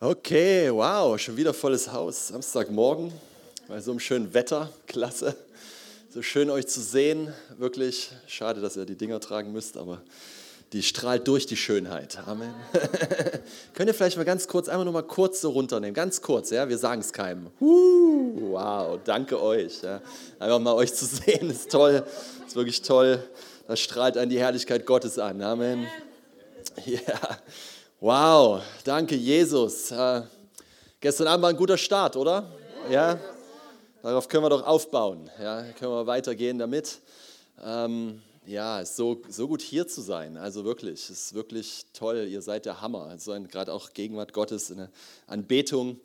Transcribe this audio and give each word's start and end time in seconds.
Okay, 0.00 0.72
wow, 0.72 1.18
schon 1.18 1.36
wieder 1.36 1.52
volles 1.52 1.90
Haus. 1.90 2.28
Samstagmorgen 2.28 3.12
bei 3.66 3.80
so 3.80 3.90
einem 3.90 3.98
schönen 3.98 4.32
Wetter. 4.32 4.70
Klasse. 4.86 5.34
So 6.14 6.22
schön 6.22 6.50
euch 6.50 6.68
zu 6.68 6.80
sehen. 6.80 7.34
Wirklich 7.56 8.12
schade, 8.28 8.60
dass 8.60 8.76
ihr 8.76 8.84
die 8.84 8.94
Dinger 8.94 9.18
tragen 9.18 9.50
müsst, 9.50 9.76
aber 9.76 10.00
die 10.72 10.84
strahlt 10.84 11.26
durch 11.26 11.46
die 11.46 11.56
Schönheit. 11.56 12.16
Amen. 12.28 12.54
Könnt 13.74 13.88
ihr 13.88 13.94
vielleicht 13.94 14.16
mal 14.16 14.22
ganz 14.22 14.46
kurz, 14.46 14.68
einmal 14.68 14.88
mal 14.92 15.02
kurz 15.02 15.40
so 15.40 15.50
runternehmen. 15.50 15.94
Ganz 15.94 16.22
kurz, 16.22 16.50
ja, 16.50 16.68
wir 16.68 16.78
sagen 16.78 17.00
es 17.00 17.12
keinem. 17.12 17.48
Uh, 17.60 18.52
wow, 18.52 19.00
danke 19.02 19.42
euch. 19.42 19.82
Ja. 19.82 20.00
Einfach 20.38 20.60
mal 20.60 20.74
euch 20.74 20.94
zu 20.94 21.06
sehen, 21.06 21.50
ist 21.50 21.72
toll. 21.72 22.04
Ist 22.46 22.54
wirklich 22.54 22.82
toll. 22.82 23.20
Das 23.66 23.80
strahlt 23.80 24.16
an 24.16 24.28
die 24.28 24.38
Herrlichkeit 24.38 24.86
Gottes 24.86 25.18
an. 25.18 25.42
Amen. 25.42 25.88
Ja. 26.86 27.40
Wow, 28.00 28.62
danke 28.84 29.16
Jesus. 29.16 29.90
Äh, 29.90 30.22
gestern 31.00 31.26
Abend 31.26 31.42
war 31.42 31.50
ein 31.50 31.56
guter 31.56 31.76
Start, 31.76 32.14
oder? 32.14 32.48
Ja, 32.88 33.18
darauf 34.04 34.28
können 34.28 34.44
wir 34.44 34.50
doch 34.50 34.64
aufbauen. 34.64 35.28
Ja, 35.42 35.64
können 35.72 35.90
wir 35.90 36.06
weitergehen 36.06 36.60
damit. 36.60 37.00
Ähm, 37.60 38.22
ja, 38.46 38.78
ist 38.78 38.94
so, 38.94 39.20
so 39.28 39.48
gut 39.48 39.62
hier 39.62 39.88
zu 39.88 40.00
sein. 40.00 40.36
Also 40.36 40.64
wirklich, 40.64 41.10
es 41.10 41.10
ist 41.10 41.34
wirklich 41.34 41.86
toll. 41.92 42.28
Ihr 42.30 42.40
seid 42.40 42.66
der 42.66 42.80
Hammer. 42.80 43.06
Also 43.06 43.32
gerade 43.48 43.72
auch 43.72 43.92
Gegenwart 43.92 44.32
Gottes, 44.32 44.70
eine 44.70 44.92
Anbetung, 45.26 45.98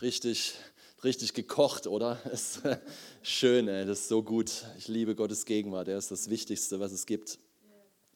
richtig, 0.00 0.54
richtig 1.02 1.34
gekocht, 1.34 1.88
oder? 1.88 2.20
Es 2.32 2.58
ist 2.58 2.78
schön, 3.22 3.66
ey, 3.66 3.84
das 3.86 4.02
ist 4.02 4.08
so 4.08 4.22
gut. 4.22 4.52
Ich 4.78 4.86
liebe 4.86 5.16
Gottes 5.16 5.46
Gegenwart. 5.46 5.88
Er 5.88 5.98
ist 5.98 6.12
das 6.12 6.30
Wichtigste, 6.30 6.78
was 6.78 6.92
es 6.92 7.06
gibt. 7.06 7.40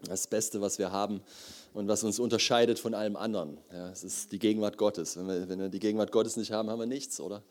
Das 0.04 0.28
Beste, 0.28 0.60
was 0.60 0.78
wir 0.78 0.92
haben 0.92 1.20
und 1.74 1.88
was 1.88 2.04
uns 2.04 2.18
unterscheidet 2.18 2.78
von 2.78 2.94
allem 2.94 3.16
anderen. 3.16 3.58
Ja, 3.70 3.90
es 3.90 4.04
ist 4.04 4.32
die 4.32 4.38
Gegenwart 4.38 4.78
Gottes. 4.78 5.16
Wenn 5.16 5.26
wir, 5.26 5.48
wenn 5.48 5.58
wir 5.58 5.68
die 5.68 5.80
Gegenwart 5.80 6.12
Gottes 6.12 6.36
nicht 6.36 6.52
haben, 6.52 6.70
haben 6.70 6.78
wir 6.78 6.86
nichts, 6.86 7.20
oder? 7.20 7.42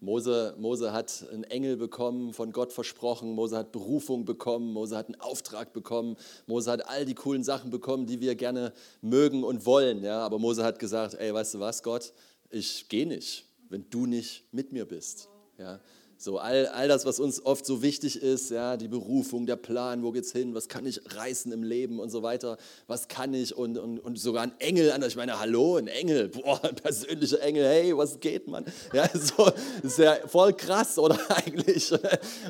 Mose, 0.00 0.54
Mose 0.58 0.92
hat 0.92 1.26
einen 1.32 1.44
Engel 1.44 1.76
bekommen, 1.76 2.32
von 2.32 2.52
Gott 2.52 2.72
versprochen. 2.72 3.34
Mose 3.34 3.56
hat 3.58 3.72
Berufung 3.72 4.24
bekommen. 4.24 4.72
Mose 4.72 4.96
hat 4.96 5.06
einen 5.06 5.20
Auftrag 5.20 5.72
bekommen. 5.72 6.16
Mose 6.46 6.70
hat 6.70 6.88
all 6.88 7.04
die 7.04 7.14
coolen 7.14 7.44
Sachen 7.44 7.70
bekommen, 7.70 8.06
die 8.06 8.20
wir 8.20 8.36
gerne 8.36 8.72
mögen 9.02 9.44
und 9.44 9.66
wollen. 9.66 10.02
Ja, 10.02 10.20
aber 10.20 10.38
Mose 10.38 10.64
hat 10.64 10.78
gesagt: 10.78 11.14
Ey, 11.14 11.34
weißt 11.34 11.54
du 11.54 11.60
was, 11.60 11.82
Gott? 11.82 12.12
Ich 12.50 12.88
gehe 12.88 13.06
nicht, 13.06 13.44
wenn 13.68 13.90
du 13.90 14.06
nicht 14.06 14.44
mit 14.52 14.72
mir 14.72 14.86
bist. 14.86 15.28
Ja, 15.58 15.80
so 16.20 16.38
all, 16.38 16.66
all 16.66 16.88
das, 16.88 17.06
was 17.06 17.20
uns 17.20 17.44
oft 17.46 17.64
so 17.64 17.80
wichtig 17.80 18.20
ist, 18.20 18.50
ja, 18.50 18.76
die 18.76 18.88
Berufung, 18.88 19.46
der 19.46 19.54
Plan, 19.54 20.02
wo 20.02 20.10
geht's 20.10 20.32
hin, 20.32 20.52
was 20.52 20.68
kann 20.68 20.84
ich 20.84 21.00
reißen 21.14 21.52
im 21.52 21.62
Leben 21.62 22.00
und 22.00 22.10
so 22.10 22.24
weiter, 22.24 22.58
was 22.88 23.06
kann 23.06 23.32
ich 23.34 23.56
und, 23.56 23.78
und, 23.78 24.00
und 24.00 24.18
sogar 24.18 24.42
ein 24.42 24.52
Engel 24.58 24.90
an, 24.90 25.02
ich 25.04 25.14
meine, 25.14 25.38
hallo, 25.38 25.76
ein 25.76 25.86
Engel, 25.86 26.28
boah, 26.28 26.62
ein 26.64 26.74
persönlicher 26.74 27.40
Engel, 27.40 27.64
hey, 27.64 27.96
was 27.96 28.18
geht, 28.18 28.48
man? 28.48 28.64
Ja, 28.92 29.08
so, 29.14 29.48
ist 29.82 29.98
ja 29.98 30.16
voll 30.26 30.54
krass, 30.54 30.98
oder 30.98 31.18
eigentlich? 31.28 31.92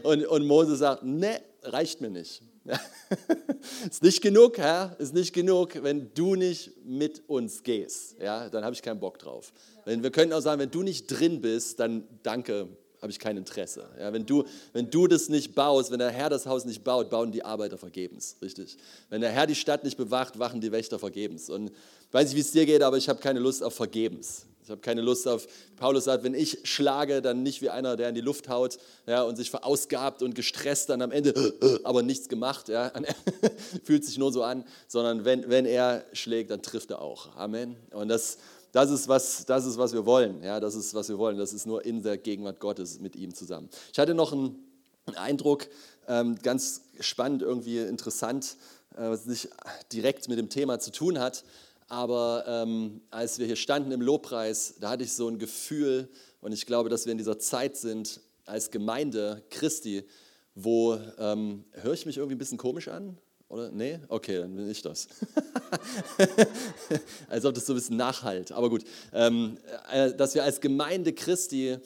Und, 0.03 0.27
und 0.27 0.47
Mose 0.47 0.75
sagt, 0.77 1.03
ne, 1.03 1.42
reicht 1.62 2.00
mir 2.00 2.10
nicht. 2.10 2.42
Ja. 2.64 2.80
ist 3.91 4.03
nicht 4.03 4.22
genug, 4.22 4.56
Herr, 4.56 4.97
ist 4.98 5.12
nicht 5.12 5.34
genug, 5.34 5.82
wenn 5.82 6.12
du 6.14 6.36
nicht 6.36 6.72
mit 6.84 7.22
uns 7.28 7.62
gehst. 7.62 8.16
Ja, 8.19 8.48
dann 8.48 8.64
habe 8.64 8.75
ich 8.75 8.82
keinen 8.82 9.00
Bock 9.00 9.19
drauf. 9.19 9.53
Wir 9.84 10.10
könnten 10.10 10.34
auch 10.34 10.41
sagen, 10.41 10.60
wenn 10.60 10.70
du 10.70 10.82
nicht 10.82 11.06
drin 11.06 11.41
bist, 11.41 11.80
dann 11.80 12.06
danke, 12.22 12.69
habe 13.00 13.12
ich 13.12 13.18
kein 13.18 13.36
Interesse. 13.36 13.88
Ja, 13.98 14.12
wenn, 14.12 14.27
du, 14.27 14.44
wenn 14.72 14.91
du 14.91 15.06
das 15.06 15.28
nicht 15.28 15.54
baust, 15.54 15.91
wenn 15.91 15.98
der 15.98 16.10
Herr 16.10 16.30
das 16.30 16.46
Haus 16.46 16.64
nicht 16.64 16.84
baut, 16.84 17.10
bauen 17.10 17.32
die 17.32 17.44
Arbeiter 17.44 17.78
vergebens, 17.78 18.36
richtig. 18.42 18.77
Wenn 19.08 19.20
der 19.20 19.30
Herr 19.30 19.46
die 19.46 19.54
Stadt 19.54 19.84
nicht 19.84 19.96
bewacht, 19.96 20.38
wachen 20.38 20.60
die 20.60 20.72
Wächter 20.72 20.98
vergebens. 20.98 21.50
Und 21.50 21.70
ich 21.70 22.12
weiß 22.12 22.28
nicht, 22.28 22.36
wie 22.36 22.41
es 22.41 22.52
dir 22.52 22.66
geht, 22.66 22.82
aber 22.82 22.96
ich 22.96 23.08
habe 23.08 23.20
keine 23.20 23.38
Lust 23.38 23.62
auf 23.62 23.74
vergebens. 23.74 24.46
Ich 24.69 24.70
habe 24.70 24.82
keine 24.82 25.00
Lust 25.00 25.26
auf, 25.26 25.46
Paulus 25.76 26.04
sagt, 26.04 26.24
wenn 26.24 26.34
ich 26.34 26.58
schlage, 26.64 27.22
dann 27.22 27.42
nicht 27.42 27.62
wie 27.62 27.70
einer, 27.70 27.96
der 27.96 28.10
in 28.10 28.14
die 28.14 28.20
Luft 28.20 28.50
haut 28.50 28.76
ja, 29.06 29.22
und 29.22 29.37
sich 29.37 29.50
verausgabt 29.50 30.20
und 30.20 30.34
gestresst 30.34 30.91
dann 30.91 31.00
am 31.00 31.10
Ende, 31.10 31.54
aber 31.84 32.03
nichts 32.03 32.28
gemacht, 32.28 32.69
ja, 32.69 32.92
fühlt 33.84 34.04
sich 34.04 34.19
nur 34.19 34.31
so 34.31 34.42
an, 34.42 34.64
sondern 34.87 35.25
wenn, 35.25 35.48
wenn 35.48 35.64
er 35.64 36.04
schlägt, 36.12 36.50
dann 36.50 36.60
trifft 36.60 36.91
er 36.91 37.00
auch. 37.00 37.34
Amen. 37.37 37.76
Und 37.92 38.08
das, 38.08 38.37
das 38.73 38.91
ist, 38.91 39.09
was, 39.09 39.45
das 39.47 39.65
ist, 39.65 39.79
was 39.79 39.93
wir 39.93 40.05
wollen. 40.05 40.43
Ja, 40.43 40.61
das 40.61 40.75
ist, 40.75 40.95
was 40.95 41.09
wir 41.09 41.19
wollen. 41.19 41.39
Das 41.39 41.53
ist 41.53 41.67
nur 41.67 41.84
in 41.84 42.03
der 42.03 42.19
Gegenwart 42.19 42.61
Gottes 42.61 43.01
mit 43.01 43.17
ihm 43.17 43.34
zusammen. 43.34 43.69
Ich 43.93 43.99
hatte 43.99 44.15
noch 44.15 44.33
einen 44.33 44.56
Eindruck, 45.17 45.69
ähm, 46.06 46.37
ganz 46.43 46.83
spannend, 47.01 47.43
irgendwie 47.43 47.79
interessant, 47.79 48.56
äh, 48.95 49.09
was 49.09 49.27
nicht 49.27 49.49
direkt 49.93 50.29
mit 50.29 50.39
dem 50.39 50.49
Thema 50.49 50.79
zu 50.79 50.91
tun 50.91 51.19
hat. 51.19 51.45
Aber 51.89 52.45
ähm, 52.47 53.01
als 53.11 53.39
wir 53.39 53.47
hier 53.47 53.56
standen 53.56 53.93
im 53.93 54.03
Lobpreis, 54.03 54.75
da 54.81 54.91
hatte 54.91 55.05
ich 55.05 55.12
so 55.15 55.29
ein 55.29 55.39
Gefühl, 55.39 56.09
und 56.41 56.53
ich 56.53 56.67
glaube, 56.67 56.91
dass 56.91 57.06
wir 57.06 57.12
in 57.12 57.19
dieser 57.19 57.39
Zeit 57.39 57.77
sind, 57.77 58.21
als 58.45 58.71
Gemeinde 58.71 59.43
Christi, 59.50 60.05
wo, 60.55 60.99
ähm, 61.19 61.65
höre 61.73 61.95
ich 61.95 62.05
mich 62.05 62.19
irgendwie 62.19 62.35
ein 62.35 62.39
bisschen 62.39 62.59
komisch 62.59 62.89
an? 62.89 63.17
Oder? 63.48 63.70
Nee? 63.70 63.98
Okay, 64.09 64.38
dann 64.38 64.54
bin 64.54 64.70
ich 64.70 64.82
das. 64.82 65.09
als 67.28 67.44
ob 67.47 67.54
das 67.54 67.64
so 67.64 67.72
ein 67.72 67.76
bisschen 67.76 67.97
nachhalt. 67.97 68.53
Aber 68.53 68.69
gut. 68.69 68.84
Ähm, 69.12 69.56
äh, 69.91 70.12
dass 70.14 70.34
wir 70.34 70.44
als 70.44 70.60
Gemeinde 70.60 71.14
Christi 71.14 71.78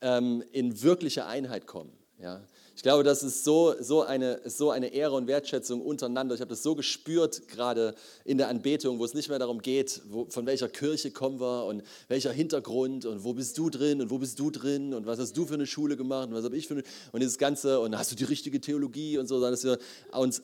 ähm, 0.00 0.42
in 0.52 0.82
wirkliche 0.82 1.26
Einheit 1.26 1.66
kommen. 1.66 1.92
Ja? 2.18 2.40
Ich 2.80 2.82
glaube, 2.82 3.04
das 3.04 3.22
ist 3.22 3.44
so, 3.44 3.74
so, 3.78 4.04
eine, 4.04 4.40
so 4.46 4.70
eine 4.70 4.94
Ehre 4.94 5.14
und 5.14 5.26
Wertschätzung 5.26 5.82
untereinander. 5.82 6.34
Ich 6.34 6.40
habe 6.40 6.48
das 6.48 6.62
so 6.62 6.74
gespürt, 6.74 7.46
gerade 7.46 7.94
in 8.24 8.38
der 8.38 8.48
Anbetung, 8.48 8.98
wo 8.98 9.04
es 9.04 9.12
nicht 9.12 9.28
mehr 9.28 9.38
darum 9.38 9.60
geht, 9.60 10.00
wo, 10.08 10.24
von 10.30 10.46
welcher 10.46 10.70
Kirche 10.70 11.10
kommen 11.10 11.40
wir 11.40 11.66
und 11.66 11.82
welcher 12.08 12.32
Hintergrund 12.32 13.04
und 13.04 13.22
wo 13.22 13.34
bist 13.34 13.58
du 13.58 13.68
drin 13.68 14.00
und 14.00 14.08
wo 14.08 14.16
bist 14.16 14.38
du 14.38 14.50
drin 14.50 14.94
und 14.94 15.04
was 15.04 15.18
hast 15.18 15.36
du 15.36 15.44
für 15.44 15.52
eine 15.52 15.66
Schule 15.66 15.98
gemacht 15.98 16.28
und 16.28 16.34
was 16.34 16.42
habe 16.42 16.56
ich 16.56 16.68
für 16.68 16.72
eine. 16.72 16.82
Und 17.12 17.20
dieses 17.20 17.36
Ganze 17.36 17.80
und 17.80 17.98
hast 17.98 18.12
du 18.12 18.16
die 18.16 18.24
richtige 18.24 18.62
Theologie 18.62 19.18
und 19.18 19.26
so, 19.26 19.34
sondern 19.34 19.52
dass 19.52 19.64
wir 19.64 19.78
uns 20.12 20.40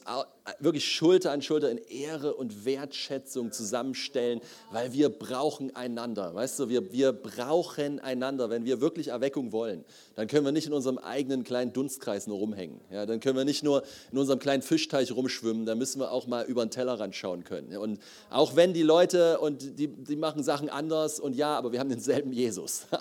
wirklich 0.59 0.85
Schulter 0.85 1.33
an 1.33 1.41
Schulter 1.41 1.71
in 1.71 1.79
Ehre 1.79 2.35
und 2.35 2.67
Wertschätzung 2.67 3.51
zusammenstellen, 3.51 4.43
weil 4.71 4.93
wir 4.93 5.09
brauchen 5.09 5.75
einander. 5.75 6.35
Weißt 6.35 6.59
du, 6.59 6.69
wir, 6.69 6.93
wir 6.93 7.13
brauchen 7.13 7.99
einander. 7.99 8.51
Wenn 8.51 8.67
wir 8.67 8.83
wirklich 8.83 9.09
Erweckung 9.09 9.53
wollen, 9.53 9.87
dann 10.17 10.27
können 10.27 10.45
wir 10.45 10.53
nicht 10.53 10.67
in 10.67 10.75
unserem 10.75 10.99
eigenen 10.99 11.43
kleinen 11.43 11.73
Dunstkreis 11.73 12.26
nur 12.27 12.39
rumhängen. 12.39 12.81
Ja, 12.91 13.07
dann 13.07 13.21
können 13.21 13.37
wir 13.37 13.45
nicht 13.45 13.63
nur 13.63 13.83
in 14.13 14.19
unserem 14.19 14.39
kleinen 14.39 14.63
Fischteich 14.63 15.13
rumschwimmen, 15.13 15.67
dann 15.67 15.79
müssen 15.79 16.01
wir 16.01 16.11
auch 16.11 16.27
mal 16.27 16.45
über 16.45 16.65
den 16.65 16.71
Tellerrand 16.71 17.15
schauen 17.15 17.45
können. 17.45 17.77
Und 17.77 18.01
auch 18.31 18.57
wenn 18.57 18.73
die 18.73 18.83
Leute, 18.83 19.39
und 19.39 19.79
die, 19.79 19.89
die 19.89 20.17
machen 20.17 20.43
Sachen 20.43 20.69
anders, 20.69 21.21
und 21.21 21.35
ja, 21.37 21.57
aber 21.57 21.73
wir 21.73 21.81
haben 21.81 21.91
denselben 21.91 22.33
Jesus. 22.33 22.87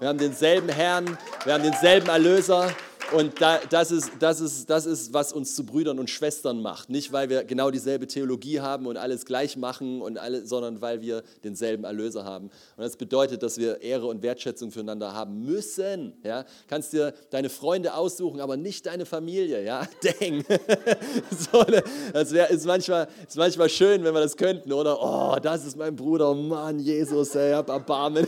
Wir 0.00 0.08
haben 0.08 0.18
denselben 0.18 0.68
Herrn, 0.68 1.18
wir 1.44 1.54
haben 1.54 1.62
denselben 1.62 2.08
Erlöser. 2.08 2.74
Und 3.10 3.40
da, 3.40 3.58
das, 3.68 3.90
ist, 3.90 4.10
das, 4.20 4.40
ist, 4.40 4.70
das 4.70 4.86
ist, 4.86 5.12
was 5.12 5.32
uns 5.32 5.54
zu 5.54 5.66
Brüdern 5.66 5.98
und 5.98 6.08
Schwestern 6.08 6.62
macht. 6.62 6.88
Nicht, 6.88 7.12
weil 7.12 7.28
wir 7.28 7.44
genau 7.44 7.70
dieselbe 7.70 8.06
Theologie 8.06 8.60
haben 8.60 8.86
und 8.86 8.96
alles 8.96 9.26
gleich 9.26 9.56
machen, 9.56 10.00
und 10.00 10.18
alle, 10.18 10.46
sondern 10.46 10.80
weil 10.80 11.00
wir 11.00 11.22
denselben 11.44 11.84
Erlöser 11.84 12.24
haben. 12.24 12.46
Und 12.76 12.82
das 12.82 12.96
bedeutet, 12.96 13.42
dass 13.42 13.58
wir 13.58 13.82
Ehre 13.82 14.06
und 14.06 14.22
Wertschätzung 14.22 14.70
füreinander 14.70 15.12
haben 15.12 15.44
müssen. 15.44 16.14
Ja? 16.22 16.44
Kannst 16.68 16.92
dir 16.92 17.12
deine 17.30 17.48
Freunde 17.48 17.94
aussuchen, 17.94 18.40
aber 18.40 18.56
nicht 18.56 18.86
deine 18.86 19.06
Familie. 19.06 19.64
Ja? 19.64 19.86
Dang. 20.02 20.44
so, 21.52 21.62
ne? 21.62 21.82
das 22.12 22.32
wär, 22.32 22.50
ist, 22.50 22.66
manchmal, 22.66 23.08
ist 23.26 23.36
manchmal 23.36 23.68
schön, 23.68 24.04
wenn 24.04 24.14
wir 24.14 24.20
das 24.20 24.36
könnten. 24.36 24.72
Oder, 24.72 24.98
oh, 25.00 25.38
das 25.40 25.64
ist 25.64 25.76
mein 25.76 25.94
Bruder, 25.94 26.34
Mann, 26.34 26.78
Jesus, 26.78 27.34
ey, 27.34 27.52
hab 27.52 27.68
Erbarmen. 27.68 28.26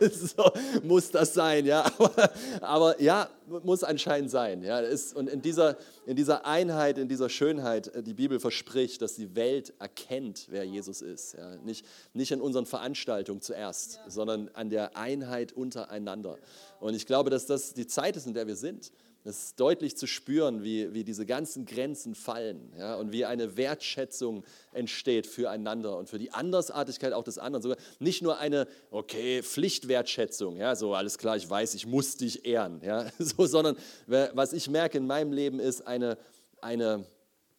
so 0.00 0.44
muss 0.82 1.10
das 1.10 1.34
sein. 1.34 1.66
Ja? 1.66 1.84
Aber, 1.98 2.30
aber 2.60 3.00
ja, 3.00 3.15
muss 3.62 3.84
anscheinend 3.84 4.30
sein. 4.30 4.62
Ja, 4.62 4.80
ist, 4.80 5.14
und 5.14 5.28
in 5.28 5.42
dieser, 5.42 5.76
in 6.06 6.16
dieser 6.16 6.46
Einheit, 6.46 6.98
in 6.98 7.08
dieser 7.08 7.28
Schönheit, 7.28 7.88
äh, 7.88 8.02
die 8.02 8.14
Bibel 8.14 8.40
verspricht, 8.40 9.02
dass 9.02 9.14
die 9.14 9.34
Welt 9.36 9.72
erkennt, 9.78 10.46
wer 10.50 10.64
Jesus 10.64 11.02
ist. 11.02 11.34
Ja, 11.34 11.56
nicht, 11.56 11.86
nicht 12.12 12.32
in 12.32 12.40
unseren 12.40 12.66
Veranstaltungen 12.66 13.40
zuerst, 13.40 13.96
ja. 13.96 14.10
sondern 14.10 14.48
an 14.54 14.70
der 14.70 14.96
Einheit 14.96 15.52
untereinander. 15.52 16.38
Und 16.80 16.94
ich 16.94 17.06
glaube, 17.06 17.30
dass 17.30 17.46
das 17.46 17.74
die 17.74 17.86
Zeit 17.86 18.16
ist, 18.16 18.26
in 18.26 18.34
der 18.34 18.46
wir 18.46 18.56
sind. 18.56 18.92
Es 19.26 19.46
ist 19.46 19.60
deutlich 19.60 19.96
zu 19.96 20.06
spüren, 20.06 20.62
wie, 20.62 20.94
wie 20.94 21.02
diese 21.02 21.26
ganzen 21.26 21.66
Grenzen 21.66 22.14
fallen 22.14 22.72
ja, 22.78 22.94
und 22.94 23.10
wie 23.10 23.24
eine 23.24 23.56
Wertschätzung 23.56 24.44
entsteht 24.72 25.26
füreinander 25.26 25.96
und 25.98 26.08
für 26.08 26.18
die 26.18 26.30
Andersartigkeit 26.30 27.12
auch 27.12 27.24
des 27.24 27.38
anderen. 27.38 27.62
Sogar 27.62 27.78
nicht 27.98 28.22
nur 28.22 28.38
eine, 28.38 28.68
okay, 28.90 29.42
Pflichtwertschätzung, 29.42 30.56
ja, 30.56 30.76
so 30.76 30.94
alles 30.94 31.18
klar, 31.18 31.36
ich 31.36 31.48
weiß, 31.48 31.74
ich 31.74 31.86
muss 31.86 32.16
dich 32.16 32.46
ehren, 32.46 32.80
ja, 32.84 33.10
so, 33.18 33.46
sondern 33.46 33.76
was 34.06 34.52
ich 34.52 34.70
merke 34.70 34.98
in 34.98 35.06
meinem 35.06 35.32
Leben 35.32 35.58
ist 35.58 35.86
eine, 35.86 36.18
eine 36.60 37.04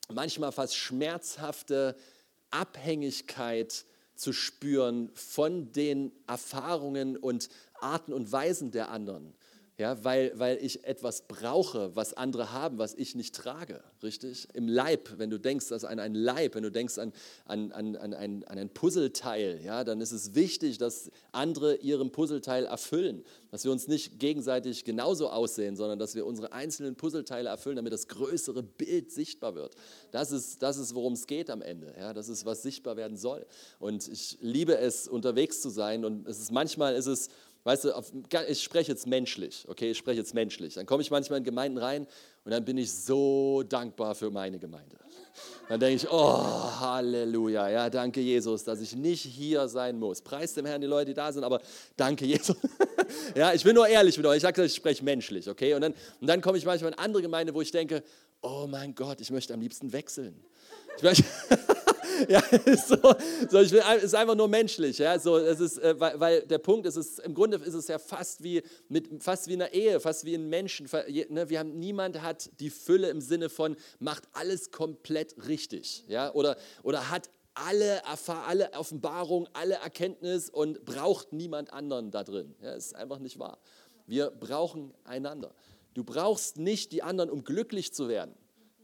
manchmal 0.09 0.53
fast 0.53 0.75
schmerzhafte 0.75 1.97
Abhängigkeit 2.49 3.85
zu 4.15 4.31
spüren 4.31 5.09
von 5.13 5.73
den 5.73 6.13
Erfahrungen 6.27 7.17
und 7.17 7.49
Arten 7.73 8.13
und 8.13 8.31
Weisen 8.31 8.71
der 8.71 8.89
anderen 8.89 9.35
ja, 9.79 10.03
weil, 10.03 10.31
weil 10.39 10.57
ich 10.57 10.85
etwas 10.85 11.27
brauche, 11.27 11.95
was 11.95 12.15
andere 12.15 12.51
haben, 12.51 12.79
was 12.79 12.95
ich 12.95 13.13
nicht 13.13 13.35
trage, 13.35 13.83
richtig? 14.01 14.47
Im 14.55 14.67
Leib, 14.67 15.19
wenn 15.19 15.29
du 15.29 15.39
denkst 15.39 15.71
also 15.71 15.85
an 15.85 15.99
einen 15.99 16.15
Leib, 16.15 16.55
wenn 16.55 16.63
du 16.63 16.71
denkst 16.71 16.97
an, 16.97 17.13
an, 17.45 17.71
an, 17.71 17.95
an, 17.95 18.15
ein, 18.15 18.43
an 18.45 18.57
ein 18.57 18.69
Puzzleteil, 18.69 19.61
ja, 19.63 19.83
dann 19.83 20.01
ist 20.01 20.13
es 20.13 20.33
wichtig, 20.33 20.79
dass 20.79 21.11
andere 21.31 21.75
ihrem 21.75 22.11
Puzzleteil 22.11 22.65
erfüllen, 22.65 23.23
dass 23.51 23.65
wir 23.65 23.71
uns 23.71 23.87
nicht 23.87 24.19
gegenseitig 24.19 24.83
genauso 24.83 25.29
aussehen, 25.29 25.75
sondern 25.75 25.99
dass 25.99 26.15
wir 26.15 26.25
unsere 26.25 26.53
einzelnen 26.53 26.95
Puzzleteile 26.95 27.49
erfüllen, 27.49 27.75
damit 27.75 27.93
das 27.93 28.07
größere 28.07 28.63
Bild 28.63 29.11
sichtbar 29.11 29.53
wird. 29.53 29.75
Das 30.09 30.31
ist, 30.31 30.63
das 30.63 30.77
ist 30.77 30.95
worum 30.95 31.13
es 31.13 31.27
geht 31.27 31.51
am 31.51 31.61
Ende, 31.61 31.93
ja, 31.99 32.15
das 32.15 32.29
ist, 32.29 32.47
was 32.47 32.63
sichtbar 32.63 32.97
werden 32.97 33.15
soll. 33.15 33.45
Und 33.77 34.07
ich 34.07 34.39
liebe 34.41 34.75
es, 34.75 35.07
unterwegs 35.07 35.61
zu 35.61 35.69
sein 35.69 36.03
und 36.03 36.27
es 36.27 36.39
ist, 36.39 36.51
manchmal 36.51 36.95
ist 36.95 37.05
es 37.05 37.29
Weißt 37.63 37.83
du, 37.83 37.91
ich 38.47 38.63
spreche 38.63 38.91
jetzt 38.91 39.07
menschlich, 39.07 39.65
okay, 39.67 39.91
ich 39.91 39.97
spreche 39.97 40.19
jetzt 40.19 40.33
menschlich. 40.33 40.75
Dann 40.75 40.85
komme 40.85 41.01
ich 41.01 41.11
manchmal 41.11 41.39
in 41.39 41.43
Gemeinden 41.43 41.77
rein 41.77 42.07
und 42.45 42.51
dann 42.51 42.63
bin 42.63 42.77
ich 42.77 42.91
so 42.91 43.63
dankbar 43.63 44.15
für 44.15 44.31
meine 44.31 44.57
Gemeinde. 44.57 44.97
Dann 45.69 45.79
denke 45.79 45.95
ich, 45.97 46.09
oh, 46.09 46.79
Halleluja, 46.79 47.69
ja, 47.69 47.89
danke 47.89 48.21
Jesus, 48.21 48.63
dass 48.63 48.79
ich 48.79 48.95
nicht 48.95 49.21
hier 49.21 49.67
sein 49.67 49.99
muss. 49.99 50.21
Preis 50.21 50.53
dem 50.53 50.65
Herrn 50.65 50.79
die 50.79 50.87
Leute, 50.87 51.07
die 51.07 51.13
da 51.13 51.31
sind, 51.31 51.43
aber 51.43 51.61
danke 51.97 52.25
Jesus. 52.25 52.55
ja, 53.35 53.53
ich 53.53 53.63
bin 53.63 53.75
nur 53.75 53.87
ehrlich 53.87 54.15
mit 54.17 54.25
euch, 54.25 54.37
ich 54.37 54.43
sage, 54.43 54.63
ich 54.63 54.73
spreche 54.73 55.03
menschlich, 55.03 55.49
okay? 55.49 55.73
Und 55.73 55.81
dann, 55.81 55.93
und 56.21 56.27
dann 56.27 56.41
komme 56.41 56.57
ich 56.57 56.65
manchmal 56.65 56.93
in 56.93 56.97
andere 56.97 57.21
Gemeinde, 57.21 57.53
wo 57.53 57.61
ich 57.61 57.71
denke, 57.71 58.01
oh 58.41 58.65
mein 58.67 58.95
Gott, 58.95 59.19
ich 59.19 59.29
möchte 59.29 59.53
am 59.53 59.59
liebsten 59.59 59.91
wechseln. 59.91 60.41
Ich 60.97 61.03
möchte 61.03 61.25
ja, 62.29 62.39
ist, 62.65 62.87
so, 62.87 62.97
so, 63.49 63.59
ich 63.59 63.71
will, 63.71 63.81
ist 64.01 64.15
einfach 64.15 64.35
nur 64.35 64.47
menschlich. 64.47 64.97
Ja, 64.97 65.17
so, 65.19 65.37
es 65.37 65.59
ist, 65.59 65.77
äh, 65.79 65.99
weil, 65.99 66.19
weil, 66.19 66.41
der 66.43 66.57
Punkt 66.57 66.85
ist, 66.85 66.95
ist, 66.95 67.19
im 67.19 67.33
Grunde 67.33 67.57
ist 67.57 67.73
es 67.73 67.87
ja 67.87 67.99
fast 67.99 68.43
wie, 68.43 68.61
mit, 68.89 69.23
fast 69.23 69.47
wie 69.47 69.53
eine 69.53 69.73
Ehe, 69.73 69.99
fast 69.99 70.25
wie 70.25 70.35
ein 70.35 70.47
Menschen. 70.49 70.89
Ne, 71.29 71.49
wir 71.49 71.59
haben, 71.59 71.77
niemand 71.77 72.21
hat 72.21 72.49
die 72.59 72.69
Fülle 72.69 73.09
im 73.09 73.21
Sinne 73.21 73.49
von, 73.49 73.75
macht 73.99 74.23
alles 74.33 74.71
komplett 74.71 75.35
richtig. 75.47 76.05
Ja, 76.07 76.33
oder, 76.33 76.57
oder 76.83 77.09
hat 77.09 77.29
alle, 77.53 78.01
alle 78.45 78.71
Offenbarung, 78.73 79.47
alle 79.53 79.75
Erkenntnis 79.75 80.49
und 80.49 80.85
braucht 80.85 81.33
niemand 81.33 81.73
anderen 81.73 82.11
da 82.11 82.23
drin. 82.23 82.55
Ja, 82.61 82.73
ist 82.73 82.95
einfach 82.95 83.19
nicht 83.19 83.39
wahr. 83.39 83.59
Wir 84.05 84.29
brauchen 84.29 84.93
einander. 85.03 85.53
Du 85.93 86.03
brauchst 86.03 86.57
nicht 86.57 86.91
die 86.91 87.03
anderen, 87.03 87.29
um 87.29 87.43
glücklich 87.43 87.93
zu 87.93 88.07
werden. 88.07 88.35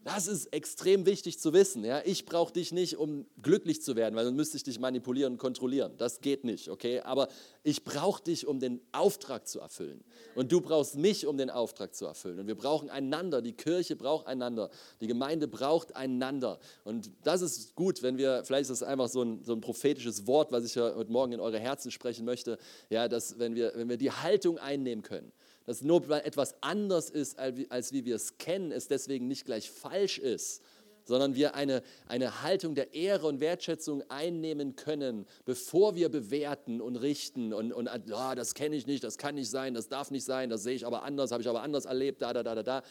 Das 0.04 0.28
ist 0.28 0.48
extrem 0.48 1.06
wichtig 1.06 1.40
zu 1.40 1.54
wissen. 1.54 1.86
Ja? 1.86 2.02
Ich 2.04 2.26
brauche 2.26 2.52
dich 2.52 2.74
nicht, 2.74 2.98
um 2.98 3.26
glücklich 3.42 3.82
zu 3.82 3.96
werden, 3.96 4.16
weil 4.16 4.26
dann 4.26 4.36
müsste 4.36 4.58
ich 4.58 4.64
dich 4.64 4.78
manipulieren 4.78 5.34
und 5.34 5.38
kontrollieren. 5.40 5.94
Das 5.98 6.20
geht 6.20 6.44
nicht, 6.44 6.70
okay? 6.70 7.00
Aber 7.00 7.30
ich 7.64 7.86
brauche 7.86 8.22
dich, 8.22 8.46
um 8.46 8.60
den 8.60 8.82
Auftrag 8.92 9.48
zu 9.48 9.62
erfüllen. 9.62 10.04
Und 10.36 10.52
du 10.52 10.60
brauchst 10.60 10.98
mich, 10.98 11.26
um 11.26 11.38
den 11.38 11.50
Auftrag 11.50 11.96
zu 11.96 12.06
erfüllen. 12.06 12.40
Und 12.40 12.48
wir 12.48 12.56
brauchen 12.56 12.90
einander. 12.90 13.42
Die 13.42 13.54
Kirche 13.54 13.96
braucht 13.96 14.28
einander. 14.28 14.70
Die 15.00 15.08
Gemeinde 15.08 15.48
braucht 15.48 15.96
einander. 15.96 16.60
Und 16.84 17.10
das 17.24 17.42
ist 17.42 17.76
gut, 17.76 18.04
wenn 18.04 18.18
wir, 18.18 18.44
vielleicht 18.44 18.64
ist 18.64 18.82
das 18.82 18.84
einfach 18.84 19.08
so 19.08 19.22
ein, 19.22 19.42
so 19.44 19.54
ein 19.54 19.62
prophetisches 19.62 20.28
Wort, 20.28 20.52
was 20.52 20.66
ich 20.66 20.76
ja 20.76 20.94
heute 20.96 21.12
Morgen 21.12 21.32
in 21.32 21.40
eure 21.40 21.60
Herzen 21.60 21.92
sprechen 21.92 22.26
möchte, 22.26 22.58
ja, 22.90 23.08
dass 23.08 23.40
wenn 23.40 23.56
wir, 23.56 23.72
wenn 23.76 23.88
wir 23.88 23.98
die 23.98 24.12
Haltung 24.12 24.58
einnehmen 24.58 25.02
können, 25.02 25.32
dass 25.66 25.82
nur 25.82 26.08
weil 26.10 26.22
etwas 26.22 26.56
anders 26.62 27.10
ist, 27.10 27.40
als 27.40 27.94
wie 27.94 28.06
wir 28.06 28.16
es 28.16 28.38
kennen, 28.38 28.72
es 28.72 28.88
deswegen 28.88 29.28
nicht 29.28 29.46
gleich 29.46 29.70
falsch 29.70 30.18
ist, 30.18 30.62
sondern 31.06 31.36
wir 31.36 31.56
eine, 31.56 31.84
eine 32.08 32.42
Haltung 32.42 32.76
der 32.76 32.94
Ehre 32.94 33.28
und 33.28 33.40
Wertschätzung 33.40 34.04
einnehmen 34.10 34.76
können, 34.76 35.26
bevor 35.46 35.96
wir 35.96 36.10
bewerten 36.10 36.82
und 36.82 36.96
richten 36.96 37.54
und, 37.54 37.74
und 37.74 37.90
oh, 37.90 38.36
das 38.36 38.54
kenne 38.54 38.76
ich 38.76 38.88
nicht, 38.88 39.04
das 39.04 39.18
kann 39.18 39.36
nicht 39.36 39.50
sein, 39.50 39.74
das 39.74 39.90
darf 39.90 40.12
nicht 40.12 40.26
sein, 40.26 40.50
das 40.50 40.64
sehe 40.64 40.76
ich 40.76 40.86
aber 40.86 41.04
anders, 41.04 41.32
habe 41.32 41.42
ich 41.42 41.50
aber 41.50 41.62
anders 41.62 41.86
erlebt, 41.86 42.22
da, 42.22 42.34
da, 42.34 42.44
da, 42.44 42.56
da, 42.56 42.64
da. 42.64 42.84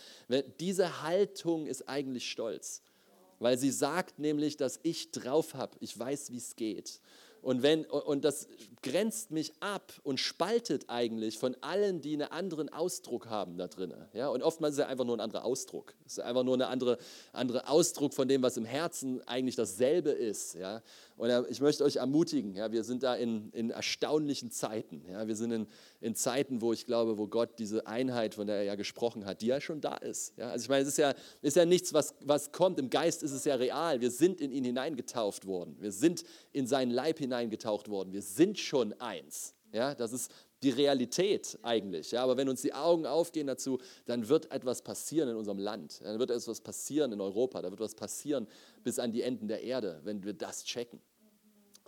Diese 0.61 1.03
Haltung 1.03 1.67
ist 1.67 1.89
eigentlich 1.89 2.31
Stolz, 2.31 2.83
weil 3.39 3.59
sie 3.59 3.71
sagt 3.71 4.19
nämlich, 4.19 4.57
dass 4.57 4.81
ich 4.83 5.11
drauf 5.11 5.55
habe, 5.55 5.77
ich 5.81 5.99
weiß, 5.99 6.31
wie 6.33 6.39
es 6.39 6.57
geht. 6.57 7.01
Und, 7.43 7.63
wenn, 7.63 7.85
und 7.87 8.25
das 8.25 8.47
grenzt 8.83 9.33
mich 9.33 9.53
ab 9.59 9.93
und 10.05 10.21
spaltet 10.21 10.85
eigentlich 10.89 11.39
von 11.39 11.57
allen, 11.61 12.01
die 12.01 12.15
einen 12.15 12.31
anderen 12.31 12.69
Ausdruck 12.69 13.29
haben 13.29 13.59
da 13.59 13.67
drin. 13.67 13.93
Ja? 14.13 14.29
Und 14.29 14.43
oftmals 14.43 14.75
ist 14.75 14.79
es 14.79 14.87
einfach 14.87 15.05
nur 15.05 15.17
ein 15.17 15.21
anderer 15.21 15.45
Ausdruck. 15.45 15.95
Es 16.07 16.13
ist 16.13 16.19
einfach 16.21 16.45
nur 16.45 16.57
ein 16.57 16.63
andere, 16.63 16.99
andere 17.33 17.69
Ausdruck 17.69 18.15
von 18.15 18.29
dem, 18.29 18.43
was 18.43 18.57
im 18.57 18.65
Herzen 18.65 19.27
eigentlich 19.27 19.57
dasselbe 19.57 20.11
ist. 20.11 20.55
Ja? 20.55 20.83
Und 21.17 21.31
ich 21.51 21.61
möchte 21.61 21.85
euch 21.85 21.97
ermutigen, 21.97 22.55
ja, 22.55 22.73
wir 22.73 22.85
sind 22.85 23.03
da 23.03 23.15
in, 23.15 23.51
in 23.51 23.71
erstaunlichen 23.71 24.51
Zeiten. 24.51 25.05
Ja? 25.09 25.27
Wir 25.27 25.37
sind 25.37 25.53
in, 25.53 25.67
in 26.01 26.15
Zeiten, 26.15 26.61
wo 26.61 26.73
ich 26.73 26.87
glaube, 26.87 27.19
wo 27.19 27.27
Gott 27.27 27.59
diese 27.59 27.87
Einheit, 27.87 28.35
von 28.35 28.47
der 28.47 28.57
er 28.57 28.63
ja 28.65 28.75
gesprochen 28.75 29.25
hat, 29.25 29.43
die 29.43 29.47
ja 29.47 29.61
schon 29.61 29.81
da 29.81 29.97
ist. 29.97 30.37
Ja? 30.37 30.51
Also 30.51 30.65
ich 30.65 30.69
meine, 30.69 30.83
es 30.83 30.89
ist 30.89 30.99
ja, 30.99 31.15
ist 31.43 31.57
ja 31.57 31.65
nichts, 31.65 31.93
was, 31.93 32.15
was 32.21 32.53
kommt. 32.53 32.79
Im 32.79 32.91
Geist 32.91 33.23
ist 33.23 33.33
es 33.33 33.45
ja 33.45 33.55
real. 33.55 34.01
Wir 34.01 34.11
sind 34.11 34.41
in 34.41 34.51
ihn 34.51 34.65
hineingetauft 34.65 35.47
worden. 35.47 35.77
Wir 35.81 35.93
sind 35.93 36.25
in 36.53 36.67
seinen 36.67 36.91
Leib 36.91 37.19
hineingetaucht 37.19 37.89
worden. 37.89 38.13
Wir 38.13 38.23
sind 38.23 38.59
schon 38.59 38.93
eins. 39.01 39.55
Ja? 39.73 39.95
Das 39.95 40.13
ist 40.13 40.31
die 40.63 40.71
Realität 40.71 41.59
eigentlich. 41.63 42.13
Ja? 42.13 42.23
Aber 42.23 42.37
wenn 42.37 42.49
uns 42.49 42.63
die 42.63 42.73
Augen 42.73 43.07
aufgehen 43.07 43.47
dazu, 43.47 43.79
dann 44.07 44.29
wird 44.29 44.51
etwas 44.53 44.83
passieren 44.83 45.29
in 45.29 45.37
unserem 45.37 45.59
Land. 45.59 46.01
Dann 46.03 46.19
wird 46.19 46.31
etwas 46.31 46.61
passieren 46.61 47.13
in 47.13 47.21
Europa. 47.21 47.61
Da 47.61 47.71
wird 47.71 47.81
etwas 47.81 47.95
passieren 47.95 48.47
bis 48.85 48.99
an 48.99 49.13
die 49.13 49.23
Enden 49.23 49.49
der 49.49 49.63
Erde, 49.63 50.01
wenn 50.05 50.23
wir 50.23 50.33
das 50.33 50.65
checken. 50.65 51.01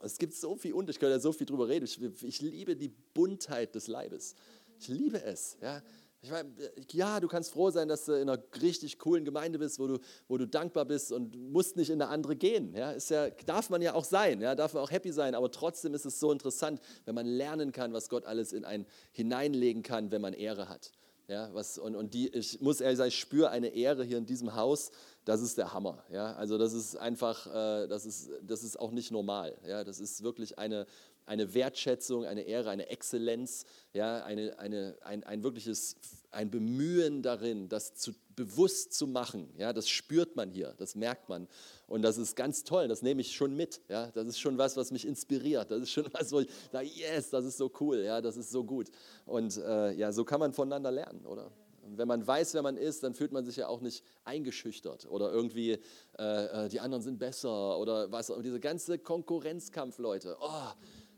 Es 0.03 0.19
gibt 0.19 0.35
so 0.35 0.57
viel 0.57 0.75
und 0.75 0.91
ich 0.91 0.99
könnte 0.99 1.13
ja 1.13 1.21
so 1.21 1.33
viel 1.33 1.47
drüber 1.47 1.69
reden. 1.69 1.87
Ich, 1.87 2.01
ich, 2.23 2.41
liebe 2.43 2.77
die 2.77 2.89
Buntheit 2.89 3.75
des 3.75 3.87
Leibes. 3.87 4.35
Ich 4.79 4.89
liebe 4.89 5.23
es. 5.23 5.57
Ja. 5.63 5.83
Ich 6.25 6.31
meine, 6.31 6.49
ja, 6.91 7.21
du 7.21 7.29
kannst 7.29 7.53
froh 7.53 7.69
sein, 7.69 7.87
dass 7.87 8.07
du 8.07 8.13
in 8.13 8.31
einer 8.31 8.43
richtig 8.63 8.99
coolen 8.99 9.27
Gemeinde 9.27 9.59
bist, 9.59 9.79
wo 9.79 9.87
du, 9.87 9.99
wo 10.27 10.39
du 10.39 10.49
dankbar 10.49 10.87
bist 10.87 11.13
und 11.13 11.37
musst 11.53 11.77
nicht 11.77 11.91
in 11.91 12.01
eine 12.01 12.11
andere 12.11 12.35
gehen. 12.35 12.75
Ja, 12.75 12.93
ist 12.93 13.11
ja, 13.11 13.29
darf 13.45 13.69
man 13.69 13.83
ja 13.83 13.93
auch 13.93 14.05
sein, 14.05 14.41
ja, 14.41 14.55
darf 14.55 14.73
man 14.73 14.83
auch 14.83 14.91
happy 14.91 15.13
sein, 15.13 15.35
aber 15.35 15.51
trotzdem 15.51 15.93
ist 15.93 16.07
es 16.07 16.19
so 16.19 16.33
interessant, 16.33 16.81
wenn 17.05 17.15
man 17.15 17.27
lernen 17.27 17.73
kann, 17.73 17.93
was 17.93 18.09
Gott 18.09 18.25
alles 18.25 18.55
in 18.55 18.65
einen 18.65 18.87
hineinlegen 19.13 19.83
kann, 19.83 20.11
wenn 20.13 20.23
man 20.23 20.33
Ehre 20.33 20.71
hat. 20.71 20.93
Ja, 21.29 21.53
was, 21.53 21.79
und, 21.79 21.95
und 21.95 22.15
die, 22.15 22.29
ich 22.29 22.61
muss 22.63 22.81
ehrlich 22.81 22.99
sagen, 22.99 23.09
ich 23.09 23.19
spüre 23.19 23.51
eine 23.51 23.69
Ehre 23.69 24.05
hier 24.05 24.19
in 24.19 24.27
diesem 24.27 24.55
Haus, 24.55 24.93
das 25.25 25.41
ist 25.41 25.57
der 25.57 25.73
Hammer. 25.73 26.05
Ja? 26.11 26.35
Also 26.35 26.59
das 26.59 26.73
ist 26.75 26.97
einfach, 26.97 27.47
äh, 27.47 27.87
das, 27.87 28.05
ist, 28.05 28.31
das 28.43 28.63
ist 28.63 28.79
auch 28.79 28.91
nicht 28.91 29.11
normal. 29.11 29.57
Ja? 29.67 29.85
Das 29.85 30.01
ist 30.01 30.23
wirklich 30.23 30.59
eine, 30.59 30.87
eine 31.27 31.55
Wertschätzung, 31.55 32.25
eine 32.25 32.43
Ehre, 32.43 32.71
eine 32.71 32.89
Exzellenz, 32.89 33.65
ja? 33.93 34.25
eine, 34.25 34.59
eine, 34.59 34.97
ein, 35.03 35.25
ein 35.25 35.43
wirkliches 35.43 35.97
ein 36.31 36.51
Bemühen 36.51 37.23
darin, 37.23 37.69
das 37.69 37.95
zu, 37.95 38.13
bewusst 38.35 38.93
zu 38.93 39.07
machen. 39.07 39.53
Ja? 39.57 39.73
Das 39.73 39.89
spürt 39.89 40.37
man 40.37 40.51
hier, 40.51 40.75
das 40.79 40.95
merkt 40.95 41.29
man. 41.29 41.49
Und 41.87 42.03
das 42.03 42.19
ist 42.19 42.37
ganz 42.37 42.65
toll, 42.65 42.89
das 42.89 43.03
nehme 43.03 43.21
ich 43.21 43.35
schon 43.35 43.55
mit. 43.55 43.81
Ja? 43.89 44.11
Das 44.11 44.27
ist 44.27 44.39
schon 44.39 44.59
was, 44.59 44.77
was 44.77 44.91
mich 44.91 45.07
inspiriert. 45.07 45.71
Das 45.71 45.83
ist 45.83 45.91
schon 45.91 46.07
was, 46.13 46.33
wo 46.33 46.41
ich 46.41 46.49
sage, 46.73 46.89
yes, 46.89 47.31
das 47.31 47.45
ist 47.45 47.57
so 47.57 47.71
cool, 47.81 48.01
ja? 48.01 48.21
das 48.21 48.37
ist 48.37 48.51
so 48.51 48.65
gut. 48.65 48.91
Und 49.25 49.57
äh, 49.57 49.93
ja, 49.93 50.13
so 50.13 50.25
kann 50.25 50.41
man 50.41 50.53
voneinander 50.53 50.91
lernen, 50.91 51.25
oder? 51.25 51.51
Wenn 51.87 52.09
man 52.09 52.27
weiß, 52.27 52.55
wer 52.55 52.63
man 52.63 52.79
ist, 52.79 53.03
dann 53.03 53.15
fühlt 53.15 53.33
man 53.33 53.45
sich 53.45 53.57
ja 53.57 53.69
auch 53.69 53.83
nicht 53.83 54.03
eingeschüchtert 54.25 55.07
oder 55.07 55.31
irgendwie, 55.31 55.79
äh, 56.19 56.65
äh 56.65 56.69
die 56.71 56.81
anderen 56.81 57.03
sind 57.03 57.19
besser 57.19 57.79
oder 57.79 58.11
was. 58.11 58.31
Und 58.31 58.43
diese 58.43 58.59
ganze 58.59 58.99
Konkurrenzkampf, 58.99 59.99
Leute. 59.99 60.37
Oh, 60.41 60.71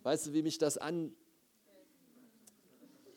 weißt 0.07 0.29
du, 0.29 0.33
wie 0.33 0.43
mich 0.43 0.57
das 0.57 0.79
an. 0.79 1.13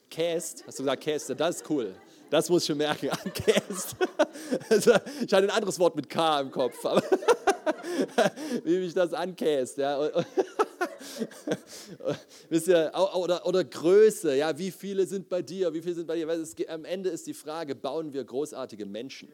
Käst, 0.10 0.64
hast 0.66 0.80
du 0.80 0.84
gesagt 0.84 1.04
Käst? 1.04 1.30
Das 1.38 1.58
ist 1.58 1.70
cool. 1.70 1.94
Das 2.32 2.50
muss 2.50 2.64
ich 2.64 2.68
schon 2.68 2.78
merken. 2.78 3.10
Ankäst. 3.24 3.96
Also, 4.72 4.94
ich 5.24 5.32
hatte 5.32 5.44
ein 5.44 5.52
anderes 5.52 5.78
Wort 5.78 5.96
mit 5.96 6.10
K 6.10 6.40
im 6.42 6.50
Kopf. 6.50 6.84
Aber 6.84 7.04
wie 8.64 8.80
mich 8.80 8.96
das 8.96 9.14
ankäst. 9.14 9.78
Ja. 9.78 10.10
Wisst 12.50 12.68
ihr, 12.68 12.92
oder, 13.16 13.46
oder 13.46 13.64
Größe, 13.64 14.36
ja, 14.36 14.58
wie 14.58 14.72
viele 14.72 15.06
sind 15.06 15.30
bei 15.30 15.44
dir, 15.44 15.72
wie 15.72 15.84
viele 15.84 15.94
sind 15.94 16.08
bei 16.08 16.16
dir? 16.16 16.28
Weil 16.28 16.42
es, 16.42 16.56
am 16.68 16.86
Ende 16.86 17.10
ist 17.10 17.28
die 17.28 17.36
Frage, 17.36 17.76
bauen 17.76 18.14
wir 18.14 18.24
großartige 18.24 18.88
Menschen? 18.88 19.30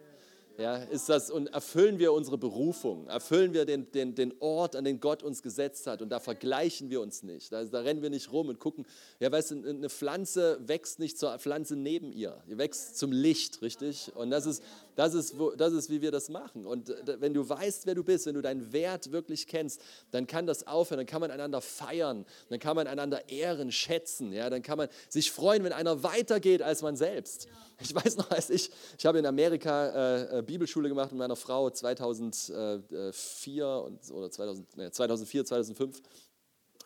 Ja, 0.57 0.77
ist 0.77 1.09
das, 1.09 1.29
und 1.29 1.47
erfüllen 1.47 1.99
wir 1.99 2.13
unsere 2.13 2.37
Berufung, 2.37 3.07
erfüllen 3.07 3.53
wir 3.53 3.65
den, 3.65 3.91
den, 3.91 4.15
den 4.15 4.33
Ort, 4.39 4.77
an 4.77 4.85
den 4.85 5.01
Gott 5.01 5.21
uns 5.21 5.43
gesetzt 5.43 5.85
hat 5.85 6.01
und 6.01 6.09
da 6.09 6.21
vergleichen 6.21 6.89
wir 6.89 7.01
uns 7.01 7.23
nicht. 7.23 7.51
Da, 7.51 7.63
da 7.65 7.81
rennen 7.81 8.01
wir 8.01 8.09
nicht 8.09 8.31
rum 8.31 8.47
und 8.47 8.59
gucken, 8.59 8.85
ja, 9.19 9.29
weißt 9.29 9.51
du, 9.51 9.69
eine 9.69 9.89
Pflanze 9.89 10.57
wächst 10.65 10.99
nicht 10.99 11.19
zur 11.19 11.37
Pflanze 11.39 11.75
neben 11.75 12.13
ihr, 12.13 12.41
die 12.49 12.57
wächst 12.57 12.97
zum 12.97 13.11
Licht, 13.11 13.61
richtig? 13.61 14.15
Und 14.15 14.29
das 14.29 14.45
ist, 14.45 14.63
das 14.95 15.13
ist, 15.13 15.35
das 15.57 15.73
ist, 15.73 15.89
wie 15.89 16.01
wir 16.01 16.11
das 16.11 16.29
machen. 16.29 16.65
Und 16.65 16.89
äh, 16.89 17.19
wenn 17.19 17.33
du 17.33 17.47
weißt, 17.47 17.85
wer 17.85 17.95
du 17.95 18.03
bist, 18.03 18.25
wenn 18.25 18.35
du 18.35 18.41
deinen 18.41 18.73
Wert 18.73 19.11
wirklich 19.11 19.47
kennst, 19.47 19.81
dann 20.11 20.25
kann 20.27 20.47
das 20.47 20.65
aufhören, 20.67 20.99
dann 20.99 21.05
kann 21.05 21.21
man 21.21 21.31
einander 21.31 21.61
feiern, 21.61 22.25
dann 22.49 22.59
kann 22.59 22.75
man 22.75 22.87
einander 22.87 23.29
ehren, 23.29 23.71
schätzen, 23.71 24.31
ja, 24.33 24.49
dann 24.49 24.61
kann 24.61 24.77
man 24.77 24.89
sich 25.09 25.31
freuen, 25.31 25.63
wenn 25.63 25.73
einer 25.73 26.03
weitergeht 26.03 26.61
als 26.61 26.81
man 26.81 26.95
selbst. 26.95 27.47
Ich 27.81 27.93
weiß 27.93 28.15
noch, 28.15 28.31
als 28.31 28.49
ich, 28.49 28.71
ich 28.97 29.05
habe 29.05 29.19
in 29.19 29.25
Amerika 29.25 29.89
äh, 29.89 30.39
äh 30.39 30.41
Bibelschule 30.41 30.87
gemacht 30.87 31.11
mit 31.11 31.19
meiner 31.19 31.35
Frau 31.35 31.69
2004 31.69 33.67
und, 33.67 34.11
oder 34.11 34.31
2000, 34.31 34.77
nee, 34.77 34.89
2004, 34.91 35.43
2005 35.43 36.01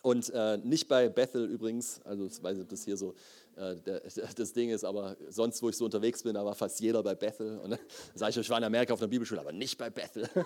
und 0.01 0.29
äh, 0.33 0.57
nicht 0.57 0.87
bei 0.87 1.09
Bethel 1.09 1.45
übrigens, 1.45 2.01
also 2.03 2.25
ich 2.25 2.41
weiß 2.41 2.55
nicht, 2.55 2.63
ob 2.63 2.69
das 2.69 2.85
hier 2.85 2.97
so 2.97 3.13
das 4.35 4.53
Ding 4.53 4.69
ist 4.69 4.83
aber, 4.83 5.17
sonst, 5.29 5.61
wo 5.61 5.69
ich 5.69 5.77
so 5.77 5.85
unterwegs 5.85 6.23
bin, 6.23 6.33
da 6.33 6.45
war 6.45 6.55
fast 6.55 6.79
jeder 6.79 7.03
bei 7.03 7.15
Bethel. 7.15 7.57
Und 7.59 7.71
dann 7.71 7.79
sage 8.15 8.31
ich, 8.31 8.37
ich 8.37 8.49
war 8.49 8.57
in 8.57 8.63
Amerika 8.63 8.93
auf 8.93 9.01
einer 9.01 9.09
Bibelschule, 9.09 9.41
aber 9.41 9.51
nicht 9.51 9.77
bei 9.77 9.89
Bethel. 9.89 10.29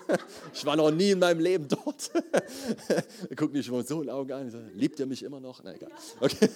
Ich 0.52 0.64
war 0.64 0.76
noch 0.76 0.90
nie 0.90 1.10
in 1.10 1.18
meinem 1.18 1.40
Leben 1.40 1.66
dort. 1.68 2.10
Guck 3.36 3.52
mich 3.52 3.66
schon 3.66 3.84
so 3.84 4.02
in 4.02 4.10
Augen 4.10 4.32
an. 4.32 4.70
Liebt 4.74 4.98
ihr 5.00 5.06
mich 5.06 5.22
immer 5.22 5.40
noch? 5.40 5.62
Na 5.62 5.74
egal. 5.74 5.90
Okay. 6.20 6.48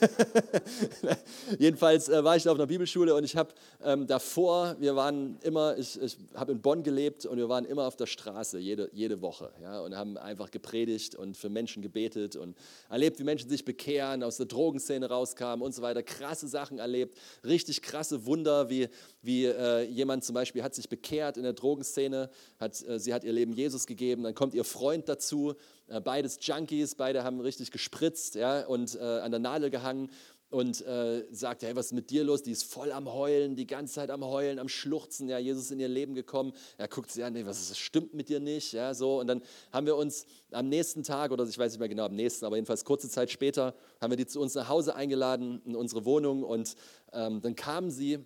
Jedenfalls 1.59 2.09
äh, 2.09 2.23
war 2.23 2.37
ich 2.37 2.49
auf 2.49 2.57
einer 2.57 2.67
Bibelschule 2.67 3.15
und 3.15 3.25
ich 3.25 3.37
habe 3.37 3.53
ähm, 3.83 4.07
davor, 4.07 4.77
wir 4.79 4.95
waren 4.95 5.39
immer, 5.43 5.77
ich, 5.77 6.01
ich 6.01 6.17
habe 6.35 6.53
in 6.53 6.61
Bonn 6.61 6.83
gelebt 6.83 7.27
und 7.27 7.39
wir 7.39 7.49
waren 7.49 7.65
immer 7.65 7.87
auf 7.87 7.97
der 7.97 8.07
Straße, 8.07 8.59
jede, 8.59 8.89
jede 8.93 9.21
Woche. 9.21 9.51
Ja, 9.63 9.81
und 9.81 9.97
haben 9.97 10.17
einfach 10.17 10.51
gepredigt 10.51 11.15
und 11.15 11.37
für 11.37 11.49
Menschen 11.49 11.83
gebetet 11.83 12.37
und 12.37 12.57
erlebt, 12.89 13.19
wie 13.19 13.25
Menschen 13.25 13.49
sich 13.49 13.65
bekehren, 13.65 14.23
aus 14.23 14.37
der 14.37 14.47
Drogenszene 14.47 15.09
rauskamen 15.09 15.65
und 15.65 15.75
so 15.75 15.83
weiter. 15.83 16.03
Sachen 16.49 16.79
erlebt, 16.79 17.17
richtig 17.45 17.83
krasse 17.83 18.27
Wunder, 18.27 18.69
wie, 18.71 18.89
wie 19.23 19.47
äh, 19.47 19.83
jemand 19.85 20.25
zum 20.25 20.35
Beispiel 20.35 20.63
hat 20.63 20.75
sich 20.75 20.89
bekehrt 20.89 21.37
in 21.37 21.43
der 21.43 21.53
Drogenszene, 21.53 22.31
hat, 22.59 22.83
äh, 22.87 22.99
sie 22.99 23.15
hat 23.15 23.25
ihr 23.25 23.33
Leben 23.33 23.53
Jesus 23.53 23.87
gegeben, 23.87 24.23
dann 24.23 24.35
kommt 24.35 24.55
ihr 24.55 24.65
Freund 24.65 25.09
dazu, 25.09 25.55
äh, 25.89 26.01
beides 26.01 26.39
Junkies, 26.43 26.95
beide 26.95 27.25
haben 27.25 27.41
richtig 27.41 27.71
gespritzt 27.71 28.35
ja, 28.35 28.67
und 28.67 28.97
äh, 28.97 28.99
an 28.99 29.31
der 29.31 29.41
Nadel 29.41 29.71
gehangen 29.71 30.11
und 30.51 30.81
äh, 30.87 31.27
sagt, 31.31 31.63
hey, 31.63 31.77
was 31.77 31.87
ist 31.87 31.93
mit 31.93 32.11
dir 32.11 32.25
los? 32.25 32.43
Die 32.43 32.53
ist 32.53 32.65
voll 32.65 32.91
am 32.91 33.13
Heulen, 33.13 33.55
die 33.55 33.67
ganze 33.67 33.95
Zeit 33.95 34.11
am 34.11 34.25
Heulen, 34.25 34.59
am 34.59 34.69
Schluchzen. 34.69 35.29
Ja, 35.29 35.39
Jesus 35.39 35.65
ist 35.65 35.71
in 35.73 35.81
ihr 35.81 35.89
Leben 35.89 36.15
gekommen. 36.15 36.53
Er 36.79 36.89
guckt 36.89 37.11
sie 37.11 37.23
an, 37.23 37.35
nee, 37.35 37.45
was 37.45 37.61
ist, 37.61 37.71
das 37.71 37.79
stimmt 37.79 38.15
mit 38.15 38.31
dir 38.31 38.41
nicht? 38.41 38.73
Ja, 38.73 38.95
so. 38.95 39.21
Und 39.21 39.27
dann 39.27 39.43
haben 39.73 39.87
wir 39.87 39.97
uns 39.97 40.25
am 40.51 40.69
nächsten 40.69 41.03
Tag, 41.03 41.33
oder 41.33 41.45
ich 41.45 41.59
weiß 41.59 41.73
nicht 41.73 41.81
mehr 41.81 41.89
genau 41.89 42.07
am 42.07 42.15
nächsten, 42.15 42.47
aber 42.47 42.57
jedenfalls 42.57 42.85
kurze 42.85 43.11
Zeit 43.11 43.31
später, 43.31 43.75
haben 44.01 44.11
wir 44.11 44.17
die 44.17 44.27
zu 44.27 44.41
uns 44.41 44.55
nach 44.55 44.69
Hause 44.69 44.95
eingeladen, 44.95 45.61
in 45.67 45.77
unsere 45.77 46.07
Wohnung. 46.07 46.43
Und 46.45 46.77
ähm, 47.13 47.43
dann 47.43 47.55
kam 47.55 47.91
sie 47.91 48.19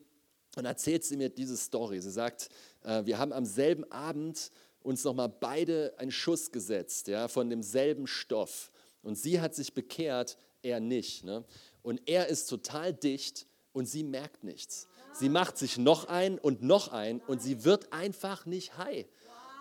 und 0.56 0.64
erzählt 0.64 1.04
sie 1.04 1.16
mir 1.16 1.28
diese 1.28 1.56
Story. 1.56 2.00
Sie 2.00 2.10
sagt, 2.10 2.50
äh, 2.84 3.04
wir 3.04 3.18
haben 3.18 3.32
am 3.32 3.46
selben 3.46 3.90
Abend 3.90 4.52
uns 4.82 5.02
nochmal 5.02 5.28
beide 5.28 5.94
einen 5.98 6.10
Schuss 6.12 6.52
gesetzt, 6.52 7.08
ja, 7.08 7.26
von 7.26 7.50
demselben 7.50 8.06
Stoff. 8.06 8.70
Und 9.02 9.16
sie 9.16 9.40
hat 9.40 9.54
sich 9.54 9.74
bekehrt, 9.74 10.36
er 10.62 10.80
nicht. 10.80 11.24
Ne? 11.24 11.44
Und 11.82 12.00
er 12.06 12.28
ist 12.28 12.46
total 12.46 12.92
dicht 12.92 13.46
und 13.72 13.86
sie 13.86 14.04
merkt 14.04 14.44
nichts. 14.44 14.88
Sie 15.14 15.28
macht 15.28 15.58
sich 15.58 15.78
noch 15.78 16.08
ein 16.08 16.38
und 16.38 16.62
noch 16.62 16.88
ein 16.88 17.20
und 17.26 17.42
sie 17.42 17.64
wird 17.64 17.92
einfach 17.92 18.46
nicht 18.46 18.78
high. 18.78 19.06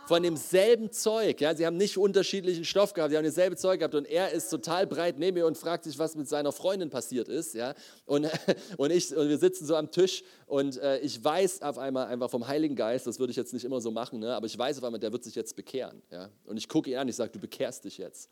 Von 0.08 0.24
demselben 0.24 0.92
Zeug. 0.92 1.40
Ja, 1.40 1.56
sie 1.56 1.66
haben 1.66 1.78
nicht 1.78 1.98
unterschiedlichen 1.98 2.66
Stoff 2.66 2.94
gehabt, 2.94 3.12
sie 3.12 3.18
haben 3.18 3.24
dasselbe 3.24 3.56
Zeug 3.56 3.80
gehabt 3.80 3.94
und 3.94 4.06
er 4.06 4.32
ist 4.32 4.50
total 4.50 4.88
breit 4.88 5.20
neben 5.20 5.36
mir 5.36 5.46
und 5.46 5.58
fragt 5.58 5.84
sich, 5.84 5.98
was 6.00 6.16
mit 6.16 6.28
seiner 6.28 6.51
Freundin 6.51 6.90
passiert 6.90 7.30
ist. 7.30 7.54
Ja, 7.54 7.75
und, 8.06 8.28
und, 8.78 8.92
ich, 8.92 9.16
und 9.16 9.30
wir 9.30 9.38
sitzen 9.38 9.66
so 9.66 9.75
am 9.75 9.92
Tisch 9.92 10.24
und 10.48 10.78
äh, 10.78 11.00
ich 11.00 11.24
weiß 11.24 11.62
auf 11.62 11.78
einmal 11.78 12.08
einfach 12.08 12.30
vom 12.30 12.48
Heiligen 12.48 12.75
Geist, 12.75 13.08
das 13.08 13.20
würde 13.20 13.32
ich 13.32 13.38
jetzt 13.38 13.54
nicht 13.54 13.63
immer 13.63 13.80
so 13.80 13.92
machen, 13.92 14.20
ne, 14.20 14.34
aber 14.34 14.48
ich 14.48 14.58
weiß 14.58 14.80
auf 14.80 14.84
einmal, 14.84 15.00
der 15.00 15.13
wird 15.13 15.24
sich 15.24 15.36
jetzt 15.36 15.56
bekehren. 15.56 16.01
Ja, 16.12 16.30
und 16.46 16.58
ich 16.58 16.68
gucke 16.68 16.90
ihn 16.90 16.98
an, 16.98 17.08
ich 17.08 17.16
sage, 17.16 17.32
du 17.32 17.40
bekehrst 17.40 17.86
dich 17.86 17.98
jetzt. 18.00 18.30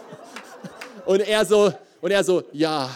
und 1.06 1.20
er 1.20 1.44
so, 1.44 1.72
und 2.02 2.10
er 2.10 2.22
so, 2.22 2.42
ja. 2.52 2.90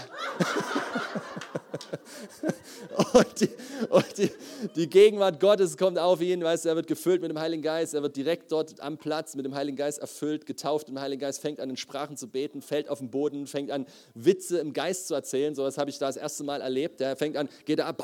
Und, 3.12 3.40
die, 3.40 3.48
und 3.88 4.18
die, 4.18 4.30
die, 4.74 4.88
Gegenwart 4.88 5.40
Gottes 5.40 5.76
kommt 5.76 5.98
auf 5.98 6.20
ihn, 6.20 6.42
weißt 6.42 6.64
du, 6.64 6.68
er 6.70 6.76
wird 6.76 6.86
gefüllt 6.86 7.20
mit 7.20 7.30
dem 7.30 7.38
Heiligen 7.38 7.62
Geist, 7.62 7.94
er 7.94 8.02
wird 8.02 8.16
direkt 8.16 8.50
dort 8.52 8.80
am 8.80 8.96
Platz 8.96 9.34
mit 9.34 9.44
dem 9.44 9.54
Heiligen 9.54 9.76
Geist 9.76 9.98
erfüllt, 9.98 10.46
getauft 10.46 10.88
dem 10.88 11.00
Heiligen 11.00 11.20
Geist, 11.20 11.40
fängt 11.40 11.60
an 11.60 11.68
in 11.68 11.76
Sprachen 11.76 12.16
zu 12.16 12.28
beten, 12.28 12.62
fällt 12.62 12.88
auf 12.88 13.00
den 13.00 13.10
Boden, 13.10 13.46
fängt 13.46 13.70
an 13.70 13.86
Witze 14.14 14.58
im 14.58 14.72
Geist 14.72 15.08
zu 15.08 15.14
erzählen, 15.14 15.54
so 15.54 15.62
was 15.64 15.78
habe 15.78 15.90
ich 15.90 15.98
da 15.98 16.06
das 16.06 16.16
erste 16.16 16.44
Mal 16.44 16.60
erlebt, 16.60 17.00
er 17.00 17.16
fängt 17.16 17.36
an, 17.36 17.48
geht 17.64 17.78
da 17.78 17.94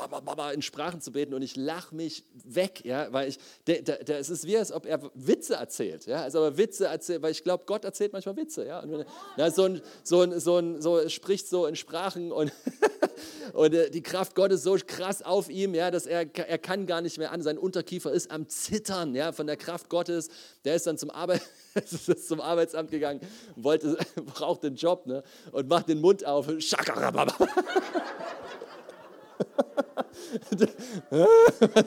in 0.51 0.61
Sprachen 0.61 1.01
zu 1.01 1.11
beten 1.11 1.33
und 1.33 1.41
ich 1.41 1.55
lache 1.55 1.95
mich 1.95 2.23
weg, 2.43 2.81
ja, 2.83 3.11
weil 3.11 3.29
ich, 3.29 3.39
der, 3.67 3.81
der, 3.81 4.03
der, 4.03 4.19
es 4.19 4.29
ist 4.29 4.45
wie, 4.45 4.57
als 4.57 4.71
ob 4.71 4.85
er 4.85 5.01
Witze 5.15 5.55
erzählt, 5.55 6.05
ja, 6.05 6.23
als 6.23 6.35
ob 6.35 6.43
er 6.43 6.57
Witze 6.57 6.85
erzählt, 6.85 7.21
weil 7.21 7.31
ich 7.31 7.43
glaube, 7.43 7.63
Gott 7.65 7.83
erzählt 7.83 8.13
manchmal 8.13 8.37
Witze, 8.37 8.65
ja, 8.65 8.79
und, 8.81 9.05
ja 9.37 9.51
so, 9.51 9.63
ein, 9.63 9.81
so, 10.03 10.21
ein, 10.21 10.39
so, 10.39 10.57
ein, 10.57 10.81
so 10.81 11.09
spricht 11.09 11.47
so 11.47 11.65
in 11.65 11.75
Sprachen 11.75 12.31
und, 12.31 12.51
und 13.53 13.73
äh, 13.73 13.89
die 13.91 14.01
Kraft 14.01 14.35
Gottes 14.35 14.63
so 14.63 14.75
krass 14.85 15.21
auf 15.21 15.47
ihm, 15.49 15.75
ja, 15.75 15.91
dass 15.91 16.07
er, 16.07 16.25
er 16.35 16.57
kann 16.57 16.87
gar 16.87 17.01
nicht 17.01 17.19
mehr 17.19 17.31
an. 17.31 17.41
Sein 17.43 17.57
Unterkiefer 17.59 18.11
ist 18.11 18.31
am 18.31 18.49
Zittern 18.49 19.13
ja, 19.15 19.31
von 19.31 19.45
der 19.45 19.57
Kraft 19.57 19.89
Gottes. 19.89 20.29
Der 20.65 20.75
ist 20.75 20.87
dann 20.87 20.97
zum, 20.97 21.11
Arbeit, 21.11 21.43
zum 22.27 22.41
Arbeitsamt 22.41 22.89
gegangen, 22.89 23.21
wollte, 23.55 23.97
braucht 24.33 24.63
den 24.63 24.75
Job 24.75 25.05
ne, 25.05 25.23
und 25.51 25.69
macht 25.69 25.87
den 25.87 26.01
Mund 26.01 26.25
auf. 26.25 26.47
Was 26.47 26.61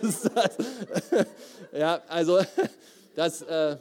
ist 0.03 0.31
das? 0.35 0.57
Ja, 1.73 2.01
also 2.09 2.41
das... 3.15 3.43
Äh, 3.43 3.77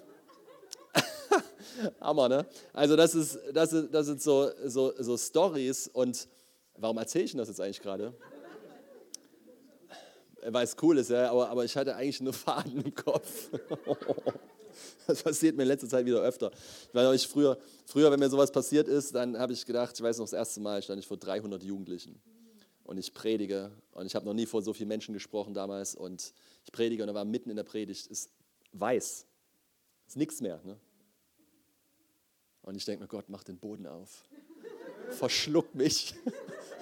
Hammer, 2.00 2.30
ne? 2.30 2.46
Also 2.72 2.96
das, 2.96 3.14
ist, 3.16 3.38
das, 3.54 3.74
ist, 3.74 3.94
das 3.94 4.06
sind 4.06 4.22
so, 4.22 4.50
so, 4.64 4.94
so 4.98 5.18
Stories 5.18 5.90
und 5.92 6.26
warum 6.78 6.98
erzähle 6.98 7.26
ich 7.26 7.34
das 7.34 7.48
jetzt 7.48 7.62
eigentlich 7.62 7.82
gerade? 7.82 8.14
weil 10.48 10.64
es 10.64 10.76
cool 10.82 10.98
ist, 10.98 11.10
ja, 11.10 11.32
aber, 11.32 11.50
aber 11.50 11.66
ich 11.66 11.76
hatte 11.76 11.96
eigentlich 11.96 12.22
nur 12.22 12.34
Faden 12.46 12.82
im 12.82 12.94
Kopf. 12.94 13.50
Das 15.08 15.24
passiert 15.24 15.56
mir 15.56 15.62
in 15.64 15.70
letzter 15.70 15.88
Zeit 15.88 16.06
wieder 16.06 16.22
öfter. 16.22 16.52
Ich 16.90 16.94
weiß 16.94 17.22
ich 17.22 17.28
früher, 17.28 17.58
früher, 17.86 18.12
wenn 18.12 18.20
mir 18.20 18.30
sowas 18.30 18.52
passiert 18.52 18.90
ist, 18.90 19.16
dann 19.16 19.38
habe 19.38 19.54
ich 19.54 19.66
gedacht, 19.66 19.96
ich 19.96 20.04
weiß 20.04 20.18
noch, 20.18 20.26
das 20.26 20.34
erste 20.34 20.60
Mal 20.60 20.82
stand 20.82 21.00
ich 21.00 21.08
vor 21.08 21.16
300 21.16 21.64
Jugendlichen 21.64 22.20
und 22.84 22.98
ich 22.98 23.14
predige 23.14 23.72
und 23.92 24.06
ich 24.06 24.16
habe 24.16 24.26
noch 24.26 24.34
nie 24.34 24.46
vor 24.46 24.62
so 24.62 24.74
vielen 24.74 24.90
Menschen 24.90 25.14
gesprochen 25.14 25.54
damals 25.54 25.96
und 25.96 26.34
ich 26.66 26.72
predige 26.74 27.04
und 27.04 27.08
da 27.08 27.14
war 27.14 27.24
mitten 27.24 27.50
in 27.50 27.56
der 27.56 27.64
Predigt, 27.64 28.08
ist 28.08 28.32
weiß, 28.74 29.26
ist 30.08 30.18
nichts 30.18 30.42
mehr. 30.42 30.60
Ne? 30.66 30.78
Und 32.64 32.76
ich 32.76 32.84
denke 32.84 33.04
mir, 33.04 33.08
Gott, 33.08 33.30
mach 33.30 33.46
den 33.46 33.58
Boden 33.58 33.88
auf, 33.88 34.26
verschluck 35.12 35.74
mich 35.74 36.14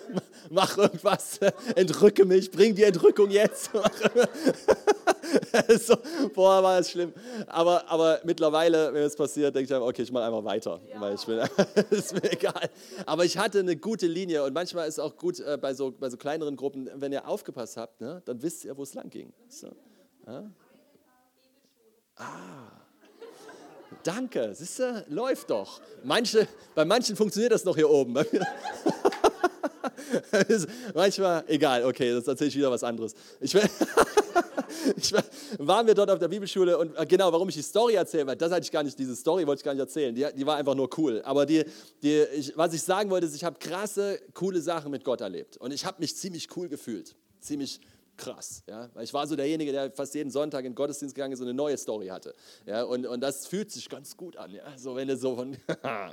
mach 0.50 0.78
irgendwas, 0.78 1.40
entrücke 1.76 2.26
mich, 2.26 2.52
bring 2.52 2.76
die 2.76 2.84
Entrückung 2.84 3.30
jetzt. 3.30 3.72
so, 5.80 5.96
boah, 6.34 6.64
war 6.64 6.78
das 6.78 6.92
schlimm. 6.92 7.14
Aber, 7.48 7.90
aber 7.90 8.22
mittlerweile, 8.24 8.94
wenn 8.94 9.04
es 9.04 9.16
passiert, 9.16 9.56
denke 9.56 9.68
ich 9.68 9.74
einfach, 9.74 9.88
okay, 9.88 10.04
ich 10.04 10.12
mache 10.12 10.26
einfach 10.26 10.44
weiter, 10.44 10.80
ja. 10.92 11.02
weil 11.02 11.16
ich 11.16 11.26
bin, 11.26 11.40
ist 11.90 12.14
mir 12.14 12.32
egal. 12.32 12.70
Aber 13.06 13.26
ich 13.26 13.38
hatte 13.38 13.60
eine 13.60 13.76
gute 13.76 14.08
Linie 14.08 14.44
und 14.44 14.54
manchmal 14.54 14.88
ist 14.88 14.96
es 14.96 15.00
auch 15.00 15.18
gut 15.18 15.40
äh, 15.40 15.58
bei, 15.58 15.74
so, 15.74 15.92
bei 15.92 16.10
so 16.10 16.18
kleineren 16.18 16.56
Gruppen, 16.56 16.90
wenn 16.96 17.12
ihr 17.12 17.28
aufgepasst 17.28 17.78
habt, 17.78 18.02
ne, 18.02 18.22
dann 18.26 18.42
wisst 18.42 18.66
ihr, 18.66 18.78
wo 18.78 18.84
es 18.84 18.94
lang 18.94 19.10
ging. 19.10 19.34
So. 19.50 19.72
Ja? 20.28 20.52
Ah. 22.16 22.83
Danke, 24.04 24.52
siehst 24.54 24.80
du, 24.80 25.06
läuft 25.10 25.50
doch. 25.50 25.82
Manche, 26.04 26.48
bei 26.76 26.86
manchen 26.86 27.16
funktioniert 27.16 27.52
das 27.52 27.64
noch 27.64 27.76
hier 27.76 27.90
oben. 27.90 28.14
Manchmal, 30.94 31.44
egal, 31.48 31.86
okay, 31.86 32.14
das 32.14 32.28
erzähle 32.28 32.50
ich 32.50 32.56
wieder 32.56 32.72
was 32.72 32.84
anderes. 32.84 33.14
Ich, 33.40 33.56
ich 34.96 35.14
waren 35.58 35.88
wir 35.88 35.94
dort 35.94 36.10
auf 36.10 36.20
der 36.20 36.28
Bibelschule 36.28 36.78
und 36.78 36.96
äh, 36.98 37.06
genau, 37.06 37.32
warum 37.32 37.50
ich 37.50 37.56
die 37.56 37.62
Story 37.62 37.96
erzähle, 37.96 38.28
weil 38.28 38.36
das 38.36 38.52
hatte 38.52 38.64
ich 38.64 38.72
gar 38.72 38.84
nicht, 38.84 38.98
diese 38.98 39.16
Story 39.16 39.46
wollte 39.46 39.60
ich 39.62 39.64
gar 39.64 39.74
nicht 39.74 39.82
erzählen, 39.82 40.14
die, 40.14 40.26
die 40.36 40.46
war 40.46 40.58
einfach 40.58 40.76
nur 40.76 40.90
cool. 40.98 41.22
Aber 41.24 41.46
die, 41.46 41.64
die, 42.02 42.24
ich, 42.36 42.58
was 42.58 42.74
ich 42.74 42.82
sagen 42.82 43.10
wollte, 43.10 43.28
ist, 43.28 43.36
ich 43.36 43.44
habe 43.44 43.58
krasse, 43.60 44.20
coole 44.34 44.62
Sachen 44.62 44.92
mit 44.92 45.04
Gott 45.04 45.22
erlebt 45.22 45.58
und 45.58 45.72
ich 45.72 45.86
habe 45.86 45.98
mich 46.00 46.16
ziemlich 46.16 46.48
cool 46.56 46.70
gefühlt, 46.70 47.16
ziemlich 47.40 47.80
krass. 48.18 48.64
Ja? 48.68 48.90
Weil 48.94 49.04
ich 49.04 49.14
war 49.14 49.28
so 49.28 49.36
derjenige, 49.36 49.72
der 49.72 49.92
fast 49.92 50.14
jeden 50.16 50.30
Sonntag 50.30 50.60
in 50.60 50.72
den 50.72 50.76
Gottesdienst 50.76 51.16
gegangen 51.16 51.34
ist 51.34 51.40
und 51.40 51.48
eine 51.48 51.54
neue 51.54 51.78
Story 51.78 52.08
hatte. 52.08 52.34
Ja? 52.66 52.84
Und, 52.84 53.06
und 53.06 53.22
das 53.22 53.48
fühlt 53.48 53.72
sich 53.72 53.90
ganz 53.90 54.16
gut 54.16 54.38
an. 54.38 54.52
Ja? 54.52 54.64
So, 54.78 54.96
wenn 54.96 55.08
du 55.08 55.18
so 55.18 55.36
von, 55.36 55.52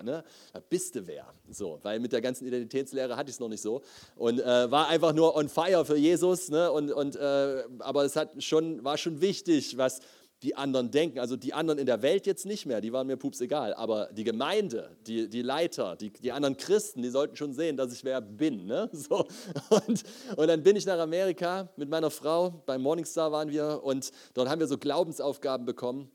ne? 0.03 0.25
da 0.53 0.61
bist 0.69 0.95
du 0.95 1.07
wer. 1.07 1.27
So, 1.51 1.79
weil 1.83 2.01
mit 2.01 2.13
der 2.13 2.21
ganzen 2.21 2.47
Identitätslehre 2.47 3.17
hatte 3.17 3.31
ich 3.31 3.37
es 3.37 3.41
noch 3.41 3.49
nicht 3.49 3.63
so. 3.63 3.83
Und 4.17 4.41
äh, 4.41 4.71
war 4.71 4.89
einfach 4.89 5.13
nur 5.13 5.37
on 5.37 5.49
fire 5.49 5.85
für 5.85 5.97
Jesus. 5.97 6.49
Ne? 6.49 6.71
Und, 6.71 6.93
und, 6.93 7.17
äh, 7.17 7.65
aber 7.81 8.05
es 8.05 8.17
hat 8.17 8.43
schon, 8.43 8.83
war 8.85 8.97
schon 8.97 9.21
wichtig, 9.21 9.77
was 9.77 10.01
die 10.43 10.57
anderen 10.57 10.91
denken. 10.91 11.19
Also 11.19 11.37
die 11.37 11.53
anderen 11.53 11.79
in 11.79 11.87
der 11.87 12.03
Welt 12.03 12.27
jetzt 12.27 12.47
nicht 12.47 12.67
mehr, 12.67 12.81
die 12.81 12.93
waren 12.93 13.07
mir 13.07 13.17
pups 13.17 13.41
egal. 13.41 13.75
Aber 13.75 14.09
die 14.13 14.25
Gemeinde, 14.25 14.97
die, 15.07 15.29
die 15.29 15.43
Leiter, 15.43 15.97
die, 15.97 16.11
die 16.11 16.33
anderen 16.33 16.57
Christen, 16.57 17.03
die 17.03 17.11
sollten 17.11 17.37
schon 17.37 17.53
sehen, 17.53 17.77
dass 17.77 17.93
ich 17.93 18.05
wer 18.05 18.21
bin. 18.21 18.67
Ne? 18.67 18.89
So. 19.01 19.27
Und, 19.71 20.05
und 20.37 20.47
dann 20.47 20.63
bin 20.63 20.77
ich 20.77 20.85
nach 20.85 20.99
Amerika 20.99 21.69
mit 21.77 21.89
meiner 21.89 22.11
Frau, 22.11 22.63
beim 22.67 22.83
Morningstar 22.83 23.33
waren 23.33 23.51
wir 23.51 23.81
und 23.83 24.11
dort 24.35 24.49
haben 24.49 24.61
wir 24.61 24.67
so 24.67 24.77
Glaubensaufgaben 24.77 25.65
bekommen. 25.65 26.11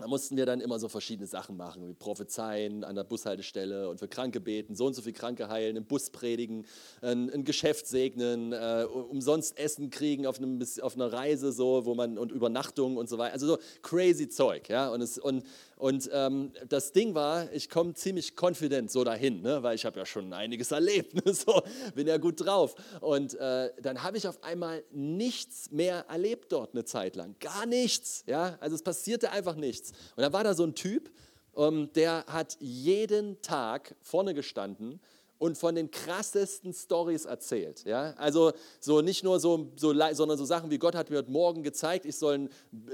Da 0.00 0.06
mussten 0.06 0.36
wir 0.36 0.46
dann 0.46 0.60
immer 0.60 0.78
so 0.78 0.88
verschiedene 0.88 1.26
Sachen 1.26 1.56
machen, 1.56 1.88
wie 1.88 1.92
Prophezeien 1.92 2.84
an 2.84 2.94
der 2.94 3.02
Bushaltestelle 3.02 3.88
und 3.88 3.98
für 3.98 4.06
Kranke 4.06 4.38
beten, 4.38 4.76
so 4.76 4.86
und 4.86 4.94
so 4.94 5.02
viel 5.02 5.12
Kranke 5.12 5.48
heilen, 5.48 5.74
im 5.74 5.86
Bus 5.86 6.10
predigen, 6.10 6.66
ein, 7.02 7.28
ein 7.30 7.42
Geschäft 7.42 7.88
segnen, 7.88 8.52
äh, 8.52 8.86
umsonst 8.88 9.58
Essen 9.58 9.90
kriegen 9.90 10.24
auf, 10.24 10.38
einem, 10.38 10.64
auf 10.82 10.94
einer 10.94 11.12
Reise 11.12 11.50
so, 11.50 11.84
wo 11.84 11.96
man 11.96 12.16
und 12.16 12.30
Übernachtung 12.30 12.96
und 12.96 13.08
so 13.08 13.18
weiter. 13.18 13.32
Also 13.32 13.48
so 13.48 13.58
crazy 13.82 14.28
Zeug, 14.28 14.68
ja. 14.68 14.88
Und, 14.88 15.00
es, 15.00 15.18
und, 15.18 15.42
Und 15.78 16.10
ähm, 16.12 16.52
das 16.68 16.90
Ding 16.90 17.14
war, 17.14 17.52
ich 17.52 17.70
komme 17.70 17.94
ziemlich 17.94 18.34
confident 18.40 18.90
so 18.90 19.04
dahin, 19.04 19.42
ne? 19.42 19.62
weil 19.62 19.76
ich 19.76 19.84
habe 19.84 19.98
ja 19.98 20.04
schon 20.04 20.32
einiges 20.32 20.72
erlebt, 20.72 21.14
ne? 21.24 21.32
so, 21.32 21.62
bin 21.94 22.08
ja 22.08 22.16
gut 22.16 22.44
drauf. 22.44 22.74
Und 23.00 23.34
äh, 23.34 23.70
dann 23.80 24.02
habe 24.02 24.16
ich 24.16 24.26
auf 24.26 24.42
einmal 24.42 24.82
nichts 24.90 25.70
mehr 25.70 26.04
erlebt 26.08 26.50
dort 26.50 26.74
eine 26.74 26.84
Zeit 26.84 27.14
lang, 27.14 27.36
gar 27.38 27.64
nichts. 27.64 28.24
Ja? 28.26 28.58
Also 28.60 28.74
es 28.74 28.82
passierte 28.82 29.30
einfach 29.30 29.54
nichts. 29.54 29.92
Und 30.16 30.22
dann 30.22 30.32
war 30.32 30.42
da 30.42 30.52
so 30.52 30.64
ein 30.64 30.74
Typ, 30.74 31.10
ähm, 31.56 31.90
der 31.94 32.24
hat 32.26 32.56
jeden 32.58 33.40
Tag 33.40 33.94
vorne 34.02 34.34
gestanden 34.34 35.00
und 35.38 35.56
von 35.56 35.74
den 35.74 35.90
krassesten 35.90 36.72
Stories 36.72 37.24
erzählt. 37.24 37.84
Ja? 37.84 38.14
Also 38.16 38.52
so 38.80 39.00
nicht 39.00 39.22
nur 39.22 39.38
so, 39.38 39.72
so, 39.76 39.94
sondern 40.12 40.36
so 40.36 40.44
Sachen 40.44 40.70
wie 40.70 40.78
Gott 40.78 40.94
hat 40.94 41.10
mir 41.10 41.18
heute 41.18 41.30
Morgen 41.30 41.62
gezeigt, 41.62 42.04
ich 42.04 42.16
soll 42.16 42.34
einen, 42.34 42.50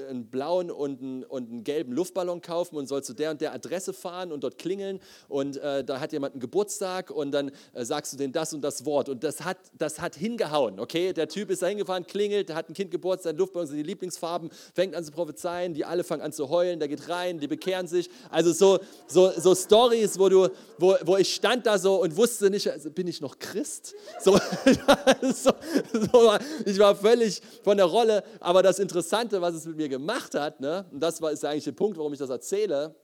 einen 0.08 0.26
blauen 0.26 0.70
und 0.70 1.00
einen, 1.00 1.24
und 1.24 1.50
einen, 1.50 1.64
gelben 1.64 1.92
Luftballon 1.92 2.42
kaufen 2.42 2.76
und 2.76 2.86
soll 2.86 3.02
zu 3.02 3.14
der 3.14 3.30
und 3.30 3.40
der 3.40 3.54
Adresse 3.54 3.92
fahren 3.92 4.30
und 4.30 4.44
dort 4.44 4.58
klingeln 4.58 5.00
und 5.28 5.56
äh, 5.56 5.82
da 5.82 6.00
hat 6.00 6.12
jemand 6.12 6.34
einen 6.34 6.40
Geburtstag 6.40 7.10
und 7.10 7.32
dann 7.32 7.50
äh, 7.72 7.84
sagst 7.84 8.12
du 8.12 8.16
denen 8.18 8.32
das 8.32 8.52
und 8.52 8.60
das 8.60 8.84
Wort 8.84 9.08
und 9.08 9.24
das 9.24 9.42
hat, 9.44 9.58
das 9.78 10.00
hat 10.00 10.14
hingehauen, 10.14 10.78
okay? 10.78 11.12
Der 11.12 11.28
Typ 11.28 11.50
ist 11.50 11.62
da 11.62 11.66
hingefahren, 11.66 12.06
klingelt, 12.06 12.52
hat 12.52 12.68
ein 12.68 12.74
Kind 12.74 12.90
Geburtstag, 12.90 13.32
ein 13.32 13.38
Luftballon 13.38 13.66
sind 13.66 13.78
die 13.78 13.82
Lieblingsfarben, 13.82 14.50
fängt 14.74 14.94
an 14.94 15.02
zu 15.02 15.12
prophezeien, 15.12 15.72
die 15.72 15.84
alle 15.84 16.04
fangen 16.04 16.22
an 16.22 16.32
zu 16.32 16.50
heulen, 16.50 16.78
der 16.78 16.88
geht 16.88 17.08
rein, 17.08 17.38
die 17.38 17.48
bekehren 17.48 17.86
sich. 17.86 18.10
Also 18.30 18.52
so, 18.52 18.78
so, 19.08 19.30
so 19.30 19.54
Stories, 19.54 20.18
wo, 20.18 20.48
wo, 20.78 20.96
wo 21.04 21.16
ich 21.16 21.34
stand 21.34 21.64
da 21.66 21.78
so 21.78 22.02
und 22.02 22.16
wusste, 22.16 22.34
wusste 22.35 22.50
nicht, 22.50 22.69
also 22.69 22.91
bin 22.91 23.07
ich 23.07 23.21
noch 23.21 23.38
Christ? 23.38 23.95
So, 24.21 24.33
so, 25.23 25.53
so, 25.93 26.38
ich 26.67 26.79
war 26.79 26.97
völlig 26.97 27.41
von 27.62 27.76
der 27.76 27.87
Rolle. 27.87 28.25
Aber 28.41 28.62
das 28.62 28.81
Interessante, 28.81 29.41
was 29.41 29.55
es 29.55 29.67
mit 29.67 29.76
mir 29.76 29.88
gemacht 29.88 30.35
hat, 30.35 30.61
ne, 30.61 30.85
und 30.91 31.00
das 31.00 31.23
war, 31.23 31.31
ist 31.31 31.45
eigentlich 31.45 31.64
der 31.64 31.73
Punkt, 31.73 31.97
warum 31.97 32.12
ich 32.12 32.19
das 32.19 32.31
erzähle, 32.31 32.97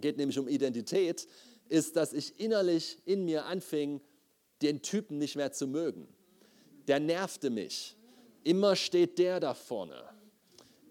geht 0.00 0.16
nämlich 0.16 0.38
um 0.38 0.46
Identität, 0.46 1.26
ist, 1.68 1.96
dass 1.96 2.12
ich 2.12 2.38
innerlich 2.38 2.98
in 3.06 3.24
mir 3.24 3.46
anfing, 3.46 4.00
den 4.62 4.82
Typen 4.82 5.18
nicht 5.18 5.34
mehr 5.34 5.50
zu 5.50 5.66
mögen. 5.66 6.06
Der 6.86 7.00
nervte 7.00 7.50
mich. 7.50 7.96
Immer 8.44 8.76
steht 8.76 9.18
der 9.18 9.40
da 9.40 9.54
vorne. 9.54 10.04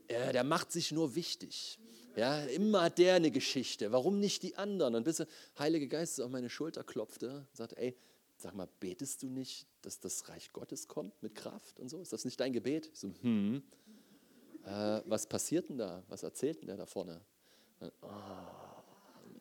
Der 0.09 0.43
macht 0.43 0.71
sich 0.71 0.91
nur 0.91 1.15
wichtig. 1.15 1.79
Ja, 2.19 2.43
immer 2.43 2.81
hat 2.81 2.97
der 2.97 3.15
eine 3.15 3.31
Geschichte. 3.31 3.93
Warum 3.93 4.19
nicht 4.19 4.43
die 4.43 4.57
anderen? 4.57 4.93
Und 4.93 5.05
bis 5.05 5.17
der 5.17 5.27
Heilige 5.57 5.87
Geist 5.87 6.19
auf 6.19 6.29
meine 6.29 6.49
Schulter 6.49 6.83
klopfte 6.83 7.47
und 7.49 7.55
sagte, 7.55 7.77
ey, 7.77 7.95
sag 8.35 8.53
mal, 8.55 8.67
betest 8.81 9.23
du 9.23 9.29
nicht, 9.29 9.67
dass 9.83 10.01
das 10.01 10.27
Reich 10.27 10.51
Gottes 10.51 10.89
kommt 10.89 11.13
mit 11.23 11.33
Kraft 11.33 11.79
und 11.79 11.87
so? 11.87 12.01
Ist 12.01 12.11
das 12.11 12.25
nicht 12.25 12.37
dein 12.37 12.51
Gebet? 12.51 12.89
Ich 12.91 12.99
so, 12.99 13.13
hm. 13.21 13.63
Äh, 14.65 15.01
was 15.05 15.27
passiert 15.27 15.69
denn 15.69 15.77
da? 15.77 16.03
Was 16.09 16.23
erzählt 16.23 16.59
denn 16.59 16.67
der 16.67 16.75
da 16.75 16.85
vorne? 16.85 17.21
Oh. 18.01 18.07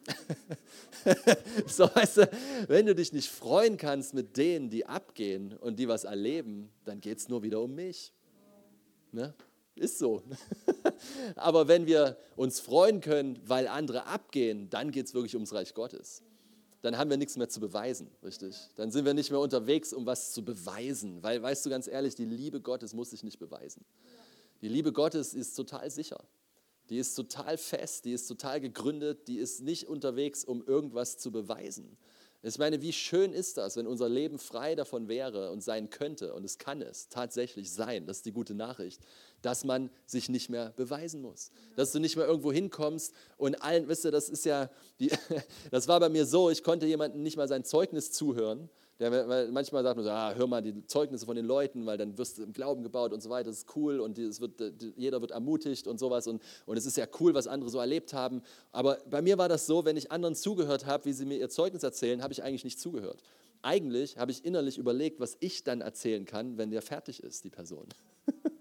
so, 1.66 1.92
weißt 1.92 2.18
du, 2.18 2.30
wenn 2.68 2.86
du 2.86 2.94
dich 2.94 3.12
nicht 3.12 3.28
freuen 3.28 3.76
kannst 3.76 4.14
mit 4.14 4.36
denen, 4.36 4.70
die 4.70 4.86
abgehen 4.86 5.52
und 5.56 5.80
die 5.80 5.88
was 5.88 6.04
erleben, 6.04 6.70
dann 6.84 7.00
geht 7.00 7.18
es 7.18 7.28
nur 7.28 7.42
wieder 7.42 7.60
um 7.60 7.74
mich. 7.74 8.12
Ne? 9.10 9.34
Ist 9.74 9.98
so. 9.98 10.22
Aber 11.36 11.68
wenn 11.68 11.86
wir 11.86 12.16
uns 12.36 12.60
freuen 12.60 13.00
können, 13.00 13.38
weil 13.46 13.68
andere 13.68 14.06
abgehen, 14.06 14.70
dann 14.70 14.90
geht 14.90 15.06
es 15.06 15.14
wirklich 15.14 15.34
ums 15.34 15.52
Reich 15.52 15.74
Gottes. 15.74 16.22
Dann 16.82 16.96
haben 16.96 17.10
wir 17.10 17.16
nichts 17.16 17.36
mehr 17.36 17.48
zu 17.48 17.60
beweisen, 17.60 18.08
richtig? 18.22 18.56
Dann 18.76 18.90
sind 18.92 19.04
wir 19.04 19.14
nicht 19.14 19.30
mehr 19.30 19.40
unterwegs, 19.40 19.92
um 19.92 20.06
was 20.06 20.32
zu 20.32 20.44
beweisen. 20.44 21.22
Weil, 21.22 21.42
weißt 21.42 21.66
du 21.66 21.70
ganz 21.70 21.88
ehrlich, 21.88 22.14
die 22.14 22.24
Liebe 22.24 22.60
Gottes 22.60 22.94
muss 22.94 23.10
sich 23.10 23.24
nicht 23.24 23.38
beweisen. 23.38 23.84
Die 24.62 24.68
Liebe 24.68 24.92
Gottes 24.92 25.34
ist 25.34 25.54
total 25.54 25.90
sicher. 25.90 26.22
Die 26.88 26.98
ist 26.98 27.14
total 27.14 27.58
fest, 27.58 28.04
die 28.04 28.12
ist 28.12 28.26
total 28.26 28.60
gegründet, 28.60 29.28
die 29.28 29.38
ist 29.38 29.60
nicht 29.60 29.88
unterwegs, 29.88 30.44
um 30.44 30.64
irgendwas 30.66 31.18
zu 31.18 31.30
beweisen. 31.30 31.98
Ich 32.40 32.56
meine, 32.56 32.80
wie 32.82 32.92
schön 32.92 33.32
ist 33.32 33.56
das, 33.56 33.76
wenn 33.76 33.88
unser 33.88 34.08
Leben 34.08 34.38
frei 34.38 34.76
davon 34.76 35.08
wäre 35.08 35.50
und 35.50 35.60
sein 35.60 35.90
könnte, 35.90 36.34
und 36.34 36.44
es 36.44 36.58
kann 36.58 36.82
es 36.82 37.08
tatsächlich 37.08 37.72
sein, 37.72 38.06
das 38.06 38.18
ist 38.18 38.26
die 38.26 38.32
gute 38.32 38.54
Nachricht, 38.54 39.00
dass 39.42 39.64
man 39.64 39.90
sich 40.06 40.28
nicht 40.28 40.48
mehr 40.48 40.72
beweisen 40.76 41.20
muss. 41.20 41.50
Dass 41.74 41.90
du 41.90 41.98
nicht 41.98 42.16
mehr 42.16 42.26
irgendwo 42.26 42.52
hinkommst 42.52 43.12
und 43.38 43.60
allen, 43.62 43.88
wisst 43.88 44.04
ihr, 44.04 44.12
das 44.12 44.28
ist 44.28 44.44
ja, 44.44 44.70
die, 45.00 45.10
das 45.72 45.88
war 45.88 45.98
bei 45.98 46.08
mir 46.08 46.26
so, 46.26 46.48
ich 46.48 46.62
konnte 46.62 46.86
jemandem 46.86 47.22
nicht 47.22 47.36
mal 47.36 47.48
sein 47.48 47.64
Zeugnis 47.64 48.12
zuhören. 48.12 48.70
Der, 48.98 49.46
manchmal 49.52 49.84
sagt 49.84 49.96
man 49.96 50.04
so, 50.04 50.10
ah, 50.10 50.34
hör 50.34 50.48
mal 50.48 50.60
die 50.60 50.84
Zeugnisse 50.86 51.24
von 51.24 51.36
den 51.36 51.46
Leuten, 51.46 51.86
weil 51.86 51.96
dann 51.96 52.18
wirst 52.18 52.38
du 52.38 52.42
im 52.42 52.52
Glauben 52.52 52.82
gebaut 52.82 53.12
und 53.12 53.22
so 53.22 53.30
weiter, 53.30 53.50
das 53.50 53.58
ist 53.58 53.76
cool 53.76 54.00
und 54.00 54.18
es 54.18 54.40
wird, 54.40 54.60
jeder 54.96 55.20
wird 55.20 55.30
ermutigt 55.30 55.86
und 55.86 56.00
sowas 56.00 56.26
und, 56.26 56.42
und 56.66 56.76
es 56.76 56.84
ist 56.84 56.96
ja 56.96 57.06
cool, 57.20 57.32
was 57.32 57.46
andere 57.46 57.70
so 57.70 57.78
erlebt 57.78 58.12
haben. 58.12 58.42
Aber 58.72 58.98
bei 59.08 59.22
mir 59.22 59.38
war 59.38 59.48
das 59.48 59.66
so, 59.66 59.84
wenn 59.84 59.96
ich 59.96 60.10
anderen 60.10 60.34
zugehört 60.34 60.84
habe, 60.86 61.04
wie 61.04 61.12
sie 61.12 61.26
mir 61.26 61.38
ihr 61.38 61.48
Zeugnis 61.48 61.84
erzählen, 61.84 62.22
habe 62.24 62.32
ich 62.32 62.42
eigentlich 62.42 62.64
nicht 62.64 62.80
zugehört. 62.80 63.22
Eigentlich 63.62 64.18
habe 64.18 64.32
ich 64.32 64.44
innerlich 64.44 64.78
überlegt, 64.78 65.20
was 65.20 65.36
ich 65.38 65.62
dann 65.62 65.80
erzählen 65.80 66.24
kann, 66.24 66.58
wenn 66.58 66.70
der 66.70 66.82
fertig 66.82 67.22
ist, 67.22 67.44
die 67.44 67.50
Person. 67.50 67.86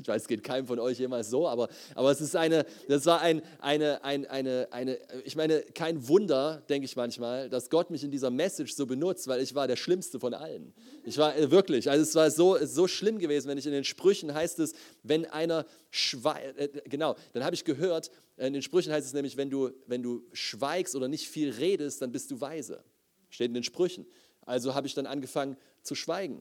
Ich 0.00 0.08
weiß, 0.08 0.22
es 0.22 0.28
geht 0.28 0.42
keinem 0.42 0.66
von 0.66 0.78
euch 0.78 0.98
jemals 0.98 1.30
so, 1.30 1.48
aber, 1.48 1.68
aber 1.94 2.10
es 2.10 2.20
ist 2.20 2.36
eine, 2.36 2.64
das 2.88 3.06
war 3.06 3.20
ein, 3.20 3.42
eine, 3.60 4.02
eine, 4.04 4.30
eine, 4.30 4.68
eine, 4.70 4.98
ich 5.24 5.36
meine, 5.36 5.62
kein 5.74 6.08
Wunder, 6.08 6.62
denke 6.68 6.84
ich 6.84 6.96
manchmal, 6.96 7.48
dass 7.48 7.70
Gott 7.70 7.90
mich 7.90 8.04
in 8.04 8.10
dieser 8.10 8.30
Message 8.30 8.74
so 8.74 8.86
benutzt, 8.86 9.28
weil 9.28 9.40
ich 9.40 9.54
war 9.54 9.66
der 9.66 9.76
Schlimmste 9.76 10.20
von 10.20 10.34
allen. 10.34 10.72
Ich 11.04 11.18
war 11.18 11.36
äh, 11.36 11.50
wirklich, 11.50 11.90
also 11.90 12.02
es 12.02 12.14
war 12.14 12.30
so, 12.30 12.56
so 12.64 12.86
schlimm 12.86 13.18
gewesen, 13.18 13.48
wenn 13.48 13.58
ich 13.58 13.66
in 13.66 13.72
den 13.72 13.84
Sprüchen 13.84 14.34
heißt 14.34 14.58
es, 14.60 14.74
wenn 15.02 15.26
einer 15.26 15.66
schweigt, 15.90 16.58
äh, 16.58 16.68
genau, 16.84 17.16
dann 17.32 17.44
habe 17.44 17.54
ich 17.54 17.64
gehört, 17.64 18.10
in 18.36 18.52
den 18.52 18.62
Sprüchen 18.62 18.92
heißt 18.92 19.06
es 19.06 19.12
nämlich, 19.12 19.36
wenn 19.36 19.50
du, 19.50 19.70
wenn 19.86 20.02
du 20.02 20.22
schweigst 20.32 20.94
oder 20.94 21.08
nicht 21.08 21.28
viel 21.28 21.50
redest, 21.50 22.00
dann 22.00 22.12
bist 22.12 22.30
du 22.30 22.40
weise. 22.40 22.82
Steht 23.28 23.48
in 23.48 23.54
den 23.54 23.64
Sprüchen. 23.64 24.06
Also 24.46 24.74
habe 24.74 24.86
ich 24.86 24.94
dann 24.94 25.06
angefangen 25.06 25.56
zu 25.82 25.94
schweigen. 25.94 26.40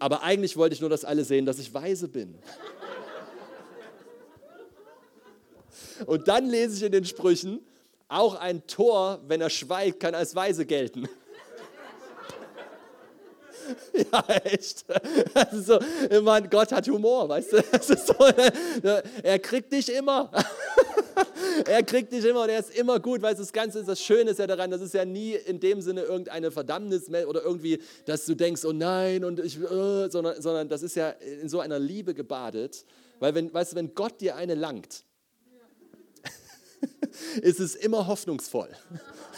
Aber 0.00 0.22
eigentlich 0.22 0.56
wollte 0.56 0.74
ich 0.74 0.80
nur, 0.80 0.90
dass 0.90 1.04
alle 1.04 1.24
sehen, 1.24 1.46
dass 1.46 1.58
ich 1.58 1.72
weise 1.72 2.08
bin. 2.08 2.34
Und 6.06 6.26
dann 6.26 6.48
lese 6.48 6.76
ich 6.76 6.82
in 6.82 6.92
den 6.92 7.04
Sprüchen, 7.04 7.60
auch 8.08 8.34
ein 8.34 8.66
Tor, 8.66 9.20
wenn 9.28 9.40
er 9.40 9.50
schweigt, 9.50 10.00
kann 10.00 10.14
als 10.14 10.34
weise 10.34 10.66
gelten. 10.66 11.08
Ja, 14.12 14.24
echt. 14.42 14.84
Also, 15.32 15.78
man, 16.22 16.50
Gott 16.50 16.72
hat 16.72 16.88
Humor, 16.88 17.28
weißt 17.28 17.52
du? 17.52 17.62
So, 17.80 18.14
er 19.22 19.38
kriegt 19.38 19.72
dich 19.72 19.94
immer. 19.94 20.28
er 21.66 21.82
kriegt 21.82 22.12
dich 22.12 22.24
immer 22.24 22.42
und 22.42 22.48
er 22.48 22.60
ist 22.60 22.76
immer 22.76 23.00
gut, 23.00 23.22
weil 23.22 23.34
das 23.34 23.52
Ganze 23.52 23.80
ist, 23.80 23.88
das 23.88 24.02
Schöne 24.02 24.30
ist 24.30 24.38
ja 24.38 24.46
daran, 24.46 24.70
das 24.70 24.80
ist 24.80 24.94
ja 24.94 25.04
nie 25.04 25.34
in 25.34 25.60
dem 25.60 25.80
Sinne 25.80 26.02
irgendeine 26.02 26.50
Verdammnis 26.50 27.08
oder 27.08 27.42
irgendwie, 27.42 27.80
dass 28.06 28.26
du 28.26 28.34
denkst, 28.34 28.64
oh 28.64 28.72
nein, 28.72 29.24
und 29.24 29.40
ich, 29.40 29.56
äh, 29.58 30.08
sondern, 30.10 30.40
sondern 30.40 30.68
das 30.68 30.82
ist 30.82 30.96
ja 30.96 31.10
in 31.10 31.48
so 31.48 31.60
einer 31.60 31.78
Liebe 31.78 32.14
gebadet, 32.14 32.84
weil 33.18 33.34
wenn, 33.34 33.52
weißt 33.52 33.72
du, 33.72 33.76
wenn 33.76 33.94
Gott 33.94 34.20
dir 34.20 34.36
eine 34.36 34.54
langt, 34.54 35.04
ist 37.42 37.60
es 37.60 37.74
immer 37.74 38.06
hoffnungsvoll. 38.06 38.70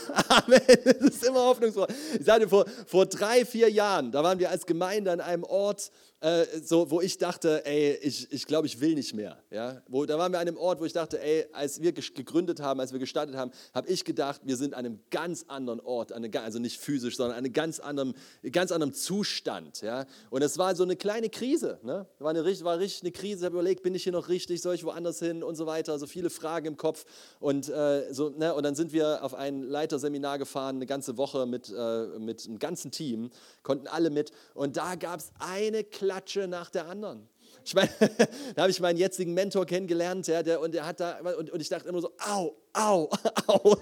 Amen. 0.29 0.61
Es 0.67 1.01
ist 1.01 1.25
immer 1.25 1.45
hoffnungsvoll. 1.45 1.89
Ich 2.19 2.25
sagte, 2.25 2.49
vor, 2.49 2.67
vor 2.87 3.07
drei, 3.07 3.45
vier 3.45 3.71
Jahren, 3.71 4.13
da 4.13 4.23
waren 4.23 4.39
wir 4.39 4.51
als 4.51 4.67
Gemeinde 4.67 5.13
an 5.13 5.21
einem 5.21 5.45
Ort, 5.45 5.91
äh, 6.23 6.47
so, 6.63 6.89
wo 6.91 7.01
ich 7.01 7.19
dachte, 7.19 7.67
ey, 7.67 7.99
ich, 8.01 8.31
ich 8.31 8.47
glaube, 8.47 8.69
ich 8.69 8.81
will 8.81 8.95
nicht 8.95 9.13
mehr. 9.13 9.43
Ja? 9.51 9.83
Wo, 9.89 10.07
da 10.07 10.19
waren 10.19 10.31
wir 10.31 10.39
an 10.39 10.47
einem 10.47 10.57
Ort, 10.57 10.81
wo 10.81 10.85
ich 10.85 10.93
dachte, 10.93 11.21
ey, 11.21 11.47
als 11.53 11.83
wir 11.83 11.93
gegründet 11.93 12.61
haben, 12.61 12.79
als 12.79 12.93
wir 12.93 13.01
gestartet 13.01 13.35
haben, 13.35 13.51
habe 13.75 13.89
ich 13.89 14.05
gedacht, 14.05 14.41
wir 14.45 14.57
sind 14.57 14.75
an 14.75 14.87
einem 14.87 15.01
ganz 15.11 15.45
anderen 15.49 15.81
Ort, 15.81 16.13
eine, 16.13 16.31
also 16.41 16.61
nicht 16.61 16.81
physisch, 16.81 17.17
sondern 17.17 17.37
an 17.37 17.45
einem 17.45 17.53
ganz 17.53 17.81
anderen, 17.81 18.15
ganz 18.53 18.71
anderen 18.71 18.95
Zustand. 18.95 19.83
Ja? 19.83 20.07
Und 20.31 20.43
es 20.43 20.59
war 20.59 20.77
so 20.77 20.85
eine 20.85 20.95
kleine 20.95 21.29
Krise. 21.29 21.81
Ne? 21.83 22.07
War, 22.21 22.31
eine, 22.31 22.45
war 22.45 22.79
richtig 22.79 23.03
eine 23.03 23.11
Krise. 23.11 23.41
Ich 23.41 23.45
habe 23.45 23.57
überlegt, 23.57 23.83
bin 23.83 23.97
ich 23.97 24.05
hier 24.05 24.13
noch 24.13 24.29
richtig, 24.29 24.63
soll 24.63 24.77
ich 24.77 24.85
woanders 24.85 25.19
hin 25.19 25.43
und 25.43 25.57
so 25.57 25.67
weiter. 25.67 25.99
So 25.99 26.07
viele 26.07 26.31
Fragen 26.31 26.67
im 26.67 26.77
Kopf. 26.77 27.05
Und, 27.41 27.69
äh, 27.69 28.15
so, 28.15 28.29
ne? 28.29 28.55
und 28.55 28.63
dann 28.63 28.77
sind 28.77 28.93
wir 28.93 29.25
auf 29.25 29.35
ein 29.35 29.65
Leiterseminar 29.65 30.39
gefahren, 30.39 30.77
eine 30.77 30.87
ganze 30.87 31.17
Woche 31.17 31.47
mit, 31.47 31.69
äh, 31.77 32.07
mit 32.21 32.47
einem 32.47 32.61
ganzen 32.61 32.93
Team, 32.93 33.31
konnten 33.65 33.89
alle 33.89 34.11
mit. 34.11 34.31
Und 34.55 34.77
da 34.77 34.95
gab 34.95 35.19
es 35.19 35.33
eine 35.41 35.83
kleine 35.83 36.12
Klatsche 36.13 36.47
nach 36.47 36.69
der 36.69 36.89
anderen. 36.89 37.27
Ich 37.65 37.75
meine, 37.75 37.89
da 38.55 38.63
habe 38.63 38.71
ich 38.71 38.81
meinen 38.81 38.99
jetzigen 38.99 39.33
Mentor 39.33 39.65
kennengelernt, 39.65 40.27
ja, 40.27 40.43
der, 40.43 40.61
und 40.61 40.75
der 40.75 40.85
hat 40.85 41.01
da, 41.01 41.19
und, 41.39 41.51
und 41.51 41.61
ich 41.61 41.71
dachte 41.71 41.89
immer 41.89 42.03
so, 42.03 42.13
au, 42.19 42.55
au, 42.75 43.09
au. 43.47 43.77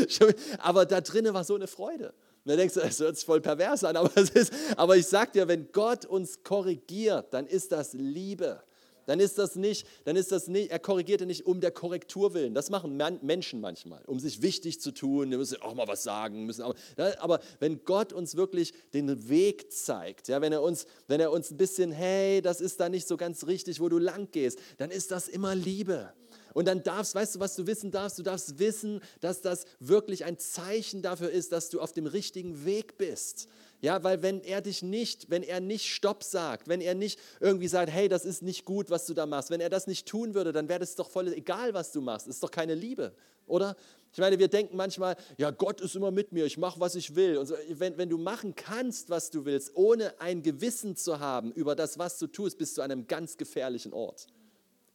Aber 0.58 0.86
da 0.86 1.02
drinnen 1.02 1.34
war 1.34 1.44
so 1.44 1.54
eine 1.54 1.66
Freude. 1.66 2.14
Und 2.44 2.50
dann 2.50 2.56
denkst 2.56 2.74
du, 2.74 2.80
das 2.80 2.98
hört 2.98 3.16
sich 3.16 3.26
voll 3.26 3.42
pervers 3.42 3.84
an, 3.84 3.96
aber, 3.96 4.10
es 4.14 4.30
ist, 4.30 4.52
aber 4.76 4.96
ich 4.96 5.06
sag 5.06 5.32
dir, 5.32 5.48
wenn 5.48 5.72
Gott 5.72 6.06
uns 6.06 6.44
korrigiert, 6.44 7.34
dann 7.34 7.46
ist 7.46 7.72
das 7.72 7.92
Liebe 7.92 8.62
dann 9.06 9.20
ist 9.20 9.38
das 9.38 9.56
nicht, 9.56 9.86
dann 10.04 10.16
ist 10.16 10.32
das 10.32 10.48
nicht, 10.48 10.70
er 10.70 10.78
korrigierte 10.78 11.26
nicht 11.26 11.46
um 11.46 11.60
der 11.60 11.70
Korrektur 11.70 12.34
willen. 12.34 12.54
Das 12.54 12.70
machen 12.70 12.96
Menschen 13.22 13.60
manchmal, 13.60 14.02
um 14.06 14.20
sich 14.20 14.42
wichtig 14.42 14.80
zu 14.80 14.92
tun, 14.92 15.30
wir 15.30 15.38
müssen 15.38 15.62
auch 15.62 15.74
mal 15.74 15.88
was 15.88 16.02
sagen, 16.02 16.44
müssen 16.44 16.62
auch, 16.62 16.74
aber 17.18 17.40
wenn 17.60 17.84
Gott 17.84 18.12
uns 18.12 18.36
wirklich 18.36 18.74
den 18.92 19.28
Weg 19.28 19.72
zeigt, 19.72 20.28
ja, 20.28 20.40
wenn 20.40 20.52
er 20.52 20.62
uns, 20.62 20.86
wenn 21.08 21.20
er 21.20 21.32
uns 21.32 21.50
ein 21.50 21.56
bisschen, 21.56 21.92
hey, 21.92 22.42
das 22.42 22.60
ist 22.60 22.80
da 22.80 22.88
nicht 22.88 23.08
so 23.08 23.16
ganz 23.16 23.46
richtig, 23.46 23.80
wo 23.80 23.88
du 23.88 23.98
lang 23.98 24.28
gehst, 24.30 24.58
dann 24.78 24.90
ist 24.90 25.10
das 25.10 25.28
immer 25.28 25.54
Liebe. 25.54 26.12
Und 26.56 26.66
dann 26.68 26.82
darfst, 26.82 27.14
weißt 27.14 27.34
du, 27.34 27.40
was 27.40 27.54
du 27.54 27.66
wissen 27.66 27.90
darfst? 27.90 28.18
Du 28.18 28.22
darfst 28.22 28.58
wissen, 28.58 29.02
dass 29.20 29.42
das 29.42 29.66
wirklich 29.78 30.24
ein 30.24 30.38
Zeichen 30.38 31.02
dafür 31.02 31.30
ist, 31.30 31.52
dass 31.52 31.68
du 31.68 31.82
auf 31.82 31.92
dem 31.92 32.06
richtigen 32.06 32.64
Weg 32.64 32.96
bist. 32.96 33.46
Ja, 33.86 34.02
weil 34.02 34.20
wenn 34.20 34.42
er 34.42 34.62
dich 34.62 34.82
nicht, 34.82 35.30
wenn 35.30 35.44
er 35.44 35.60
nicht 35.60 35.86
Stopp 35.86 36.24
sagt, 36.24 36.66
wenn 36.66 36.80
er 36.80 36.96
nicht 36.96 37.20
irgendwie 37.38 37.68
sagt, 37.68 37.88
hey, 37.88 38.08
das 38.08 38.24
ist 38.24 38.42
nicht 38.42 38.64
gut, 38.64 38.90
was 38.90 39.06
du 39.06 39.14
da 39.14 39.26
machst, 39.26 39.48
wenn 39.50 39.60
er 39.60 39.70
das 39.70 39.86
nicht 39.86 40.08
tun 40.08 40.34
würde, 40.34 40.50
dann 40.50 40.68
wäre 40.68 40.80
das 40.80 40.96
doch 40.96 41.08
voll 41.08 41.32
egal, 41.32 41.72
was 41.72 41.92
du 41.92 42.00
machst. 42.00 42.26
Ist 42.26 42.42
doch 42.42 42.50
keine 42.50 42.74
Liebe, 42.74 43.14
oder? 43.46 43.76
Ich 44.12 44.18
meine, 44.18 44.40
wir 44.40 44.48
denken 44.48 44.76
manchmal, 44.76 45.14
ja, 45.38 45.52
Gott 45.52 45.80
ist 45.80 45.94
immer 45.94 46.10
mit 46.10 46.32
mir, 46.32 46.46
ich 46.46 46.58
mache, 46.58 46.80
was 46.80 46.96
ich 46.96 47.14
will. 47.14 47.38
Und 47.38 47.46
so, 47.46 47.54
wenn, 47.68 47.96
wenn 47.96 48.08
du 48.08 48.18
machen 48.18 48.56
kannst, 48.56 49.08
was 49.08 49.30
du 49.30 49.44
willst, 49.44 49.70
ohne 49.76 50.20
ein 50.20 50.42
Gewissen 50.42 50.96
zu 50.96 51.20
haben 51.20 51.52
über 51.52 51.76
das, 51.76 51.96
was 51.96 52.18
du 52.18 52.26
tust, 52.26 52.58
bist 52.58 52.76
du 52.76 52.82
an 52.82 52.90
einem 52.90 53.06
ganz 53.06 53.36
gefährlichen 53.36 53.92
Ort. 53.92 54.26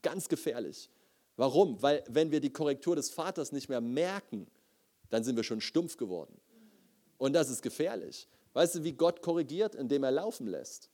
Ganz 0.01 0.27
gefährlich. 0.27 0.89
Warum? 1.38 1.82
Weil 1.82 2.04
wenn 2.10 2.30
wir 2.30 2.41
die 2.41 2.51
Korrektur 2.51 2.97
des 2.97 3.10
Vaters 3.10 3.54
nicht 3.54 3.69
mehr 3.69 3.80
merken, 3.80 4.47
dann 5.10 5.23
sind 5.23 5.38
wir 5.38 5.45
schon 5.45 5.62
stumpf 5.62 5.95
geworden. 5.95 6.36
Und 7.17 7.32
das 7.32 7.49
ist 7.49 7.62
gefährlich. 7.62 8.27
Weißt 8.53 8.75
du, 8.75 8.83
wie 8.83 8.93
Gott 8.93 9.21
korrigiert? 9.21 9.75
Indem 9.75 10.03
er 10.03 10.11
laufen 10.11 10.47
lässt. 10.47 10.89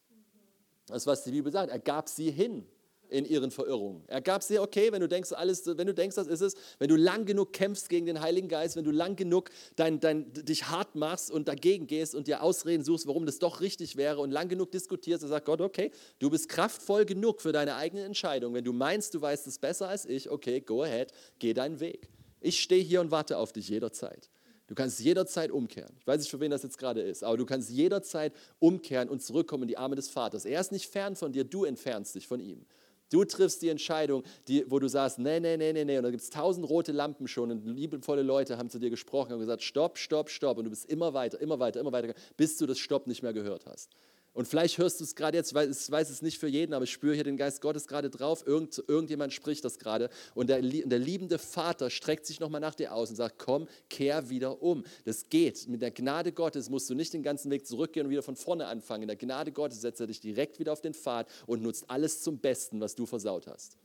Das 0.88 1.08
was 1.08 1.24
die 1.24 1.32
Bibel 1.32 1.52
sagt. 1.52 1.72
Er 1.72 1.80
gab 1.80 2.10
sie 2.10 2.32
hin 2.32 2.66
in 3.10 3.26
ihren 3.26 3.52
Verirrungen. 3.52 4.04
Er 4.08 4.22
gab 4.22 4.44
sie, 4.44 4.60
okay, 4.60 4.92
wenn 4.92 5.02
du 5.02 5.08
denkst, 5.08 5.32
alles, 5.32 5.66
wenn 5.66 5.88
du 5.88 5.94
denkst, 5.94 6.16
das 6.16 6.28
ist 6.28 6.42
es, 6.42 6.56
wenn 6.80 6.90
du 6.90 6.96
lang 6.96 7.26
genug 7.26 7.54
kämpfst 7.54 7.90
gegen 7.90 8.06
den 8.06 8.22
Heiligen 8.22 8.48
Geist, 8.50 8.76
wenn 8.76 8.84
du 8.84 8.92
lang 8.92 9.16
genug 9.16 9.50
dein, 9.76 10.00
dein, 10.00 10.32
dich 10.34 10.68
hart 10.68 10.96
machst 10.96 11.32
und 11.32 11.48
dagegen 11.48 11.88
gehst 11.88 12.16
und 12.16 12.28
dir 12.28 12.44
Ausreden 12.44 12.84
suchst, 12.84 13.08
warum 13.08 13.26
das 13.26 13.40
doch 13.40 13.62
richtig 13.62 13.96
wäre 13.96 14.20
und 14.20 14.32
lang 14.32 14.50
genug 14.50 14.72
diskutierst, 14.72 15.24
dann 15.24 15.30
sagt 15.30 15.46
Gott, 15.46 15.62
okay, 15.62 15.92
du 16.20 16.30
bist 16.30 16.50
kraftvoll 16.50 17.06
genug 17.06 17.42
für 17.42 17.52
deine 17.52 17.76
eigene 17.76 18.04
Entscheidung. 18.04 18.54
Wenn 18.54 18.66
du 18.66 18.74
meinst, 18.74 19.14
du 19.14 19.22
weißt 19.22 19.48
es 19.48 19.60
besser 19.60 19.88
als 19.88 20.06
ich, 20.06 20.30
okay, 20.30 20.60
go 20.62 20.84
ahead, 20.84 21.12
geh 21.40 21.54
deinen 21.54 21.80
Weg. 21.80 22.10
Ich 22.42 22.62
stehe 22.62 22.84
hier 22.84 23.02
und 23.02 23.12
warte 23.12 23.38
auf 23.38 23.52
dich 23.54 23.70
jederzeit. 23.70 24.30
Du 24.68 24.76
kannst 24.76 25.00
jederzeit 25.00 25.50
umkehren. 25.50 25.96
Ich 26.00 26.06
weiß 26.06 26.20
nicht, 26.20 26.30
für 26.30 26.42
wen 26.42 26.52
das 26.52 26.62
jetzt 26.62 26.78
gerade 26.78 27.02
ist, 27.02 27.24
aber 27.24 27.38
du 27.38 27.46
kannst 27.46 27.70
jederzeit 27.70 28.34
umkehren 28.60 29.08
und 29.10 29.24
zurückkommen 29.24 29.64
in 29.64 29.70
die 29.70 29.78
Arme 29.78 29.96
des 29.96 30.10
Vaters. 30.10 30.46
Er 30.46 30.60
ist 30.60 30.74
nicht 30.74 30.88
fern 30.88 31.16
von 31.16 31.32
dir, 31.32 31.46
du 31.46 31.64
entfernst 31.64 32.16
dich 32.16 32.28
von 32.28 32.42
ihm. 32.42 32.66
Du 33.10 33.24
triffst 33.24 33.62
die 33.62 33.70
Entscheidung, 33.70 34.24
die, 34.50 34.70
wo 34.70 34.80
du 34.80 34.90
sagst, 34.90 35.20
nee, 35.20 35.40
nee, 35.40 35.56
nee, 35.56 35.72
nee, 35.72 35.86
nee. 35.86 35.98
Und 35.98 36.04
da 36.04 36.10
gibt 36.12 36.22
es 36.22 36.30
tausend 36.30 36.70
rote 36.70 36.92
Lampen 36.92 37.30
schon 37.30 37.52
und 37.52 37.66
liebevolle 37.66 38.22
Leute 38.22 38.58
haben 38.58 38.70
zu 38.70 38.80
dir 38.80 38.90
gesprochen 38.90 39.32
und 39.32 39.40
gesagt, 39.40 39.64
stopp, 39.64 39.98
stopp, 39.98 40.30
stopp. 40.30 40.58
Und 40.58 40.66
du 40.66 40.70
bist 40.70 40.86
immer 40.86 41.14
weiter, 41.14 41.40
immer 41.40 41.58
weiter, 41.60 41.80
immer 41.80 41.94
weiter, 41.94 42.14
bis 42.36 42.58
du 42.58 42.66
das 42.66 42.80
Stopp 42.80 43.08
nicht 43.08 43.24
mehr 43.24 43.32
gehört 43.32 43.66
hast. 43.66 43.90
Und 44.38 44.48
vielleicht 44.48 44.78
hörst 44.78 45.00
du 45.00 45.04
es 45.04 45.16
gerade 45.16 45.36
jetzt, 45.36 45.50
ich 45.50 45.56
weiß, 45.56 45.86
ich 45.88 45.92
weiß 45.92 46.12
es 46.12 46.22
nicht 46.22 46.38
für 46.38 46.48
jeden, 46.48 46.76
aber 46.76 46.84
ich 46.84 46.92
spüre 46.92 47.16
hier 47.16 47.24
den 47.24 47.38
Geist 47.38 47.60
Gottes 47.60 47.88
gerade 47.88 48.12
drauf. 48.12 48.46
Irgend, 48.46 48.84
irgendjemand 48.88 49.34
spricht 49.34 49.66
das 49.66 49.80
gerade. 49.80 50.12
Und 50.36 50.52
der, 50.52 50.62
der 50.62 51.00
liebende 51.00 51.40
Vater 51.40 51.90
streckt 51.90 52.28
sich 52.28 52.40
nochmal 52.40 52.62
nach 52.62 52.76
dir 52.76 52.94
aus 52.94 53.10
und 53.10 53.16
sagt, 53.16 53.40
komm, 53.40 53.68
kehr 53.90 54.30
wieder 54.30 54.62
um. 54.62 54.86
Das 55.06 55.30
geht. 55.30 55.68
Mit 55.68 55.82
der 55.82 55.90
Gnade 55.90 56.34
Gottes 56.34 56.70
musst 56.70 56.88
du 56.88 56.94
nicht 56.94 57.14
den 57.14 57.24
ganzen 57.24 57.50
Weg 57.50 57.66
zurückgehen 57.66 58.06
und 58.06 58.12
wieder 58.12 58.22
von 58.22 58.36
vorne 58.36 58.68
anfangen. 58.68 59.02
In 59.02 59.08
der 59.08 59.18
Gnade 59.18 59.52
Gottes 59.52 59.82
setzt 59.82 60.02
er 60.02 60.06
dich 60.06 60.20
direkt 60.20 60.60
wieder 60.60 60.72
auf 60.72 60.82
den 60.82 60.94
Pfad 60.94 61.28
und 61.48 61.64
nutzt 61.64 61.90
alles 61.90 62.22
zum 62.22 62.38
Besten, 62.38 62.80
was 62.80 62.94
du 62.94 63.08
versaut 63.08 63.48
hast. 63.48 63.76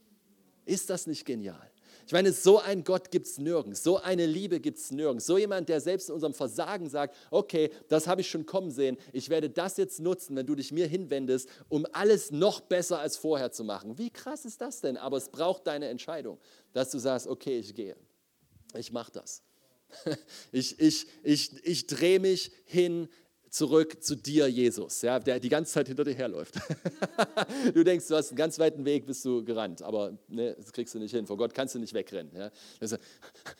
Ist 0.67 0.87
das 0.91 1.07
nicht 1.07 1.25
genial? 1.25 1.72
Ich 2.05 2.11
meine, 2.11 2.33
so 2.33 2.59
ein 2.59 2.83
Gott 2.83 3.11
gibt 3.11 3.27
es 3.27 3.37
nirgends, 3.37 3.83
so 3.83 3.97
eine 3.97 4.25
Liebe 4.25 4.59
gibt 4.59 4.77
es 4.77 4.91
nirgends. 4.91 5.25
So 5.25 5.37
jemand, 5.37 5.69
der 5.69 5.79
selbst 5.79 6.09
in 6.09 6.15
unserem 6.15 6.33
Versagen 6.33 6.89
sagt, 6.89 7.15
okay, 7.31 7.69
das 7.87 8.07
habe 8.07 8.21
ich 8.21 8.29
schon 8.29 8.45
kommen 8.45 8.71
sehen, 8.71 8.97
ich 9.13 9.29
werde 9.29 9.49
das 9.49 9.77
jetzt 9.77 9.99
nutzen, 9.99 10.35
wenn 10.35 10.45
du 10.45 10.55
dich 10.55 10.71
mir 10.71 10.87
hinwendest, 10.87 11.47
um 11.69 11.85
alles 11.93 12.31
noch 12.31 12.59
besser 12.61 12.99
als 12.99 13.17
vorher 13.17 13.51
zu 13.51 13.63
machen. 13.63 13.97
Wie 13.97 14.09
krass 14.09 14.45
ist 14.45 14.61
das 14.61 14.81
denn? 14.81 14.97
Aber 14.97 15.17
es 15.17 15.29
braucht 15.29 15.67
deine 15.67 15.87
Entscheidung, 15.87 16.39
dass 16.73 16.91
du 16.91 16.99
sagst, 16.99 17.27
okay, 17.27 17.59
ich 17.59 17.73
gehe, 17.73 17.95
ich 18.77 18.91
mache 18.91 19.11
das. 19.11 19.41
Ich, 20.51 20.79
ich, 20.79 21.07
ich, 21.23 21.65
ich 21.65 21.87
drehe 21.87 22.19
mich 22.19 22.51
hin 22.65 23.09
zurück 23.53 24.03
zu 24.03 24.15
dir, 24.15 24.47
Jesus, 24.47 25.03
ja, 25.03 25.19
der 25.19 25.39
die 25.39 25.47
ganze 25.47 25.73
Zeit 25.73 25.87
hinter 25.87 26.03
dir 26.03 26.15
herläuft. 26.15 26.55
du 27.73 27.83
denkst, 27.83 28.07
du 28.07 28.15
hast 28.15 28.29
einen 28.29 28.37
ganz 28.37 28.57
weiten 28.57 28.83
Weg, 28.83 29.05
bist 29.05 29.23
du 29.25 29.43
gerannt, 29.45 29.83
aber 29.83 30.17
ne, 30.27 30.55
das 30.59 30.73
kriegst 30.73 30.95
du 30.95 30.99
nicht 30.99 31.11
hin. 31.11 31.27
Vor 31.27 31.37
Gott 31.37 31.53
kannst 31.53 31.75
du 31.75 31.79
nicht 31.79 31.93
wegrennen. 31.93 32.31
Ja. 32.35 32.49
Also, 32.81 32.97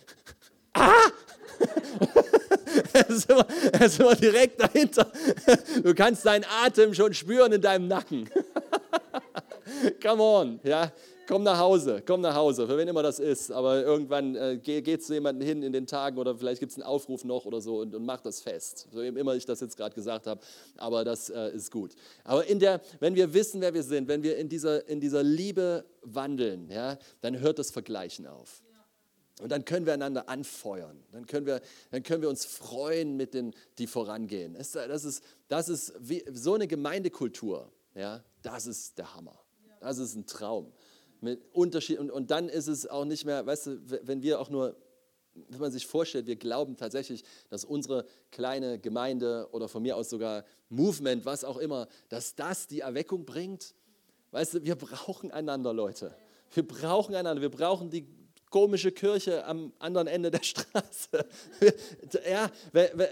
ah! 0.73 1.11
er, 2.93 3.09
ist 3.09 3.29
immer, 3.29 3.45
er 3.71 3.85
ist 3.85 3.99
immer 3.99 4.15
direkt 4.15 4.59
dahinter. 4.59 5.11
Du 5.83 5.93
kannst 5.93 6.25
deinen 6.25 6.45
Atem 6.63 6.95
schon 6.95 7.13
spüren 7.13 7.51
in 7.51 7.61
deinem 7.61 7.87
Nacken. 7.87 8.27
Come 10.01 10.23
on, 10.23 10.59
ja 10.63 10.91
komm 11.27 11.43
nach 11.43 11.57
Hause, 11.57 12.03
komm 12.05 12.21
nach 12.21 12.35
Hause, 12.35 12.67
für 12.67 12.77
wen 12.77 12.87
immer 12.87 13.03
das 13.03 13.19
ist. 13.19 13.51
Aber 13.51 13.81
irgendwann 13.83 14.35
äh, 14.35 14.59
geh, 14.61 14.81
geh 14.81 14.97
zu 14.97 15.13
jemandem 15.13 15.47
hin 15.47 15.63
in 15.63 15.73
den 15.73 15.87
Tagen 15.87 16.17
oder 16.17 16.35
vielleicht 16.35 16.59
gibt 16.59 16.71
es 16.71 16.77
einen 16.77 16.85
Aufruf 16.85 17.23
noch 17.23 17.45
oder 17.45 17.61
so 17.61 17.79
und, 17.79 17.95
und 17.95 18.05
mach 18.05 18.21
das 18.21 18.41
fest. 18.41 18.87
So 18.91 19.01
eben 19.01 19.17
immer 19.17 19.35
ich 19.35 19.45
das 19.45 19.59
jetzt 19.59 19.77
gerade 19.77 19.95
gesagt 19.95 20.27
habe, 20.27 20.41
aber 20.77 21.03
das 21.03 21.29
äh, 21.29 21.49
ist 21.51 21.71
gut. 21.71 21.95
Aber 22.23 22.45
in 22.45 22.59
der, 22.59 22.81
wenn 22.99 23.15
wir 23.15 23.33
wissen, 23.33 23.61
wer 23.61 23.73
wir 23.73 23.83
sind, 23.83 24.07
wenn 24.07 24.23
wir 24.23 24.37
in 24.37 24.49
dieser, 24.49 24.87
in 24.87 24.99
dieser 24.99 25.23
Liebe 25.23 25.85
wandeln, 26.01 26.69
ja, 26.69 26.97
dann 27.21 27.39
hört 27.39 27.59
das 27.59 27.71
Vergleichen 27.71 28.27
auf. 28.27 28.61
Und 29.41 29.51
dann 29.51 29.65
können 29.65 29.87
wir 29.87 29.93
einander 29.93 30.29
anfeuern. 30.29 31.03
Dann 31.11 31.25
können 31.25 31.47
wir, 31.47 31.59
dann 31.89 32.03
können 32.03 32.21
wir 32.21 32.29
uns 32.29 32.45
freuen 32.45 33.17
mit 33.17 33.33
den, 33.33 33.53
die 33.79 33.87
vorangehen. 33.87 34.53
Das, 34.53 34.71
das 34.73 35.03
ist, 35.03 35.23
das 35.47 35.69
ist 35.69 35.93
wie, 35.99 36.23
so 36.31 36.53
eine 36.53 36.67
Gemeindekultur. 36.67 37.71
Ja, 37.95 38.23
das 38.43 38.67
ist 38.67 38.97
der 38.99 39.15
Hammer. 39.15 39.39
Das 39.79 39.97
ist 39.97 40.15
ein 40.15 40.25
Traum 40.27 40.71
mit 41.23 41.41
Unterschied. 41.53 41.99
Und, 41.99 42.11
und 42.11 42.31
dann 42.31 42.49
ist 42.49 42.67
es 42.67 42.87
auch 42.87 43.05
nicht 43.05 43.25
mehr, 43.25 43.45
weißt 43.45 43.67
du, 43.67 43.79
wenn 44.03 44.21
wir 44.21 44.39
auch 44.39 44.49
nur, 44.49 44.75
wenn 45.33 45.59
man 45.59 45.71
sich 45.71 45.87
vorstellt, 45.87 46.27
wir 46.27 46.35
glauben 46.35 46.77
tatsächlich, 46.77 47.23
dass 47.49 47.65
unsere 47.65 48.05
kleine 48.31 48.77
Gemeinde 48.79 49.47
oder 49.51 49.67
von 49.67 49.81
mir 49.81 49.97
aus 49.97 50.09
sogar 50.09 50.45
Movement, 50.69 51.25
was 51.25 51.43
auch 51.43 51.57
immer, 51.57 51.87
dass 52.09 52.35
das 52.35 52.67
die 52.67 52.81
Erweckung 52.81 53.25
bringt. 53.25 53.73
Weißt 54.31 54.55
du, 54.55 54.63
wir 54.63 54.75
brauchen 54.75 55.31
einander, 55.31 55.73
Leute. 55.73 56.15
Wir 56.53 56.67
brauchen 56.67 57.15
einander. 57.15 57.41
Wir 57.41 57.49
brauchen 57.49 57.89
die 57.89 58.05
komische 58.53 58.91
Kirche 58.91 59.43
am 59.47 59.73
anderen 59.79 60.05
Ende 60.05 60.29
der 60.29 60.43
Straße. 60.43 61.25
ja, 62.29 62.51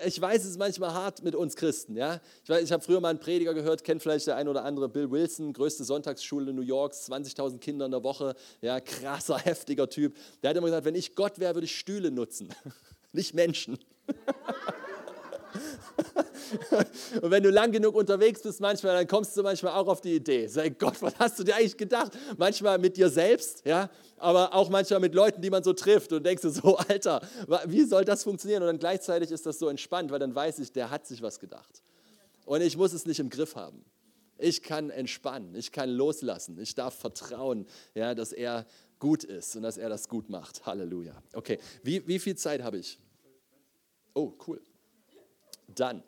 ich 0.05 0.21
weiß, 0.21 0.43
es 0.43 0.51
ist 0.51 0.59
manchmal 0.59 0.93
hart 0.93 1.23
mit 1.23 1.33
uns 1.33 1.55
Christen. 1.55 1.97
Ja? 1.97 2.21
Ich, 2.43 2.49
ich 2.51 2.71
habe 2.71 2.83
früher 2.83 2.99
mal 2.99 3.09
einen 3.09 3.19
Prediger 3.19 3.55
gehört, 3.55 3.83
kennt 3.83 4.03
vielleicht 4.03 4.27
der 4.27 4.35
ein 4.35 4.47
oder 4.47 4.63
andere, 4.63 4.87
Bill 4.87 5.09
Wilson, 5.09 5.51
größte 5.51 5.83
Sonntagsschule 5.83 6.53
New 6.53 6.61
Yorks, 6.61 7.09
20.000 7.09 7.57
Kinder 7.57 7.85
in 7.85 7.91
der 7.91 8.03
Woche, 8.03 8.35
ja, 8.61 8.79
krasser, 8.79 9.39
heftiger 9.39 9.89
Typ. 9.89 10.15
Der 10.43 10.51
hat 10.51 10.57
immer 10.57 10.67
gesagt, 10.67 10.85
wenn 10.85 10.93
ich 10.93 11.15
Gott 11.15 11.39
wäre, 11.39 11.55
würde 11.55 11.65
ich 11.65 11.75
Stühle 11.75 12.11
nutzen, 12.11 12.53
nicht 13.11 13.33
Menschen. 13.33 13.79
Und 17.21 17.31
wenn 17.31 17.43
du 17.43 17.49
lang 17.49 17.71
genug 17.71 17.95
unterwegs 17.95 18.41
bist, 18.41 18.59
manchmal, 18.59 18.95
dann 18.95 19.07
kommst 19.07 19.35
du 19.35 19.43
manchmal 19.43 19.73
auch 19.73 19.87
auf 19.87 20.01
die 20.01 20.15
Idee. 20.15 20.47
Sag 20.47 20.77
Gott, 20.79 21.01
was 21.01 21.17
hast 21.19 21.39
du 21.39 21.43
dir 21.43 21.55
eigentlich 21.55 21.77
gedacht? 21.77 22.11
Manchmal 22.37 22.77
mit 22.77 22.97
dir 22.97 23.09
selbst, 23.09 23.65
ja, 23.65 23.89
aber 24.17 24.53
auch 24.53 24.69
manchmal 24.69 24.99
mit 24.99 25.15
Leuten, 25.15 25.41
die 25.41 25.49
man 25.49 25.63
so 25.63 25.73
trifft 25.73 26.11
und 26.13 26.25
denkst 26.25 26.41
du 26.41 26.49
so, 26.49 26.77
Alter, 26.89 27.21
wie 27.65 27.83
soll 27.83 28.05
das 28.05 28.23
funktionieren? 28.23 28.63
Und 28.63 28.67
dann 28.67 28.79
gleichzeitig 28.79 29.31
ist 29.31 29.45
das 29.45 29.59
so 29.59 29.67
entspannt, 29.67 30.11
weil 30.11 30.19
dann 30.19 30.33
weiß 30.33 30.59
ich, 30.59 30.71
der 30.71 30.89
hat 30.89 31.07
sich 31.07 31.21
was 31.21 31.39
gedacht. 31.39 31.81
Und 32.45 32.61
ich 32.61 32.77
muss 32.77 32.93
es 32.93 33.05
nicht 33.05 33.19
im 33.19 33.29
Griff 33.29 33.55
haben. 33.55 33.83
Ich 34.37 34.63
kann 34.63 34.89
entspannen, 34.89 35.53
ich 35.55 35.71
kann 35.71 35.89
loslassen, 35.89 36.59
ich 36.59 36.73
darf 36.73 36.95
vertrauen, 36.95 37.67
ja, 37.93 38.15
dass 38.15 38.33
er 38.33 38.65
gut 38.97 39.23
ist 39.23 39.55
und 39.55 39.63
dass 39.63 39.77
er 39.77 39.89
das 39.89 40.07
gut 40.07 40.29
macht. 40.29 40.65
Halleluja. 40.65 41.13
Okay, 41.33 41.59
wie, 41.83 42.07
wie 42.07 42.17
viel 42.17 42.35
Zeit 42.35 42.63
habe 42.63 42.77
ich? 42.77 42.97
Oh, 44.13 44.33
cool. 44.47 44.61
Dann 45.67 46.03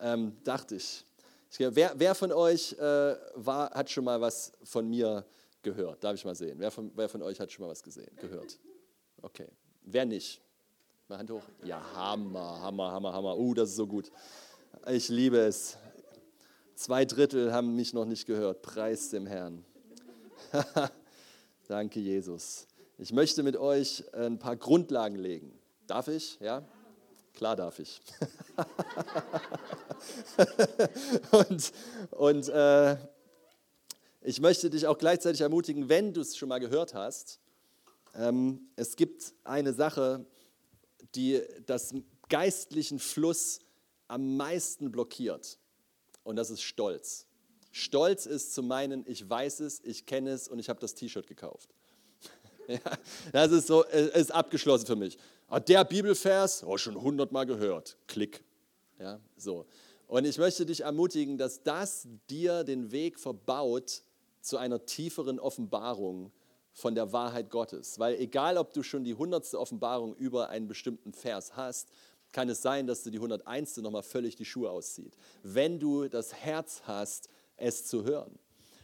ähm, 0.00 0.36
dachte 0.44 0.76
ich, 0.76 1.04
ich 1.50 1.58
wer, 1.58 1.92
wer, 1.96 2.14
von 2.14 2.32
euch 2.32 2.72
äh, 2.74 3.16
war, 3.34 3.70
hat 3.70 3.90
schon 3.90 4.04
mal 4.04 4.20
was 4.20 4.52
von 4.64 4.88
mir 4.88 5.24
gehört? 5.62 6.02
Darf 6.02 6.14
ich 6.14 6.24
mal 6.24 6.34
sehen? 6.34 6.58
Wer 6.58 6.70
von, 6.70 6.90
wer 6.94 7.08
von 7.08 7.22
euch 7.22 7.40
hat 7.40 7.50
schon 7.50 7.64
mal 7.64 7.70
was 7.70 7.82
gesehen, 7.82 8.14
gehört? 8.16 8.58
Okay. 9.22 9.48
Wer 9.82 10.04
nicht? 10.04 10.40
Mal 11.08 11.18
Hand 11.18 11.30
hoch. 11.30 11.42
Ja, 11.62 11.80
Hammer, 11.94 12.60
Hammer, 12.60 12.92
Hammer, 12.92 13.12
Hammer. 13.12 13.38
Uh, 13.38 13.54
das 13.54 13.70
ist 13.70 13.76
so 13.76 13.86
gut. 13.86 14.10
Ich 14.88 15.08
liebe 15.08 15.38
es. 15.38 15.76
Zwei 16.74 17.04
Drittel 17.04 17.52
haben 17.52 17.74
mich 17.74 17.94
noch 17.94 18.04
nicht 18.04 18.26
gehört. 18.26 18.62
Preis 18.62 19.10
dem 19.10 19.26
Herrn. 19.26 19.64
Danke, 21.68 22.00
Jesus. 22.00 22.66
Ich 22.98 23.12
möchte 23.12 23.42
mit 23.42 23.56
euch 23.56 24.04
ein 24.14 24.38
paar 24.38 24.56
Grundlagen 24.56 25.16
legen. 25.16 25.58
Darf 25.86 26.08
ich? 26.08 26.38
Ja? 26.40 26.64
Klar 27.36 27.54
darf 27.54 27.78
ich. 27.78 28.00
und 31.32 31.72
und 32.10 32.48
äh, 32.48 32.96
ich 34.22 34.40
möchte 34.40 34.70
dich 34.70 34.86
auch 34.86 34.96
gleichzeitig 34.96 35.42
ermutigen, 35.42 35.90
wenn 35.90 36.14
du 36.14 36.22
es 36.22 36.36
schon 36.36 36.48
mal 36.48 36.60
gehört 36.60 36.94
hast, 36.94 37.38
ähm, 38.14 38.70
es 38.74 38.96
gibt 38.96 39.34
eine 39.44 39.74
Sache, 39.74 40.24
die 41.14 41.42
das 41.66 41.92
geistlichen 42.30 42.98
Fluss 42.98 43.60
am 44.08 44.38
meisten 44.38 44.90
blockiert. 44.90 45.58
Und 46.24 46.36
das 46.36 46.48
ist 46.48 46.62
Stolz. 46.62 47.26
Stolz 47.70 48.24
ist 48.24 48.54
zu 48.54 48.62
meinen, 48.62 49.04
ich 49.06 49.28
weiß 49.28 49.60
es, 49.60 49.80
ich 49.84 50.06
kenne 50.06 50.30
es 50.30 50.48
und 50.48 50.58
ich 50.58 50.70
habe 50.70 50.80
das 50.80 50.94
T-Shirt 50.94 51.26
gekauft. 51.26 51.68
Ja, 52.68 52.80
das 53.30 53.52
ist 53.52 53.68
so, 53.68 53.84
ist 53.84 54.32
abgeschlossen 54.32 54.86
für 54.86 54.96
mich. 54.96 55.18
Ah, 55.48 55.60
der 55.60 55.84
Bibelvers, 55.84 56.64
oh, 56.64 56.76
schon 56.76 57.00
hundertmal 57.00 57.46
gehört. 57.46 57.96
Klick. 58.08 58.42
Ja, 58.98 59.20
so. 59.36 59.66
Und 60.08 60.24
ich 60.24 60.38
möchte 60.38 60.66
dich 60.66 60.80
ermutigen, 60.80 61.38
dass 61.38 61.62
das 61.62 62.08
dir 62.28 62.64
den 62.64 62.90
Weg 62.90 63.18
verbaut 63.18 64.02
zu 64.40 64.56
einer 64.56 64.84
tieferen 64.86 65.38
Offenbarung 65.38 66.32
von 66.72 66.94
der 66.94 67.12
Wahrheit 67.12 67.50
Gottes. 67.50 67.98
Weil 67.98 68.16
egal, 68.16 68.58
ob 68.58 68.72
du 68.72 68.82
schon 68.82 69.04
die 69.04 69.14
hundertste 69.14 69.58
Offenbarung 69.58 70.14
über 70.16 70.48
einen 70.48 70.68
bestimmten 70.68 71.12
Vers 71.12 71.56
hast, 71.56 71.88
kann 72.32 72.48
es 72.48 72.60
sein, 72.60 72.86
dass 72.86 73.02
du 73.02 73.10
die 73.10 73.18
101. 73.18 73.78
nochmal 73.78 74.02
völlig 74.02 74.36
die 74.36 74.44
Schuhe 74.44 74.70
auszieht. 74.70 75.16
Wenn 75.42 75.78
du 75.78 76.08
das 76.08 76.34
Herz 76.34 76.82
hast, 76.84 77.28
es 77.56 77.86
zu 77.86 78.04
hören. 78.04 78.38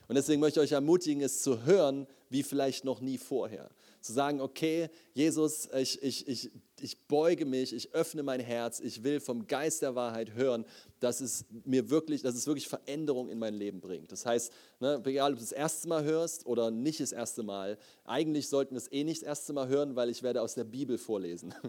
Und 0.08 0.14
deswegen 0.14 0.40
möchte 0.40 0.60
ich 0.60 0.64
euch 0.64 0.72
ermutigen, 0.72 1.22
es 1.22 1.42
zu 1.42 1.64
hören, 1.64 2.06
wie 2.30 2.42
vielleicht 2.42 2.84
noch 2.84 3.00
nie 3.00 3.18
vorher. 3.18 3.70
Zu 4.02 4.12
sagen, 4.12 4.40
okay, 4.40 4.90
Jesus, 5.14 5.68
ich, 5.74 6.02
ich, 6.02 6.28
ich, 6.28 6.50
ich 6.80 7.06
beuge 7.06 7.46
mich, 7.46 7.72
ich 7.72 7.94
öffne 7.94 8.22
mein 8.22 8.40
Herz, 8.40 8.80
ich 8.80 9.04
will 9.04 9.20
vom 9.20 9.46
Geist 9.46 9.82
der 9.82 9.94
Wahrheit 9.94 10.34
hören, 10.34 10.64
dass 10.98 11.20
es 11.20 11.44
mir 11.64 11.88
wirklich, 11.88 12.22
dass 12.22 12.34
es 12.34 12.46
wirklich 12.46 12.68
Veränderung 12.68 13.28
in 13.28 13.38
mein 13.38 13.54
Leben 13.54 13.80
bringt. 13.80 14.10
Das 14.10 14.26
heißt, 14.26 14.52
ne, 14.80 15.00
egal 15.04 15.32
ob 15.32 15.38
du 15.38 15.44
das 15.44 15.52
erste 15.52 15.88
Mal 15.88 16.02
hörst 16.02 16.46
oder 16.46 16.72
nicht 16.72 17.00
das 17.00 17.12
erste 17.12 17.44
Mal, 17.44 17.78
eigentlich 18.04 18.48
sollten 18.48 18.74
wir 18.74 18.78
es 18.78 18.90
eh 18.90 19.04
nicht 19.04 19.22
das 19.22 19.28
erste 19.28 19.52
Mal 19.52 19.68
hören, 19.68 19.94
weil 19.94 20.10
ich 20.10 20.22
werde 20.24 20.42
aus 20.42 20.54
der 20.54 20.64
Bibel 20.64 20.98
vorlesen. 20.98 21.54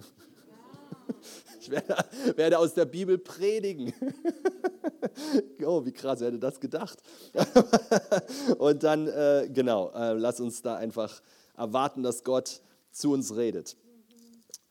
Ich 1.59 1.69
werde, 1.69 1.95
werde, 2.35 2.59
aus 2.59 2.73
der 2.73 2.85
Bibel 2.85 3.17
predigen. 3.17 3.93
Oh, 5.65 5.85
wie 5.85 5.91
krass, 5.91 6.19
wer 6.19 6.27
hätte 6.27 6.39
das 6.39 6.59
gedacht? 6.59 6.97
Und 8.57 8.83
dann, 8.83 9.07
äh, 9.07 9.49
genau, 9.51 9.91
äh, 9.91 10.13
lass 10.13 10.39
uns 10.39 10.61
da 10.61 10.75
einfach 10.75 11.21
erwarten, 11.55 12.03
dass 12.03 12.23
Gott 12.23 12.61
zu 12.91 13.11
uns 13.11 13.35
redet. 13.35 13.77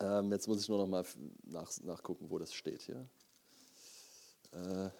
Ähm, 0.00 0.32
jetzt 0.32 0.48
muss 0.48 0.60
ich 0.60 0.68
nur 0.68 0.78
noch 0.78 0.86
mal 0.86 1.04
nach, 1.44 1.70
nachgucken, 1.82 2.30
wo 2.30 2.38
das 2.38 2.52
steht 2.52 2.82
hier. 2.82 3.08
Äh, 4.52 4.90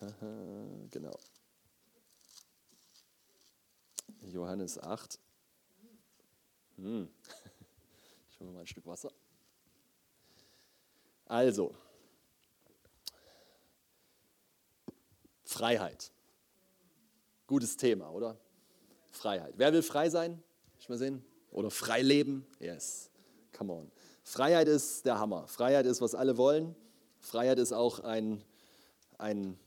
genau. 0.91 1.19
Johannes 4.21 4.79
8. 4.79 5.19
Hm. 6.77 7.09
Ich 8.31 8.41
hole 8.41 8.55
mal 8.55 8.61
ein 8.61 8.67
Stück 8.67 8.87
Wasser. 8.87 9.13
Also, 11.27 11.77
Freiheit. 15.45 16.11
Gutes 17.47 17.77
Thema, 17.77 18.11
oder? 18.11 18.37
Freiheit. 19.11 19.55
Wer 19.59 19.73
will 19.73 19.83
frei 19.83 20.09
sein? 20.09 20.43
Ich 20.79 20.89
mal 20.89 20.99
sehen. 20.99 21.25
Oder 21.53 21.71
frei 21.71 22.03
leben? 22.03 22.47
Yes. 22.59 23.11
Come 23.57 23.73
on. 23.73 23.93
Freiheit 24.25 24.69
ist 24.69 25.05
der 25.05 25.19
Hammer. 25.19 25.47
Freiheit 25.47 25.87
ist, 25.87 26.01
was 26.01 26.15
alle 26.15 26.37
wollen. 26.37 26.75
Freiheit 27.21 27.59
ist 27.59 27.73
auch 27.73 28.01
ein, 28.01 28.43
ein 29.19 29.59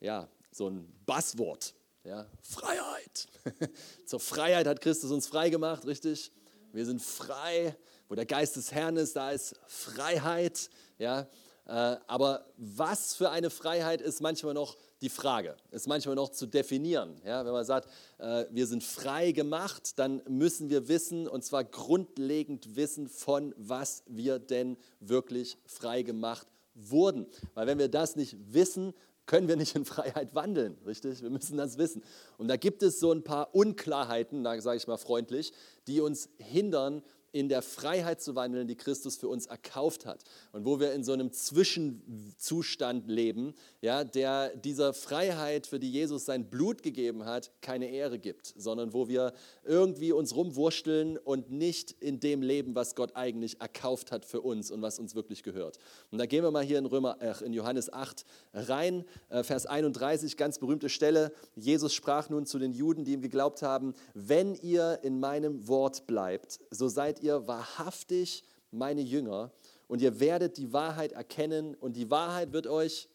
ja, 0.00 0.28
so 0.52 0.68
ein 0.68 0.92
Basswort. 1.06 1.74
Ja, 2.04 2.26
Freiheit. 2.42 3.28
Zur 4.06 4.20
Freiheit 4.20 4.66
hat 4.66 4.80
Christus 4.80 5.10
uns 5.10 5.26
frei 5.26 5.48
gemacht, 5.48 5.86
richtig? 5.86 6.30
Wir 6.72 6.84
sind 6.84 7.00
frei. 7.00 7.76
Wo 8.08 8.14
der 8.14 8.26
Geist 8.26 8.56
des 8.56 8.70
Herrn 8.70 8.98
ist, 8.98 9.16
da 9.16 9.30
ist 9.30 9.54
Freiheit. 9.66 10.68
Ja, 10.98 11.26
äh, 11.66 11.96
aber 12.06 12.44
was 12.58 13.14
für 13.14 13.30
eine 13.30 13.48
Freiheit 13.48 14.02
ist 14.02 14.20
manchmal 14.20 14.52
noch 14.52 14.76
die 15.04 15.10
Frage, 15.10 15.54
ist 15.70 15.86
manchmal 15.86 16.14
noch 16.14 16.30
zu 16.30 16.46
definieren. 16.46 17.20
Ja, 17.26 17.44
wenn 17.44 17.52
man 17.52 17.64
sagt, 17.66 17.90
äh, 18.18 18.46
wir 18.50 18.66
sind 18.66 18.82
frei 18.82 19.32
gemacht, 19.32 19.98
dann 19.98 20.22
müssen 20.26 20.70
wir 20.70 20.88
wissen, 20.88 21.28
und 21.28 21.44
zwar 21.44 21.62
grundlegend 21.62 22.74
wissen, 22.74 23.08
von 23.10 23.54
was 23.58 24.02
wir 24.06 24.38
denn 24.38 24.78
wirklich 25.00 25.58
frei 25.66 26.02
gemacht 26.02 26.46
wurden. 26.74 27.26
Weil 27.52 27.66
wenn 27.66 27.78
wir 27.78 27.88
das 27.88 28.16
nicht 28.16 28.34
wissen, 28.48 28.94
können 29.26 29.46
wir 29.46 29.56
nicht 29.56 29.76
in 29.76 29.84
Freiheit 29.84 30.34
wandeln, 30.34 30.78
richtig? 30.86 31.20
Wir 31.20 31.28
müssen 31.28 31.58
das 31.58 31.76
wissen. 31.76 32.02
Und 32.38 32.48
da 32.48 32.56
gibt 32.56 32.82
es 32.82 32.98
so 32.98 33.12
ein 33.12 33.22
paar 33.22 33.54
Unklarheiten, 33.54 34.42
da 34.42 34.58
sage 34.62 34.78
ich 34.78 34.86
mal 34.86 34.96
freundlich, 34.96 35.52
die 35.86 36.00
uns 36.00 36.30
hindern, 36.38 37.02
in 37.34 37.48
der 37.48 37.62
Freiheit 37.62 38.22
zu 38.22 38.36
wandeln, 38.36 38.68
die 38.68 38.76
Christus 38.76 39.16
für 39.16 39.26
uns 39.26 39.46
erkauft 39.46 40.06
hat. 40.06 40.22
Und 40.52 40.64
wo 40.64 40.78
wir 40.78 40.92
in 40.92 41.02
so 41.02 41.12
einem 41.12 41.32
Zwischenzustand 41.32 43.08
leben, 43.08 43.54
ja, 43.80 44.04
der 44.04 44.56
dieser 44.56 44.94
Freiheit, 44.94 45.66
für 45.66 45.80
die 45.80 45.90
Jesus 45.90 46.26
sein 46.26 46.48
Blut 46.48 46.84
gegeben 46.84 47.24
hat, 47.24 47.50
keine 47.60 47.90
Ehre 47.90 48.20
gibt, 48.20 48.54
sondern 48.56 48.92
wo 48.92 49.08
wir 49.08 49.32
irgendwie 49.64 50.12
uns 50.12 50.36
rumwursteln 50.36 51.18
und 51.18 51.50
nicht 51.50 51.90
in 51.90 52.20
dem 52.20 52.40
leben, 52.40 52.76
was 52.76 52.94
Gott 52.94 53.16
eigentlich 53.16 53.60
erkauft 53.60 54.12
hat 54.12 54.24
für 54.24 54.40
uns 54.40 54.70
und 54.70 54.80
was 54.80 55.00
uns 55.00 55.16
wirklich 55.16 55.42
gehört. 55.42 55.80
Und 56.12 56.18
da 56.18 56.26
gehen 56.26 56.44
wir 56.44 56.52
mal 56.52 56.62
hier 56.62 56.78
in, 56.78 56.86
Römer, 56.86 57.16
äh, 57.20 57.44
in 57.44 57.52
Johannes 57.52 57.92
8 57.92 58.24
rein, 58.52 59.04
äh, 59.28 59.42
Vers 59.42 59.66
31, 59.66 60.36
ganz 60.36 60.60
berühmte 60.60 60.88
Stelle. 60.88 61.32
Jesus 61.56 61.94
sprach 61.94 62.30
nun 62.30 62.46
zu 62.46 62.60
den 62.60 62.72
Juden, 62.72 63.04
die 63.04 63.14
ihm 63.14 63.22
geglaubt 63.22 63.62
haben, 63.62 63.92
wenn 64.14 64.54
ihr 64.54 65.00
in 65.02 65.18
meinem 65.18 65.66
Wort 65.66 66.06
bleibt, 66.06 66.60
so 66.70 66.86
seid 66.86 67.23
ihr 67.23 67.23
wahrhaftig 67.46 68.44
meine 68.70 69.00
Jünger 69.00 69.52
und 69.88 70.02
ihr 70.02 70.20
werdet 70.20 70.56
die 70.56 70.72
Wahrheit 70.72 71.12
erkennen 71.12 71.74
und 71.74 71.94
die 71.94 72.10
Wahrheit 72.10 72.52
wird 72.52 72.66
euch 72.66 73.08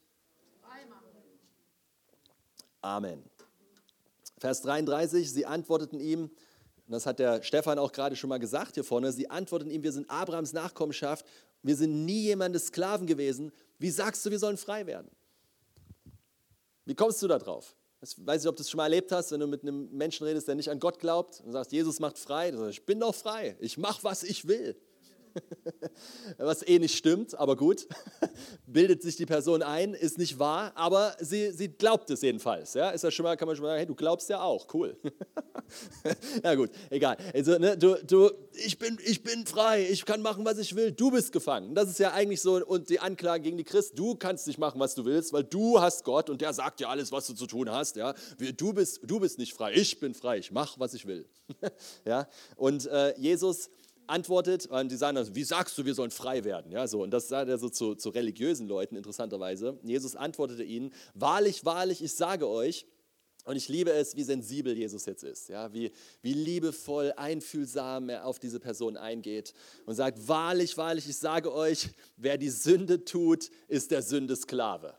Amen. 2.82 3.24
Vers 4.38 4.62
33, 4.62 5.32
sie 5.32 5.46
antworteten 5.46 6.00
ihm, 6.00 6.24
und 6.24 6.94
das 6.94 7.06
hat 7.06 7.20
der 7.20 7.44
Stefan 7.44 7.78
auch 7.78 7.92
gerade 7.92 8.16
schon 8.16 8.30
mal 8.30 8.40
gesagt 8.40 8.76
hier 8.76 8.84
vorne, 8.84 9.12
sie 9.12 9.30
antworteten 9.30 9.72
ihm, 9.72 9.84
wir 9.84 9.92
sind 9.92 10.10
Abrahams 10.10 10.54
Nachkommenschaft, 10.54 11.26
wir 11.62 11.76
sind 11.76 12.06
nie 12.06 12.22
jemandes 12.22 12.68
Sklaven 12.68 13.06
gewesen, 13.06 13.52
wie 13.80 13.90
sagst 13.90 14.26
du, 14.26 14.32
wir 14.32 14.40
sollen 14.40 14.58
frei 14.58 14.86
werden? 14.86 15.10
Wie 16.86 16.96
kommst 16.96 17.22
du 17.22 17.28
da 17.28 17.38
drauf? 17.38 17.76
Ich 18.02 18.16
weiß 18.18 18.44
nicht, 18.44 18.50
ob 18.50 18.56
du 18.56 18.62
es 18.62 18.70
schon 18.70 18.78
mal 18.78 18.86
erlebt 18.86 19.12
hast, 19.12 19.32
wenn 19.32 19.42
du 19.42 19.48
mit 19.48 19.62
einem 19.64 19.90
Menschen 19.92 20.26
redest, 20.26 20.48
der 20.48 20.56
nicht 20.56 20.70
an 20.70 20.80
Gott 20.80 21.00
glaubt 21.00 21.42
und 21.46 21.52
sagst, 21.52 21.72
Jesus 21.72 22.00
macht 22.00 22.18
frei. 22.18 22.52
Sagst, 22.52 22.80
ich 22.80 22.86
bin 22.86 23.00
doch 23.00 23.14
frei, 23.14 23.58
ich 23.60 23.78
mache, 23.78 24.04
was 24.04 24.24
ich 24.24 24.48
will. 24.48 24.80
Was 26.38 26.68
eh 26.68 26.80
nicht 26.80 26.98
stimmt, 26.98 27.38
aber 27.38 27.56
gut. 27.56 27.88
Bildet 28.68 29.02
sich 29.02 29.16
die 29.16 29.26
Person 29.26 29.62
ein, 29.62 29.94
ist 29.94 30.18
nicht 30.18 30.40
wahr, 30.40 30.72
aber 30.76 31.16
sie, 31.20 31.52
sie 31.52 31.70
glaubt 31.70 32.10
es 32.10 32.22
jedenfalls. 32.22 32.74
Ja? 32.74 32.90
Ist 32.92 33.04
ja 33.04 33.12
schon 33.12 33.24
mal, 33.24 33.36
kann 33.38 33.48
man 33.48 33.56
schon 33.56 33.64
mal 33.64 33.70
sagen, 33.70 33.80
hey, 33.80 33.86
du 33.86 33.96
glaubst 33.96 34.30
ja 34.30 34.42
auch, 34.42 34.68
cool. 34.74 34.98
ja 36.44 36.56
gut, 36.56 36.72
egal. 36.90 37.18
Also, 37.34 37.58
ne, 37.58 37.78
du, 37.78 37.96
du, 38.06 38.32
ich, 38.54 38.78
bin, 38.78 38.98
ich 39.04 39.24
bin 39.24 39.46
frei, 39.46 39.88
ich 39.90 40.06
kann 40.06 40.22
machen, 40.22 40.46
was 40.46 40.58
ich 40.58 40.76
will, 40.76 40.92
du 40.92 41.12
bist 41.12 41.32
gefangen. 41.32 41.76
Das 41.76 41.90
ist 41.90 42.00
ja 42.00 42.14
eigentlich 42.14 42.42
so 42.42 42.64
und 42.66 42.90
die 42.90 43.00
Anklage 43.00 43.44
gegen 43.44 43.58
die 43.58 43.64
Christ, 43.64 43.98
du 43.98 44.16
kannst 44.16 44.48
nicht 44.48 44.60
machen, 44.60 44.80
was 44.80 44.96
du 44.96 45.06
willst, 45.06 45.34
weil 45.34 45.44
du 45.44 45.80
hast 45.82 46.04
Gott 46.04 46.30
und 46.30 46.42
der 46.42 46.54
sagt 46.54 46.80
dir 46.80 46.90
alles, 46.90 47.12
was 47.12 47.28
du 47.28 47.34
zu 47.34 47.48
tun 47.48 47.70
hast. 47.72 47.96
Ja? 47.96 48.14
Du, 48.58 48.74
bist, 48.74 49.02
du 49.04 49.20
bist 49.20 49.38
nicht 49.38 49.54
frei, 49.54 49.74
ich 49.74 50.00
bin 50.00 50.14
frei, 50.14 50.40
ich 50.40 50.52
mache, 50.52 50.80
was 50.80 50.94
ich 50.94 51.06
will. 51.06 51.28
ja? 52.06 52.28
Und 52.56 52.88
äh, 52.88 53.18
Jesus 53.18 53.70
antwortet, 54.10 54.68
und 54.68 54.92
die 54.92 54.96
sagen 54.96 55.16
dann, 55.16 55.36
wie 55.36 55.44
sagst 55.44 55.78
du, 55.78 55.86
wir 55.86 55.94
sollen 55.94 56.12
frei 56.12 56.44
werden? 56.44 56.72
Ja, 56.72 56.88
so, 56.88 57.04
und 57.04 57.12
das 57.12 57.28
sagt 57.28 57.50
er 57.50 57.58
so 57.58 57.70
zu, 57.70 57.96
zu 57.96 58.10
religiösen 58.10 58.68
Leuten, 58.68 58.96
interessanterweise. 58.96 59.80
Jesus 59.84 60.16
antwortete 60.16 60.64
ihnen, 60.64 60.92
wahrlich, 61.14 61.66
wahrlich, 61.66 62.04
ich 62.04 62.14
sage 62.14 62.48
euch, 62.48 62.86
und 63.46 63.56
ich 63.56 63.70
liebe 63.70 63.92
es, 63.92 64.16
wie 64.16 64.24
sensibel 64.24 64.78
Jesus 64.78 65.06
jetzt 65.06 65.24
ist, 65.24 65.50
ja, 65.50 65.74
wie, 65.74 65.92
wie 66.22 66.34
liebevoll, 66.34 67.14
einfühlsam 67.16 68.10
er 68.10 68.26
auf 68.26 68.38
diese 68.38 68.60
Person 68.60 68.98
eingeht 68.98 69.54
und 69.86 69.96
sagt, 69.96 70.28
wahrlich, 70.28 70.78
wahrlich, 70.78 71.08
ich 71.10 71.18
sage 71.18 71.54
euch, 71.54 71.90
wer 72.18 72.38
die 72.38 72.50
Sünde 72.50 73.06
tut, 73.06 73.50
ist 73.68 73.92
der 73.92 74.02
Sünde 74.02 74.36
Sklave. 74.36 74.94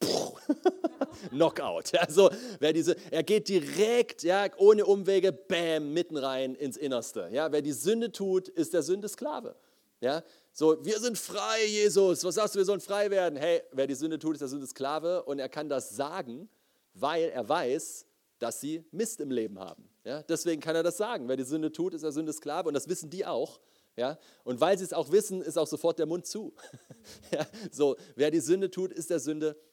Knockout. 1.30 1.94
Also, 1.98 2.30
wer 2.58 2.72
diese, 2.72 2.96
er 3.10 3.22
geht 3.22 3.48
direkt, 3.48 4.22
ja, 4.22 4.46
ohne 4.56 4.86
Umwege, 4.86 5.32
bam, 5.32 5.92
mitten 5.92 6.16
rein 6.16 6.54
ins 6.54 6.76
Innerste. 6.76 7.28
Ja, 7.32 7.52
wer 7.52 7.62
die 7.62 7.72
Sünde 7.72 8.12
tut, 8.12 8.48
ist 8.48 8.72
der 8.72 8.82
Sünde 8.82 9.08
Sklave. 9.08 9.56
Ja, 10.00 10.22
so, 10.52 10.82
wir 10.84 10.98
sind 10.98 11.18
frei, 11.18 11.66
Jesus. 11.66 12.24
Was 12.24 12.34
sagst 12.34 12.54
du, 12.54 12.58
wir 12.58 12.64
sollen 12.64 12.80
frei 12.80 13.10
werden? 13.10 13.38
Hey, 13.38 13.62
wer 13.72 13.86
die 13.86 13.94
Sünde 13.94 14.18
tut, 14.18 14.34
ist 14.34 14.40
der 14.40 14.48
Sünde 14.48 14.66
Sklave. 14.66 15.22
Und 15.24 15.38
er 15.38 15.48
kann 15.48 15.68
das 15.68 15.90
sagen, 15.90 16.48
weil 16.94 17.24
er 17.24 17.48
weiß, 17.48 18.06
dass 18.38 18.60
sie 18.60 18.84
Mist 18.90 19.20
im 19.20 19.30
Leben 19.30 19.58
haben. 19.58 19.88
Ja, 20.04 20.22
deswegen 20.22 20.62
kann 20.62 20.74
er 20.74 20.82
das 20.82 20.96
sagen. 20.96 21.28
Wer 21.28 21.36
die 21.36 21.44
Sünde 21.44 21.70
tut, 21.70 21.92
ist 21.92 22.02
der 22.02 22.12
Sünde 22.12 22.32
Sklave. 22.32 22.68
Und 22.68 22.74
das 22.74 22.88
wissen 22.88 23.10
die 23.10 23.26
auch. 23.26 23.60
Ja, 23.96 24.18
und 24.44 24.60
weil 24.60 24.78
sie 24.78 24.84
es 24.84 24.92
auch 24.94 25.10
wissen, 25.12 25.42
ist 25.42 25.58
auch 25.58 25.66
sofort 25.66 25.98
der 25.98 26.06
Mund 26.06 26.24
zu. 26.24 26.54
ja, 27.32 27.46
so, 27.70 27.96
wer 28.16 28.30
die 28.30 28.40
Sünde 28.40 28.70
tut, 28.70 28.92
ist 28.92 29.10
der 29.10 29.20
Sünde 29.20 29.48
Sklave. 29.50 29.69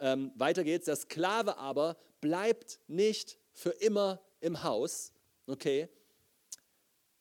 Ähm, 0.00 0.32
weiter 0.36 0.64
geht's. 0.64 0.86
Der 0.86 0.96
Sklave 0.96 1.56
aber 1.58 1.96
bleibt 2.20 2.80
nicht 2.88 3.38
für 3.52 3.70
immer 3.70 4.20
im 4.40 4.62
Haus. 4.62 5.12
Okay. 5.46 5.88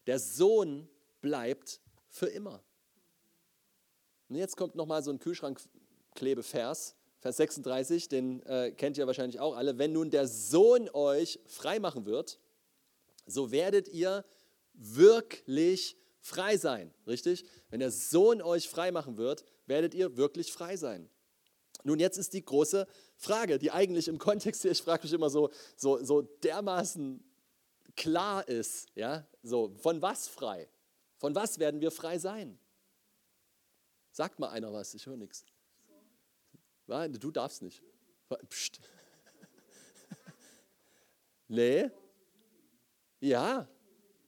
Der 0.07 0.19
Sohn 0.19 0.89
bleibt 1.21 1.79
für 2.09 2.27
immer. 2.27 2.63
Und 4.29 4.35
jetzt 4.35 4.57
kommt 4.57 4.75
nochmal 4.75 5.03
so 5.03 5.11
ein 5.11 5.19
Kühlschrankklebevers. 5.19 6.95
Vers 7.19 7.37
36, 7.37 8.09
den 8.09 8.41
äh, 8.43 8.71
kennt 8.71 8.97
ihr 8.97 9.05
wahrscheinlich 9.05 9.39
auch 9.39 9.55
alle. 9.55 9.77
Wenn 9.77 9.93
nun 9.93 10.09
der 10.09 10.27
Sohn 10.27 10.89
euch 10.89 11.39
freimachen 11.45 12.05
wird, 12.05 12.39
so 13.27 13.51
werdet 13.51 13.87
ihr 13.89 14.25
wirklich 14.73 15.97
frei 16.19 16.57
sein. 16.57 16.91
Richtig? 17.05 17.45
Wenn 17.69 17.79
der 17.79 17.91
Sohn 17.91 18.41
euch 18.41 18.69
frei 18.69 18.91
machen 18.91 19.17
wird, 19.17 19.45
werdet 19.67 19.93
ihr 19.93 20.17
wirklich 20.17 20.51
frei 20.51 20.77
sein. 20.77 21.09
Nun, 21.83 21.99
jetzt 21.99 22.17
ist 22.17 22.33
die 22.33 22.43
große 22.43 22.87
Frage, 23.17 23.59
die 23.59 23.71
eigentlich 23.71 24.07
im 24.07 24.17
Kontext 24.17 24.61
hier, 24.61 24.71
ich 24.71 24.81
frage 24.81 25.03
mich 25.03 25.13
immer 25.13 25.29
so, 25.29 25.49
so, 25.75 26.03
so 26.03 26.21
dermaßen 26.21 27.23
klar 27.95 28.47
ist. 28.47 28.89
Ja? 28.95 29.27
So, 29.43 29.73
von 29.81 30.01
was 30.01 30.27
frei? 30.27 30.69
Von 31.17 31.35
was 31.35 31.59
werden 31.59 31.81
wir 31.81 31.91
frei 31.91 32.17
sein? 32.17 32.57
Sagt 34.11 34.39
mal 34.39 34.49
einer 34.49 34.73
was, 34.73 34.93
ich 34.93 35.05
höre 35.05 35.17
nichts. 35.17 35.45
Du 36.87 37.31
darfst 37.31 37.61
nicht. 37.61 37.81
Psst. 38.49 38.79
Nee. 41.47 41.89
Ja. 43.19 43.67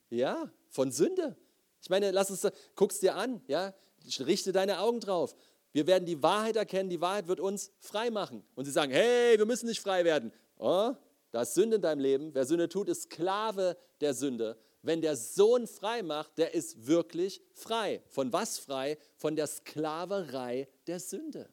Ja, 0.10 0.52
von 0.70 0.92
Sünde. 0.92 1.38
Ich 1.82 1.90
meine, 1.90 2.12
lass 2.12 2.30
uns, 2.30 2.46
guck's 2.76 3.00
dir 3.00 3.16
an, 3.16 3.42
ja, 3.48 3.74
richte 4.20 4.52
deine 4.52 4.80
Augen 4.80 5.00
drauf. 5.00 5.36
Wir 5.74 5.88
werden 5.88 6.06
die 6.06 6.22
Wahrheit 6.22 6.56
erkennen, 6.56 6.90
die 6.90 7.02
Wahrheit 7.02 7.28
wird 7.28 7.40
uns 7.40 7.72
frei 7.80 8.12
machen. 8.12 8.44
Und 8.56 8.66
sie 8.66 8.72
sagen, 8.72 8.92
hey, 8.92 9.38
wir 9.38 9.46
müssen 9.46 9.66
nicht 9.66 9.82
frei 9.82 10.06
werden. 10.06 10.32
Oh, 10.58 10.94
da 11.32 11.42
ist 11.42 11.56
Sünde 11.56 11.78
in 11.78 11.82
deinem 11.82 12.00
Leben. 12.00 12.34
Wer 12.34 12.46
Sünde 12.46 12.70
tut, 12.70 12.88
ist 12.88 13.04
Sklave 13.04 13.76
der 14.00 14.14
Sünde. 14.14 14.58
Wenn 14.84 15.02
der 15.02 15.16
Sohn 15.16 15.66
frei 15.66 16.04
macht, 16.04 16.38
der 16.38 16.54
ist 16.54 16.86
wirklich 16.86 17.42
frei. 17.54 18.04
Von 18.10 18.32
was 18.32 18.60
frei? 18.60 18.98
Von 19.16 19.36
der 19.36 19.48
Sklaverei 19.48 20.68
der 20.86 21.00
Sünde. 21.00 21.50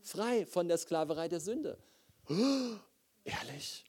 Frei 0.00 0.44
von 0.46 0.66
der 0.66 0.78
Sklaverei 0.78 1.28
der 1.28 1.40
Sünde. 1.40 1.78
Oh, 2.28 2.76
ehrlich? 3.22 3.84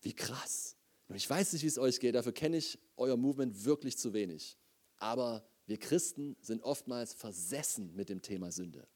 Wie 0.00 0.14
krass. 0.14 0.76
Ich 1.14 1.28
weiß 1.28 1.52
nicht, 1.52 1.62
wie 1.62 1.68
es 1.68 1.78
euch 1.78 2.00
geht, 2.00 2.14
dafür 2.14 2.32
kenne 2.32 2.56
ich 2.56 2.78
euer 2.96 3.16
Movement 3.16 3.64
wirklich 3.64 3.98
zu 3.98 4.12
wenig. 4.12 4.56
Aber 4.98 5.46
wir 5.66 5.78
Christen 5.78 6.36
sind 6.40 6.62
oftmals 6.62 7.12
versessen 7.12 7.94
mit 7.94 8.08
dem 8.08 8.22
Thema 8.22 8.52
Sünde. 8.52 8.86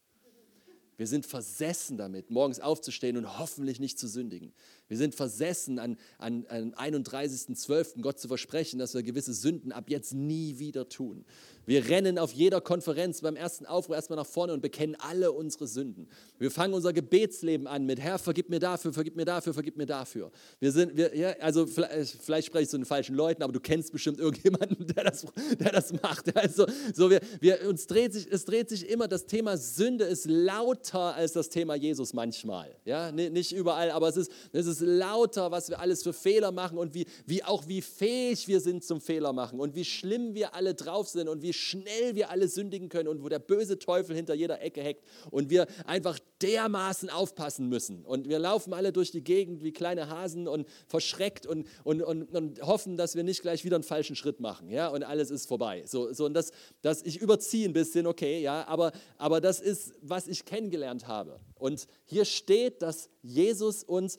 Wir 0.97 1.07
sind 1.07 1.25
versessen 1.25 1.97
damit, 1.97 2.31
morgens 2.31 2.61
aufzustehen 2.61 3.17
und 3.17 3.39
hoffentlich 3.39 3.81
nicht 3.81 3.99
zu 3.99 4.07
sündigen. 4.07 4.53
Wir 4.91 4.97
sind 4.99 5.15
versessen, 5.15 5.79
an, 5.79 5.97
an, 6.19 6.45
an 6.49 6.75
31.12. 6.75 8.03
Gott 8.03 8.19
zu 8.19 8.27
versprechen, 8.27 8.81
dass 8.81 8.93
wir 8.93 9.05
gewisse 9.05 9.33
Sünden 9.33 9.71
ab 9.71 9.89
jetzt 9.89 10.13
nie 10.13 10.59
wieder 10.59 10.89
tun. 10.89 11.25
Wir 11.71 11.89
rennen 11.89 12.19
auf 12.19 12.33
jeder 12.33 12.61
Konferenz 12.61 13.21
beim 13.21 13.37
ersten 13.37 13.65
Aufruhr 13.65 13.95
erstmal 13.95 14.17
nach 14.17 14.27
vorne 14.27 14.53
und 14.53 14.61
bekennen 14.61 14.97
alle 14.99 15.31
unsere 15.31 15.69
Sünden. 15.69 16.09
Wir 16.37 16.51
fangen 16.51 16.75
unser 16.75 16.93
Gebetsleben 16.93 17.69
an 17.69 17.87
mit 17.87 18.01
Herr, 18.01 18.19
vergib 18.19 18.49
mir 18.49 18.59
dafür, 18.59 18.93
vergib 18.93 19.15
mir 19.15 19.25
dafür, 19.25 19.55
vergib 19.55 19.77
mir 19.77 19.87
dafür. 19.87 20.33
Wir 20.59 20.73
sind, 20.73 20.97
wir, 20.97 21.17
ja, 21.17 21.31
also 21.39 21.69
vielleicht, 21.69 22.21
vielleicht 22.21 22.47
spreche 22.49 22.65
ich 22.65 22.69
zu 22.71 22.77
den 22.77 22.87
falschen 22.87 23.15
Leuten, 23.15 23.45
aber 23.45 23.53
du 23.53 23.61
kennst 23.61 23.93
bestimmt 23.93 24.19
irgendjemanden, 24.19 24.85
der 24.97 25.05
das, 25.05 25.25
der 25.61 25.71
das 25.71 25.93
macht. 26.03 26.37
Also, 26.37 26.67
so 26.93 27.09
wir, 27.09 27.21
wir, 27.39 27.69
uns 27.69 27.87
dreht 27.87 28.15
sich, 28.15 28.27
es 28.29 28.45
dreht 28.45 28.69
sich 28.69 28.89
immer, 28.89 29.07
das 29.07 29.27
Thema 29.27 29.57
Sünde 29.57 30.07
ist 30.07 30.27
lauter 30.27 31.15
als 31.15 31.35
das 31.35 31.51
Thema 31.51 31.77
Jesus 31.77 32.15
manchmal. 32.15 32.75
Ja, 32.85 33.13
nicht 33.13 33.53
überall, 33.53 33.93
aber 33.93 34.09
es 34.09 34.17
ist, 34.17 34.33
es 34.53 34.67
ist 34.67 34.80
lauter, 34.81 35.51
was 35.51 35.69
wir 35.69 35.81
alles 35.81 36.03
für 36.03 36.13
Fehler 36.13 36.53
machen 36.53 36.79
und 36.79 36.95
wie, 36.95 37.07
wie 37.27 37.45
auch 37.45 37.69
wie 37.69 37.83
fähig 37.83 38.49
wir 38.49 38.61
sind 38.61 38.85
zum 38.85 39.01
Fehler 39.01 39.33
machen 39.33 39.61
und 39.61 39.75
wie 39.75 39.85
schlimm 39.85 40.35
wir 40.35 40.55
alle 40.55 40.75
drauf 40.75 41.09
sind 41.09 41.29
und 41.29 41.43
wie 41.43 41.53
schnell 41.53 42.15
wir 42.15 42.31
alle 42.31 42.49
sündigen 42.49 42.89
können 42.89 43.09
und 43.09 43.23
wo 43.23 43.29
der 43.29 43.39
böse 43.39 43.79
Teufel 43.79 44.17
hinter 44.17 44.35
jeder 44.35 44.61
Ecke 44.63 44.83
heckt 44.83 45.05
und 45.31 45.51
wir 45.51 45.67
einfach 45.85 46.19
dermaßen 46.43 47.11
aufpassen 47.11 47.69
müssen. 47.69 48.05
Und 48.05 48.29
wir 48.29 48.39
laufen 48.39 48.73
alle 48.73 48.93
durch 48.93 49.11
die 49.11 49.23
Gegend 49.23 49.63
wie 49.63 49.73
kleine 49.73 50.09
Hasen 50.09 50.49
und 50.49 50.67
verschreckt 50.87 51.47
und, 51.47 51.67
und, 51.85 52.03
und, 52.03 52.35
und 52.35 52.63
hoffen, 52.63 52.97
dass 52.97 53.15
wir 53.15 53.23
nicht 53.23 53.43
gleich 53.43 53.65
wieder 53.65 53.77
einen 53.77 53.85
falschen 53.85 54.17
Schritt 54.17 54.41
machen. 54.41 54.71
Ja? 54.71 54.89
Und 54.89 55.03
alles 55.03 55.31
ist 55.31 55.47
vorbei. 55.47 55.85
So, 55.87 56.13
so, 56.13 56.25
und 56.25 56.35
das, 56.35 56.51
das, 56.83 57.03
ich 57.03 57.19
überziehe 57.21 57.69
ein 57.69 57.73
bisschen, 57.73 58.07
okay, 58.07 58.41
ja, 58.41 58.67
aber, 58.67 58.93
aber 59.19 59.41
das 59.41 59.61
ist, 59.61 59.95
was 60.01 60.27
ich 60.27 60.45
kennengelernt 60.45 61.07
habe. 61.07 61.41
Und 61.59 61.87
hier 62.07 62.25
steht, 62.25 62.83
dass 62.83 63.11
Jesus 63.23 63.85
uns 63.85 64.17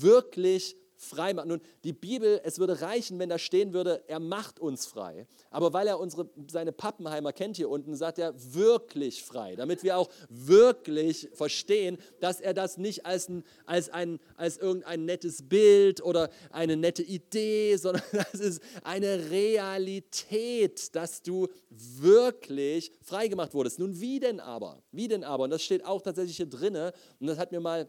wirklich 0.00 0.76
frei 0.96 1.34
macht. 1.34 1.46
Nun, 1.46 1.60
die 1.84 1.92
Bibel, 1.92 2.40
es 2.44 2.58
würde 2.58 2.80
reichen, 2.80 3.18
wenn 3.18 3.28
da 3.28 3.38
stehen 3.38 3.72
würde, 3.72 4.02
er 4.06 4.18
macht 4.18 4.58
uns 4.58 4.86
frei. 4.86 5.26
Aber 5.50 5.72
weil 5.72 5.86
er 5.86 6.00
unsere, 6.00 6.28
seine 6.50 6.72
Pappenheimer 6.72 7.32
kennt 7.32 7.56
hier 7.56 7.68
unten, 7.68 7.94
sagt 7.94 8.18
er 8.18 8.34
wirklich 8.54 9.22
frei. 9.22 9.56
Damit 9.56 9.82
wir 9.82 9.96
auch 9.96 10.08
wirklich 10.28 11.28
verstehen, 11.32 11.98
dass 12.20 12.40
er 12.40 12.54
das 12.54 12.78
nicht 12.78 13.06
als, 13.06 13.28
ein, 13.28 13.44
als, 13.66 13.90
ein, 13.90 14.18
als 14.36 14.58
irgendein 14.58 15.04
nettes 15.04 15.48
Bild 15.48 16.02
oder 16.02 16.30
eine 16.50 16.76
nette 16.76 17.02
Idee, 17.02 17.76
sondern 17.86 18.02
das 18.12 18.34
ist 18.40 18.62
eine 18.82 19.30
Realität, 19.30 20.94
dass 20.94 21.22
du 21.22 21.48
wirklich 21.68 22.92
frei 23.02 23.28
gemacht 23.28 23.54
wurdest. 23.54 23.78
Nun, 23.78 24.00
wie 24.00 24.20
denn 24.20 24.40
aber? 24.40 24.82
Wie 24.92 25.08
denn 25.08 25.24
aber? 25.24 25.44
Und 25.44 25.50
das 25.50 25.62
steht 25.62 25.84
auch 25.84 26.02
tatsächlich 26.02 26.36
hier 26.36 26.48
drinne. 26.48 26.92
Und 27.20 27.26
das 27.26 27.38
hat 27.38 27.52
mir 27.52 27.60
mal 27.60 27.88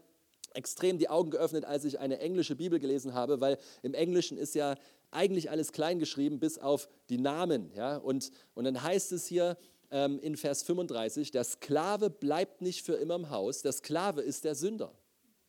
extrem 0.58 0.98
die 0.98 1.08
Augen 1.08 1.30
geöffnet, 1.30 1.64
als 1.64 1.86
ich 1.86 2.00
eine 2.00 2.20
englische 2.20 2.56
Bibel 2.56 2.80
gelesen 2.80 3.14
habe, 3.14 3.40
weil 3.40 3.58
im 3.84 3.94
Englischen 3.94 4.38
ist 4.38 4.56
ja 4.56 4.76
eigentlich 5.12 5.50
alles 5.50 5.72
klein 5.72 6.00
geschrieben, 6.00 6.40
bis 6.40 6.58
auf 6.58 6.90
die 7.10 7.20
Namen. 7.20 7.72
Ja? 7.76 7.98
Und, 7.98 8.32
und 8.56 8.66
dann 8.66 8.82
heißt 8.82 9.12
es 9.12 9.28
hier 9.28 9.56
ähm, 9.92 10.20
in 10.20 10.36
Vers 10.36 10.64
35, 10.64 11.32
der 11.32 11.44
Sklave 11.44 12.10
bleibt 12.10 12.62
nicht 12.62 12.84
für 12.84 12.96
immer 12.96 13.16
im 13.16 13.30
Haus, 13.30 13.62
der 13.62 13.72
Sklave 13.72 14.22
ist 14.22 14.44
der 14.44 14.56
Sünder. 14.56 14.94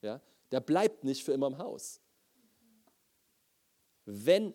Ja? 0.03 0.21
Der 0.53 0.61
bleibt 0.61 1.05
nicht 1.05 1.25
für 1.25 1.33
immer 1.33 1.49
im 1.49 1.59
Haus. 1.59 2.01
Wenn 4.05 4.55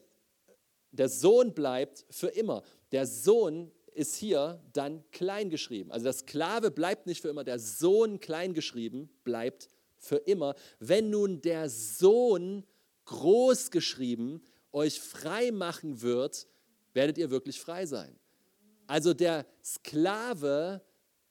der 0.91 1.09
Sohn 1.09 1.53
bleibt 1.53 2.05
für 2.09 2.27
immer, 2.27 2.61
der 2.91 3.07
Sohn 3.07 3.71
ist 3.93 4.15
hier 4.15 4.61
dann 4.73 5.03
klein 5.11 5.49
geschrieben. 5.49 5.91
Also 5.91 6.03
der 6.03 6.13
Sklave 6.13 6.71
bleibt 6.71 7.07
nicht 7.07 7.21
für 7.21 7.29
immer, 7.29 7.43
der 7.43 7.59
Sohn 7.59 8.19
klein 8.19 8.53
geschrieben 8.53 9.09
bleibt 9.23 9.67
für 10.03 10.17
immer. 10.17 10.55
Wenn 10.79 11.09
nun 11.09 11.41
der 11.41 11.69
Sohn 11.69 12.65
groß 13.05 13.71
geschrieben 13.71 14.43
euch 14.71 14.99
frei 14.99 15.51
machen 15.51 16.01
wird, 16.01 16.47
werdet 16.93 17.17
ihr 17.17 17.29
wirklich 17.29 17.59
frei 17.59 17.85
sein. 17.85 18.19
Also 18.87 19.13
der 19.13 19.45
Sklave 19.63 20.81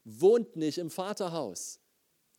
wohnt 0.04 0.56
nicht 0.56 0.78
im 0.78 0.90
Vaterhaus, 0.90 1.80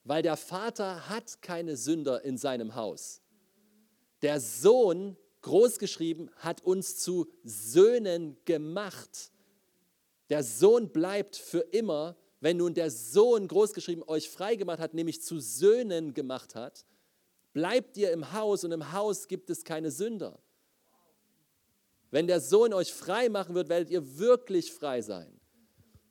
weil 0.04 0.22
der 0.22 0.38
Vater 0.38 1.08
hat 1.10 1.42
keine 1.42 1.78
Sünder 1.78 2.24
in 2.24 2.38
seinem 2.38 2.76
Haus. 2.76 3.22
Der 4.22 4.40
Sohn, 4.40 5.18
großgeschrieben, 5.42 6.32
hat 6.38 6.62
uns 6.62 6.98
zu 6.98 7.30
Söhnen 7.44 8.38
gemacht. 8.46 9.32
Der 10.30 10.44
Sohn 10.44 10.90
bleibt 10.90 11.36
für 11.36 11.60
immer 11.60 12.16
wenn 12.44 12.58
nun 12.58 12.74
der 12.74 12.92
Sohn 12.92 13.48
großgeschrieben 13.48 14.04
euch 14.06 14.30
freigemacht 14.30 14.80
hat, 14.80 14.94
nämlich 14.94 15.22
zu 15.22 15.40
Söhnen 15.40 16.14
gemacht 16.14 16.56
hat, 16.56 16.86
bleibt 17.54 17.96
ihr 17.96 18.12
im 18.12 18.34
Haus 18.34 18.66
und 18.66 18.74
im 18.74 18.92
Haus 18.92 19.30
gibt 19.30 19.50
es 19.50 19.64
keine 19.64 19.92
Sünder. 19.92 20.38
Wenn 22.12 22.28
der 22.28 22.42
Sohn 22.42 22.74
euch 22.74 22.92
frei 22.94 23.30
machen 23.30 23.56
wird, 23.56 23.70
werdet 23.70 23.90
ihr 23.90 24.20
wirklich 24.20 24.74
frei 24.74 25.02
sein. 25.02 25.40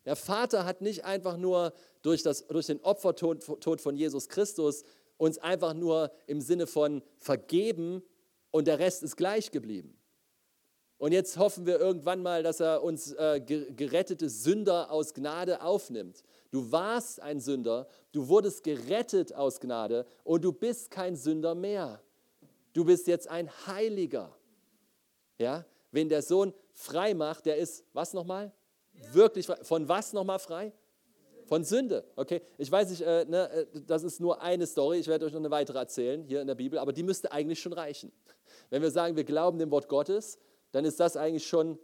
Der 0.05 0.15
Vater 0.15 0.65
hat 0.65 0.81
nicht 0.81 1.05
einfach 1.05 1.37
nur 1.37 1.71
durch, 2.01 2.23
das, 2.23 2.47
durch 2.47 2.65
den 2.65 2.79
Opfertod 2.79 3.79
von 3.79 3.95
Jesus 3.95 4.27
Christus 4.27 4.83
uns 5.17 5.37
einfach 5.37 5.75
nur 5.75 6.11
im 6.25 6.41
Sinne 6.41 6.65
von 6.65 7.03
vergeben 7.19 8.01
und 8.49 8.65
der 8.65 8.79
Rest 8.79 9.03
ist 9.03 9.17
gleich 9.17 9.51
geblieben. 9.51 9.95
Und 11.03 11.11
jetzt 11.11 11.35
hoffen 11.35 11.65
wir 11.65 11.81
irgendwann 11.81 12.21
mal, 12.21 12.43
dass 12.43 12.61
er 12.61 12.81
uns 12.81 13.11
äh, 13.11 13.41
gerettete 13.41 14.29
Sünder 14.29 14.89
aus 14.89 15.13
Gnade 15.13 15.61
aufnimmt. 15.61 16.23
Du 16.49 16.71
warst 16.71 17.19
ein 17.19 17.41
Sünder, 17.41 17.89
du 18.13 18.29
wurdest 18.29 18.63
gerettet 18.63 19.35
aus 19.35 19.59
Gnade 19.59 20.05
und 20.23 20.45
du 20.45 20.53
bist 20.53 20.91
kein 20.91 21.17
Sünder 21.17 21.55
mehr. 21.55 22.01
Du 22.71 22.85
bist 22.85 23.07
jetzt 23.07 23.27
ein 23.27 23.49
Heiliger. 23.67 24.33
Ja? 25.39 25.65
Wen 25.91 26.07
der 26.07 26.21
Sohn 26.21 26.53
frei 26.71 27.13
macht, 27.13 27.47
der 27.47 27.57
ist, 27.57 27.83
was 27.91 28.13
nochmal? 28.13 28.53
Wirklich 29.11 29.45
frei. 29.45 29.57
Von 29.61 29.89
was 29.89 30.13
nochmal 30.13 30.39
frei? 30.39 30.71
Von 31.47 31.65
Sünde. 31.65 32.05
Okay, 32.15 32.41
ich 32.57 32.71
weiß 32.71 32.91
nicht, 32.91 33.01
äh, 33.01 33.25
ne, 33.25 33.49
äh, 33.49 33.65
das 33.85 34.03
ist 34.03 34.21
nur 34.21 34.41
eine 34.41 34.65
Story, 34.65 34.99
ich 34.99 35.07
werde 35.07 35.25
euch 35.25 35.33
noch 35.33 35.41
eine 35.41 35.51
weitere 35.51 35.79
erzählen 35.79 36.23
hier 36.23 36.39
in 36.39 36.47
der 36.47 36.55
Bibel, 36.55 36.79
aber 36.79 36.93
die 36.93 37.03
müsste 37.03 37.33
eigentlich 37.33 37.59
schon 37.59 37.73
reichen. 37.73 38.13
Wenn 38.69 38.81
wir 38.81 38.89
sagen, 38.89 39.17
wir 39.17 39.25
glauben 39.25 39.59
dem 39.59 39.69
Wort 39.69 39.89
Gottes, 39.89 40.39
dann 40.73 40.85
ist 40.85 40.99
das 40.99 41.15
eigentlich 41.15 41.47
schon 41.47 41.79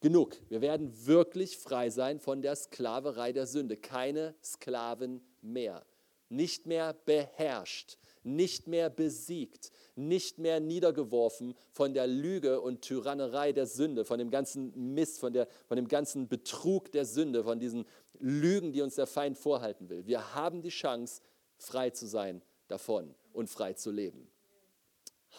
genug. 0.00 0.36
Wir 0.48 0.60
werden 0.60 1.06
wirklich 1.06 1.58
frei 1.58 1.90
sein 1.90 2.20
von 2.20 2.40
der 2.40 2.56
Sklaverei 2.56 3.32
der 3.32 3.46
Sünde. 3.46 3.76
Keine 3.76 4.34
Sklaven 4.42 5.20
mehr. 5.42 5.84
Nicht 6.30 6.66
mehr 6.66 6.92
beherrscht, 6.92 7.98
nicht 8.22 8.68
mehr 8.68 8.90
besiegt, 8.90 9.72
nicht 9.96 10.38
mehr 10.38 10.60
niedergeworfen 10.60 11.54
von 11.72 11.94
der 11.94 12.06
Lüge 12.06 12.60
und 12.60 12.82
Tyrannerei 12.82 13.52
der 13.52 13.66
Sünde, 13.66 14.04
von 14.04 14.18
dem 14.18 14.30
ganzen 14.30 14.94
Mist, 14.94 15.18
von, 15.18 15.32
der, 15.32 15.48
von 15.66 15.76
dem 15.76 15.88
ganzen 15.88 16.28
Betrug 16.28 16.92
der 16.92 17.06
Sünde, 17.06 17.42
von 17.44 17.58
diesen 17.58 17.86
Lügen, 18.20 18.72
die 18.72 18.82
uns 18.82 18.96
der 18.96 19.06
Feind 19.06 19.38
vorhalten 19.38 19.88
will. 19.88 20.06
Wir 20.06 20.34
haben 20.34 20.60
die 20.60 20.68
Chance, 20.68 21.22
frei 21.56 21.90
zu 21.90 22.06
sein 22.06 22.42
davon 22.68 23.14
und 23.32 23.48
frei 23.48 23.72
zu 23.72 23.90
leben. 23.90 24.30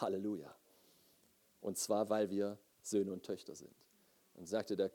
Halleluja. 0.01 0.53
Und 1.61 1.77
zwar, 1.77 2.09
weil 2.09 2.29
wir 2.29 2.57
Söhne 2.89 3.11
und 3.11 3.23
Töchter 3.23 3.55
sind. 3.55 3.73
Und 4.33 4.47
sagte, 4.47 4.75
der, 4.75 4.91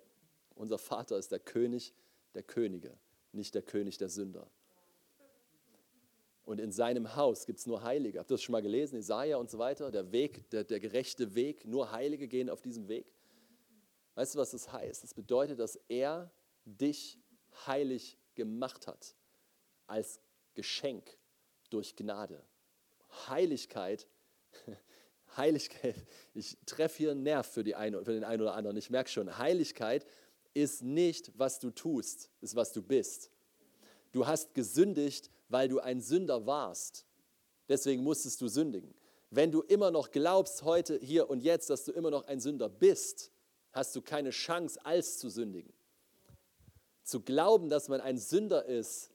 unser 0.54 0.78
Vater 0.78 1.18
ist 1.18 1.32
der 1.32 1.40
König 1.40 1.94
der 2.34 2.42
Könige, 2.42 2.96
nicht 3.32 3.54
der 3.54 3.62
König 3.62 3.98
der 3.98 4.08
Sünder. 4.08 4.48
Und 6.44 6.60
in 6.60 6.72
seinem 6.72 7.16
Haus 7.16 7.46
gibt 7.46 7.58
es 7.58 7.66
nur 7.66 7.82
Heilige. 7.82 8.18
Habt 8.18 8.30
ihr 8.30 8.34
das 8.34 8.42
schon 8.42 8.52
mal 8.52 8.60
gelesen? 8.62 8.98
Isaiah 8.98 9.38
und 9.38 9.50
so 9.50 9.58
weiter. 9.58 9.90
Der 9.90 10.12
Weg, 10.12 10.50
der, 10.50 10.64
der 10.64 10.78
gerechte 10.78 11.34
Weg. 11.34 11.64
Nur 11.66 11.90
Heilige 11.90 12.28
gehen 12.28 12.50
auf 12.50 12.60
diesem 12.60 12.88
Weg. 12.88 13.10
Weißt 14.14 14.34
du, 14.34 14.38
was 14.38 14.50
das 14.50 14.70
heißt? 14.70 15.02
Das 15.02 15.14
bedeutet, 15.14 15.58
dass 15.58 15.76
er 15.88 16.30
dich 16.66 17.18
heilig 17.66 18.18
gemacht 18.34 18.86
hat. 18.86 19.14
Als 19.86 20.20
Geschenk 20.54 21.16
durch 21.70 21.96
Gnade. 21.96 22.44
Heiligkeit, 23.28 24.06
Heiligkeit, 25.36 26.06
ich 26.34 26.56
treffe 26.66 26.98
hier 26.98 27.10
einen 27.12 27.22
Nerv 27.22 27.46
für, 27.46 27.64
die 27.64 27.74
eine, 27.74 28.04
für 28.04 28.12
den 28.12 28.24
einen 28.24 28.42
oder 28.42 28.54
anderen. 28.54 28.76
Ich 28.76 28.90
merke 28.90 29.10
schon, 29.10 29.38
Heiligkeit 29.38 30.06
ist 30.54 30.82
nicht, 30.82 31.32
was 31.36 31.58
du 31.58 31.70
tust, 31.70 32.30
ist, 32.40 32.54
was 32.54 32.72
du 32.72 32.82
bist. 32.82 33.30
Du 34.12 34.26
hast 34.26 34.54
gesündigt, 34.54 35.30
weil 35.48 35.68
du 35.68 35.80
ein 35.80 36.00
Sünder 36.00 36.46
warst. 36.46 37.06
Deswegen 37.68 38.02
musstest 38.02 38.40
du 38.40 38.48
sündigen. 38.48 38.94
Wenn 39.30 39.50
du 39.50 39.62
immer 39.62 39.90
noch 39.90 40.10
glaubst, 40.10 40.62
heute, 40.62 40.98
hier 40.98 41.28
und 41.28 41.40
jetzt, 41.40 41.68
dass 41.70 41.84
du 41.84 41.92
immer 41.92 42.10
noch 42.10 42.24
ein 42.26 42.38
Sünder 42.38 42.68
bist, 42.68 43.32
hast 43.72 43.96
du 43.96 44.02
keine 44.02 44.30
Chance, 44.30 44.78
als 44.84 45.18
zu 45.18 45.28
sündigen. 45.28 45.72
Zu 47.02 47.20
glauben, 47.20 47.68
dass 47.68 47.88
man 47.88 48.00
ein 48.00 48.18
Sünder 48.18 48.64
ist, 48.66 49.10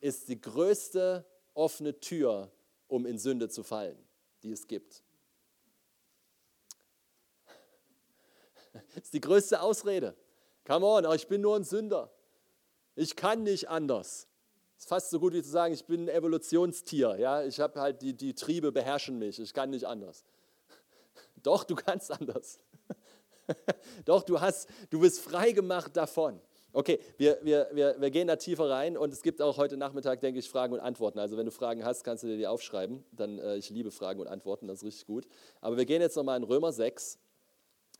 ist 0.00 0.28
die 0.28 0.40
größte 0.40 1.24
offene 1.54 2.00
Tür, 2.00 2.50
um 2.88 3.06
in 3.06 3.18
Sünde 3.18 3.48
zu 3.48 3.62
fallen, 3.62 3.96
die 4.42 4.50
es 4.50 4.66
gibt. 4.66 5.02
Das 8.72 8.82
ist 9.04 9.14
die 9.14 9.20
größte 9.20 9.60
Ausrede. 9.60 10.14
Come 10.66 10.86
on, 10.86 11.14
ich 11.14 11.26
bin 11.26 11.40
nur 11.40 11.56
ein 11.56 11.64
Sünder. 11.64 12.10
Ich 12.94 13.16
kann 13.16 13.42
nicht 13.42 13.68
anders. 13.68 14.28
Das 14.76 14.84
ist 14.84 14.88
fast 14.88 15.10
so 15.10 15.20
gut 15.20 15.32
wie 15.32 15.42
zu 15.42 15.50
sagen, 15.50 15.72
ich 15.74 15.84
bin 15.86 16.04
ein 16.04 16.08
Evolutionstier. 16.08 17.16
Ja? 17.18 17.44
Ich 17.44 17.60
habe 17.60 17.80
halt 17.80 18.02
die, 18.02 18.14
die 18.14 18.34
Triebe 18.34 18.72
beherrschen 18.72 19.18
mich. 19.18 19.38
Ich 19.38 19.54
kann 19.54 19.70
nicht 19.70 19.86
anders. 19.86 20.24
Doch, 21.42 21.64
du 21.64 21.74
kannst 21.74 22.10
anders. 22.10 22.58
Doch, 24.04 24.22
du, 24.22 24.40
hast, 24.40 24.68
du 24.90 25.00
bist 25.00 25.20
frei 25.20 25.52
gemacht 25.52 25.96
davon. 25.96 26.40
Okay, 26.74 27.00
wir, 27.18 27.38
wir, 27.42 27.68
wir, 27.72 27.96
wir 27.98 28.10
gehen 28.10 28.28
da 28.28 28.36
tiefer 28.36 28.70
rein 28.70 28.96
und 28.96 29.12
es 29.12 29.22
gibt 29.22 29.42
auch 29.42 29.58
heute 29.58 29.76
Nachmittag, 29.76 30.20
denke 30.20 30.38
ich, 30.40 30.48
Fragen 30.48 30.72
und 30.72 30.80
Antworten. 30.80 31.18
Also 31.18 31.36
wenn 31.36 31.44
du 31.44 31.52
Fragen 31.52 31.84
hast, 31.84 32.02
kannst 32.02 32.22
du 32.22 32.28
dir 32.28 32.38
die 32.38 32.46
aufschreiben. 32.46 33.04
Dann, 33.12 33.38
äh, 33.38 33.56
ich 33.56 33.68
liebe 33.68 33.90
Fragen 33.90 34.20
und 34.20 34.26
Antworten, 34.26 34.68
das 34.68 34.78
ist 34.78 34.84
richtig 34.84 35.06
gut. 35.06 35.26
Aber 35.60 35.76
wir 35.76 35.84
gehen 35.84 36.00
jetzt 36.00 36.16
nochmal 36.16 36.38
in 36.38 36.44
Römer 36.44 36.72
6. 36.72 37.18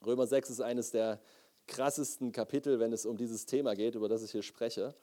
Römer 0.04 0.26
6 0.26 0.50
ist 0.50 0.60
eines 0.60 0.90
der 0.90 1.20
krassesten 1.66 2.32
Kapitel, 2.32 2.80
wenn 2.80 2.92
es 2.92 3.06
um 3.06 3.16
dieses 3.16 3.46
Thema 3.46 3.74
geht, 3.74 3.94
über 3.94 4.08
das 4.08 4.22
ich 4.22 4.30
hier 4.32 4.42
spreche. 4.42 4.94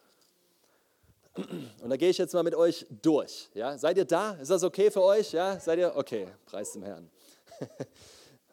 Und 1.36 1.90
da 1.90 1.96
gehe 1.96 2.10
ich 2.10 2.18
jetzt 2.18 2.34
mal 2.34 2.44
mit 2.44 2.56
euch 2.56 2.86
durch. 3.02 3.50
Ja? 3.54 3.78
Seid 3.78 3.98
ihr 3.98 4.06
da? 4.06 4.34
Ist 4.34 4.52
das 4.52 4.64
okay 4.64 4.92
für 4.92 5.02
euch? 5.02 5.32
Ja? 5.32 5.60
Seid 5.60 5.80
ihr? 5.80 5.96
Okay, 5.96 6.28
preis 6.46 6.74
dem 6.74 6.84
Herrn. 6.84 7.10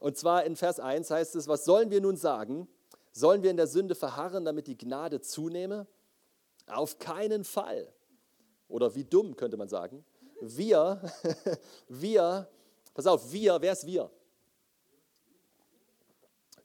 Und 0.00 0.16
zwar 0.16 0.44
in 0.44 0.56
Vers 0.56 0.78
1 0.78 1.10
heißt 1.10 1.36
es, 1.36 1.48
was 1.48 1.64
sollen 1.64 1.90
wir 1.90 2.00
nun 2.00 2.16
sagen? 2.16 2.68
Sollen 3.12 3.42
wir 3.42 3.50
in 3.50 3.56
der 3.56 3.66
Sünde 3.66 3.94
verharren, 3.94 4.44
damit 4.44 4.66
die 4.66 4.76
Gnade 4.76 5.20
zunehme? 5.20 5.86
Auf 6.66 6.98
keinen 6.98 7.44
Fall. 7.44 7.92
Oder 8.68 8.94
wie 8.94 9.04
dumm 9.04 9.36
könnte 9.36 9.56
man 9.56 9.68
sagen. 9.68 10.04
Wir, 10.40 11.00
wir, 11.88 12.48
pass 12.92 13.06
auf, 13.06 13.32
wir, 13.32 13.60
wer 13.60 13.72
ist 13.72 13.86
wir? 13.86 14.10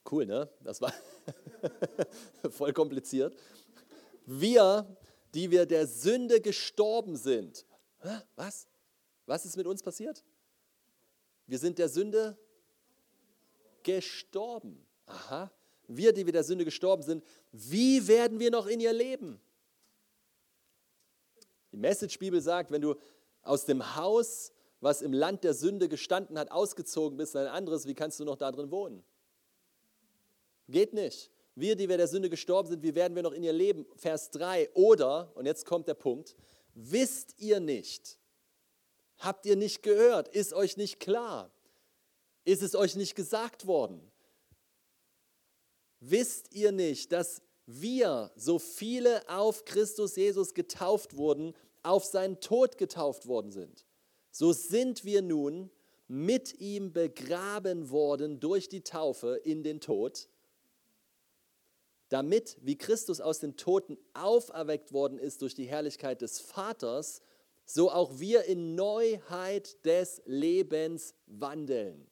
Cool, 0.09 0.25
ne? 0.25 0.49
Das 0.63 0.81
war 0.81 0.93
voll 2.49 2.73
kompliziert. 2.73 3.35
Wir, 4.25 4.97
die 5.33 5.51
wir 5.51 5.65
der 5.65 5.87
Sünde 5.87 6.41
gestorben 6.41 7.15
sind. 7.15 7.65
Was? 8.35 8.67
Was 9.25 9.45
ist 9.45 9.57
mit 9.57 9.67
uns 9.67 9.83
passiert? 9.83 10.23
Wir 11.47 11.59
sind 11.59 11.77
der 11.77 11.89
Sünde 11.89 12.37
gestorben. 13.83 14.85
Aha 15.05 15.51
wir, 15.97 16.13
die 16.13 16.25
wir 16.25 16.33
der 16.33 16.43
Sünde 16.43 16.65
gestorben 16.65 17.03
sind, 17.03 17.23
wie 17.51 18.07
werden 18.07 18.39
wir 18.39 18.51
noch 18.51 18.67
in 18.67 18.79
ihr 18.79 18.93
leben? 18.93 19.39
Die 21.71 21.77
Message-Bibel 21.77 22.41
sagt, 22.41 22.71
wenn 22.71 22.81
du 22.81 22.95
aus 23.43 23.65
dem 23.65 23.95
Haus, 23.95 24.51
was 24.81 25.01
im 25.01 25.13
Land 25.13 25.43
der 25.43 25.53
Sünde 25.53 25.87
gestanden 25.87 26.37
hat, 26.37 26.51
ausgezogen 26.51 27.17
bist 27.17 27.35
in 27.35 27.41
ein 27.41 27.47
anderes, 27.47 27.85
wie 27.87 27.93
kannst 27.93 28.19
du 28.19 28.25
noch 28.25 28.35
da 28.35 28.51
drin 28.51 28.71
wohnen? 28.71 29.03
Geht 30.71 30.93
nicht. 30.93 31.29
Wir, 31.55 31.75
die 31.75 31.89
wir 31.89 31.97
der 31.97 32.07
Sünde 32.07 32.29
gestorben 32.29 32.69
sind, 32.69 32.81
wie 32.81 32.95
werden 32.95 33.15
wir 33.15 33.23
noch 33.23 33.33
in 33.33 33.43
ihr 33.43 33.53
leben? 33.53 33.85
Vers 33.95 34.31
3. 34.31 34.69
Oder, 34.73 35.31
und 35.35 35.45
jetzt 35.45 35.65
kommt 35.65 35.87
der 35.87 35.93
Punkt, 35.93 36.35
wisst 36.73 37.35
ihr 37.39 37.59
nicht? 37.59 38.17
Habt 39.17 39.45
ihr 39.45 39.55
nicht 39.55 39.83
gehört? 39.83 40.29
Ist 40.29 40.53
euch 40.53 40.77
nicht 40.77 40.99
klar? 40.99 41.51
Ist 42.45 42.63
es 42.63 42.73
euch 42.73 42.95
nicht 42.95 43.15
gesagt 43.15 43.67
worden? 43.67 44.01
Wisst 45.99 46.53
ihr 46.53 46.71
nicht, 46.71 47.11
dass 47.11 47.41
wir, 47.67 48.31
so 48.35 48.57
viele 48.57 49.29
auf 49.29 49.65
Christus 49.65 50.15
Jesus 50.15 50.53
getauft 50.53 51.15
wurden, 51.15 51.53
auf 51.83 52.05
seinen 52.05 52.39
Tod 52.39 52.77
getauft 52.77 53.27
worden 53.27 53.51
sind? 53.51 53.85
So 54.31 54.53
sind 54.53 55.05
wir 55.05 55.21
nun 55.21 55.69
mit 56.07 56.59
ihm 56.59 56.91
begraben 56.91 57.91
worden 57.91 58.39
durch 58.39 58.67
die 58.67 58.81
Taufe 58.81 59.39
in 59.43 59.63
den 59.63 59.79
Tod, 59.79 60.27
damit, 62.11 62.57
wie 62.61 62.77
Christus 62.77 63.21
aus 63.21 63.39
den 63.39 63.55
Toten 63.55 63.97
auferweckt 64.13 64.91
worden 64.91 65.17
ist 65.17 65.41
durch 65.41 65.55
die 65.55 65.65
Herrlichkeit 65.65 66.21
des 66.21 66.41
Vaters, 66.41 67.21
so 67.65 67.89
auch 67.89 68.19
wir 68.19 68.43
in 68.43 68.75
Neuheit 68.75 69.85
des 69.85 70.21
Lebens 70.25 71.15
wandeln. 71.25 72.05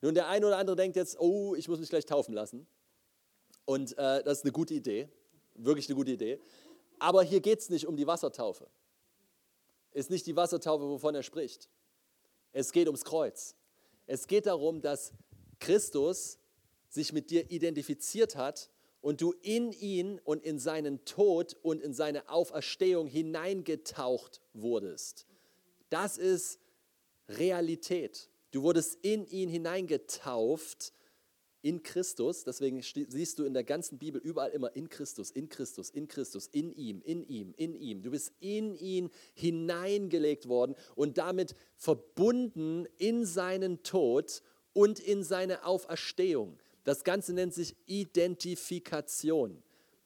Nun, 0.00 0.14
der 0.14 0.28
eine 0.28 0.46
oder 0.46 0.56
andere 0.56 0.74
denkt 0.74 0.96
jetzt, 0.96 1.20
oh, 1.20 1.54
ich 1.54 1.68
muss 1.68 1.80
mich 1.80 1.90
gleich 1.90 2.06
taufen 2.06 2.32
lassen. 2.32 2.66
Und 3.66 3.92
äh, 3.98 4.22
das 4.24 4.38
ist 4.38 4.44
eine 4.44 4.52
gute 4.52 4.72
Idee, 4.72 5.08
wirklich 5.54 5.86
eine 5.88 5.96
gute 5.96 6.12
Idee. 6.12 6.40
Aber 6.98 7.22
hier 7.22 7.40
geht 7.40 7.60
es 7.60 7.68
nicht 7.68 7.86
um 7.86 7.96
die 7.96 8.06
Wassertaufe. 8.06 8.70
Ist 9.92 10.08
nicht 10.08 10.26
die 10.26 10.34
Wassertaufe, 10.34 10.84
wovon 10.88 11.14
er 11.14 11.22
spricht. 11.22 11.68
Es 12.52 12.72
geht 12.72 12.86
ums 12.86 13.04
Kreuz. 13.04 13.54
Es 14.06 14.26
geht 14.26 14.46
darum, 14.46 14.80
dass 14.80 15.12
Christus 15.58 16.38
sich 16.88 17.12
mit 17.12 17.30
dir 17.30 17.50
identifiziert 17.50 18.36
hat 18.36 18.70
und 19.04 19.20
du 19.20 19.34
in 19.42 19.70
ihn 19.72 20.18
und 20.24 20.42
in 20.42 20.58
seinen 20.58 21.04
Tod 21.04 21.58
und 21.60 21.82
in 21.82 21.92
seine 21.92 22.26
Auferstehung 22.30 23.06
hineingetaucht 23.06 24.40
wurdest. 24.54 25.26
Das 25.90 26.16
ist 26.16 26.58
Realität. 27.28 28.30
Du 28.50 28.62
wurdest 28.62 28.98
in 29.02 29.26
ihn 29.26 29.50
hineingetauft 29.50 30.94
in 31.60 31.82
Christus, 31.82 32.44
deswegen 32.44 32.80
siehst 32.80 33.38
du 33.38 33.44
in 33.44 33.52
der 33.52 33.64
ganzen 33.64 33.98
Bibel 33.98 34.22
überall 34.22 34.52
immer 34.52 34.74
in 34.74 34.88
Christus, 34.88 35.30
in 35.30 35.50
Christus, 35.50 35.90
in 35.90 36.08
Christus, 36.08 36.46
in 36.46 36.72
ihm, 36.72 37.02
in 37.04 37.28
ihm, 37.28 37.52
in 37.58 37.74
ihm. 37.74 38.00
Du 38.00 38.10
bist 38.10 38.32
in 38.40 38.74
ihn 38.74 39.10
hineingelegt 39.34 40.48
worden 40.48 40.76
und 40.94 41.18
damit 41.18 41.54
verbunden 41.76 42.86
in 42.96 43.26
seinen 43.26 43.82
Tod 43.82 44.40
und 44.72 44.98
in 44.98 45.22
seine 45.22 45.66
Auferstehung. 45.66 46.58
Das 46.84 47.02
Ganze 47.02 47.32
nennt 47.32 47.54
sich 47.54 47.76
Identifikation. 47.86 49.62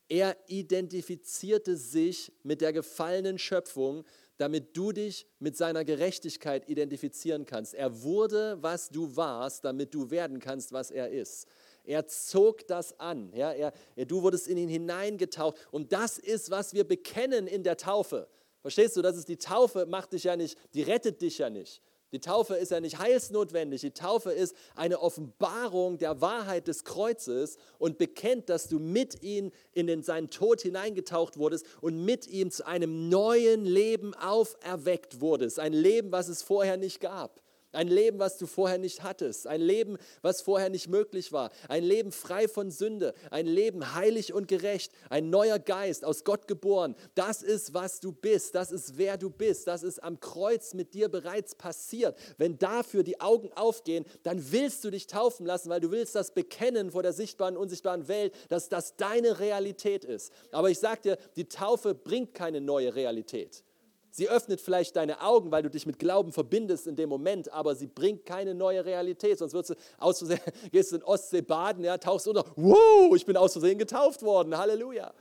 Er 0.08 0.36
identifizierte 0.46 1.76
sich 1.76 2.32
mit 2.42 2.60
der 2.60 2.72
gefallenen 2.72 3.38
Schöpfung, 3.38 4.04
damit 4.38 4.76
du 4.76 4.92
dich 4.92 5.26
mit 5.40 5.56
seiner 5.56 5.84
Gerechtigkeit 5.84 6.68
identifizieren 6.68 7.44
kannst. 7.44 7.74
Er 7.74 8.02
wurde, 8.02 8.56
was 8.62 8.88
du 8.88 9.16
warst, 9.16 9.64
damit 9.64 9.92
du 9.92 10.10
werden 10.10 10.38
kannst, 10.38 10.72
was 10.72 10.90
er 10.90 11.10
ist. 11.10 11.46
Er 11.84 12.06
zog 12.06 12.66
das 12.68 12.98
an. 13.00 13.32
Ja, 13.34 13.52
er, 13.52 13.72
du 14.06 14.22
wurdest 14.22 14.46
in 14.46 14.56
ihn 14.56 14.68
hineingetaucht. 14.68 15.56
Und 15.70 15.92
das 15.92 16.18
ist, 16.18 16.50
was 16.50 16.72
wir 16.72 16.84
bekennen 16.84 17.46
in 17.46 17.64
der 17.64 17.76
Taufe. 17.76 18.28
Verstehst 18.60 18.96
du, 18.96 19.02
das 19.02 19.16
ist 19.16 19.28
die 19.28 19.36
Taufe, 19.36 19.86
macht 19.86 20.12
dich 20.12 20.24
ja 20.24 20.36
nicht, 20.36 20.58
die 20.74 20.82
rettet 20.82 21.20
dich 21.20 21.38
ja 21.38 21.50
nicht. 21.50 21.82
Die 22.12 22.20
Taufe 22.20 22.54
ist 22.54 22.70
ja 22.70 22.80
nicht 22.80 22.98
heilsnotwendig. 22.98 23.82
Die 23.82 23.90
Taufe 23.90 24.32
ist 24.32 24.54
eine 24.74 25.00
Offenbarung 25.00 25.98
der 25.98 26.22
Wahrheit 26.22 26.66
des 26.66 26.84
Kreuzes 26.84 27.58
und 27.78 27.98
bekennt, 27.98 28.48
dass 28.48 28.68
du 28.68 28.78
mit 28.78 29.22
ihm 29.22 29.52
in 29.74 29.86
den, 29.86 30.02
seinen 30.02 30.30
Tod 30.30 30.62
hineingetaucht 30.62 31.36
wurdest 31.36 31.66
und 31.82 32.02
mit 32.04 32.26
ihm 32.26 32.50
zu 32.50 32.66
einem 32.66 33.10
neuen 33.10 33.66
Leben 33.66 34.14
auferweckt 34.14 35.20
wurdest. 35.20 35.58
Ein 35.58 35.74
Leben, 35.74 36.10
was 36.10 36.28
es 36.28 36.42
vorher 36.42 36.78
nicht 36.78 37.00
gab. 37.00 37.42
Ein 37.72 37.88
Leben, 37.88 38.18
was 38.18 38.38
du 38.38 38.46
vorher 38.46 38.78
nicht 38.78 39.02
hattest. 39.02 39.46
Ein 39.46 39.60
Leben, 39.60 39.98
was 40.22 40.40
vorher 40.40 40.70
nicht 40.70 40.88
möglich 40.88 41.32
war. 41.32 41.50
Ein 41.68 41.84
Leben 41.84 42.12
frei 42.12 42.48
von 42.48 42.70
Sünde. 42.70 43.12
Ein 43.30 43.46
Leben 43.46 43.94
heilig 43.94 44.32
und 44.32 44.48
gerecht. 44.48 44.90
Ein 45.10 45.28
neuer 45.28 45.58
Geist, 45.58 46.02
aus 46.02 46.24
Gott 46.24 46.48
geboren. 46.48 46.96
Das 47.14 47.42
ist, 47.42 47.74
was 47.74 48.00
du 48.00 48.12
bist. 48.12 48.54
Das 48.54 48.72
ist, 48.72 48.96
wer 48.96 49.18
du 49.18 49.28
bist. 49.28 49.66
Das 49.66 49.82
ist 49.82 50.02
am 50.02 50.18
Kreuz 50.18 50.72
mit 50.72 50.94
dir 50.94 51.10
bereits 51.10 51.54
passiert. 51.54 52.18
Wenn 52.38 52.58
dafür 52.58 53.02
die 53.02 53.20
Augen 53.20 53.52
aufgehen, 53.52 54.06
dann 54.22 54.50
willst 54.50 54.82
du 54.84 54.90
dich 54.90 55.06
taufen 55.06 55.44
lassen, 55.44 55.68
weil 55.68 55.80
du 55.80 55.90
willst 55.90 56.14
das 56.14 56.32
bekennen 56.32 56.90
vor 56.90 57.02
der 57.02 57.12
sichtbaren 57.12 57.58
unsichtbaren 57.58 58.08
Welt, 58.08 58.34
dass 58.48 58.70
das 58.70 58.96
deine 58.96 59.40
Realität 59.40 60.06
ist. 60.06 60.32
Aber 60.52 60.70
ich 60.70 60.78
sage 60.78 61.02
dir, 61.02 61.18
die 61.36 61.48
Taufe 61.48 61.94
bringt 61.94 62.32
keine 62.32 62.62
neue 62.62 62.94
Realität. 62.94 63.62
Sie 64.10 64.28
öffnet 64.28 64.60
vielleicht 64.60 64.96
deine 64.96 65.22
Augen, 65.22 65.50
weil 65.50 65.62
du 65.62 65.70
dich 65.70 65.86
mit 65.86 65.98
Glauben 65.98 66.32
verbindest 66.32 66.86
in 66.86 66.96
dem 66.96 67.08
Moment, 67.08 67.52
aber 67.52 67.74
sie 67.74 67.86
bringt 67.86 68.24
keine 68.24 68.54
neue 68.54 68.84
Realität. 68.84 69.38
Sonst 69.38 69.52
wirst 69.52 69.70
du 69.70 69.74
aus 69.98 70.18
Versehen, 70.18 70.40
gehst 70.72 70.92
du 70.92 70.96
in 70.96 71.02
Ostsee 71.02 71.42
baden, 71.42 71.84
ja, 71.84 71.98
tauchst 71.98 72.26
unter, 72.26 72.44
wow, 72.56 73.14
ich 73.14 73.26
bin 73.26 73.36
aus 73.36 73.52
Versehen 73.52 73.78
getauft 73.78 74.22
worden, 74.22 74.56
Halleluja. 74.56 75.12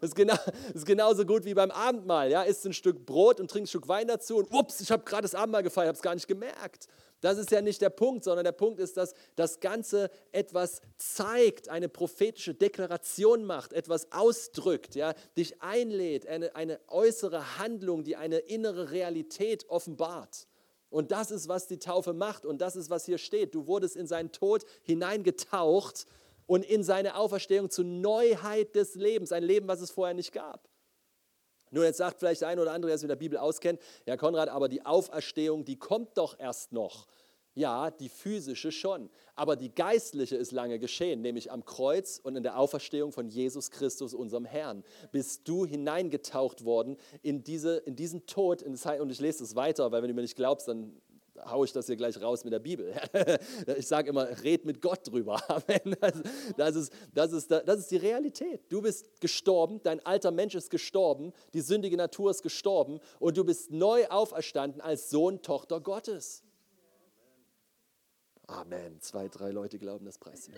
Das 0.00 0.10
ist, 0.10 0.16
genau, 0.16 0.34
das 0.34 0.74
ist 0.76 0.86
genauso 0.86 1.24
gut 1.24 1.44
wie 1.44 1.54
beim 1.54 1.70
Abendmahl. 1.70 2.30
Ja? 2.30 2.42
Isst 2.42 2.64
ein 2.66 2.72
Stück 2.72 3.04
Brot 3.04 3.40
und 3.40 3.50
trinkst 3.50 3.68
ein 3.68 3.78
Stück 3.78 3.88
Wein 3.88 4.08
dazu 4.08 4.36
und 4.36 4.52
ups, 4.52 4.80
ich 4.80 4.90
habe 4.90 5.04
gerade 5.04 5.22
das 5.22 5.34
Abendmahl 5.34 5.62
gefeiert, 5.62 5.88
habe 5.88 5.96
es 5.96 6.02
gar 6.02 6.14
nicht 6.14 6.28
gemerkt. 6.28 6.88
Das 7.20 7.36
ist 7.36 7.50
ja 7.50 7.60
nicht 7.60 7.80
der 7.82 7.90
Punkt, 7.90 8.22
sondern 8.22 8.44
der 8.44 8.52
Punkt 8.52 8.78
ist, 8.78 8.96
dass 8.96 9.12
das 9.34 9.58
Ganze 9.58 10.10
etwas 10.30 10.80
zeigt, 10.96 11.68
eine 11.68 11.88
prophetische 11.88 12.54
Deklaration 12.54 13.44
macht, 13.44 13.72
etwas 13.72 14.12
ausdrückt, 14.12 14.94
ja, 14.94 15.14
dich 15.36 15.60
einlädt, 15.60 16.26
eine, 16.28 16.54
eine 16.54 16.78
äußere 16.86 17.58
Handlung, 17.58 18.04
die 18.04 18.16
eine 18.16 18.38
innere 18.38 18.92
Realität 18.92 19.68
offenbart. 19.68 20.46
Und 20.90 21.10
das 21.10 21.30
ist, 21.30 21.48
was 21.48 21.66
die 21.66 21.78
Taufe 21.78 22.12
macht 22.12 22.46
und 22.46 22.60
das 22.60 22.76
ist, 22.76 22.88
was 22.88 23.04
hier 23.04 23.18
steht. 23.18 23.54
Du 23.54 23.66
wurdest 23.66 23.96
in 23.96 24.06
seinen 24.06 24.32
Tod 24.32 24.64
hineingetaucht 24.82 26.06
und 26.48 26.64
in 26.64 26.82
seine 26.82 27.14
Auferstehung 27.14 27.70
zu 27.70 27.84
Neuheit 27.84 28.74
des 28.74 28.96
Lebens, 28.96 29.30
ein 29.30 29.44
Leben, 29.44 29.68
was 29.68 29.80
es 29.80 29.92
vorher 29.92 30.14
nicht 30.14 30.32
gab. 30.32 30.68
Nun, 31.70 31.84
jetzt 31.84 31.98
sagt 31.98 32.18
vielleicht 32.18 32.42
eine 32.42 32.62
oder 32.62 32.72
andere, 32.72 32.88
der 32.88 32.98
sich 32.98 33.04
mit 33.04 33.10
der 33.10 33.16
Bibel 33.16 33.38
auskennt, 33.38 33.80
ja 34.06 34.16
Konrad, 34.16 34.48
aber 34.48 34.68
die 34.68 34.84
Auferstehung, 34.84 35.66
die 35.66 35.78
kommt 35.78 36.16
doch 36.16 36.40
erst 36.40 36.72
noch. 36.72 37.06
Ja, 37.54 37.90
die 37.90 38.08
physische 38.08 38.70
schon, 38.70 39.10
aber 39.34 39.56
die 39.56 39.74
geistliche 39.74 40.36
ist 40.36 40.52
lange 40.52 40.78
geschehen, 40.78 41.20
nämlich 41.22 41.50
am 41.50 41.64
Kreuz 41.64 42.20
und 42.22 42.36
in 42.36 42.44
der 42.44 42.56
Auferstehung 42.56 43.10
von 43.10 43.28
Jesus 43.28 43.70
Christus, 43.70 44.14
unserem 44.14 44.44
Herrn. 44.44 44.84
Bist 45.10 45.48
du 45.48 45.66
hineingetaucht 45.66 46.64
worden 46.64 46.96
in, 47.20 47.42
diese, 47.42 47.78
in 47.78 47.96
diesen 47.96 48.26
Tod, 48.26 48.62
in 48.62 48.78
und 49.00 49.10
ich 49.10 49.20
lese 49.20 49.42
es 49.42 49.56
weiter, 49.56 49.90
weil 49.90 50.02
wenn 50.02 50.08
du 50.08 50.14
mir 50.14 50.22
nicht 50.22 50.36
glaubst, 50.36 50.68
dann 50.68 51.02
haue 51.46 51.66
ich 51.66 51.72
das 51.72 51.86
hier 51.86 51.96
gleich 51.96 52.20
raus 52.20 52.44
mit 52.44 52.52
der 52.52 52.58
Bibel. 52.58 52.94
Ich 53.76 53.86
sage 53.86 54.10
immer, 54.10 54.28
red 54.42 54.64
mit 54.64 54.80
Gott 54.80 55.06
drüber. 55.06 55.40
Das 56.56 56.74
ist, 56.74 56.92
das, 57.14 57.32
ist, 57.32 57.50
das 57.50 57.80
ist 57.80 57.90
die 57.90 57.96
Realität. 57.96 58.62
Du 58.68 58.82
bist 58.82 59.20
gestorben, 59.20 59.80
dein 59.82 60.04
alter 60.04 60.30
Mensch 60.30 60.54
ist 60.54 60.70
gestorben, 60.70 61.32
die 61.54 61.60
sündige 61.60 61.96
Natur 61.96 62.30
ist 62.30 62.42
gestorben 62.42 63.00
und 63.18 63.36
du 63.36 63.44
bist 63.44 63.70
neu 63.70 64.06
auferstanden 64.08 64.80
als 64.80 65.10
Sohn, 65.10 65.42
Tochter 65.42 65.80
Gottes. 65.80 66.42
Amen. 68.46 69.00
Zwei, 69.00 69.28
drei 69.28 69.50
Leute 69.50 69.78
glauben 69.78 70.06
das 70.06 70.18
Preis. 70.18 70.48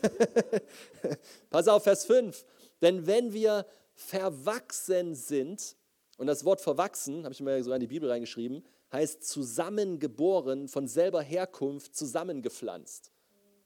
Pass 1.50 1.68
auf, 1.68 1.82
Vers 1.84 2.04
5. 2.06 2.44
Denn 2.80 3.06
wenn 3.06 3.32
wir 3.32 3.66
verwachsen 3.94 5.14
sind, 5.14 5.76
und 6.20 6.26
das 6.26 6.44
Wort 6.44 6.60
verwachsen, 6.60 7.24
habe 7.24 7.32
ich 7.32 7.40
mir 7.40 7.64
so 7.64 7.72
in 7.72 7.80
die 7.80 7.86
Bibel 7.86 8.10
reingeschrieben, 8.10 8.62
heißt 8.92 9.24
zusammengeboren, 9.24 10.68
von 10.68 10.88
selber 10.88 11.22
Herkunft 11.22 11.94
zusammengepflanzt. 11.94 13.12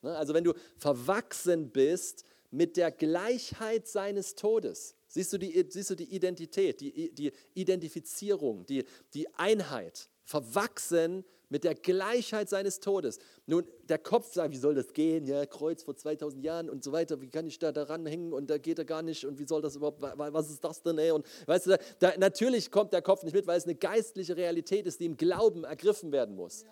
Ne, 0.03 0.17
also 0.17 0.35
wenn 0.35 0.45
du 0.45 0.53
verwachsen 0.77 1.71
bist 1.71 2.25
mit 2.51 2.77
der 2.77 2.91
Gleichheit 2.91 3.89
seines 3.89 4.35
Todes, 4.35 4.95
siehst 5.09 5.33
du 5.33 5.39
die, 5.39 5.67
siehst 5.69 5.91
du 5.91 5.95
die 5.95 6.15
Identität, 6.15 6.81
die, 6.81 7.13
die 7.15 7.33
Identifizierung, 7.55 8.67
die, 8.67 8.85
die 9.15 9.33
Einheit, 9.35 10.09
verwachsen 10.25 11.25
mit 11.55 11.63
der 11.63 11.77
Gleichheit 11.77 12.49
seines 12.49 12.81
Todes. 12.81 13.21
Nun, 13.47 13.65
der 13.85 13.99
Kopf 13.99 14.33
sagt, 14.33 14.53
wie 14.53 14.57
soll 14.57 14.75
das 14.75 14.93
gehen? 14.93 15.25
Ja, 15.25 15.47
Kreuz 15.47 15.85
vor 15.85 15.95
2000 15.95 16.43
Jahren 16.43 16.69
und 16.69 16.83
so 16.83 16.91
weiter, 16.91 17.21
wie 17.21 17.29
kann 17.29 17.47
ich 17.47 17.61
da 17.61 17.71
daran 17.71 18.07
hängen 18.07 18.33
und 18.33 18.51
da 18.51 18.59
geht 18.59 18.81
er 18.81 18.85
gar 18.85 19.03
nicht 19.03 19.25
und 19.25 19.39
wie 19.39 19.47
soll 19.47 19.63
das 19.63 19.77
überhaupt, 19.77 20.03
was 20.03 20.51
ist 20.51 20.65
das 20.65 20.83
denn? 20.83 20.99
Ey? 20.99 21.13
Und 21.13 21.25
weißt 21.47 21.67
du, 21.69 21.79
da, 22.01 22.13
natürlich 22.19 22.73
kommt 22.73 22.93
der 22.93 23.03
Kopf 23.03 23.23
nicht 23.23 23.35
mit, 23.35 23.47
weil 23.47 23.57
es 23.57 23.67
eine 23.67 23.77
geistliche 23.77 24.37
Realität 24.37 24.85
ist, 24.85 24.99
die 24.99 25.05
im 25.05 25.17
Glauben 25.17 25.63
ergriffen 25.63 26.11
werden 26.11 26.35
muss. 26.35 26.65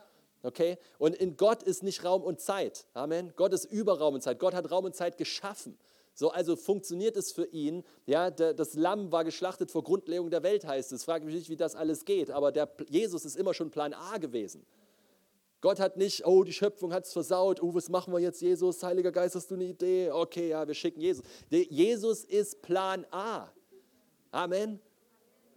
Okay? 0.42 0.78
Und 0.98 1.14
in 1.14 1.36
Gott 1.36 1.62
ist 1.62 1.84
nicht 1.84 2.02
Raum 2.02 2.24
und 2.24 2.40
Zeit. 2.40 2.84
Amen. 2.92 3.32
Gott 3.36 3.52
ist 3.52 3.66
über 3.66 4.00
Raum 4.00 4.14
und 4.14 4.22
Zeit. 4.22 4.40
Gott 4.40 4.52
hat 4.52 4.68
Raum 4.68 4.84
und 4.84 4.96
Zeit 4.96 5.16
geschaffen. 5.16 5.78
So, 6.14 6.30
also 6.30 6.56
funktioniert 6.56 7.16
es 7.16 7.32
für 7.32 7.46
ihn. 7.46 7.84
Ja, 8.06 8.30
das 8.30 8.74
Lamm 8.74 9.12
war 9.12 9.24
geschlachtet 9.24 9.70
vor 9.70 9.82
Grundlegung 9.82 10.30
der 10.30 10.42
Welt, 10.42 10.66
heißt 10.66 10.92
es. 10.92 11.04
Frage 11.04 11.24
mich 11.24 11.34
nicht, 11.34 11.48
wie 11.48 11.56
das 11.56 11.74
alles 11.74 12.04
geht, 12.04 12.30
aber 12.30 12.52
der 12.52 12.68
Jesus 12.88 13.24
ist 13.24 13.36
immer 13.36 13.54
schon 13.54 13.70
Plan 13.70 13.94
A 13.94 14.18
gewesen. 14.18 14.66
Gott 15.62 15.78
hat 15.78 15.96
nicht, 15.96 16.26
oh, 16.26 16.42
die 16.42 16.52
Schöpfung 16.52 16.92
hat 16.92 17.04
es 17.04 17.12
versaut, 17.12 17.62
oh, 17.62 17.72
was 17.72 17.88
machen 17.88 18.12
wir 18.12 18.18
jetzt, 18.18 18.42
Jesus? 18.42 18.82
Heiliger 18.82 19.12
Geist, 19.12 19.36
hast 19.36 19.48
du 19.48 19.54
eine 19.54 19.64
Idee? 19.64 20.10
Okay, 20.10 20.48
ja, 20.48 20.66
wir 20.66 20.74
schicken 20.74 21.00
Jesus. 21.00 21.24
Jesus 21.48 22.24
ist 22.24 22.62
Plan 22.62 23.06
A. 23.12 23.48
Amen. 24.32 24.80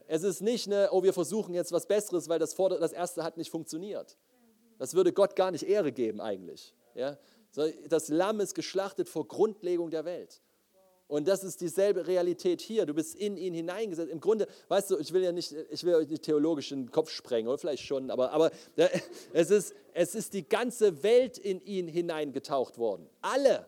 Es 0.08 0.22
ist 0.22 0.42
nicht 0.42 0.68
eine, 0.68 0.90
oh, 0.92 1.02
wir 1.02 1.12
versuchen 1.12 1.56
jetzt 1.56 1.72
was 1.72 1.88
Besseres, 1.88 2.30
weil 2.30 2.38
das, 2.38 2.56
das 2.56 2.94
erste 2.94 3.24
hat 3.24 3.38
nicht 3.38 3.50
funktioniert. 3.50 4.16
Das 4.78 4.94
würde 4.94 5.12
Gott 5.12 5.36
gar 5.36 5.50
nicht 5.50 5.64
Ehre 5.64 5.92
geben 5.92 6.22
eigentlich. 6.22 6.76
Ja? 6.94 7.18
Das 7.90 8.10
Lamm 8.10 8.40
ist 8.40 8.56
geschlachtet 8.56 9.10
vor 9.10 9.28
Grundlegung 9.28 9.90
der 9.90 10.06
Welt. 10.06 10.42
Und 11.08 11.28
das 11.28 11.44
ist 11.44 11.62
dieselbe 11.62 12.08
Realität 12.08 12.62
hier. 12.62 12.86
Du 12.86 12.94
bist 12.94 13.16
in 13.16 13.38
ihn 13.38 13.54
hineingesetzt. 13.54 14.12
Im 14.12 14.20
Grunde, 14.20 14.48
weißt 14.70 14.92
du, 14.92 14.98
ich 14.98 15.14
will 15.14 15.24
ja 15.24 15.32
nicht, 15.32 15.52
ich 15.70 15.84
will 15.84 15.94
euch 15.94 16.10
nicht 16.10 16.24
theologisch 16.24 16.72
in 16.72 16.86
den 16.86 16.92
Kopf 16.92 17.12
sprengen, 17.12 17.48
oder 17.48 17.60
vielleicht 17.60 17.84
schon, 17.84 18.10
aber, 18.10 18.32
aber 18.32 18.52
es, 19.34 19.52
ist, 19.52 19.76
es 19.94 20.16
ist 20.16 20.34
die 20.34 20.48
ganze 20.50 21.04
Welt 21.04 21.38
in 21.38 21.64
ihn 21.64 21.88
hineingetaucht 21.88 22.80
worden. 22.80 23.08
Alle. 23.22 23.68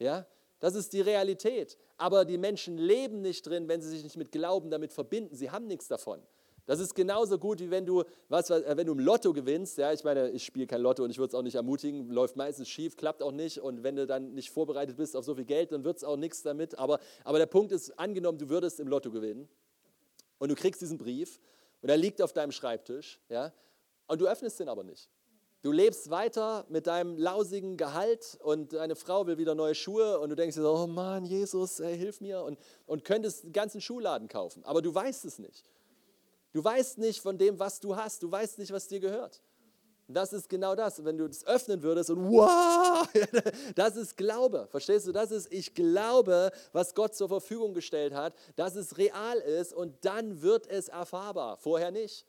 Ja, 0.00 0.26
das 0.58 0.74
ist 0.74 0.92
die 0.92 1.00
Realität. 1.00 1.78
Aber 1.98 2.24
die 2.24 2.36
Menschen 2.36 2.78
leben 2.78 3.22
nicht 3.22 3.46
drin, 3.46 3.68
wenn 3.68 3.80
sie 3.80 3.88
sich 3.88 4.02
nicht 4.02 4.16
mit 4.16 4.32
Glauben 4.32 4.70
damit 4.70 4.92
verbinden. 4.92 5.36
Sie 5.36 5.50
haben 5.50 5.68
nichts 5.68 5.86
davon. 5.86 6.20
Das 6.66 6.80
ist 6.80 6.94
genauso 6.94 7.38
gut, 7.38 7.60
wie 7.60 7.70
wenn 7.70 7.86
du, 7.86 8.02
was, 8.28 8.50
äh, 8.50 8.76
wenn 8.76 8.86
du 8.86 8.92
im 8.92 8.98
Lotto 8.98 9.32
gewinnst. 9.32 9.78
Ja, 9.78 9.92
ich 9.92 10.02
meine, 10.02 10.30
ich 10.30 10.44
spiele 10.44 10.66
kein 10.66 10.80
Lotto 10.80 11.04
und 11.04 11.10
ich 11.10 11.18
würde 11.18 11.28
es 11.28 11.34
auch 11.34 11.42
nicht 11.42 11.54
ermutigen. 11.54 12.10
Läuft 12.10 12.36
meistens 12.36 12.68
schief, 12.68 12.96
klappt 12.96 13.22
auch 13.22 13.32
nicht. 13.32 13.60
Und 13.60 13.84
wenn 13.84 13.94
du 13.94 14.06
dann 14.06 14.34
nicht 14.34 14.50
vorbereitet 14.50 14.96
bist 14.96 15.16
auf 15.16 15.24
so 15.24 15.36
viel 15.36 15.44
Geld, 15.44 15.70
dann 15.70 15.84
wird 15.84 15.98
es 15.98 16.04
auch 16.04 16.16
nichts 16.16 16.42
damit. 16.42 16.76
Aber, 16.78 16.98
aber 17.24 17.38
der 17.38 17.46
Punkt 17.46 17.70
ist, 17.70 17.96
angenommen, 17.98 18.38
du 18.38 18.48
würdest 18.48 18.80
im 18.80 18.88
Lotto 18.88 19.10
gewinnen 19.10 19.48
und 20.38 20.50
du 20.50 20.56
kriegst 20.56 20.80
diesen 20.80 20.98
Brief 20.98 21.40
und 21.82 21.88
er 21.88 21.96
liegt 21.96 22.20
auf 22.20 22.32
deinem 22.32 22.50
Schreibtisch, 22.50 23.20
ja, 23.28 23.52
und 24.08 24.20
du 24.20 24.26
öffnest 24.26 24.58
den 24.58 24.68
aber 24.68 24.82
nicht. 24.82 25.08
Du 25.62 25.72
lebst 25.72 26.10
weiter 26.10 26.64
mit 26.68 26.86
deinem 26.86 27.16
lausigen 27.16 27.76
Gehalt 27.76 28.38
und 28.42 28.72
deine 28.72 28.94
Frau 28.94 29.26
will 29.26 29.38
wieder 29.38 29.54
neue 29.54 29.74
Schuhe 29.74 30.20
und 30.20 30.30
du 30.30 30.36
denkst 30.36 30.54
dir 30.54 30.62
so, 30.62 30.74
oh 30.74 30.86
Mann, 30.86 31.24
Jesus, 31.24 31.80
ey, 31.80 31.96
hilf 31.96 32.20
mir 32.20 32.42
und, 32.42 32.58
und 32.86 33.04
könntest 33.04 33.44
einen 33.44 33.52
ganzen 33.52 33.80
Schuhladen 33.80 34.28
kaufen, 34.28 34.64
aber 34.64 34.82
du 34.82 34.94
weißt 34.94 35.24
es 35.24 35.38
nicht. 35.38 35.64
Du 36.56 36.64
weißt 36.64 36.96
nicht 36.96 37.20
von 37.20 37.36
dem, 37.36 37.58
was 37.58 37.80
du 37.80 37.94
hast. 37.94 38.22
Du 38.22 38.32
weißt 38.32 38.58
nicht, 38.58 38.72
was 38.72 38.88
dir 38.88 38.98
gehört. 38.98 39.42
Und 40.08 40.14
das 40.14 40.32
ist 40.32 40.48
genau 40.48 40.74
das. 40.74 41.04
Wenn 41.04 41.18
du 41.18 41.26
es 41.26 41.46
öffnen 41.46 41.82
würdest 41.82 42.08
und 42.08 42.30
wow, 42.30 43.06
das 43.74 43.94
ist 43.96 44.16
Glaube. 44.16 44.66
Verstehst 44.70 45.06
du? 45.06 45.12
Das 45.12 45.30
ist, 45.32 45.52
ich 45.52 45.74
glaube, 45.74 46.50
was 46.72 46.94
Gott 46.94 47.14
zur 47.14 47.28
Verfügung 47.28 47.74
gestellt 47.74 48.14
hat, 48.14 48.34
dass 48.56 48.74
es 48.74 48.96
real 48.96 49.36
ist 49.36 49.74
und 49.74 50.02
dann 50.06 50.40
wird 50.40 50.66
es 50.66 50.88
erfahrbar. 50.88 51.58
Vorher 51.58 51.90
nicht. 51.90 52.24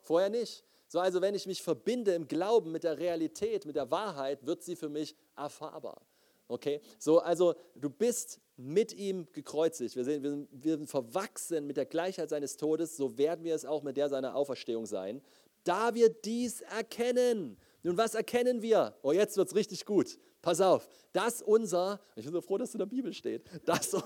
Vorher 0.00 0.28
nicht. 0.28 0.64
So, 0.88 0.98
also 0.98 1.20
wenn 1.20 1.36
ich 1.36 1.46
mich 1.46 1.62
verbinde 1.62 2.14
im 2.14 2.26
Glauben 2.26 2.72
mit 2.72 2.82
der 2.82 2.98
Realität, 2.98 3.64
mit 3.64 3.76
der 3.76 3.92
Wahrheit, 3.92 4.44
wird 4.44 4.64
sie 4.64 4.74
für 4.74 4.88
mich 4.88 5.14
erfahrbar. 5.36 6.02
Okay? 6.48 6.80
So, 6.98 7.20
also 7.20 7.54
du 7.76 7.90
bist 7.90 8.40
mit 8.62 8.92
ihm 8.92 9.26
gekreuzigt. 9.32 9.96
Wir, 9.96 10.04
sehen, 10.04 10.22
wir, 10.22 10.30
sind, 10.30 10.48
wir 10.52 10.76
sind 10.76 10.88
verwachsen 10.88 11.66
mit 11.66 11.76
der 11.76 11.86
Gleichheit 11.86 12.30
seines 12.30 12.56
Todes, 12.56 12.96
so 12.96 13.18
werden 13.18 13.44
wir 13.44 13.54
es 13.54 13.64
auch 13.64 13.82
mit 13.82 13.96
der 13.96 14.08
seiner 14.08 14.34
Auferstehung 14.34 14.86
sein. 14.86 15.20
Da 15.64 15.94
wir 15.94 16.08
dies 16.08 16.60
erkennen. 16.62 17.56
Nun, 17.82 17.96
was 17.96 18.14
erkennen 18.14 18.62
wir? 18.62 18.96
Oh, 19.02 19.12
jetzt 19.12 19.36
wird 19.36 19.48
es 19.48 19.54
richtig 19.54 19.84
gut. 19.84 20.18
Pass 20.40 20.60
auf, 20.60 20.88
dass 21.12 21.42
unser, 21.42 22.00
ich 22.16 22.24
bin 22.24 22.32
so 22.32 22.40
froh, 22.40 22.58
dass 22.58 22.70
es 22.70 22.74
in 22.74 22.78
der 22.80 22.86
Bibel 22.86 23.12
steht, 23.12 23.44
dass, 23.64 23.96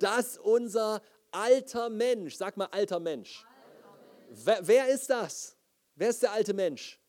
dass 0.00 0.38
unser 0.38 1.02
alter 1.30 1.88
Mensch, 1.88 2.36
sag 2.36 2.56
mal 2.56 2.66
alter 2.66 3.00
Mensch. 3.00 3.44
Wer, 4.30 4.66
wer, 4.66 4.88
ist 4.88 5.10
das? 5.10 5.56
Wer 5.94 6.10
ist 6.10 6.22
der 6.22 6.32
alte 6.32 6.54
Mensch? 6.54 7.00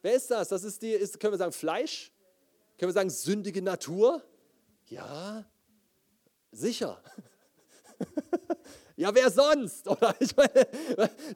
Wer 0.00 0.14
ist 0.14 0.30
das? 0.30 0.48
Das 0.48 0.64
ist 0.64 0.82
die, 0.82 0.90
ist, 0.90 1.20
können 1.20 1.34
wir 1.34 1.38
sagen, 1.38 1.52
Fleisch? 1.52 2.12
Können 2.78 2.88
wir 2.88 2.94
sagen, 2.94 3.10
sündige 3.10 3.62
Natur? 3.62 4.22
Ja, 4.92 5.44
sicher. 6.50 7.02
Ja, 8.94 9.12
wer 9.14 9.30
sonst? 9.30 9.88
Oder 9.88 10.14
ich 10.20 10.36
meine, 10.36 10.68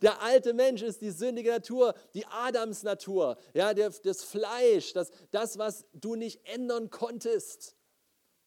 der 0.02 0.20
alte 0.20 0.52
Mensch 0.52 0.82
ist 0.82 1.00
die 1.00 1.10
sündige 1.10 1.50
Natur, 1.50 1.94
die 2.12 2.26
Adamsnatur, 2.26 3.38
ja, 3.54 3.72
der, 3.72 3.90
das 3.90 4.22
Fleisch, 4.22 4.92
das, 4.92 5.10
das, 5.30 5.56
was 5.56 5.86
du 5.94 6.16
nicht 6.16 6.46
ändern 6.46 6.90
konntest. 6.90 7.74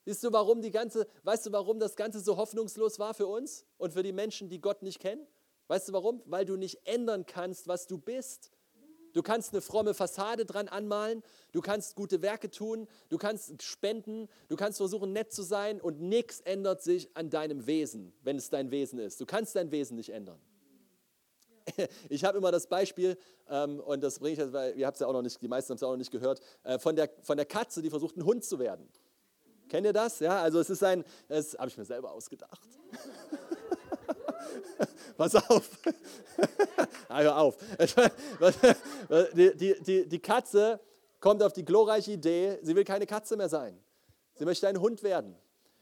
Siehst 0.05 0.23
du, 0.23 0.31
warum 0.31 0.61
die 0.61 0.69
ganze, 0.69 1.07
weißt 1.23 1.47
du, 1.47 1.51
warum 1.51 1.79
das 1.79 1.95
Ganze 1.95 2.19
so 2.19 2.37
hoffnungslos 2.37 2.99
war 2.99 3.15
für 3.15 3.25
uns 3.25 3.65
und 3.77 3.93
für 3.93 4.03
die 4.03 4.13
Menschen, 4.13 4.47
die 4.47 4.61
Gott 4.61 4.83
nicht 4.83 4.99
kennen? 4.99 5.27
Weißt 5.67 5.89
du 5.89 5.93
warum? 5.93 6.21
Weil 6.27 6.45
du 6.45 6.55
nicht 6.55 6.87
ändern 6.87 7.25
kannst, 7.25 7.67
was 7.67 7.87
du 7.87 7.97
bist. 7.97 8.51
Du 9.19 9.23
kannst 9.23 9.51
eine 9.51 9.59
fromme 9.59 9.93
Fassade 9.93 10.45
dran 10.45 10.69
anmalen, 10.69 11.23
du 11.51 11.59
kannst 11.59 11.97
gute 11.97 12.21
Werke 12.21 12.49
tun, 12.49 12.87
du 13.09 13.17
kannst 13.17 13.61
spenden, 13.61 14.29
du 14.47 14.55
kannst 14.55 14.77
versuchen 14.77 15.11
nett 15.11 15.33
zu 15.33 15.43
sein 15.43 15.81
und 15.81 15.99
nichts 15.99 16.39
ändert 16.39 16.81
sich 16.81 17.13
an 17.17 17.29
deinem 17.29 17.67
Wesen, 17.67 18.13
wenn 18.23 18.37
es 18.37 18.49
dein 18.49 18.71
Wesen 18.71 18.97
ist. 18.97 19.19
Du 19.19 19.25
kannst 19.25 19.57
dein 19.57 19.71
Wesen 19.71 19.97
nicht 19.97 20.11
ändern. 20.11 20.39
Ich 22.07 22.23
habe 22.23 22.37
immer 22.37 22.49
das 22.49 22.67
Beispiel, 22.67 23.17
ähm, 23.49 23.81
und 23.81 24.01
das 24.01 24.19
bringe 24.19 24.31
ich 24.31 24.39
jetzt, 24.39 24.53
weil 24.53 24.77
ihr 24.77 24.87
habt 24.87 24.95
es 24.95 25.01
ja 25.01 25.07
auch 25.07 25.11
noch 25.11 25.21
nicht, 25.21 25.41
die 25.41 25.49
meisten 25.49 25.71
haben 25.71 25.75
es 25.75 25.83
auch 25.83 25.91
noch 25.91 25.97
nicht 25.97 26.11
gehört, 26.11 26.39
äh, 26.63 26.79
von, 26.79 26.95
der, 26.95 27.09
von 27.21 27.35
der 27.35 27.45
Katze, 27.45 27.81
die 27.81 27.89
versucht, 27.89 28.15
ein 28.15 28.23
Hund 28.23 28.45
zu 28.45 28.57
werden. 28.57 28.87
Kennt 29.67 29.85
ihr 29.85 29.91
das? 29.91 30.21
Ja, 30.21 30.41
also 30.41 30.61
es 30.61 30.69
ist 30.69 30.81
ein, 30.81 31.03
das 31.27 31.57
habe 31.59 31.67
ich 31.67 31.77
mir 31.77 31.83
selber 31.83 32.13
ausgedacht. 32.13 32.61
Pass 35.17 35.35
auf. 35.35 35.69
Hör 37.09 37.37
auf. 37.37 37.57
Die, 39.09 39.55
die, 39.55 39.75
die, 39.81 40.07
die 40.07 40.19
Katze 40.19 40.79
kommt 41.19 41.43
auf 41.43 41.53
die 41.53 41.65
glorreiche 41.65 42.11
Idee, 42.11 42.59
sie 42.61 42.75
will 42.75 42.83
keine 42.83 43.05
Katze 43.05 43.35
mehr 43.35 43.49
sein. 43.49 43.77
Sie 44.35 44.45
möchte 44.45 44.67
ein 44.67 44.79
Hund 44.79 45.03
werden. 45.03 45.35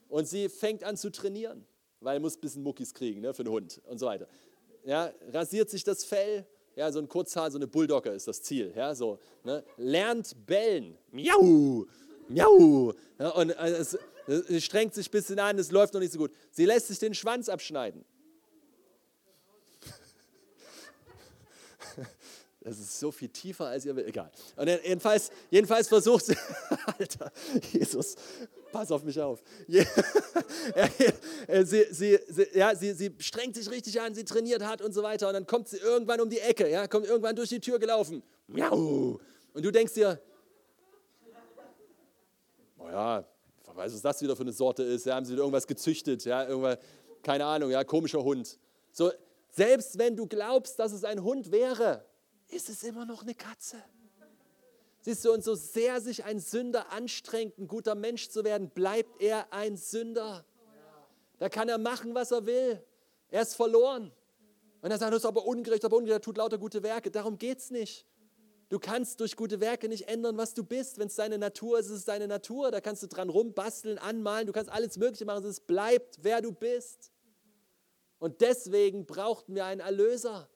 Und 0.09 0.27
sie 0.27 0.49
fängt 0.49 0.83
an 0.83 0.97
zu 0.97 1.11
trainieren, 1.11 1.65
weil 1.99 2.17
sie 2.17 2.21
muss 2.21 2.37
ein 2.37 2.41
bisschen 2.41 2.63
Muckis 2.63 2.93
kriegen 2.93 3.21
ne, 3.21 3.33
für 3.33 3.43
einen 3.43 3.51
Hund 3.51 3.81
und 3.85 3.99
so 3.99 4.05
weiter. 4.05 4.27
Ja, 4.85 5.11
rasiert 5.33 5.69
sich 5.69 5.83
das 5.83 6.05
Fell, 6.05 6.45
ja, 6.75 6.91
so 6.91 6.99
ein 6.99 7.09
Kurzhaar, 7.09 7.51
so 7.51 7.57
eine 7.57 7.67
Bulldogger 7.67 8.13
ist 8.13 8.27
das 8.27 8.41
Ziel. 8.41 8.71
Ja, 8.75 8.95
so, 8.95 9.19
ne, 9.43 9.63
lernt 9.75 10.33
bellen. 10.45 10.97
Miau, 11.11 11.85
miau. 12.29 12.93
Ja, 13.19 13.29
und 13.29 13.49
äh, 13.49 13.69
es, 13.69 13.97
es 14.27 14.63
strengt 14.63 14.93
sich 14.93 15.09
ein 15.09 15.11
bisschen 15.11 15.39
an, 15.39 15.59
es 15.59 15.71
läuft 15.71 15.93
noch 15.93 16.01
nicht 16.01 16.13
so 16.13 16.19
gut. 16.19 16.31
Sie 16.51 16.65
lässt 16.65 16.87
sich 16.87 16.99
den 16.99 17.13
Schwanz 17.13 17.49
abschneiden. 17.49 18.05
Das 22.67 22.79
ist 22.79 22.99
so 22.99 23.11
viel 23.11 23.29
tiefer, 23.29 23.67
als 23.67 23.85
ihr 23.85 23.95
will. 23.95 24.05
Egal. 24.05 24.29
Und 24.57 24.67
jedenfalls, 24.67 25.31
jedenfalls 25.49 25.87
versucht 25.87 26.25
sie, 26.25 26.35
Alter, 26.99 27.31
Jesus, 27.71 28.15
pass 28.73 28.91
auf 28.91 29.03
mich 29.03 29.17
auf. 29.21 29.41
sie, 29.67 29.85
sie, 31.91 32.19
sie, 32.27 32.47
ja, 32.53 32.75
sie, 32.75 32.91
sie 32.91 33.15
strengt 33.19 33.55
sich 33.55 33.71
richtig 33.71 34.01
an, 34.01 34.13
sie 34.13 34.25
trainiert 34.25 34.61
hart 34.61 34.81
und 34.81 34.91
so 34.91 35.01
weiter. 35.01 35.29
Und 35.29 35.35
dann 35.35 35.47
kommt 35.47 35.69
sie 35.69 35.77
irgendwann 35.77 36.19
um 36.19 36.29
die 36.29 36.39
Ecke, 36.39 36.69
ja, 36.69 36.89
kommt 36.89 37.05
irgendwann 37.05 37.37
durch 37.37 37.47
die 37.47 37.61
Tür 37.61 37.79
gelaufen. 37.79 38.21
Miau. 38.47 39.17
Und 39.53 39.63
du 39.63 39.71
denkst 39.71 39.93
dir, 39.93 40.19
naja, 42.77 43.25
oh 43.65 43.77
weiß, 43.77 43.93
was 43.93 44.01
das 44.01 44.21
wieder 44.21 44.35
für 44.35 44.41
eine 44.41 44.51
Sorte 44.51 44.83
ist. 44.83 45.05
Ja, 45.05 45.15
haben 45.15 45.25
sie 45.25 45.31
wieder 45.31 45.43
irgendwas 45.43 45.67
gezüchtet, 45.67 46.25
ja, 46.25 46.45
irgendwas, 46.45 46.79
keine 47.23 47.45
Ahnung, 47.45 47.71
ja, 47.71 47.85
komischer 47.85 48.21
Hund. 48.21 48.59
So, 48.91 49.09
selbst 49.51 49.97
wenn 49.97 50.17
du 50.17 50.27
glaubst, 50.27 50.77
dass 50.79 50.91
es 50.91 51.05
ein 51.05 51.23
Hund 51.23 51.49
wäre, 51.49 52.03
ist 52.49 52.69
es 52.69 52.83
immer 52.83 53.05
noch 53.05 53.23
eine 53.23 53.35
Katze. 53.35 53.83
Siehst 55.01 55.23
du, 55.23 55.31
und 55.31 55.43
so 55.43 55.55
sehr 55.55 56.01
sich 56.01 56.25
ein 56.25 56.39
Sünder 56.39 56.91
anstrengt, 56.91 57.57
ein 57.57 57.67
guter 57.67 57.95
Mensch 57.95 58.29
zu 58.29 58.43
werden, 58.43 58.69
bleibt 58.69 59.21
er 59.21 59.53
ein 59.53 59.77
Sünder. 59.77 60.45
Da 61.39 61.49
kann 61.49 61.69
er 61.69 61.77
machen, 61.77 62.15
was 62.15 62.31
er 62.31 62.45
will. 62.45 62.83
Er 63.29 63.41
ist 63.41 63.55
verloren. 63.55 64.11
Und 64.81 64.91
er 64.91 64.97
sagt, 64.97 65.13
das 65.13 65.21
ist 65.21 65.25
aber 65.25 65.45
ungerecht, 65.45 65.85
aber 65.85 65.97
ungerecht, 65.97 66.19
er 66.19 66.21
tut 66.21 66.37
lauter 66.37 66.57
gute 66.57 66.83
Werke. 66.83 67.11
Darum 67.11 67.37
geht 67.37 67.59
es 67.59 67.71
nicht. 67.71 68.05
Du 68.69 68.79
kannst 68.79 69.21
durch 69.21 69.35
gute 69.37 69.61
Werke 69.61 69.87
nicht 69.87 70.09
ändern, 70.09 70.37
was 70.37 70.53
du 70.53 70.63
bist. 70.63 70.97
Wenn 70.97 71.07
es 71.07 71.15
deine 71.15 71.37
Natur 71.37 71.79
ist, 71.79 71.85
ist 71.85 71.91
es 71.99 72.05
deine 72.05 72.27
Natur. 72.27 72.69
Da 72.69 72.81
kannst 72.81 73.01
du 73.01 73.07
dran 73.07 73.29
rumbasteln, 73.29 73.97
anmalen, 73.97 74.45
du 74.45 74.51
kannst 74.51 74.69
alles 74.69 74.97
Mögliche 74.97 75.25
machen. 75.25 75.45
Es 75.45 75.61
bleibt, 75.61 76.19
wer 76.21 76.41
du 76.41 76.51
bist. 76.51 77.11
Und 78.19 78.41
deswegen 78.41 79.05
brauchten 79.05 79.55
wir 79.55 79.65
einen 79.65 79.79
Erlöser. 79.79 80.49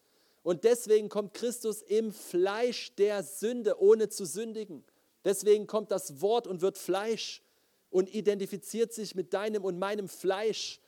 Und 0.44 0.64
deswegen 0.64 1.10
kommt 1.10 1.34
Christus 1.34 1.82
im 1.82 2.12
Fleisch 2.12 2.96
der 2.96 3.24
Sünde, 3.24 3.80
ohne 3.80 4.10
zu 4.10 4.26
sündigen. 4.26 4.84
Deswegen 5.24 5.68
kommt 5.68 5.92
das 5.92 6.22
Wort 6.22 6.48
und 6.48 6.62
wird 6.62 6.78
Fleisch 6.78 7.44
und 7.89 8.14
identifiziert 8.14 8.94
sich 8.94 9.14
mit 9.14 9.34
deinem 9.34 9.64
und 9.64 9.78
meinem 9.78 10.08
Fleisch 10.08 10.82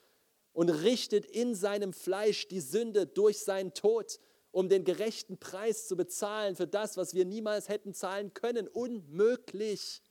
und 0.53 0.69
richtet 0.69 1.25
in 1.25 1.53
seinem 1.53 1.93
Fleisch 1.93 2.47
die 2.47 2.61
Sünde 2.61 3.05
durch 3.05 3.39
seinen 3.39 3.73
Tod, 3.73 4.19
um 4.51 4.69
den 4.69 4.85
gerechten 4.85 5.37
Preis 5.37 5.87
zu 5.87 5.95
bezahlen 5.95 6.55
für 6.55 6.67
das, 6.67 6.97
was 6.97 7.13
wir 7.13 7.25
niemals 7.25 7.69
hätten 7.69 7.93
zahlen 7.93 8.33
können. 8.33 8.67
Unmöglich. 8.67 10.01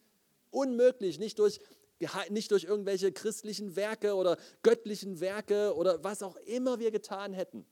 Unmöglich. 0.51 1.18
Nicht 1.18 1.38
durch, 1.38 1.61
nicht 2.28 2.51
durch 2.51 2.64
irgendwelche 2.64 3.12
christlichen 3.12 3.74
Werke 3.74 4.14
oder 4.14 4.36
göttlichen 4.62 5.20
Werke 5.20 5.74
oder 5.74 6.03
was 6.05 6.22
auch 6.22 6.36
immer 6.36 6.78
wir 6.78 6.90
getan 6.90 7.32
hätten. 7.32 7.64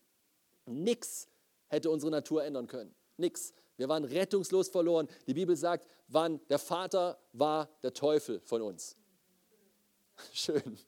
Nichts 0.66 1.30
hätte 1.71 1.89
unsere 1.89 2.11
Natur 2.11 2.45
ändern 2.45 2.66
können. 2.66 2.95
Nix. 3.16 3.55
Wir 3.77 3.89
waren 3.89 4.05
rettungslos 4.05 4.68
verloren. 4.68 5.09
Die 5.27 5.33
Bibel 5.33 5.57
sagt, 5.57 5.87
wann 6.09 6.39
der 6.49 6.59
Vater 6.59 7.18
war 7.33 7.71
der 7.83 7.95
Teufel 7.95 8.41
von 8.41 8.61
uns. 8.61 8.95
Schön. 10.33 10.79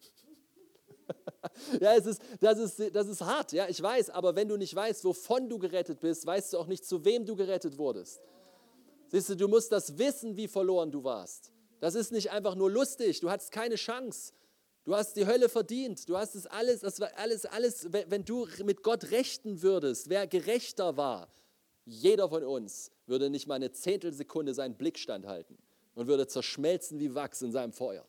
ja, 1.80 1.94
es 1.94 2.06
ist, 2.06 2.22
das, 2.40 2.58
ist, 2.58 2.94
das 2.94 3.08
ist 3.08 3.22
hart, 3.22 3.52
ja, 3.52 3.68
ich 3.68 3.82
weiß, 3.82 4.10
aber 4.10 4.34
wenn 4.34 4.48
du 4.48 4.56
nicht 4.56 4.74
weißt, 4.74 5.04
wovon 5.04 5.48
du 5.48 5.58
gerettet 5.58 6.00
bist, 6.00 6.26
weißt 6.26 6.52
du 6.52 6.58
auch 6.58 6.66
nicht, 6.66 6.84
zu 6.84 7.04
wem 7.04 7.24
du 7.24 7.34
gerettet 7.34 7.78
wurdest. 7.78 8.20
Siehst 9.08 9.28
du, 9.30 9.36
du 9.36 9.48
musst 9.48 9.72
das 9.72 9.98
wissen, 9.98 10.36
wie 10.36 10.48
verloren 10.48 10.90
du 10.90 11.04
warst. 11.04 11.52
Das 11.80 11.94
ist 11.94 12.12
nicht 12.12 12.30
einfach 12.30 12.54
nur 12.54 12.70
lustig, 12.70 13.20
du 13.20 13.30
hattest 13.30 13.52
keine 13.52 13.74
Chance. 13.74 14.32
Du 14.84 14.96
hast 14.96 15.14
die 15.14 15.26
Hölle 15.26 15.48
verdient. 15.48 16.08
Du 16.08 16.16
hast 16.16 16.34
es 16.34 16.46
alles, 16.46 16.80
das 16.80 16.98
war 16.98 17.10
alles, 17.16 17.46
alles, 17.46 17.92
wenn 17.92 18.24
du 18.24 18.48
mit 18.64 18.82
Gott 18.82 19.10
rechten 19.10 19.62
würdest, 19.62 20.08
wer 20.08 20.26
gerechter 20.26 20.96
war, 20.96 21.28
jeder 21.84 22.28
von 22.28 22.44
uns 22.44 22.90
würde 23.06 23.30
nicht 23.30 23.46
mal 23.46 23.54
eine 23.54 23.72
Zehntelsekunde 23.72 24.54
seinen 24.54 24.76
Blick 24.76 24.98
standhalten 24.98 25.56
und 25.94 26.06
würde 26.06 26.26
zerschmelzen 26.26 26.98
wie 26.98 27.14
Wachs 27.14 27.42
in 27.42 27.52
seinem 27.52 27.72
Feuer. 27.72 28.06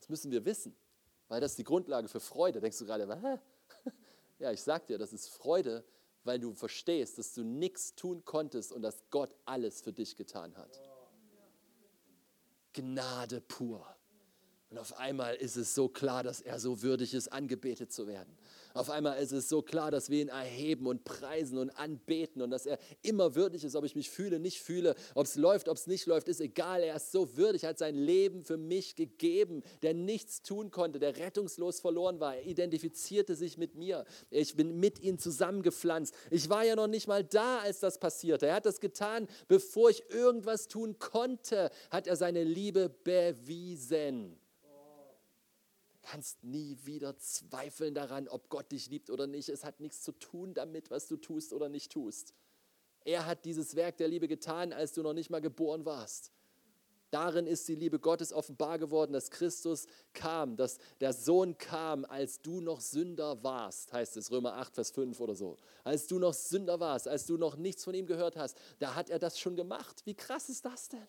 Das 0.00 0.08
müssen 0.08 0.30
wir 0.30 0.44
wissen, 0.44 0.74
weil 1.28 1.40
das 1.40 1.52
ist 1.52 1.58
die 1.58 1.64
Grundlage 1.64 2.08
für 2.08 2.20
Freude. 2.20 2.60
Denkst 2.60 2.78
du 2.78 2.86
gerade, 2.86 3.08
Hä? 3.08 3.38
ja, 4.38 4.52
ich 4.52 4.60
sag 4.60 4.86
dir, 4.86 4.98
das 4.98 5.12
ist 5.12 5.28
Freude, 5.28 5.84
weil 6.24 6.38
du 6.38 6.52
verstehst, 6.54 7.18
dass 7.18 7.34
du 7.34 7.42
nichts 7.42 7.94
tun 7.94 8.24
konntest 8.24 8.72
und 8.72 8.82
dass 8.82 9.02
Gott 9.10 9.34
alles 9.44 9.80
für 9.80 9.92
dich 9.92 10.16
getan 10.16 10.56
hat. 10.56 10.91
Gnade 12.72 13.40
pur. 13.40 13.86
Und 14.70 14.78
auf 14.78 14.96
einmal 14.98 15.34
ist 15.34 15.56
es 15.56 15.74
so 15.74 15.88
klar, 15.88 16.22
dass 16.22 16.40
er 16.40 16.58
so 16.58 16.82
würdig 16.82 17.12
ist, 17.12 17.28
angebetet 17.28 17.92
zu 17.92 18.06
werden. 18.06 18.34
Auf 18.74 18.90
einmal 18.90 19.22
ist 19.22 19.32
es 19.32 19.48
so 19.48 19.62
klar, 19.62 19.90
dass 19.90 20.10
wir 20.10 20.22
ihn 20.22 20.28
erheben 20.28 20.86
und 20.86 21.04
preisen 21.04 21.58
und 21.58 21.70
anbeten 21.70 22.42
und 22.42 22.50
dass 22.50 22.66
er 22.66 22.78
immer 23.02 23.34
würdig 23.34 23.64
ist, 23.64 23.76
ob 23.76 23.84
ich 23.84 23.94
mich 23.94 24.10
fühle, 24.10 24.38
nicht 24.38 24.60
fühle, 24.60 24.94
ob 25.14 25.26
es 25.26 25.36
läuft, 25.36 25.68
ob 25.68 25.76
es 25.76 25.86
nicht 25.86 26.06
läuft, 26.06 26.28
ist 26.28 26.40
egal. 26.40 26.82
Er 26.82 26.96
ist 26.96 27.12
so 27.12 27.36
würdig, 27.36 27.64
hat 27.64 27.78
sein 27.78 27.94
Leben 27.94 28.44
für 28.44 28.56
mich 28.56 28.96
gegeben, 28.96 29.62
der 29.82 29.94
nichts 29.94 30.42
tun 30.42 30.70
konnte, 30.70 30.98
der 30.98 31.16
rettungslos 31.16 31.80
verloren 31.80 32.20
war. 32.20 32.36
Er 32.36 32.46
identifizierte 32.46 33.34
sich 33.34 33.58
mit 33.58 33.74
mir. 33.74 34.04
Ich 34.30 34.56
bin 34.56 34.80
mit 34.80 35.00
ihm 35.00 35.18
zusammengepflanzt. 35.18 36.14
Ich 36.30 36.48
war 36.48 36.64
ja 36.64 36.76
noch 36.76 36.86
nicht 36.88 37.08
mal 37.08 37.24
da, 37.24 37.58
als 37.58 37.80
das 37.80 37.98
passierte. 37.98 38.46
Er 38.46 38.56
hat 38.56 38.66
das 38.66 38.80
getan, 38.80 39.28
bevor 39.48 39.90
ich 39.90 40.02
irgendwas 40.10 40.68
tun 40.68 40.98
konnte, 40.98 41.70
hat 41.90 42.06
er 42.06 42.16
seine 42.16 42.44
Liebe 42.44 42.88
bewiesen 42.88 44.41
kannst 46.02 46.42
nie 46.44 46.78
wieder 46.84 47.16
zweifeln 47.18 47.94
daran, 47.94 48.28
ob 48.28 48.48
Gott 48.48 48.70
dich 48.72 48.88
liebt 48.88 49.10
oder 49.10 49.26
nicht. 49.26 49.48
Es 49.48 49.64
hat 49.64 49.80
nichts 49.80 50.02
zu 50.02 50.12
tun 50.12 50.54
damit, 50.54 50.90
was 50.90 51.08
du 51.08 51.16
tust 51.16 51.52
oder 51.52 51.68
nicht 51.68 51.92
tust. 51.92 52.34
Er 53.04 53.26
hat 53.26 53.44
dieses 53.44 53.74
Werk 53.74 53.96
der 53.96 54.08
Liebe 54.08 54.28
getan, 54.28 54.72
als 54.72 54.92
du 54.92 55.02
noch 55.02 55.12
nicht 55.12 55.30
mal 55.30 55.40
geboren 55.40 55.84
warst. 55.84 56.32
Darin 57.12 57.46
ist 57.46 57.68
die 57.68 57.74
Liebe 57.74 57.98
Gottes 57.98 58.32
offenbar 58.32 58.78
geworden, 58.78 59.12
dass 59.12 59.30
Christus 59.30 59.86
kam, 60.14 60.56
dass 60.56 60.78
der 60.98 61.12
Sohn 61.12 61.58
kam, 61.58 62.06
als 62.06 62.40
du 62.40 62.62
noch 62.62 62.80
Sünder 62.80 63.42
warst, 63.44 63.92
heißt 63.92 64.16
es 64.16 64.30
Römer 64.30 64.54
8, 64.54 64.74
Vers 64.74 64.92
5 64.92 65.20
oder 65.20 65.34
so. 65.34 65.58
Als 65.84 66.06
du 66.06 66.18
noch 66.18 66.32
Sünder 66.32 66.80
warst, 66.80 67.06
als 67.06 67.26
du 67.26 67.36
noch 67.36 67.56
nichts 67.56 67.84
von 67.84 67.92
ihm 67.92 68.06
gehört 68.06 68.36
hast, 68.36 68.56
da 68.78 68.94
hat 68.94 69.10
er 69.10 69.18
das 69.18 69.38
schon 69.38 69.56
gemacht. 69.56 70.00
Wie 70.06 70.14
krass 70.14 70.48
ist 70.48 70.64
das 70.64 70.88
denn? 70.88 71.06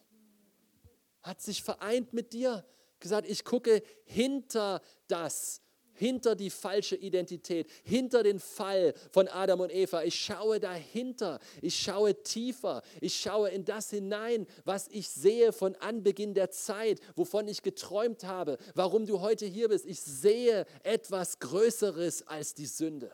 Hat 1.22 1.42
sich 1.42 1.64
vereint 1.64 2.12
mit 2.12 2.34
dir, 2.34 2.66
gesagt, 3.04 3.30
ich 3.30 3.46
gucke 3.46 3.84
hinter 4.06 4.82
das, 5.08 5.62
hinter 5.94 6.36
die 6.36 6.50
falsche 6.50 6.96
Identität, 6.96 7.70
hinter 7.84 8.24
den 8.24 8.40
Fall 8.40 8.94
von 9.12 9.28
Adam 9.28 9.60
und 9.60 9.72
Eva. 9.72 10.04
Ich 10.04 10.16
schaue 10.16 10.60
dahinter, 10.60 11.40
ich 11.62 11.80
schaue 11.80 12.24
tiefer, 12.24 12.82
ich 13.00 13.16
schaue 13.16 13.50
in 13.50 13.64
das 13.66 13.92
hinein, 13.92 14.48
was 14.66 14.88
ich 14.88 15.08
sehe 15.10 15.54
von 15.54 15.76
Anbeginn 15.76 16.34
der 16.34 16.50
Zeit, 16.50 17.00
wovon 17.16 17.48
ich 17.48 17.62
geträumt 17.62 18.24
habe, 18.24 18.58
warum 18.74 19.06
du 19.06 19.22
heute 19.22 19.46
hier 19.46 19.70
bist. 19.70 19.86
Ich 19.86 20.02
sehe 20.02 20.66
etwas 20.82 21.38
Größeres 21.40 22.28
als 22.28 22.56
die 22.56 22.66
Sünde. 22.66 23.12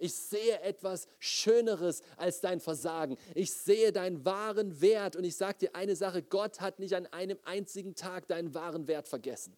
Ich 0.00 0.14
sehe 0.14 0.60
etwas 0.62 1.06
Schöneres 1.18 2.00
als 2.16 2.40
dein 2.40 2.58
Versagen. 2.60 3.18
Ich 3.34 3.52
sehe 3.52 3.92
deinen 3.92 4.24
wahren 4.24 4.80
Wert. 4.80 5.14
Und 5.14 5.24
ich 5.24 5.36
sage 5.36 5.58
dir 5.58 5.76
eine 5.76 5.94
Sache, 5.94 6.22
Gott 6.22 6.60
hat 6.60 6.78
nicht 6.78 6.94
an 6.94 7.06
einem 7.08 7.38
einzigen 7.44 7.94
Tag 7.94 8.26
deinen 8.26 8.54
wahren 8.54 8.88
Wert 8.88 9.08
vergessen. 9.08 9.54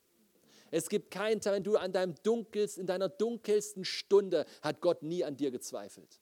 Es 0.72 0.88
gibt 0.88 1.12
keinen 1.12 1.40
Tag, 1.40 1.54
wenn 1.54 1.62
du 1.62 1.76
an 1.76 1.92
deinem 1.92 2.16
dunkelsten, 2.24 2.80
in 2.80 2.86
deiner 2.88 3.08
dunkelsten 3.08 3.84
Stunde 3.84 4.44
hat 4.62 4.80
Gott 4.80 5.02
nie 5.02 5.22
an 5.22 5.36
dir 5.36 5.52
gezweifelt. 5.52 6.20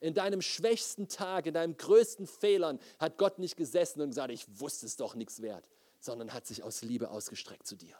In 0.00 0.14
deinem 0.14 0.42
schwächsten 0.42 1.06
Tag, 1.06 1.46
in 1.46 1.54
deinem 1.54 1.76
größten 1.76 2.26
Fehlern 2.26 2.80
hat 2.98 3.16
Gott 3.16 3.38
nicht 3.38 3.56
gesessen 3.56 4.00
und 4.00 4.08
gesagt, 4.08 4.32
ich 4.32 4.44
wusste 4.58 4.86
es 4.86 4.96
doch 4.96 5.14
nichts 5.14 5.40
wert, 5.40 5.68
sondern 6.00 6.32
hat 6.32 6.46
sich 6.46 6.64
aus 6.64 6.82
Liebe 6.82 7.10
ausgestreckt 7.10 7.66
zu 7.66 7.76
dir. 7.76 7.94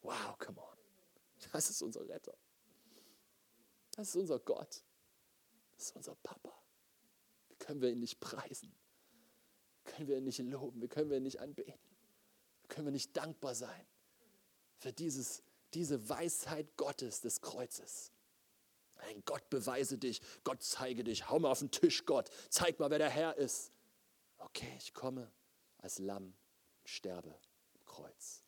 Wow, 0.00 0.36
come 0.38 0.60
on. 0.60 0.76
Das 1.52 1.70
ist 1.70 1.80
unser 1.82 2.08
Retter. 2.08 2.34
Das 3.92 4.08
ist 4.08 4.16
unser 4.16 4.38
Gott. 4.38 4.82
Das 5.72 5.86
ist 5.86 5.96
unser 5.96 6.14
Papa. 6.16 6.52
Wie 7.48 7.56
können 7.56 7.80
wir 7.80 7.90
ihn 7.90 8.00
nicht 8.00 8.20
preisen? 8.20 8.74
Wie 9.84 9.92
können 9.92 10.08
wir 10.08 10.18
ihn 10.18 10.24
nicht 10.24 10.38
loben? 10.38 10.82
Wie 10.82 10.88
können 10.88 11.10
wir 11.10 11.16
ihn 11.18 11.22
nicht 11.22 11.40
anbeten? 11.40 11.80
Wie 12.62 12.68
können 12.68 12.86
wir 12.86 12.92
nicht 12.92 13.16
dankbar 13.16 13.54
sein? 13.54 13.86
für 14.82 14.92
dieses, 14.92 15.44
diese 15.74 16.08
Weisheit 16.08 16.76
Gottes 16.76 17.20
des 17.20 17.40
Kreuzes. 17.40 18.10
Ein 18.96 19.22
Gott 19.24 19.48
beweise 19.48 19.96
dich, 19.96 20.20
Gott 20.42 20.62
zeige 20.62 21.04
dich, 21.04 21.30
hau 21.30 21.38
mal 21.38 21.52
auf 21.52 21.60
den 21.60 21.70
Tisch, 21.70 22.04
Gott, 22.04 22.30
zeig 22.50 22.78
mal, 22.80 22.90
wer 22.90 22.98
der 22.98 23.10
Herr 23.10 23.36
ist. 23.36 23.72
Okay, 24.38 24.74
ich 24.78 24.92
komme 24.92 25.30
als 25.78 26.00
Lamm 26.00 26.34
und 26.80 26.88
sterbe 26.88 27.32
im 27.74 27.84
Kreuz. 27.84 28.42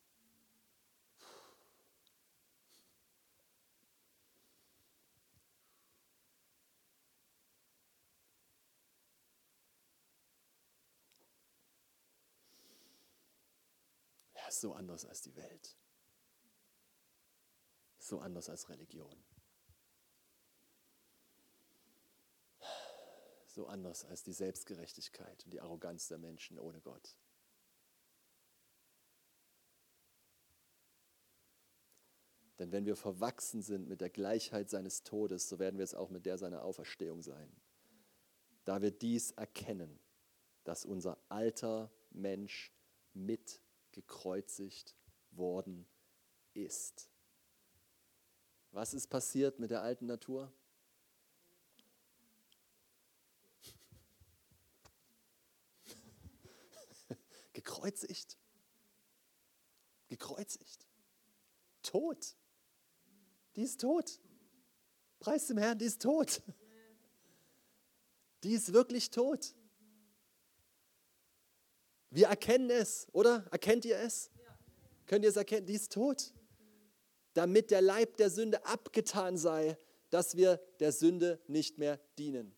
Er 14.34 14.43
ist 14.43 14.43
so 14.60 14.74
anders 14.74 15.04
als 15.04 15.22
die 15.22 15.34
Welt 15.36 15.76
so 18.04 18.20
anders 18.20 18.48
als 18.48 18.68
Religion. 18.68 19.24
So 23.46 23.66
anders 23.66 24.04
als 24.04 24.22
die 24.22 24.32
Selbstgerechtigkeit 24.32 25.44
und 25.44 25.52
die 25.52 25.60
Arroganz 25.60 26.08
der 26.08 26.18
Menschen 26.18 26.58
ohne 26.58 26.80
Gott. 26.80 27.16
Denn 32.58 32.72
wenn 32.72 32.84
wir 32.84 32.96
verwachsen 32.96 33.62
sind 33.62 33.88
mit 33.88 34.00
der 34.00 34.10
Gleichheit 34.10 34.70
seines 34.70 35.02
Todes, 35.02 35.48
so 35.48 35.58
werden 35.58 35.78
wir 35.78 35.84
es 35.84 35.94
auch 35.94 36.10
mit 36.10 36.26
der 36.26 36.38
seiner 36.38 36.62
Auferstehung 36.62 37.22
sein. 37.22 37.54
Da 38.64 38.82
wir 38.82 38.90
dies 38.90 39.32
erkennen, 39.32 39.98
dass 40.64 40.84
unser 40.84 41.18
alter 41.28 41.92
Mensch 42.10 42.72
mit 43.12 43.63
gekreuzigt 43.94 44.94
worden 45.30 45.88
ist. 46.52 47.08
Was 48.72 48.92
ist 48.92 49.06
passiert 49.06 49.60
mit 49.60 49.70
der 49.70 49.82
alten 49.82 50.06
Natur? 50.06 50.52
Gekreuzigt. 57.52 58.36
Gekreuzigt. 60.08 60.88
Tot. 61.82 62.36
Die 63.54 63.62
ist 63.62 63.80
tot. 63.80 64.20
Preis 65.20 65.46
dem 65.46 65.58
Herrn, 65.58 65.78
die 65.78 65.84
ist 65.84 66.02
tot. 66.02 66.42
Die 68.42 68.52
ist 68.52 68.72
wirklich 68.72 69.10
tot. 69.10 69.54
Wir 72.14 72.28
erkennen 72.28 72.70
es, 72.70 73.06
oder? 73.12 73.44
Erkennt 73.50 73.84
ihr 73.84 73.98
es? 73.98 74.30
Könnt 75.06 75.24
ihr 75.24 75.30
es 75.30 75.36
erkennen? 75.36 75.66
Die 75.66 75.74
ist 75.74 75.92
tot 75.92 76.32
damit 77.34 77.70
der 77.70 77.82
Leib 77.82 78.16
der 78.16 78.30
Sünde 78.30 78.64
abgetan 78.64 79.36
sei, 79.36 79.76
dass 80.10 80.36
wir 80.36 80.56
der 80.78 80.92
Sünde 80.92 81.40
nicht 81.46 81.78
mehr 81.78 82.00
dienen. 82.16 82.54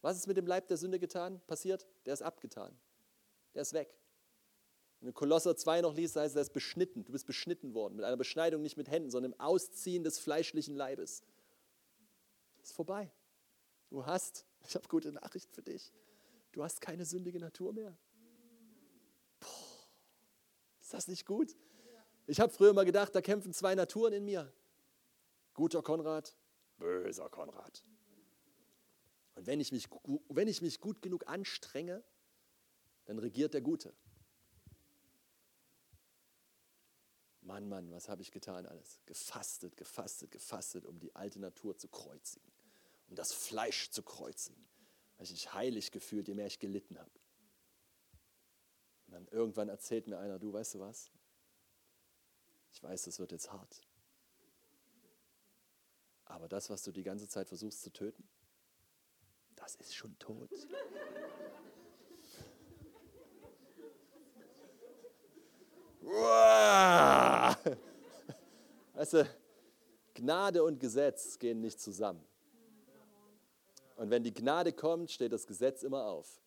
Was 0.00 0.16
ist 0.16 0.26
mit 0.26 0.36
dem 0.36 0.46
Leib 0.46 0.66
der 0.68 0.76
Sünde 0.76 0.98
getan? 0.98 1.40
Passiert? 1.46 1.86
Der 2.06 2.14
ist 2.14 2.22
abgetan. 2.22 2.76
Der 3.54 3.62
ist 3.62 3.72
weg. 3.72 3.96
Wenn 5.00 5.08
du 5.08 5.12
Kolosser 5.12 5.56
2 5.56 5.82
noch 5.82 5.94
liest, 5.94 6.16
heißt 6.16 6.32
es, 6.32 6.36
er 6.36 6.42
ist 6.42 6.52
beschnitten. 6.52 7.04
Du 7.04 7.12
bist 7.12 7.26
beschnitten 7.26 7.74
worden. 7.74 7.96
Mit 7.96 8.04
einer 8.04 8.16
Beschneidung 8.16 8.62
nicht 8.62 8.76
mit 8.76 8.90
Händen, 8.90 9.10
sondern 9.10 9.32
im 9.32 9.40
Ausziehen 9.40 10.02
des 10.02 10.18
fleischlichen 10.18 10.74
Leibes. 10.74 11.22
Ist 12.62 12.72
vorbei. 12.72 13.12
Du 13.90 14.06
hast, 14.06 14.46
ich 14.66 14.74
habe 14.74 14.88
gute 14.88 15.12
Nachrichten 15.12 15.52
für 15.52 15.62
dich. 15.62 15.92
Du 16.52 16.62
hast 16.62 16.80
keine 16.80 17.04
sündige 17.04 17.38
Natur 17.38 17.74
mehr. 17.74 17.96
Das 20.94 21.08
nicht 21.08 21.26
gut? 21.26 21.56
Ich 22.28 22.38
habe 22.38 22.52
früher 22.52 22.70
immer 22.70 22.84
gedacht, 22.84 23.16
da 23.16 23.20
kämpfen 23.20 23.52
zwei 23.52 23.74
Naturen 23.74 24.12
in 24.12 24.24
mir. 24.24 24.52
Guter 25.52 25.82
Konrad, 25.82 26.36
böser 26.78 27.28
Konrad. 27.28 27.82
Und 29.34 29.44
wenn 29.48 29.58
ich 29.58 29.72
mich, 29.72 29.88
wenn 30.28 30.46
ich 30.46 30.62
mich 30.62 30.78
gut 30.78 31.02
genug 31.02 31.26
anstrenge, 31.26 32.04
dann 33.06 33.18
regiert 33.18 33.54
der 33.54 33.60
Gute. 33.60 33.92
Mann, 37.40 37.68
Mann, 37.68 37.90
was 37.90 38.08
habe 38.08 38.22
ich 38.22 38.30
getan 38.30 38.64
alles? 38.64 39.00
Gefastet, 39.04 39.76
gefastet, 39.76 40.30
gefastet, 40.30 40.86
um 40.86 41.00
die 41.00 41.12
alte 41.16 41.40
Natur 41.40 41.76
zu 41.76 41.88
kreuzigen, 41.88 42.52
um 43.08 43.16
das 43.16 43.32
Fleisch 43.32 43.90
zu 43.90 44.04
kreuzigen, 44.04 44.64
weil 45.16 45.24
ich 45.24 45.32
mich 45.32 45.52
heilig 45.52 45.90
gefühlt, 45.90 46.28
je 46.28 46.34
mehr 46.34 46.46
ich 46.46 46.60
gelitten 46.60 47.00
habe. 47.00 47.10
Dann 49.14 49.28
irgendwann 49.28 49.68
erzählt 49.68 50.08
mir 50.08 50.18
einer, 50.18 50.40
du 50.40 50.52
weißt 50.52 50.74
du 50.74 50.80
was, 50.80 51.12
ich 52.72 52.82
weiß, 52.82 53.04
das 53.04 53.20
wird 53.20 53.30
jetzt 53.30 53.52
hart. 53.52 53.86
Aber 56.24 56.48
das, 56.48 56.68
was 56.68 56.82
du 56.82 56.90
die 56.90 57.04
ganze 57.04 57.28
Zeit 57.28 57.46
versuchst 57.46 57.80
zu 57.82 57.92
töten, 57.92 58.28
das 59.54 59.76
ist 59.76 59.94
schon 59.94 60.18
tot. 60.18 60.50
weißt 68.94 69.12
du, 69.12 69.30
Gnade 70.14 70.64
und 70.64 70.80
Gesetz 70.80 71.38
gehen 71.38 71.60
nicht 71.60 71.78
zusammen. 71.78 72.26
Und 73.94 74.10
wenn 74.10 74.24
die 74.24 74.34
Gnade 74.34 74.72
kommt, 74.72 75.12
steht 75.12 75.30
das 75.32 75.46
Gesetz 75.46 75.84
immer 75.84 76.06
auf. 76.06 76.42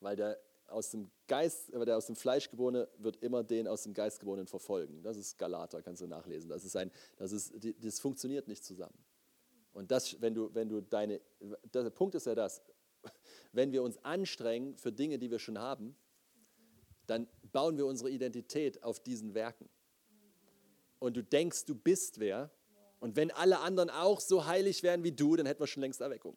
Weil 0.00 0.16
der 0.16 0.38
aus 0.72 0.90
dem 0.90 1.10
Geist, 1.28 1.72
der 1.72 1.96
aus 1.96 2.06
dem 2.06 2.16
Fleisch 2.16 2.50
geborene 2.50 2.88
wird 2.98 3.16
immer 3.22 3.44
den 3.44 3.68
aus 3.68 3.82
dem 3.82 3.94
Geist 3.94 4.20
geborenen 4.20 4.46
verfolgen. 4.46 5.02
Das 5.02 5.16
ist 5.16 5.38
Galater, 5.38 5.82
kannst 5.82 6.02
du 6.02 6.06
nachlesen. 6.06 6.48
Das 6.48 6.64
ist 6.64 6.76
ein, 6.76 6.90
das 7.16 7.32
ist, 7.32 7.52
das 7.80 8.00
funktioniert 8.00 8.48
nicht 8.48 8.64
zusammen. 8.64 8.98
Und 9.72 9.90
das, 9.90 10.20
wenn 10.20 10.34
du, 10.34 10.54
wenn 10.54 10.68
du 10.68 10.80
deine, 10.80 11.20
der 11.72 11.90
Punkt 11.90 12.14
ist 12.14 12.26
ja 12.26 12.34
das, 12.34 12.62
wenn 13.52 13.72
wir 13.72 13.82
uns 13.82 14.02
anstrengen 14.04 14.76
für 14.76 14.92
Dinge, 14.92 15.18
die 15.18 15.30
wir 15.30 15.38
schon 15.38 15.58
haben, 15.58 15.96
dann 17.06 17.28
bauen 17.52 17.76
wir 17.76 17.86
unsere 17.86 18.10
Identität 18.10 18.82
auf 18.82 19.00
diesen 19.00 19.34
Werken. 19.34 19.68
Und 20.98 21.16
du 21.16 21.22
denkst, 21.22 21.64
du 21.64 21.74
bist 21.74 22.20
wer. 22.20 22.50
Und 23.00 23.16
wenn 23.16 23.32
alle 23.32 23.58
anderen 23.60 23.90
auch 23.90 24.20
so 24.20 24.46
heilig 24.46 24.82
wären 24.82 25.02
wie 25.02 25.12
du, 25.12 25.34
dann 25.34 25.46
hätten 25.46 25.60
wir 25.60 25.66
schon 25.66 25.80
längst 25.80 26.00
Erweckung. 26.00 26.36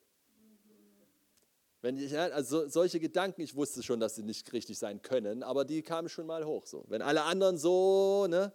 Wenn 1.86 1.98
ich, 2.00 2.18
also 2.18 2.68
solche 2.68 3.00
Gedanken, 3.00 3.42
ich 3.42 3.56
wusste 3.56 3.84
schon, 3.84 4.00
dass 4.00 4.16
sie 4.16 4.24
nicht 4.24 4.52
richtig 4.54 4.80
sein 4.80 5.04
können, 5.04 5.44
aber 5.44 5.66
die 5.66 5.84
kamen 5.84 6.10
schon 6.10 6.26
mal 6.26 6.44
hoch. 6.44 6.66
So. 6.66 6.84
Wenn 6.88 7.04
alle 7.04 7.22
anderen 7.22 7.60
so, 7.60 8.26
ne, 8.26 8.52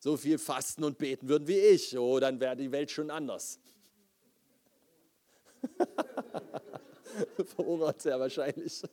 so 0.00 0.18
viel 0.18 0.36
fasten 0.36 0.84
und 0.84 0.98
beten 0.98 1.26
würden 1.26 1.48
wie 1.48 1.56
ich, 1.56 1.96
oh, 1.96 2.20
dann 2.20 2.38
wäre 2.40 2.56
die 2.56 2.70
Welt 2.70 2.90
schon 2.90 3.10
anders. 3.10 3.58
Verhungert 7.56 8.02
sehr 8.02 8.20
wahrscheinlich. 8.20 8.82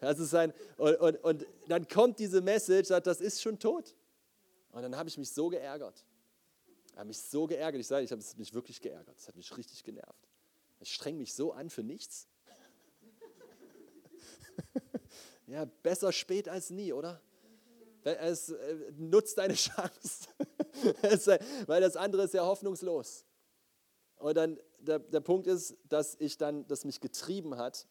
Das 0.00 0.18
ist 0.18 0.34
ein, 0.34 0.54
und, 0.78 0.94
und, 0.96 1.16
und 1.24 1.46
dann 1.68 1.86
kommt 1.86 2.18
diese 2.18 2.40
Message, 2.40 2.88
das 2.88 3.20
ist 3.20 3.42
schon 3.42 3.58
tot. 3.58 3.94
Und 4.72 4.80
dann 4.80 4.96
habe 4.96 5.10
ich 5.10 5.18
mich 5.18 5.30
so 5.30 5.50
geärgert. 5.50 6.06
Hat 7.00 7.06
mich 7.06 7.18
so 7.18 7.46
geärgert. 7.46 7.80
Ich 7.80 7.86
sage, 7.86 8.04
ich 8.04 8.12
habe 8.12 8.22
mich 8.36 8.52
wirklich 8.52 8.78
geärgert. 8.78 9.16
Das 9.16 9.26
hat 9.26 9.34
mich 9.34 9.56
richtig 9.56 9.82
genervt. 9.84 10.28
Ich 10.80 10.92
streng 10.92 11.16
mich 11.16 11.32
so 11.32 11.50
an 11.52 11.70
für 11.70 11.82
nichts. 11.82 12.28
Ja, 15.46 15.64
besser 15.64 16.12
spät 16.12 16.48
als 16.48 16.70
nie, 16.70 16.92
oder? 16.92 17.20
Es 18.04 18.50
äh, 18.50 18.92
nutzt 18.96 19.36
deine 19.36 19.54
Chance, 19.56 20.28
weil 21.66 21.80
das 21.80 21.96
andere 21.96 22.22
ist 22.22 22.34
ja 22.34 22.44
hoffnungslos. 22.44 23.24
Und 24.16 24.36
dann 24.36 24.60
der, 24.78 25.00
der 25.00 25.20
Punkt 25.20 25.48
ist, 25.48 25.76
dass 25.88 26.14
ich 26.20 26.36
dann, 26.36 26.68
das 26.68 26.84
mich 26.84 27.00
getrieben 27.00 27.56
hat, 27.56 27.88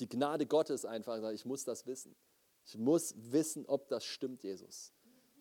die 0.00 0.08
Gnade 0.08 0.46
Gottes 0.46 0.84
einfach 0.84 1.30
ich 1.30 1.44
muss 1.44 1.62
das 1.62 1.86
wissen. 1.86 2.16
Ich 2.64 2.76
muss 2.76 3.14
wissen, 3.16 3.66
ob 3.66 3.86
das 3.88 4.04
stimmt, 4.04 4.42
Jesus. 4.42 4.92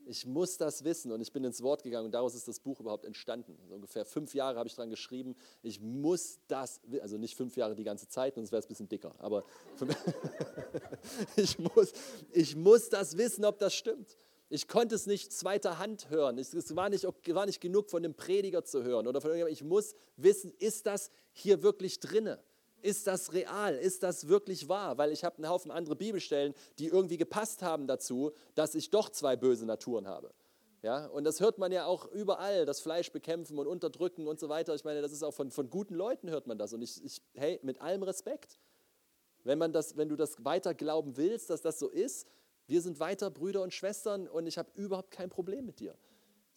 Ich 0.05 0.25
muss 0.25 0.57
das 0.57 0.83
wissen 0.83 1.11
und 1.11 1.21
ich 1.21 1.31
bin 1.31 1.43
ins 1.43 1.61
Wort 1.61 1.83
gegangen 1.83 2.05
und 2.05 2.11
daraus 2.11 2.35
ist 2.35 2.47
das 2.47 2.59
Buch 2.59 2.79
überhaupt 2.79 3.05
entstanden. 3.05 3.57
Also 3.61 3.75
ungefähr 3.75 4.05
fünf 4.05 4.33
Jahre 4.33 4.57
habe 4.57 4.67
ich 4.67 4.75
daran 4.75 4.89
geschrieben. 4.89 5.35
Ich 5.61 5.79
muss 5.79 6.39
das, 6.47 6.81
also 7.01 7.17
nicht 7.17 7.35
fünf 7.35 7.55
Jahre 7.55 7.75
die 7.75 7.83
ganze 7.83 8.07
Zeit, 8.07 8.35
sonst 8.35 8.51
wäre 8.51 8.59
es 8.59 8.65
ein 8.65 8.69
bisschen 8.69 8.89
dicker, 8.89 9.15
aber 9.19 9.43
ich, 11.35 11.57
muss, 11.59 11.93
ich 12.31 12.55
muss 12.55 12.89
das 12.89 13.17
wissen, 13.17 13.45
ob 13.45 13.59
das 13.59 13.73
stimmt. 13.73 14.17
Ich 14.49 14.67
konnte 14.67 14.93
es 14.93 15.07
nicht 15.07 15.31
zweiter 15.33 15.79
Hand 15.79 16.09
hören. 16.09 16.37
Es 16.37 16.75
war 16.75 16.89
nicht, 16.89 17.03
war 17.05 17.45
nicht 17.45 17.59
genug 17.61 17.89
von 17.89 18.03
dem 18.03 18.13
Prediger 18.13 18.63
zu 18.63 18.83
hören 18.83 19.07
oder 19.07 19.19
von 19.19 19.31
irgendjemandem. 19.31 19.53
Ich 19.53 19.63
muss 19.63 19.95
wissen, 20.15 20.53
ist 20.59 20.85
das 20.85 21.09
hier 21.31 21.63
wirklich 21.63 21.99
drinne? 21.99 22.39
Ist 22.83 23.07
das 23.07 23.31
real? 23.31 23.75
Ist 23.75 24.03
das 24.03 24.27
wirklich 24.27 24.67
wahr? 24.67 24.97
Weil 24.97 25.11
ich 25.13 25.23
habe 25.23 25.37
einen 25.37 25.49
Haufen 25.49 25.71
andere 25.71 25.95
Bibelstellen, 25.95 26.53
die 26.79 26.87
irgendwie 26.87 27.17
gepasst 27.17 27.63
haben 27.63 27.87
dazu, 27.87 28.33
dass 28.55 28.75
ich 28.75 28.89
doch 28.89 29.09
zwei 29.09 29.37
böse 29.37 29.65
Naturen 29.65 30.05
habe. 30.05 30.33
Ja, 30.81 31.05
und 31.07 31.23
das 31.23 31.39
hört 31.39 31.59
man 31.59 31.71
ja 31.71 31.85
auch 31.85 32.11
überall, 32.11 32.65
das 32.65 32.81
Fleisch 32.81 33.09
bekämpfen 33.13 33.57
und 33.57 33.67
unterdrücken 33.67 34.27
und 34.27 34.37
so 34.37 34.49
weiter. 34.49 34.75
Ich 34.75 34.83
meine, 34.83 35.01
das 35.01 35.13
ist 35.13 35.23
auch 35.23 35.33
von, 35.33 35.49
von 35.49 35.69
guten 35.69 35.95
Leuten 35.95 36.29
hört 36.29 36.45
man 36.45 36.57
das. 36.57 36.73
Und 36.73 36.81
ich, 36.81 37.01
ich, 37.05 37.21
hey, 37.35 37.57
mit 37.63 37.79
allem 37.79 38.03
Respekt, 38.03 38.59
wenn, 39.45 39.57
man 39.57 39.71
das, 39.71 39.95
wenn 39.95 40.09
du 40.09 40.17
das 40.17 40.43
weiter 40.43 40.73
glauben 40.73 41.15
willst, 41.15 41.49
dass 41.49 41.61
das 41.61 41.79
so 41.79 41.87
ist, 41.87 42.27
wir 42.67 42.81
sind 42.81 42.99
weiter 42.99 43.29
Brüder 43.29 43.61
und 43.61 43.73
Schwestern 43.73 44.27
und 44.27 44.45
ich 44.45 44.57
habe 44.57 44.69
überhaupt 44.75 45.11
kein 45.11 45.29
Problem 45.29 45.65
mit 45.65 45.79
dir. 45.79 45.97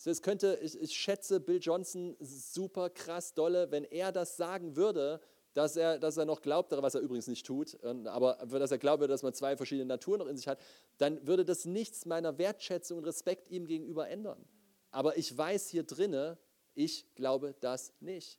Es 0.05 0.23
könnte, 0.23 0.59
ich, 0.61 0.77
ich 0.81 0.93
schätze 0.93 1.39
Bill 1.39 1.61
Johnson 1.61 2.17
super 2.19 2.91
krass 2.91 3.33
dolle, 3.33 3.71
wenn 3.71 3.85
er 3.85 4.11
das 4.11 4.37
sagen 4.37 4.75
würde, 4.75 5.21
dass 5.57 5.75
er, 5.75 5.99
dass 5.99 6.19
er 6.19 6.27
noch 6.27 6.43
glaubt, 6.43 6.71
was 6.71 6.95
er 6.95 7.01
übrigens 7.01 7.29
nicht 7.29 7.47
tut, 7.47 7.83
aber 7.83 8.37
dass 8.59 8.71
er 8.71 8.77
glaube, 8.77 9.07
dass 9.07 9.23
man 9.23 9.33
zwei 9.33 9.57
verschiedene 9.57 9.87
Naturen 9.87 10.19
noch 10.19 10.27
in 10.27 10.37
sich 10.37 10.49
hat, 10.49 10.61
dann 10.99 11.27
würde 11.27 11.47
das 11.47 11.65
nichts 11.65 12.05
meiner 12.05 12.37
Wertschätzung 12.37 12.99
und 12.99 13.05
Respekt 13.05 13.51
ihm 13.51 13.67
gegenüber 13.67 14.07
ändern. 14.07 14.45
Aber 14.91 15.17
ich 15.17 15.37
weiß 15.37 15.71
hier 15.71 15.85
drinne, 15.85 16.37
ich 16.75 17.07
glaube 17.15 17.55
das 17.61 17.95
nicht. 18.01 18.39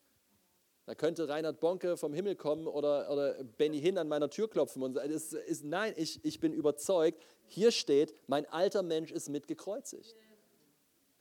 Da 0.85 0.93
könnte 0.93 1.27
Reinhard 1.27 1.59
Bonke 1.59 1.97
vom 1.97 2.13
Himmel 2.13 2.35
kommen 2.35 2.67
oder, 2.67 3.11
oder 3.11 3.43
Benny 3.43 3.81
Hinn 3.81 3.97
an 3.97 4.07
meiner 4.07 4.29
Tür 4.29 4.47
klopfen 4.47 4.83
und 4.83 4.93
sagen, 4.93 5.09
ist, 5.09 5.33
ist, 5.33 5.63
nein, 5.65 5.95
ich, 5.97 6.23
ich 6.23 6.39
bin 6.39 6.53
überzeugt, 6.53 7.25
hier 7.47 7.71
steht, 7.71 8.13
mein 8.27 8.45
alter 8.45 8.83
Mensch 8.83 9.11
ist 9.11 9.27
mitgekreuzigt. 9.27 10.15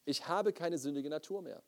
Ich 0.05 0.29
habe 0.29 0.53
keine 0.53 0.77
sündige 0.77 1.09
Natur 1.09 1.41
mehr. 1.41 1.63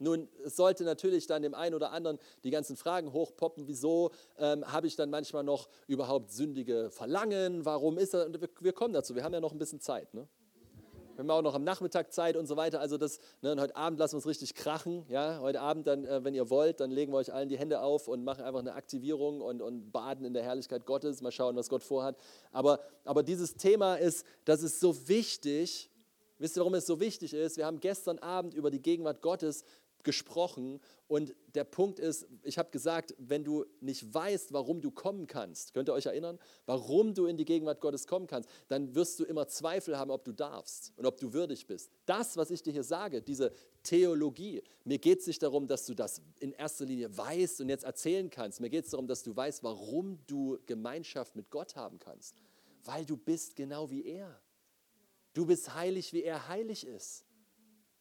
Nun, 0.00 0.28
es 0.44 0.56
sollte 0.56 0.84
natürlich 0.84 1.26
dann 1.26 1.42
dem 1.42 1.54
einen 1.54 1.74
oder 1.74 1.92
anderen 1.92 2.18
die 2.42 2.50
ganzen 2.50 2.76
Fragen 2.76 3.12
hochpoppen, 3.12 3.68
wieso 3.68 4.10
ähm, 4.38 4.64
habe 4.70 4.86
ich 4.86 4.96
dann 4.96 5.10
manchmal 5.10 5.44
noch 5.44 5.68
überhaupt 5.86 6.32
sündige 6.32 6.90
Verlangen, 6.90 7.64
warum 7.64 7.98
ist 7.98 8.14
das? 8.14 8.32
Wir, 8.32 8.48
wir 8.60 8.72
kommen 8.72 8.94
dazu, 8.94 9.14
wir 9.14 9.22
haben 9.22 9.34
ja 9.34 9.40
noch 9.40 9.52
ein 9.52 9.58
bisschen 9.58 9.80
Zeit. 9.80 10.12
Ne? 10.14 10.26
Wir 11.20 11.24
haben 11.24 11.30
auch 11.30 11.42
noch 11.42 11.54
am 11.54 11.64
Nachmittag 11.64 12.14
Zeit 12.14 12.34
und 12.34 12.46
so 12.46 12.56
weiter. 12.56 12.80
Also 12.80 12.96
das, 12.96 13.18
ne, 13.42 13.54
heute 13.60 13.76
Abend 13.76 13.98
lassen 13.98 14.14
wir 14.14 14.16
uns 14.16 14.26
richtig 14.26 14.54
krachen. 14.54 15.04
Ja? 15.10 15.38
Heute 15.40 15.60
Abend, 15.60 15.86
dann, 15.86 16.06
äh, 16.06 16.24
wenn 16.24 16.34
ihr 16.34 16.48
wollt, 16.48 16.80
dann 16.80 16.90
legen 16.90 17.12
wir 17.12 17.18
euch 17.18 17.30
allen 17.30 17.50
die 17.50 17.58
Hände 17.58 17.82
auf 17.82 18.08
und 18.08 18.24
machen 18.24 18.42
einfach 18.42 18.60
eine 18.60 18.72
Aktivierung 18.72 19.42
und, 19.42 19.60
und 19.60 19.92
baden 19.92 20.24
in 20.24 20.32
der 20.32 20.42
Herrlichkeit 20.42 20.86
Gottes. 20.86 21.20
Mal 21.20 21.30
schauen, 21.30 21.56
was 21.56 21.68
Gott 21.68 21.82
vorhat. 21.82 22.16
Aber, 22.52 22.80
aber 23.04 23.22
dieses 23.22 23.54
Thema 23.54 23.96
ist, 23.96 24.24
das 24.46 24.62
ist 24.62 24.80
so 24.80 25.08
wichtig. 25.08 25.90
Wisst 26.38 26.56
ihr, 26.56 26.60
warum 26.60 26.72
es 26.72 26.86
so 26.86 27.00
wichtig 27.00 27.34
ist? 27.34 27.58
Wir 27.58 27.66
haben 27.66 27.80
gestern 27.80 28.18
Abend 28.20 28.54
über 28.54 28.70
die 28.70 28.80
Gegenwart 28.80 29.20
Gottes 29.20 29.62
gesprochen 30.04 30.80
und 31.06 31.34
der 31.54 31.64
Punkt 31.64 31.98
ist, 31.98 32.26
ich 32.42 32.56
habe 32.56 32.70
gesagt, 32.70 33.14
wenn 33.18 33.42
du 33.42 33.64
nicht 33.80 34.14
weißt, 34.14 34.52
warum 34.52 34.80
du 34.80 34.90
kommen 34.90 35.26
kannst, 35.26 35.74
könnt 35.74 35.88
ihr 35.88 35.92
euch 35.92 36.06
erinnern, 36.06 36.38
warum 36.66 37.14
du 37.14 37.26
in 37.26 37.36
die 37.36 37.44
Gegenwart 37.44 37.80
Gottes 37.80 38.06
kommen 38.06 38.26
kannst, 38.26 38.48
dann 38.68 38.94
wirst 38.94 39.18
du 39.18 39.24
immer 39.24 39.48
Zweifel 39.48 39.98
haben, 39.98 40.10
ob 40.10 40.24
du 40.24 40.32
darfst 40.32 40.92
und 40.96 41.06
ob 41.06 41.18
du 41.18 41.32
würdig 41.32 41.66
bist. 41.66 41.90
Das, 42.06 42.36
was 42.36 42.50
ich 42.50 42.62
dir 42.62 42.72
hier 42.72 42.84
sage, 42.84 43.22
diese 43.22 43.52
Theologie, 43.82 44.62
mir 44.84 44.98
geht 44.98 45.20
es 45.20 45.26
nicht 45.26 45.42
darum, 45.42 45.66
dass 45.66 45.86
du 45.86 45.94
das 45.94 46.22
in 46.38 46.52
erster 46.52 46.84
Linie 46.84 47.16
weißt 47.16 47.60
und 47.60 47.68
jetzt 47.68 47.84
erzählen 47.84 48.30
kannst. 48.30 48.60
Mir 48.60 48.70
geht 48.70 48.84
es 48.84 48.90
darum, 48.90 49.08
dass 49.08 49.22
du 49.22 49.34
weißt, 49.34 49.64
warum 49.64 50.18
du 50.26 50.58
Gemeinschaft 50.66 51.34
mit 51.34 51.50
Gott 51.50 51.76
haben 51.76 51.98
kannst. 51.98 52.36
Weil 52.84 53.04
du 53.04 53.16
bist 53.16 53.56
genau 53.56 53.90
wie 53.90 54.04
er. 54.04 54.40
Du 55.32 55.46
bist 55.46 55.74
heilig, 55.74 56.12
wie 56.12 56.22
er 56.22 56.48
heilig 56.48 56.86
ist. 56.86 57.24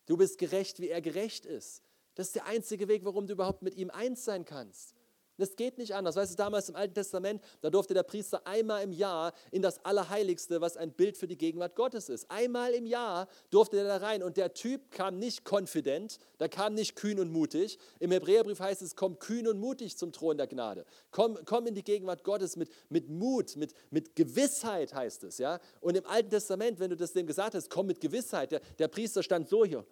Du 0.05 0.17
bist 0.17 0.37
gerecht, 0.37 0.79
wie 0.79 0.89
er 0.89 1.01
gerecht 1.01 1.45
ist. 1.45 1.83
Das 2.19 2.27
ist 2.27 2.35
der 2.35 2.47
einzige 2.47 2.89
Weg, 2.89 3.05
warum 3.05 3.27
du 3.27 3.31
überhaupt 3.31 3.61
mit 3.61 3.75
ihm 3.75 3.89
eins 3.91 4.25
sein 4.25 4.43
kannst. 4.43 4.93
Das 5.37 5.55
geht 5.55 5.77
nicht 5.77 5.95
anders. 5.95 6.17
Weißt 6.17 6.33
du, 6.33 6.35
damals 6.35 6.67
im 6.67 6.75
Alten 6.75 6.93
Testament, 6.93 7.41
da 7.61 7.69
durfte 7.69 7.93
der 7.93 8.03
Priester 8.03 8.45
einmal 8.45 8.83
im 8.83 8.91
Jahr 8.91 9.31
in 9.51 9.61
das 9.61 9.85
Allerheiligste, 9.85 10.59
was 10.59 10.75
ein 10.75 10.91
Bild 10.91 11.15
für 11.15 11.27
die 11.27 11.37
Gegenwart 11.37 11.77
Gottes 11.77 12.09
ist. 12.09 12.29
Einmal 12.29 12.73
im 12.73 12.85
Jahr 12.85 13.29
durfte 13.51 13.77
er 13.77 13.85
da 13.85 14.05
rein 14.05 14.21
und 14.21 14.35
der 14.35 14.53
Typ 14.53 14.91
kam 14.91 15.17
nicht 15.17 15.49
confident, 15.49 16.19
der 16.41 16.49
kam 16.49 16.73
nicht 16.73 16.97
kühn 16.97 17.21
und 17.21 17.31
mutig. 17.31 17.79
Im 17.99 18.11
Hebräerbrief 18.11 18.59
heißt 18.59 18.81
es, 18.81 18.97
komm 18.97 19.17
kühn 19.19 19.47
und 19.47 19.57
mutig 19.57 19.97
zum 19.97 20.11
Thron 20.11 20.35
der 20.35 20.47
Gnade. 20.47 20.85
Komm, 21.11 21.39
komm 21.45 21.67
in 21.67 21.73
die 21.73 21.85
Gegenwart 21.85 22.25
Gottes 22.25 22.57
mit, 22.57 22.69
mit 22.89 23.07
Mut, 23.07 23.55
mit, 23.55 23.73
mit 23.91 24.17
Gewissheit 24.17 24.93
heißt 24.93 25.23
es. 25.23 25.37
Ja? 25.37 25.61
Und 25.79 25.95
im 25.95 26.05
Alten 26.05 26.31
Testament, 26.31 26.81
wenn 26.81 26.89
du 26.89 26.97
das 26.97 27.13
dem 27.13 27.27
gesagt 27.27 27.55
hast, 27.55 27.69
komm 27.69 27.87
mit 27.87 28.01
Gewissheit. 28.01 28.51
Der, 28.51 28.59
der 28.77 28.89
Priester 28.89 29.23
stand 29.23 29.47
so 29.47 29.63
hier. 29.63 29.85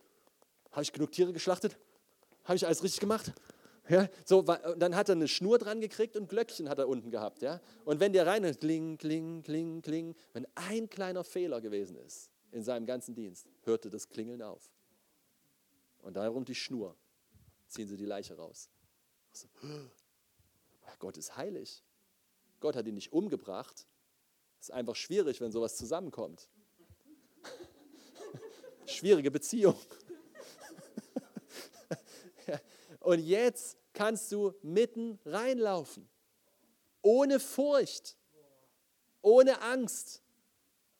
Habe 0.74 0.84
ich 0.84 0.92
genug 0.92 1.14
Tiere 1.14 1.32
geschlachtet? 1.32 1.78
Habe 2.48 2.56
ich 2.56 2.66
alles 2.66 2.82
richtig 2.82 3.02
gemacht? 3.02 3.34
Ja, 3.90 4.10
so, 4.26 4.42
dann 4.42 4.96
hat 4.96 5.10
er 5.10 5.16
eine 5.16 5.28
Schnur 5.28 5.58
dran 5.58 5.82
gekriegt 5.82 6.16
und 6.16 6.30
Glöckchen 6.30 6.70
hat 6.70 6.80
er 6.80 6.88
unten 6.88 7.12
gehabt. 7.12 7.42
Ja? 7.42 7.62
Und 7.84 8.00
wenn 8.00 8.14
der 8.14 8.26
rein 8.26 8.44
kling, 8.58 8.98
kling, 8.98 9.44
kling, 9.44 9.82
kling, 9.82 10.16
wenn 10.34 10.48
ein 10.56 10.90
kleiner 10.90 11.24
Fehler 11.24 11.62
gewesen 11.62 11.98
ist 11.98 12.32
in 12.52 12.64
seinem 12.64 12.86
ganzen 12.86 13.16
Dienst, 13.16 13.48
hörte 13.64 13.90
das 13.90 14.08
Klingeln 14.08 14.42
auf. 14.42 14.72
Und 16.00 16.16
darum 16.16 16.46
die 16.46 16.56
Schnur. 16.56 16.96
Ziehen 17.68 17.88
sie 17.88 17.98
die 17.98 18.06
Leiche 18.06 18.36
raus. 18.36 18.70
So, 19.34 19.48
Gott 21.00 21.18
ist 21.18 21.36
heilig. 21.36 21.84
Gott 22.62 22.78
hat 22.78 22.88
ihn 22.88 22.96
nicht 22.96 23.12
umgebracht. 23.12 23.86
Ist 24.60 24.72
einfach 24.72 24.96
schwierig, 24.96 25.42
wenn 25.42 25.52
sowas 25.52 25.76
zusammenkommt. 25.76 26.50
Schwierige 28.86 29.32
Beziehung. 29.32 29.76
Und 33.08 33.20
jetzt 33.20 33.78
kannst 33.94 34.34
du 34.34 34.54
mitten 34.62 35.18
reinlaufen. 35.24 36.10
Ohne 37.02 37.40
Furcht, 37.40 38.18
ohne 39.22 39.62
Angst, 39.62 40.22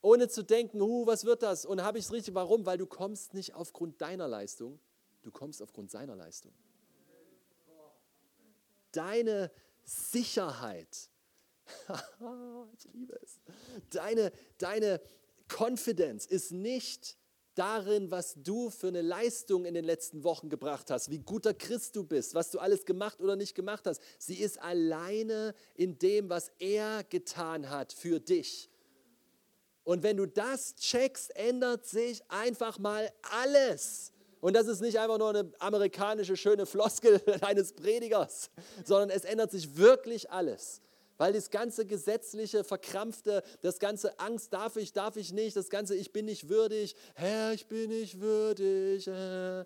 ohne 0.02 0.30
zu 0.30 0.42
denken, 0.42 0.80
uh, 0.80 1.06
was 1.06 1.26
wird 1.26 1.44
das? 1.44 1.66
Und 1.66 1.84
habe 1.84 1.98
ich 1.98 2.06
es 2.06 2.14
richtig? 2.14 2.34
Warum? 2.34 2.66
Weil 2.66 2.78
du 2.78 2.86
kommst 2.86 3.34
nicht 3.34 3.56
aufgrund 3.56 4.00
deiner 4.00 4.26
Leistung, 4.26 4.80
du 5.24 5.32
kommst 5.32 5.62
aufgrund 5.62 5.92
seiner 5.92 6.16
Leistung. 6.16 6.54
Deine 8.94 9.52
Sicherheit, 9.84 11.10
ich 12.78 12.94
liebe 12.94 13.20
es, 13.22 13.42
deine, 13.90 14.32
deine 14.60 15.02
Confidence 15.50 16.26
ist 16.26 16.54
nicht 16.54 17.18
darin, 17.58 18.12
was 18.12 18.36
du 18.38 18.70
für 18.70 18.88
eine 18.88 19.02
Leistung 19.02 19.66
in 19.66 19.74
den 19.74 19.86
letzten 19.86 20.24
Wochen 20.24 20.50
gebracht 20.50 20.92
hast, 20.92 21.10
wie 21.10 21.20
guter 21.20 21.54
Christ 21.54 21.96
du 21.96 22.04
bist, 22.04 22.34
was 22.36 22.52
du 22.52 22.60
alles 22.60 22.86
gemacht 22.86 23.20
oder 23.20 23.36
nicht 23.36 23.56
gemacht 23.56 23.88
hast. 23.88 24.02
Sie 24.20 24.36
ist 24.36 24.62
alleine 24.62 25.56
in 25.76 25.98
dem, 25.98 26.30
was 26.30 26.52
er 26.60 27.04
getan 27.04 27.70
hat 27.70 27.94
für 27.94 28.20
dich. 28.20 28.70
Und 29.84 30.04
wenn 30.04 30.18
du 30.18 30.26
das 30.26 30.76
checkst, 30.76 31.36
ändert 31.36 31.86
sich 31.86 32.22
einfach 32.30 32.78
mal 32.78 33.12
alles. 33.22 34.12
Und 34.42 34.56
das 34.56 34.68
ist 34.68 34.82
nicht 34.82 35.00
einfach 35.00 35.18
nur 35.18 35.30
eine 35.30 35.52
amerikanische 35.60 36.38
schöne 36.38 36.66
Floskel 36.66 37.22
eines 37.42 37.74
Predigers, 37.74 38.52
sondern 38.86 39.10
es 39.10 39.24
ändert 39.24 39.52
sich 39.52 39.78
wirklich 39.78 40.30
alles. 40.30 40.82
Weil 41.18 41.34
das 41.34 41.50
ganze 41.50 41.86
gesetzliche, 41.86 42.64
verkrampfte, 42.64 43.44
das 43.62 43.80
ganze 43.80 44.20
Angst, 44.20 44.54
darf 44.54 44.78
ich, 44.78 44.94
darf 44.94 45.18
ich 45.18 45.34
nicht, 45.34 45.56
das 45.56 45.70
ganze 45.70 45.96
ich 45.96 46.12
bin 46.12 46.26
nicht 46.26 46.48
würdig, 46.48 46.96
Herr, 47.16 47.54
ich 47.54 47.68
bin 47.68 47.90
nicht 47.90 48.20
würdig. 48.20 49.08
Äh. 49.08 49.66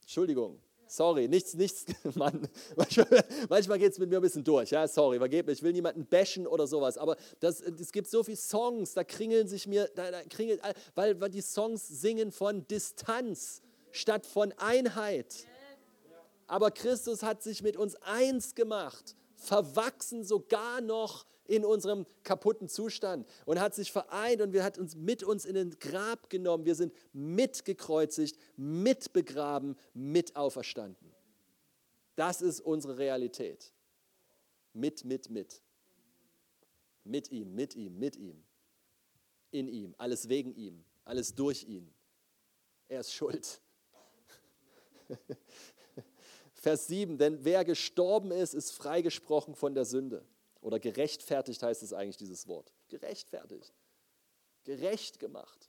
Entschuldigung, 0.00 0.58
sorry, 0.88 1.28
nichts, 1.28 1.54
nichts, 1.54 1.86
Mann. 2.16 2.48
Manchmal, 2.76 3.24
manchmal 3.48 3.78
geht 3.78 3.92
es 3.92 3.98
mit 3.98 4.10
mir 4.10 4.16
ein 4.16 4.22
bisschen 4.22 4.42
durch, 4.42 4.70
ja, 4.70 4.88
sorry, 4.88 5.18
vergeb 5.18 5.46
mir, 5.46 5.52
ich 5.52 5.62
will 5.62 5.72
niemanden 5.72 6.04
bashen 6.04 6.48
oder 6.48 6.66
sowas, 6.66 6.98
aber 6.98 7.16
das, 7.38 7.60
es 7.60 7.92
gibt 7.92 8.08
so 8.08 8.24
viele 8.24 8.36
Songs, 8.36 8.94
da 8.94 9.04
kringeln 9.04 9.46
sich 9.46 9.68
mir, 9.68 9.88
da, 9.94 10.10
da 10.10 10.22
kringelt, 10.24 10.60
weil, 10.96 11.20
weil 11.20 11.30
die 11.30 11.42
Songs 11.42 11.86
singen 11.86 12.32
von 12.32 12.66
Distanz 12.66 13.62
statt 13.92 14.26
von 14.26 14.52
Einheit. 14.56 15.46
Aber 16.48 16.70
Christus 16.70 17.22
hat 17.22 17.42
sich 17.42 17.62
mit 17.62 17.76
uns 17.76 17.94
eins 18.02 18.54
gemacht 18.54 19.16
verwachsen 19.42 20.24
sogar 20.24 20.80
noch 20.80 21.26
in 21.46 21.64
unserem 21.64 22.06
kaputten 22.22 22.68
Zustand 22.68 23.26
und 23.44 23.60
hat 23.60 23.74
sich 23.74 23.92
vereint 23.92 24.40
und 24.40 24.52
wir 24.52 24.64
hat 24.64 24.78
uns 24.78 24.94
mit 24.94 25.22
uns 25.22 25.44
in 25.44 25.54
den 25.54 25.78
Grab 25.78 26.30
genommen. 26.30 26.64
Wir 26.64 26.74
sind 26.74 26.94
mitgekreuzigt, 27.12 28.38
mitbegraben, 28.56 29.76
mit 29.92 30.36
auferstanden. 30.36 31.12
Das 32.14 32.42
ist 32.42 32.60
unsere 32.60 32.98
Realität. 32.98 33.72
Mit, 34.72 35.04
mit, 35.04 35.28
mit. 35.28 35.62
Mit 37.04 37.30
ihm, 37.30 37.54
mit 37.54 37.74
ihm, 37.74 37.98
mit 37.98 38.16
ihm. 38.16 38.42
In 39.50 39.68
ihm, 39.68 39.94
alles 39.98 40.28
wegen 40.28 40.54
ihm, 40.54 40.84
alles 41.04 41.34
durch 41.34 41.64
ihn. 41.64 41.92
Er 42.88 43.00
ist 43.00 43.12
schuld. 43.12 43.60
Vers 46.62 46.86
7, 46.86 47.18
denn 47.18 47.44
wer 47.44 47.64
gestorben 47.64 48.30
ist, 48.30 48.54
ist 48.54 48.70
freigesprochen 48.70 49.56
von 49.56 49.74
der 49.74 49.84
Sünde. 49.84 50.24
Oder 50.60 50.78
gerechtfertigt 50.78 51.60
heißt 51.60 51.82
es 51.82 51.92
eigentlich 51.92 52.18
dieses 52.18 52.46
Wort. 52.46 52.72
Gerechtfertigt. 52.88 53.74
Gerecht 54.62 55.18
gemacht. 55.18 55.68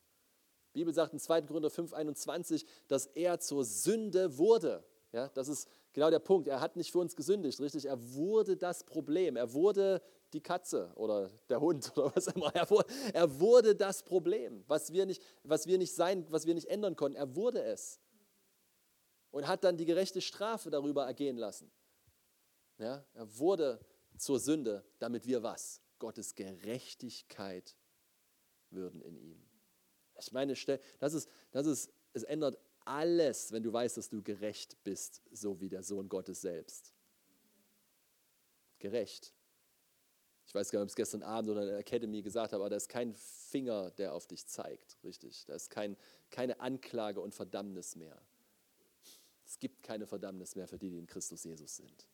Die 0.75 0.79
Bibel 0.79 0.93
sagt 0.93 1.13
in 1.13 1.19
2. 1.19 1.41
Korinther 1.41 1.71
5, 1.71 1.93
21, 1.93 2.67
dass 2.87 3.07
er 3.07 3.39
zur 3.39 3.65
Sünde 3.65 4.37
wurde. 4.37 4.83
Ja, 5.11 5.29
das 5.29 5.47
ist 5.47 5.67
genau 5.93 6.11
der 6.11 6.19
Punkt. 6.19 6.47
Er 6.47 6.61
hat 6.61 6.75
nicht 6.75 6.91
für 6.91 6.99
uns 6.99 7.15
gesündigt, 7.15 7.59
richtig? 7.59 7.85
Er 7.85 7.97
wurde 8.13 8.55
das 8.55 8.83
Problem. 8.83 9.35
Er 9.35 9.51
wurde 9.51 9.99
die 10.31 10.41
Katze 10.41 10.91
oder 10.93 11.31
der 11.49 11.59
Hund 11.59 11.91
oder 11.97 12.15
was 12.15 12.27
immer. 12.27 12.53
Er 12.53 12.69
wurde, 12.69 12.93
er 13.13 13.39
wurde 13.39 13.75
das 13.75 14.03
Problem, 14.03 14.63
was 14.67 14.93
wir, 14.93 15.07
nicht, 15.07 15.23
was 15.41 15.65
wir 15.65 15.79
nicht 15.79 15.95
sein, 15.95 16.27
was 16.29 16.45
wir 16.45 16.53
nicht 16.53 16.67
ändern 16.67 16.95
konnten. 16.95 17.17
Er 17.17 17.35
wurde 17.35 17.63
es. 17.63 17.99
Und 19.33 19.47
hat 19.47 19.63
dann 19.63 19.77
die 19.77 19.85
gerechte 19.85 20.21
Strafe 20.21 20.69
darüber 20.69 21.07
ergehen 21.07 21.37
lassen. 21.37 21.71
Ja, 22.77 23.03
er 23.15 23.39
wurde 23.39 23.83
zur 24.15 24.39
Sünde, 24.39 24.85
damit 24.99 25.25
wir 25.25 25.41
was? 25.41 25.81
Gottes 25.97 26.35
Gerechtigkeit 26.35 27.75
würden 28.69 29.01
in 29.01 29.17
ihm. 29.17 29.43
Ich 30.19 30.31
meine, 30.31 30.53
das 30.99 31.13
ist, 31.15 31.27
das 31.49 31.65
ist, 31.65 31.91
es 32.13 32.21
ändert 32.21 32.59
alles, 32.85 33.51
wenn 33.51 33.63
du 33.63 33.73
weißt, 33.73 33.97
dass 33.97 34.07
du 34.07 34.21
gerecht 34.21 34.77
bist, 34.83 35.23
so 35.31 35.59
wie 35.59 35.69
der 35.69 35.81
Sohn 35.81 36.09
Gottes 36.09 36.41
selbst. 36.41 36.93
Gerecht. 38.77 39.33
Ich 40.45 40.53
weiß 40.53 40.69
gar 40.69 40.77
nicht, 40.79 40.83
ob 40.83 40.87
ich 40.89 40.91
es 40.91 40.95
gestern 40.95 41.23
Abend 41.23 41.49
oder 41.49 41.61
in 41.61 41.69
der 41.69 41.79
Academy 41.79 42.21
gesagt 42.21 42.53
habe, 42.53 42.61
aber 42.61 42.69
da 42.69 42.75
ist 42.75 42.89
kein 42.89 43.15
Finger, 43.15 43.89
der 43.89 44.13
auf 44.13 44.27
dich 44.27 44.45
zeigt, 44.45 44.99
richtig. 45.03 45.45
Da 45.47 45.55
ist 45.55 45.71
kein, 45.71 45.97
keine 46.29 46.59
Anklage 46.59 47.19
und 47.19 47.33
Verdammnis 47.33 47.95
mehr. 47.95 48.21
Es 49.53 49.59
gibt 49.59 49.83
keine 49.83 50.07
Verdammnis 50.07 50.55
mehr 50.55 50.67
für 50.67 50.79
die, 50.79 50.89
die 50.89 50.97
in 50.97 51.05
Christus 51.05 51.43
Jesus 51.43 51.75
sind. 51.75 52.07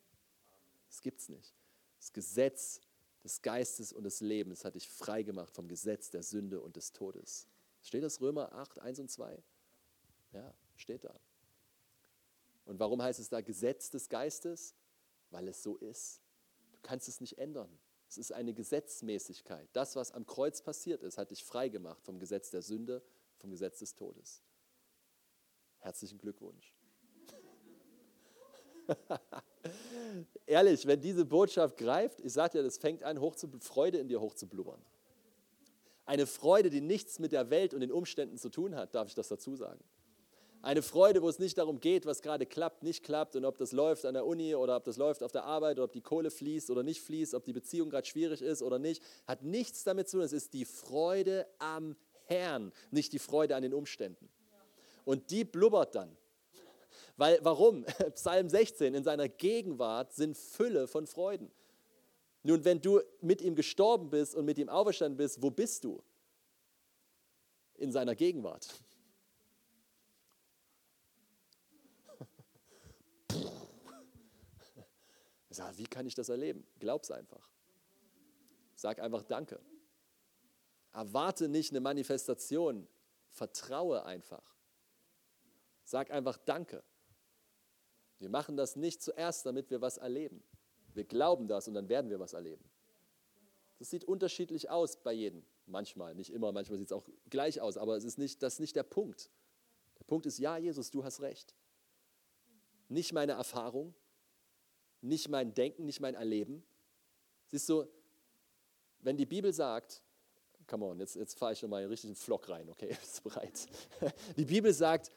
Das 0.89 1.01
gibt 1.01 1.21
es 1.21 1.29
nicht. 1.29 1.55
Das 1.97 2.11
Gesetz 2.11 2.81
des 3.23 3.41
Geistes 3.41 3.93
und 3.93 4.03
des 4.03 4.19
Lebens 4.19 4.65
hat 4.65 4.75
dich 4.75 4.89
frei 4.89 5.23
gemacht 5.23 5.55
vom 5.55 5.69
Gesetz 5.69 6.09
der 6.09 6.21
Sünde 6.21 6.59
und 6.59 6.75
des 6.75 6.91
Todes. 6.91 7.47
Steht 7.81 8.03
das 8.03 8.19
Römer 8.19 8.51
8, 8.51 8.79
1 8.79 8.99
und 8.99 9.09
2? 9.09 9.41
Ja, 10.33 10.53
steht 10.75 11.05
da. 11.05 11.17
Und 12.65 12.77
warum 12.77 13.01
heißt 13.01 13.21
es 13.21 13.29
da 13.29 13.39
Gesetz 13.39 13.89
des 13.89 14.09
Geistes? 14.09 14.75
Weil 15.31 15.47
es 15.47 15.63
so 15.63 15.77
ist. 15.77 16.19
Du 16.73 16.79
kannst 16.81 17.07
es 17.07 17.21
nicht 17.21 17.37
ändern. 17.37 17.79
Es 18.09 18.17
ist 18.17 18.33
eine 18.33 18.53
Gesetzmäßigkeit. 18.53 19.69
Das, 19.71 19.95
was 19.95 20.11
am 20.11 20.25
Kreuz 20.25 20.61
passiert 20.61 21.03
ist, 21.03 21.17
hat 21.17 21.31
dich 21.31 21.45
frei 21.45 21.69
gemacht 21.69 22.03
vom 22.03 22.19
Gesetz 22.19 22.51
der 22.51 22.63
Sünde, 22.63 23.01
vom 23.37 23.49
Gesetz 23.49 23.79
des 23.79 23.95
Todes. 23.95 24.43
Herzlichen 25.77 26.17
Glückwunsch. 26.17 26.75
Ehrlich, 30.45 30.85
wenn 30.87 31.01
diese 31.01 31.25
Botschaft 31.25 31.77
greift, 31.77 32.19
ich 32.21 32.33
sage 32.33 32.57
dir, 32.57 32.63
das 32.63 32.77
fängt 32.77 33.03
an, 33.03 33.19
hoch 33.19 33.35
zu, 33.35 33.49
Freude 33.59 33.97
in 33.97 34.07
dir 34.07 34.21
hochzublubbern. 34.21 34.81
Eine 36.05 36.25
Freude, 36.25 36.69
die 36.69 36.81
nichts 36.81 37.19
mit 37.19 37.31
der 37.31 37.49
Welt 37.51 37.73
und 37.73 37.81
den 37.81 37.91
Umständen 37.91 38.37
zu 38.37 38.49
tun 38.49 38.75
hat, 38.75 38.95
darf 38.95 39.07
ich 39.07 39.15
das 39.15 39.27
dazu 39.27 39.55
sagen. 39.55 39.83
Eine 40.61 40.81
Freude, 40.81 41.21
wo 41.21 41.29
es 41.29 41.39
nicht 41.39 41.57
darum 41.57 41.79
geht, 41.79 42.05
was 42.05 42.21
gerade 42.21 42.45
klappt, 42.45 42.83
nicht 42.83 43.03
klappt 43.03 43.35
und 43.37 43.45
ob 43.45 43.57
das 43.57 43.71
läuft 43.71 44.05
an 44.05 44.13
der 44.13 44.25
Uni 44.25 44.55
oder 44.55 44.75
ob 44.75 44.83
das 44.83 44.97
läuft 44.97 45.23
auf 45.23 45.31
der 45.31 45.45
Arbeit 45.45 45.77
oder 45.77 45.85
ob 45.85 45.93
die 45.93 46.01
Kohle 46.01 46.31
fließt 46.31 46.69
oder 46.69 46.83
nicht 46.83 47.01
fließt, 47.01 47.33
ob 47.33 47.45
die 47.45 47.53
Beziehung 47.53 47.89
gerade 47.89 48.05
schwierig 48.05 48.41
ist 48.41 48.61
oder 48.61 48.77
nicht, 48.77 49.01
hat 49.25 49.43
nichts 49.43 49.85
damit 49.85 50.09
zu 50.09 50.17
tun. 50.17 50.25
Es 50.25 50.33
ist 50.33 50.53
die 50.53 50.65
Freude 50.65 51.47
am 51.59 51.95
Herrn, 52.25 52.73
nicht 52.91 53.13
die 53.13 53.19
Freude 53.19 53.55
an 53.55 53.63
den 53.63 53.73
Umständen. 53.73 54.27
Und 55.05 55.31
die 55.31 55.45
blubbert 55.45 55.95
dann. 55.95 56.17
Weil, 57.19 57.39
warum? 57.43 57.83
Psalm 58.15 58.47
16, 58.47 58.95
in 58.95 59.03
seiner 59.03 59.27
Gegenwart 59.27 60.13
sind 60.13 60.37
Fülle 60.37 60.87
von 60.87 61.05
Freuden. 61.05 61.51
Nun, 62.43 62.63
wenn 62.63 62.79
du 62.79 63.01
mit 63.19 63.41
ihm 63.41 63.55
gestorben 63.55 64.09
bist 64.09 64.35
und 64.35 64.45
mit 64.45 64.57
ihm 64.57 64.69
auferstanden 64.69 65.17
bist, 65.17 65.43
wo 65.43 65.51
bist 65.51 65.83
du? 65.83 66.01
In 67.75 67.91
seiner 67.91 68.15
Gegenwart. 68.15 68.73
Sag, 75.49 75.77
wie 75.77 75.87
kann 75.87 76.07
ich 76.07 76.15
das 76.15 76.29
erleben? 76.29 76.65
Glaub's 76.79 77.11
einfach. 77.11 77.49
Sag 78.75 79.01
einfach 79.01 79.23
Danke. 79.23 79.59
Erwarte 80.93 81.49
nicht 81.49 81.71
eine 81.71 81.81
Manifestation. 81.81 82.87
Vertraue 83.29 84.05
einfach. 84.05 84.55
Sag 85.83 86.11
einfach 86.11 86.37
Danke. 86.37 86.81
Wir 88.19 88.29
machen 88.29 88.57
das 88.57 88.75
nicht 88.75 89.01
zuerst, 89.01 89.45
damit 89.45 89.69
wir 89.71 89.81
was 89.81 89.97
erleben. 89.97 90.43
Wir 90.93 91.05
glauben 91.05 91.47
das 91.47 91.67
und 91.67 91.73
dann 91.73 91.89
werden 91.89 92.09
wir 92.09 92.19
was 92.19 92.33
erleben. 92.33 92.63
Das 93.79 93.89
sieht 93.89 94.03
unterschiedlich 94.03 94.69
aus 94.69 94.97
bei 94.97 95.13
jedem. 95.13 95.43
Manchmal, 95.65 96.15
nicht 96.15 96.31
immer, 96.31 96.51
manchmal 96.51 96.77
sieht 96.77 96.87
es 96.87 96.91
auch 96.91 97.07
gleich 97.29 97.61
aus, 97.61 97.77
aber 97.77 97.95
es 97.95 98.03
ist 98.03 98.17
nicht, 98.17 98.43
das 98.43 98.55
ist 98.55 98.59
nicht 98.59 98.75
der 98.75 98.83
Punkt. 98.83 99.29
Der 99.97 100.03
Punkt 100.03 100.25
ist, 100.25 100.37
ja, 100.39 100.57
Jesus, 100.57 100.91
du 100.91 101.03
hast 101.03 101.21
recht. 101.21 101.55
Nicht 102.89 103.13
meine 103.13 103.33
Erfahrung, 103.33 103.93
nicht 105.01 105.29
mein 105.29 105.53
Denken, 105.53 105.85
nicht 105.85 106.01
mein 106.01 106.15
Erleben. 106.15 106.63
Siehst 107.45 107.69
du, 107.69 107.85
wenn 108.99 109.15
die 109.15 109.25
Bibel 109.25 109.53
sagt, 109.53 110.01
come 110.67 110.85
on, 110.85 110.99
jetzt, 110.99 111.15
jetzt 111.15 111.37
fahre 111.37 111.53
ich 111.53 111.61
nochmal 111.61 111.81
einen 111.81 111.89
richtigen 111.89 112.15
Flock 112.15 112.49
rein, 112.49 112.69
okay, 112.69 112.87
bist 112.99 113.19
du 113.19 113.29
bereit? 113.29 113.67
Die 114.35 114.45
Bibel 114.45 114.73
sagt, 114.73 115.11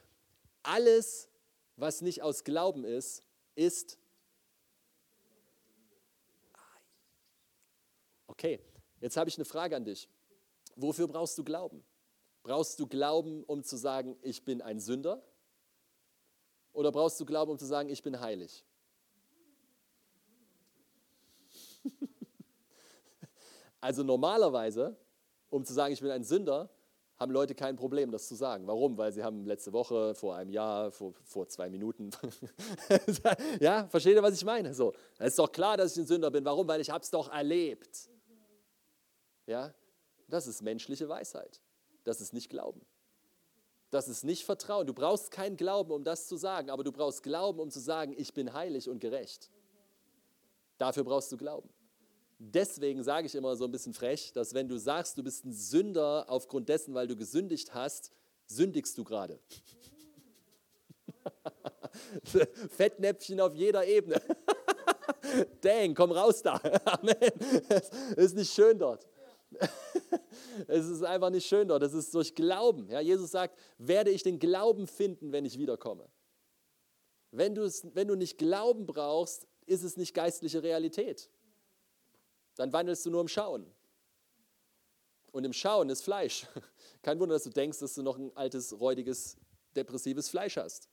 alles, 0.63 1.29
was 1.77 2.01
nicht 2.01 2.23
aus 2.23 2.45
Glauben 2.45 2.85
ist, 2.85 3.23
ist. 3.55 3.99
Okay, 8.27 8.61
jetzt 9.01 9.17
habe 9.17 9.29
ich 9.29 9.37
eine 9.37 9.45
Frage 9.45 9.77
an 9.77 9.85
dich. 9.85 10.09
Wofür 10.77 11.07
brauchst 11.09 11.37
du 11.39 11.45
Glauben? 11.45 11.85
Brauchst 12.43 12.79
du 12.81 12.87
Glauben, 12.87 13.45
um 13.45 13.63
zu 13.63 13.77
sagen, 13.77 14.17
ich 14.23 14.45
bin 14.45 14.63
ein 14.63 14.81
Sünder? 14.81 15.23
Oder 16.73 16.91
brauchst 16.91 17.21
du 17.21 17.27
Glauben, 17.27 17.53
um 17.53 17.59
zu 17.59 17.67
sagen, 17.67 17.89
ich 17.89 18.03
bin 18.03 18.19
heilig? 18.21 18.65
also 23.81 24.03
normalerweise, 24.03 24.97
um 25.51 25.65
zu 25.65 25.73
sagen, 25.73 25.93
ich 25.93 26.01
bin 26.01 26.11
ein 26.11 26.25
Sünder, 26.25 26.71
haben 27.23 27.33
Leute 27.33 27.55
kein 27.55 27.77
Problem, 27.77 28.11
das 28.11 28.29
zu 28.29 28.35
sagen. 28.35 28.67
Warum? 28.67 28.99
Weil 28.99 29.13
sie 29.13 29.23
haben 29.23 29.47
letzte 29.47 29.73
Woche, 29.73 30.15
vor 30.15 30.37
einem 30.37 30.51
Jahr, 30.51 30.91
vor, 30.91 31.15
vor 31.25 31.49
zwei 31.49 31.71
Minuten, 31.71 32.11
ja, 33.61 33.87
versteht 33.89 34.17
ihr, 34.17 34.23
was 34.23 34.35
ich 34.35 34.45
meine? 34.45 34.75
So, 34.75 34.93
es 35.19 35.29
ist 35.29 35.39
doch 35.39 35.51
klar, 35.51 35.77
dass 35.77 35.93
ich 35.93 36.03
ein 36.03 36.07
Sünder 36.07 36.31
bin. 36.31 36.45
Warum? 36.45 36.69
Weil 36.69 36.81
ich 36.81 36.91
habe 36.91 37.03
es 37.03 37.11
doch 37.11 37.33
erlebt. 37.33 38.11
Ja, 39.47 39.73
das 40.29 40.47
ist 40.47 40.63
menschliche 40.63 41.09
Weisheit. 41.09 41.61
Das 42.05 42.21
ist 42.21 42.33
nicht 42.33 42.51
Glauben. 42.51 42.85
Das 43.91 44.09
ist 44.09 44.25
nicht 44.25 44.45
Vertrauen. 44.45 44.87
Du 44.87 44.95
brauchst 44.95 45.31
keinen 45.31 45.57
Glauben, 45.57 45.93
um 45.93 46.03
das 46.03 46.27
zu 46.27 46.37
sagen, 46.37 46.71
aber 46.71 46.83
du 46.83 46.93
brauchst 46.93 47.23
Glauben, 47.23 47.61
um 47.61 47.71
zu 47.71 47.79
sagen, 47.79 48.15
ich 48.17 48.35
bin 48.35 48.53
heilig 48.53 48.89
und 48.89 48.99
gerecht. 49.01 49.51
Dafür 50.79 51.05
brauchst 51.05 51.31
du 51.31 51.37
Glauben. 51.37 51.69
Deswegen 52.45 53.05
sage 53.05 53.29
ich 53.29 53.37
immer 53.37 53.55
so 53.55 53.67
ein 53.67 53.71
bisschen 53.71 53.95
frech, 53.95 54.33
dass 54.33 54.53
wenn 54.53 54.67
du 54.67 54.77
sagst, 54.77 55.17
du 55.17 55.23
bist 55.23 55.45
ein 55.45 55.53
Sünder 55.53 56.25
aufgrund 56.29 56.69
dessen, 56.69 56.93
weil 56.93 57.07
du 57.07 57.15
gesündigt 57.15 57.73
hast, 57.73 58.11
sündigst 58.47 58.99
du 58.99 59.05
gerade. 59.05 59.39
Fettnäpfchen 62.71 63.41
auf 63.41 63.55
jeder 63.55 63.87
Ebene. 63.87 64.21
Dang, 65.61 65.95
komm 65.95 66.11
raus 66.11 66.43
da. 66.43 66.55
Amen. 66.85 67.15
Es 68.17 68.27
ist 68.27 68.35
nicht 68.35 68.53
schön 68.53 68.77
dort. 68.77 69.07
Es 70.67 70.89
ist 70.89 71.05
einfach 71.05 71.31
nicht 71.31 71.47
schön 71.47 71.69
dort. 71.69 71.85
Es 71.85 71.95
ist 71.95 72.13
durch 72.13 72.35
Glauben. 72.35 72.89
Ja, 72.89 72.99
Jesus 72.99 73.31
sagt, 73.31 73.57
werde 73.79 74.11
ich 74.11 74.25
den 74.25 74.41
Glauben 74.41 74.89
finden, 74.89 75.31
wenn 75.31 75.45
ich 75.45 75.59
wiederkomme. 75.59 76.09
Wenn, 77.31 77.55
wenn 77.57 78.09
du 78.09 78.17
nicht 78.17 78.37
Glauben 78.37 78.85
brauchst, 78.85 79.47
ist 79.65 79.85
es 79.85 79.97
nicht 79.97 80.13
geistliche 80.13 80.65
Realität 80.65 81.31
dann 82.57 82.73
wandelst 82.73 83.05
du 83.07 83.11
nur 83.11 83.21
im 83.21 83.29
Schauen. 83.29 83.67
Und 85.33 85.45
im 85.45 85.53
Schauen 85.53 85.89
ist 85.89 86.03
Fleisch. 86.03 86.47
Kein 87.03 87.19
Wunder, 87.19 87.35
dass 87.35 87.45
du 87.45 87.51
denkst, 87.51 87.79
dass 87.79 87.95
du 87.95 88.03
noch 88.03 88.19
ein 88.19 88.31
altes, 88.37 88.79
räudiges, 88.79 89.37
depressives 89.75 90.29
Fleisch 90.29 90.57
hast. 90.57 90.89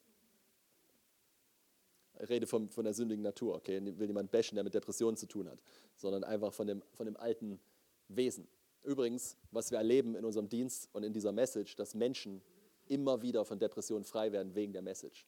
Ich 2.21 2.29
rede 2.29 2.47
vom, 2.47 2.69
von 2.69 2.83
der 2.83 2.93
sündigen 2.93 3.23
Natur, 3.23 3.55
okay? 3.55 3.79
Will 3.97 4.07
niemand 4.07 4.31
bashen, 4.31 4.55
der 4.55 4.63
mit 4.63 4.73
Depressionen 4.73 5.15
zu 5.15 5.25
tun 5.25 5.49
hat, 5.49 5.59
sondern 5.95 6.23
einfach 6.23 6.53
von 6.53 6.67
dem, 6.67 6.83
von 6.91 7.05
dem 7.05 7.15
alten 7.15 7.59
Wesen. 8.09 8.47
Übrigens, 8.83 9.37
was 9.51 9.71
wir 9.71 9.77
erleben 9.77 10.15
in 10.15 10.25
unserem 10.25 10.49
Dienst 10.49 10.89
und 10.93 11.03
in 11.03 11.13
dieser 11.13 11.31
Message, 11.31 11.75
dass 11.75 11.93
Menschen 11.93 12.41
immer 12.87 13.21
wieder 13.21 13.45
von 13.45 13.59
Depressionen 13.59 14.03
frei 14.03 14.31
werden 14.31 14.55
wegen 14.55 14.73
der 14.73 14.81
Message. 14.81 15.25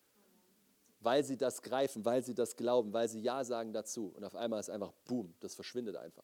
Weil 1.01 1.23
sie 1.23 1.35
das 1.35 1.61
greifen, 1.61 2.05
weil 2.05 2.23
sie 2.23 2.35
das 2.35 2.55
glauben, 2.55 2.93
weil 2.93 3.09
sie 3.09 3.19
Ja 3.19 3.43
sagen 3.43 3.73
dazu. 3.73 4.13
Und 4.15 4.23
auf 4.23 4.35
einmal 4.35 4.59
ist 4.59 4.69
einfach, 4.69 4.93
boom, 5.05 5.33
das 5.39 5.55
verschwindet 5.55 5.95
einfach. 5.95 6.23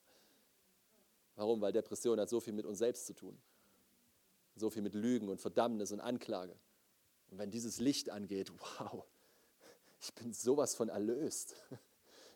Warum? 1.36 1.62
Weil 1.62 1.74
Depression 1.74 2.20
hat 2.20 2.30
so 2.30 2.40
viel 2.40 2.54
mit 2.54 2.66
uns 2.66 2.78
selbst 2.78 3.08
zu 3.08 3.14
tun. 3.14 3.38
So 4.56 4.70
viel 4.70 4.82
mit 4.82 4.94
Lügen 4.94 5.30
und 5.30 5.42
Verdammnis 5.42 5.92
und 5.92 6.00
Anklage. 6.00 6.56
Und 7.30 7.40
wenn 7.40 7.52
dieses 7.52 7.80
Licht 7.80 8.10
angeht, 8.10 8.52
wow, 8.80 9.04
ich 10.00 10.14
bin 10.14 10.34
sowas 10.34 10.76
von 10.76 10.90
erlöst. 10.90 11.56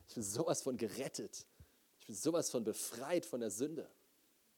Ich 0.08 0.16
bin 0.16 0.24
sowas 0.24 0.62
von 0.62 0.76
gerettet. 0.76 1.46
Ich 2.00 2.08
bin 2.08 2.16
sowas 2.16 2.50
von 2.50 2.64
befreit 2.64 3.26
von 3.26 3.40
der 3.40 3.52
Sünde. 3.52 3.90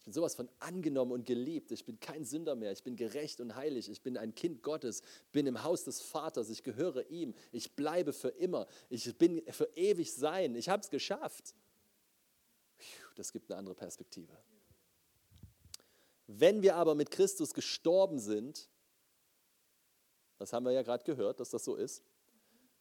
Ich 0.03 0.05
bin 0.05 0.13
sowas 0.15 0.35
von 0.35 0.49
angenommen 0.59 1.13
und 1.13 1.25
geliebt. 1.25 1.71
Ich 1.71 1.85
bin 1.85 1.97
kein 1.97 2.25
Sünder 2.25 2.55
mehr. 2.55 2.73
Ich 2.73 2.83
bin 2.83 2.97
gerecht 2.97 3.39
und 3.39 3.55
heilig. 3.55 3.87
Ich 3.87 4.01
bin 4.01 4.17
ein 4.17 4.35
Kind 4.35 4.61
Gottes. 4.61 5.01
Bin 5.31 5.47
im 5.47 5.63
Haus 5.63 5.85
des 5.85 6.01
Vaters. 6.01 6.49
Ich 6.49 6.61
gehöre 6.61 7.09
ihm. 7.09 7.33
Ich 7.53 7.77
bleibe 7.77 8.11
für 8.11 8.27
immer. 8.27 8.67
Ich 8.89 9.17
bin 9.17 9.41
für 9.49 9.69
ewig 9.77 10.11
sein. 10.11 10.55
Ich 10.55 10.67
habe 10.67 10.83
es 10.83 10.89
geschafft. 10.89 11.55
Das 13.15 13.31
gibt 13.31 13.49
eine 13.49 13.57
andere 13.57 13.75
Perspektive. 13.75 14.37
Wenn 16.27 16.61
wir 16.61 16.75
aber 16.75 16.95
mit 16.95 17.09
Christus 17.09 17.53
gestorben 17.53 18.19
sind, 18.19 18.67
das 20.37 20.51
haben 20.51 20.65
wir 20.65 20.73
ja 20.73 20.81
gerade 20.81 21.05
gehört, 21.05 21.39
dass 21.39 21.51
das 21.51 21.63
so 21.63 21.75
ist, 21.75 22.03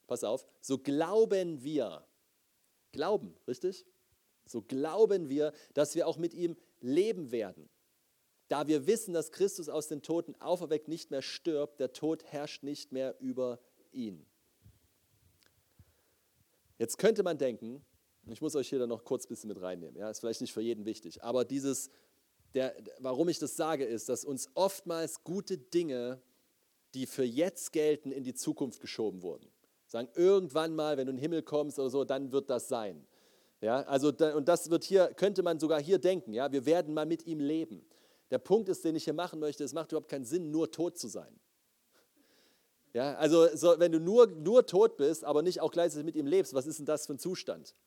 pass 0.08 0.24
auf, 0.24 0.44
so 0.60 0.76
glauben 0.76 1.62
wir, 1.62 2.04
glauben, 2.90 3.36
richtig? 3.46 3.86
So 4.44 4.60
glauben 4.60 5.28
wir, 5.28 5.52
dass 5.72 5.94
wir 5.94 6.08
auch 6.08 6.16
mit 6.16 6.34
ihm 6.34 6.56
leben 6.82 7.30
werden. 7.30 7.68
Da 8.48 8.66
wir 8.66 8.86
wissen, 8.86 9.14
dass 9.14 9.32
Christus 9.32 9.68
aus 9.68 9.88
den 9.88 10.02
Toten 10.02 10.34
auferweckt 10.40 10.88
nicht 10.88 11.10
mehr 11.10 11.22
stirbt, 11.22 11.80
der 11.80 11.92
Tod 11.92 12.24
herrscht 12.24 12.62
nicht 12.62 12.92
mehr 12.92 13.18
über 13.20 13.60
ihn. 13.92 14.26
Jetzt 16.78 16.98
könnte 16.98 17.22
man 17.22 17.38
denken, 17.38 17.84
ich 18.26 18.40
muss 18.40 18.54
euch 18.56 18.68
hier 18.68 18.78
dann 18.78 18.88
noch 18.88 19.04
kurz 19.04 19.24
ein 19.24 19.28
bisschen 19.28 19.48
mit 19.48 19.60
reinnehmen, 19.60 19.96
ja, 19.96 20.10
ist 20.10 20.20
vielleicht 20.20 20.40
nicht 20.40 20.52
für 20.52 20.60
jeden 20.60 20.84
wichtig, 20.84 21.22
aber 21.22 21.44
dieses, 21.44 21.90
der, 22.54 22.74
warum 22.98 23.28
ich 23.28 23.38
das 23.38 23.56
sage, 23.56 23.84
ist, 23.84 24.08
dass 24.08 24.24
uns 24.24 24.50
oftmals 24.54 25.24
gute 25.24 25.58
Dinge, 25.58 26.20
die 26.94 27.06
für 27.06 27.24
jetzt 27.24 27.72
gelten, 27.72 28.12
in 28.12 28.24
die 28.24 28.34
Zukunft 28.34 28.80
geschoben 28.80 29.22
wurden. 29.22 29.50
Sagen, 29.86 30.08
irgendwann 30.14 30.74
mal, 30.74 30.96
wenn 30.96 31.06
du 31.06 31.10
in 31.10 31.16
den 31.16 31.22
Himmel 31.22 31.42
kommst 31.42 31.78
oder 31.78 31.90
so, 31.90 32.04
dann 32.04 32.32
wird 32.32 32.50
das 32.50 32.68
sein. 32.68 33.06
Ja, 33.62 33.82
also, 33.82 34.08
und 34.08 34.48
das 34.48 34.70
wird 34.70 34.82
hier, 34.82 35.14
könnte 35.14 35.44
man 35.44 35.60
sogar 35.60 35.80
hier 35.80 35.98
denken, 35.98 36.34
ja, 36.34 36.50
wir 36.50 36.66
werden 36.66 36.92
mal 36.92 37.06
mit 37.06 37.26
ihm 37.26 37.38
leben. 37.38 37.86
Der 38.32 38.38
Punkt 38.38 38.68
ist, 38.68 38.84
den 38.84 38.96
ich 38.96 39.04
hier 39.04 39.14
machen 39.14 39.38
möchte, 39.38 39.62
es 39.62 39.72
macht 39.72 39.92
überhaupt 39.92 40.10
keinen 40.10 40.24
Sinn, 40.24 40.50
nur 40.50 40.72
tot 40.72 40.98
zu 40.98 41.06
sein. 41.06 41.38
Ja, 42.92 43.14
also 43.14 43.46
so, 43.54 43.78
wenn 43.78 43.92
du 43.92 44.00
nur, 44.00 44.26
nur 44.26 44.66
tot 44.66 44.96
bist, 44.96 45.24
aber 45.24 45.42
nicht 45.42 45.60
auch 45.60 45.70
gleichzeitig 45.70 46.04
mit 46.04 46.16
ihm 46.16 46.26
lebst, 46.26 46.54
was 46.54 46.66
ist 46.66 46.80
denn 46.80 46.86
das 46.86 47.06
für 47.06 47.14
ein 47.14 47.18
Zustand? 47.18 47.74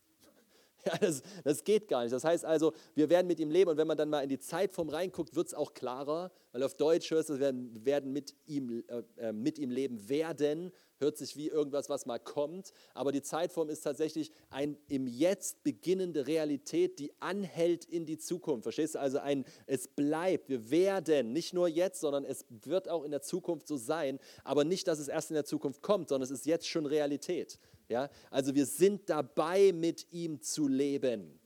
Ja, 0.86 0.96
das, 1.00 1.24
das 1.44 1.64
geht 1.64 1.88
gar 1.88 2.04
nicht. 2.04 2.14
Das 2.14 2.24
heißt 2.24 2.46
also, 2.46 2.74
wir 2.94 3.10
werden 3.10 3.26
mit 3.26 3.40
ihm 3.40 3.50
leben 3.50 3.72
und 3.72 3.78
wenn 3.78 3.88
man 3.88 3.98
dann 3.98 4.08
mal 4.08 4.22
in 4.22 4.30
die 4.30 4.38
Zeitform 4.38 4.90
reinguckt, 4.90 5.36
wird 5.36 5.48
es 5.48 5.56
auch 5.56 5.74
klarer, 5.74 6.32
weil 6.52 6.62
auf 6.62 6.76
Deutsch 6.76 7.10
hörst 7.10 7.30
du, 7.30 7.40
wir 7.40 7.56
werden, 7.84 8.14
mit, 8.14 8.36
ihm, 8.46 8.84
äh, 8.88 9.02
äh 9.18 9.34
mit 9.34 9.58
ihm 9.58 9.72
leben 9.72 10.08
werden 10.08 10.72
hört 11.00 11.18
sich 11.18 11.36
wie 11.36 11.48
irgendwas, 11.48 11.90
was 11.90 12.06
mal 12.06 12.20
kommt, 12.20 12.72
aber 12.94 13.12
die 13.12 13.22
Zeitform 13.22 13.70
ist 13.70 13.82
tatsächlich 13.82 14.32
ein 14.50 14.78
im 14.88 15.08
Jetzt 15.08 15.64
beginnende 15.64 16.28
Realität, 16.28 17.00
die 17.00 17.12
anhält 17.20 17.86
in 17.86 18.06
die 18.06 18.18
Zukunft. 18.18 18.64
Verstehst 18.64 18.96
du? 18.96 19.00
Also 19.00 19.20
ein, 19.20 19.46
es 19.66 19.88
bleibt, 19.88 20.50
wir 20.50 20.70
werden, 20.70 21.34
nicht 21.34 21.54
nur 21.54 21.68
jetzt, 21.68 22.00
sondern 22.00 22.26
es 22.26 22.46
wird 22.50 22.90
auch 22.90 23.04
in 23.04 23.12
der 23.12 23.22
Zukunft 23.22 23.68
so 23.68 23.78
sein, 23.78 24.20
aber 24.44 24.64
nicht, 24.64 24.88
dass 24.88 25.00
es 25.00 25.08
erst 25.08 25.32
in 25.32 25.36
der 25.36 25.46
Zukunft 25.46 25.82
kommt, 25.82 26.10
sondern 26.10 26.26
es 26.26 26.32
ist 26.32 26.46
jetzt 26.46 26.68
schon 26.68 26.86
Realität. 26.86 27.60
Ja? 27.90 28.10
Also 28.30 28.56
wir 28.56 28.66
sind 28.66 29.10
dabei, 29.10 29.72
mit 29.74 30.12
ihm 30.12 30.42
zu 30.42 30.68
leben. 30.68 31.40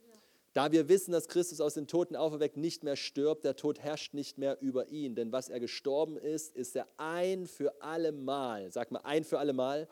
Da 0.54 0.72
wir 0.72 0.90
wissen, 0.90 1.12
dass 1.12 1.28
Christus 1.28 1.62
aus 1.62 1.76
den 1.76 1.88
Toten 1.88 2.16
auferweckt 2.16 2.58
nicht 2.58 2.84
mehr 2.84 2.96
stirbt, 2.96 3.46
der 3.46 3.56
Tod 3.56 3.80
herrscht 3.80 4.14
nicht 4.14 4.38
mehr 4.38 4.60
über 4.62 4.88
ihn. 4.88 5.14
Denn 5.14 5.32
was 5.32 5.50
er 5.50 5.60
gestorben 5.60 6.18
ist, 6.18 6.56
ist 6.56 6.76
er 6.76 6.88
ein 6.98 7.46
für 7.46 7.82
alle 7.82 8.12
Mal, 8.12 8.72
sag 8.72 8.90
mal 8.92 9.02
ein 9.04 9.24
für 9.24 9.38
alle 9.38 9.54
Mal, 9.54 9.88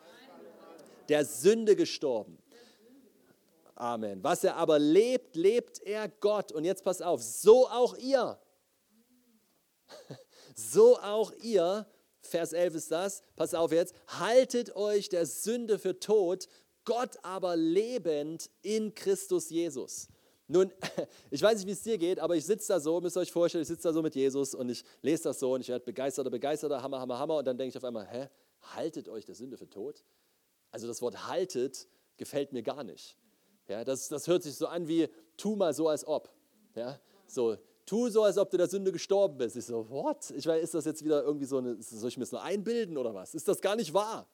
der 1.08 1.24
Sünde 1.24 1.76
gestorben. 1.76 2.38
Amen. 3.76 4.24
Was 4.24 4.42
er 4.42 4.56
aber 4.56 4.80
lebt, 4.80 5.36
lebt 5.36 5.80
er 5.82 6.08
Gott. 6.08 6.50
Und 6.50 6.64
jetzt 6.64 6.82
pass 6.82 7.00
auf, 7.00 7.22
so 7.22 7.68
auch 7.68 7.96
ihr. 7.96 8.38
So 10.60 10.98
auch 10.98 11.30
ihr, 11.40 11.86
Vers 12.20 12.52
11 12.52 12.74
ist 12.74 12.90
das, 12.90 13.22
pass 13.36 13.54
auf 13.54 13.70
jetzt, 13.70 13.94
haltet 14.08 14.74
euch 14.74 15.08
der 15.08 15.24
Sünde 15.24 15.78
für 15.78 16.00
tot, 16.00 16.48
Gott 16.84 17.16
aber 17.22 17.54
lebend 17.54 18.50
in 18.62 18.92
Christus 18.96 19.50
Jesus. 19.50 20.08
Nun, 20.48 20.72
ich 21.30 21.42
weiß 21.42 21.58
nicht, 21.58 21.66
wie 21.66 21.72
es 21.72 21.82
dir 21.82 21.98
geht, 21.98 22.18
aber 22.18 22.34
ich 22.34 22.44
sitze 22.44 22.68
da 22.72 22.80
so, 22.80 23.00
müsst 23.00 23.16
ihr 23.16 23.20
euch 23.20 23.30
vorstellen, 23.30 23.62
ich 23.62 23.68
sitze 23.68 23.82
da 23.88 23.92
so 23.92 24.02
mit 24.02 24.14
Jesus 24.14 24.54
und 24.54 24.70
ich 24.70 24.82
lese 25.02 25.24
das 25.24 25.38
so 25.38 25.52
und 25.52 25.60
ich 25.60 25.68
werde 25.68 25.84
begeisterter, 25.84 26.30
begeisterter, 26.30 26.82
Hammer, 26.82 27.00
Hammer, 27.00 27.18
Hammer 27.18 27.36
und 27.36 27.44
dann 27.46 27.58
denke 27.58 27.70
ich 27.70 27.76
auf 27.76 27.84
einmal, 27.84 28.06
hä, 28.06 28.28
haltet 28.74 29.08
euch 29.08 29.26
der 29.26 29.34
Sünde 29.34 29.58
für 29.58 29.68
tot? 29.68 30.02
Also 30.70 30.86
das 30.86 31.02
Wort 31.02 31.28
haltet 31.28 31.86
gefällt 32.16 32.52
mir 32.52 32.62
gar 32.62 32.82
nicht. 32.82 33.16
Ja, 33.68 33.84
das, 33.84 34.08
das 34.08 34.26
hört 34.26 34.42
sich 34.42 34.56
so 34.56 34.66
an 34.66 34.88
wie, 34.88 35.08
tu 35.36 35.54
mal 35.54 35.74
so, 35.74 35.88
als 35.88 36.06
ob. 36.06 36.30
Ja, 36.74 36.98
so, 37.26 37.56
tu 37.84 38.08
so, 38.08 38.22
als 38.22 38.38
ob 38.38 38.50
du 38.50 38.56
der 38.56 38.68
Sünde 38.68 38.90
gestorben 38.90 39.36
bist. 39.36 39.56
Ich 39.56 39.66
so, 39.66 39.88
what? 39.90 40.30
Ich 40.30 40.46
weiß, 40.46 40.62
ist 40.62 40.74
das 40.74 40.86
jetzt 40.86 41.04
wieder 41.04 41.22
irgendwie 41.22 41.46
so 41.46 41.58
eine, 41.58 41.80
soll 41.82 42.08
ich 42.08 42.16
mir 42.16 42.22
das 42.22 42.32
nur 42.32 42.42
einbilden 42.42 42.96
oder 42.96 43.14
was? 43.14 43.34
Ist 43.34 43.46
das 43.48 43.60
gar 43.60 43.76
nicht 43.76 43.92
wahr? 43.92 44.26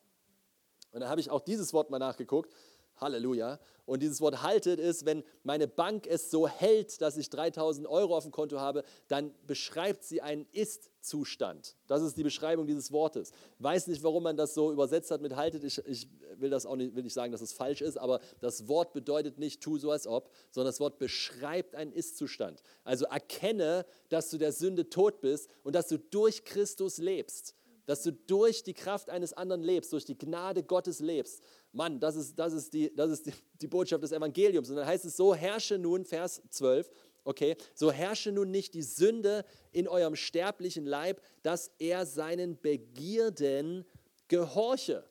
Und 0.92 1.00
dann 1.00 1.08
habe 1.08 1.20
ich 1.20 1.28
auch 1.28 1.40
dieses 1.40 1.72
Wort 1.72 1.90
mal 1.90 1.98
nachgeguckt 1.98 2.54
Halleluja. 2.97 3.59
Und 3.86 4.03
dieses 4.03 4.20
Wort 4.20 4.42
haltet 4.42 4.80
ist, 4.80 5.05
wenn 5.05 5.22
meine 5.42 5.68
Bank 5.68 6.07
es 6.07 6.30
so 6.30 6.49
hält, 6.49 7.01
dass 7.03 7.16
ich 7.16 7.28
3000 7.28 7.86
Euro 7.86 8.16
auf 8.16 8.24
dem 8.24 8.32
Konto 8.32 8.59
habe, 8.59 8.82
dann 9.09 9.34
beschreibt 9.47 10.05
sie 10.05 10.22
einen 10.22 10.47
Ist-Zustand. 10.53 11.76
Das 11.86 12.01
ist 12.03 12.16
die 12.16 12.22
Beschreibung 12.22 12.66
dieses 12.66 12.92
Wortes. 12.92 13.32
Weiß 13.59 13.88
nicht, 13.88 14.03
warum 14.03 14.22
man 14.22 14.36
das 14.36 14.55
so 14.55 14.72
übersetzt 14.72 15.11
hat 15.11 15.20
mit 15.20 15.36
haltet. 15.36 15.64
Ich, 15.64 15.78
ich 15.86 16.09
will 16.36 16.51
das 16.51 16.64
auch 16.64 16.76
nicht, 16.76 16.95
will 16.95 17.03
nicht 17.03 17.12
sagen, 17.12 17.32
dass 17.32 17.42
es 17.42 17.53
falsch 17.53 17.82
ist, 17.82 17.99
aber 17.99 18.20
das 18.40 18.68
Wort 18.68 18.95
bedeutet 18.95 19.38
nicht 19.38 19.62
tu 19.62 19.76
so 19.76 19.90
als 19.90 20.07
ob, 20.07 20.30
sondern 20.51 20.70
das 20.70 20.80
Wort 20.80 20.99
beschreibt 20.99 21.74
einen 21.74 21.92
Ist-Zustand. 21.92 22.62
Also 22.84 23.05
erkenne, 23.05 23.84
dass 24.09 24.30
du 24.30 24.38
der 24.38 24.53
Sünde 24.53 24.88
tot 24.88 25.20
bist 25.20 25.51
und 25.62 25.74
dass 25.74 25.88
du 25.88 25.99
durch 25.99 26.45
Christus 26.45 26.97
lebst 26.97 27.55
dass 27.86 28.03
du 28.03 28.12
durch 28.12 28.62
die 28.62 28.74
Kraft 28.74 29.11
eines 29.11 29.32
anderen 29.32 29.62
lebst, 29.62 29.92
durch 29.92 30.05
die 30.05 30.16
Gnade 30.16 30.62
Gottes 30.62 31.01
lebst. 31.01 31.42
Mann, 31.75 31.99
das 31.99 32.14
ist, 32.16 32.39
das 32.39 32.53
ist, 32.53 32.72
die, 32.72 32.95
das 32.95 33.11
ist 33.11 33.27
die, 33.27 33.33
die 33.61 33.66
Botschaft 33.66 34.03
des 34.03 34.12
Evangeliums. 34.12 34.70
Und 34.70 34.77
dann 34.77 34.87
heißt 34.87 35.05
es 35.05 35.16
so, 35.16 35.35
herrsche 35.35 35.77
nun, 35.77 36.05
Vers 36.05 36.41
12, 36.51 36.89
okay, 37.25 37.57
so 37.75 37.91
herrsche 37.91 38.31
nun 38.31 38.51
nicht 38.51 38.75
die 38.75 38.83
Sünde 38.83 39.45
in 39.72 39.89
eurem 39.89 40.14
sterblichen 40.14 40.87
Leib, 40.87 41.20
dass 41.43 41.72
er 41.79 42.07
seinen 42.07 42.61
Begierden 42.61 43.85
gehorche. 44.29 45.05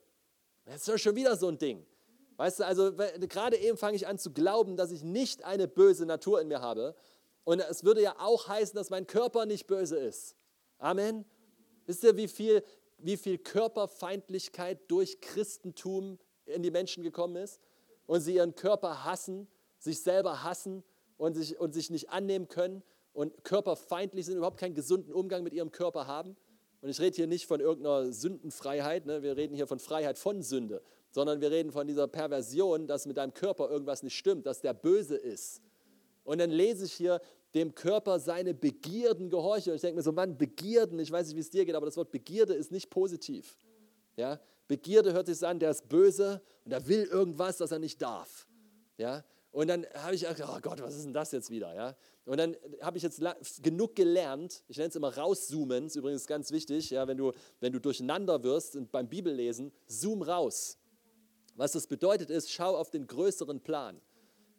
Das 0.66 0.76
ist 0.78 0.88
doch 0.88 0.98
schon 0.98 1.16
wieder 1.16 1.36
so 1.36 1.50
ein 1.50 1.58
Ding. 1.58 1.86
Weißt 2.38 2.60
du, 2.60 2.66
also 2.66 2.94
gerade 2.94 3.58
eben 3.58 3.78
fange 3.78 3.96
ich 3.96 4.08
an 4.08 4.18
zu 4.18 4.32
glauben, 4.32 4.78
dass 4.78 4.92
ich 4.92 5.04
nicht 5.04 5.44
eine 5.44 5.68
böse 5.68 6.06
Natur 6.06 6.42
in 6.42 6.48
mir 6.48 6.62
habe. 6.62 6.96
Und 7.44 7.60
es 7.60 7.84
würde 7.84 8.02
ja 8.02 8.16
auch 8.20 8.48
heißen, 8.48 8.76
dass 8.76 8.90
mein 8.90 9.06
Körper 9.06 9.46
nicht 9.46 9.68
böse 9.68 9.98
ist. 9.98 10.36
Amen. 10.78 11.26
Wisst 11.86 12.04
ihr, 12.04 12.16
wie 12.16 12.30
viel, 12.30 12.64
wie 12.98 13.18
viel 13.18 13.38
Körperfeindlichkeit 13.38 14.80
durch 14.90 15.20
Christentum 15.20 16.18
in 16.46 16.64
die 16.64 16.72
Menschen 16.72 17.04
gekommen 17.04 17.36
ist? 17.36 17.60
Und 18.06 18.22
sie 18.22 18.36
ihren 18.36 18.56
Körper 18.56 19.06
hassen, 19.06 19.48
sich 19.80 20.02
selber 20.02 20.44
hassen 20.44 20.84
und 21.18 21.36
sich, 21.36 21.60
und 21.60 21.74
sich 21.74 21.90
nicht 21.90 22.10
annehmen 22.10 22.48
können 22.48 22.84
und 23.14 23.44
körperfeindlich 23.44 24.26
sind, 24.26 24.38
überhaupt 24.38 24.60
keinen 24.60 24.76
gesunden 24.76 25.14
Umgang 25.14 25.44
mit 25.44 25.54
ihrem 25.54 25.72
Körper 25.72 26.08
haben. 26.08 26.36
Und 26.82 26.90
ich 26.90 27.00
rede 27.00 27.16
hier 27.16 27.28
nicht 27.28 27.46
von 27.46 27.62
irgendeiner 27.62 28.12
Sündenfreiheit, 28.12 29.06
ne? 29.06 29.24
wir 29.24 29.38
reden 29.38 29.56
hier 29.56 29.68
von 29.68 29.80
Freiheit 29.80 30.18
von 30.18 30.42
Sünde, 30.42 30.82
sondern 31.12 31.40
wir 31.40 31.50
reden 31.50 31.72
von 31.72 31.88
dieser 31.88 32.08
Perversion, 32.08 32.88
dass 32.88 33.06
mit 33.06 33.16
deinem 33.18 33.34
Körper 33.34 33.70
irgendwas 33.70 34.04
nicht 34.04 34.18
stimmt, 34.18 34.46
dass 34.46 34.60
der 34.60 34.74
böse 34.74 35.16
ist. 35.16 35.62
Und 36.26 36.40
dann 36.40 36.50
lese 36.50 36.86
ich 36.86 36.94
hier, 36.94 37.22
dem 37.54 37.76
Körper 37.76 38.20
seine 38.20 38.54
Begierden 38.54 39.30
gehorche. 39.30 39.70
Und 39.70 39.76
ich 39.76 39.82
denke 39.82 39.98
mir 39.98 40.02
so, 40.02 40.12
Mann, 40.12 40.38
Begierden, 40.38 41.00
ich 41.00 41.12
weiß 41.12 41.28
nicht, 41.28 41.36
wie 41.36 41.42
es 41.42 41.50
dir 41.50 41.66
geht, 41.66 41.76
aber 41.76 41.86
das 41.86 41.98
Wort 41.98 42.12
Begierde 42.12 42.54
ist 42.54 42.72
nicht 42.72 42.90
positiv. 42.90 43.58
Ja? 44.16 44.40
Begierde 44.74 45.14
hört 45.14 45.28
sich 45.28 45.46
an, 45.46 45.60
der 45.60 45.70
ist 45.70 45.88
böse 45.88 46.42
und 46.66 46.72
er 46.72 46.88
will 46.88 47.04
irgendwas, 47.04 47.58
das 47.58 47.72
er 47.72 47.78
nicht 47.78 48.02
darf. 48.02 48.48
Ja? 48.98 49.24
Und 49.52 49.68
dann 49.68 49.86
habe 49.94 50.16
ich 50.16 50.22
gedacht, 50.22 50.42
oh 50.52 50.60
Gott, 50.62 50.82
was 50.82 50.96
ist 50.96 51.06
denn 51.06 51.14
das 51.14 51.32
jetzt 51.32 51.52
wieder? 51.52 51.76
Ja? 51.76 51.96
Und 52.26 52.38
dann 52.38 52.58
habe 52.82 52.98
ich 52.98 53.04
jetzt 53.04 53.22
genug 53.62 53.96
gelernt, 53.96 54.64
ich 54.68 54.78
nenne 54.78 54.90
es 54.90 54.96
immer 54.96 55.16
rauszoomen, 55.16 55.86
ist 55.86 55.96
übrigens 55.96 56.26
ganz 56.26 56.52
wichtig, 56.52 56.90
ja, 56.90 57.08
wenn, 57.08 57.18
du, 57.18 57.34
wenn 57.60 57.72
du 57.72 57.80
durcheinander 57.80 58.42
wirst 58.42 58.80
beim 58.92 59.08
Bibellesen, 59.08 59.72
zoom 59.86 60.24
raus. 60.24 60.80
Was 61.56 61.74
das 61.74 61.86
bedeutet 61.86 62.32
ist, 62.32 62.52
schau 62.52 62.76
auf 62.76 62.90
den 62.90 63.06
größeren 63.06 63.62
Plan. 63.62 64.02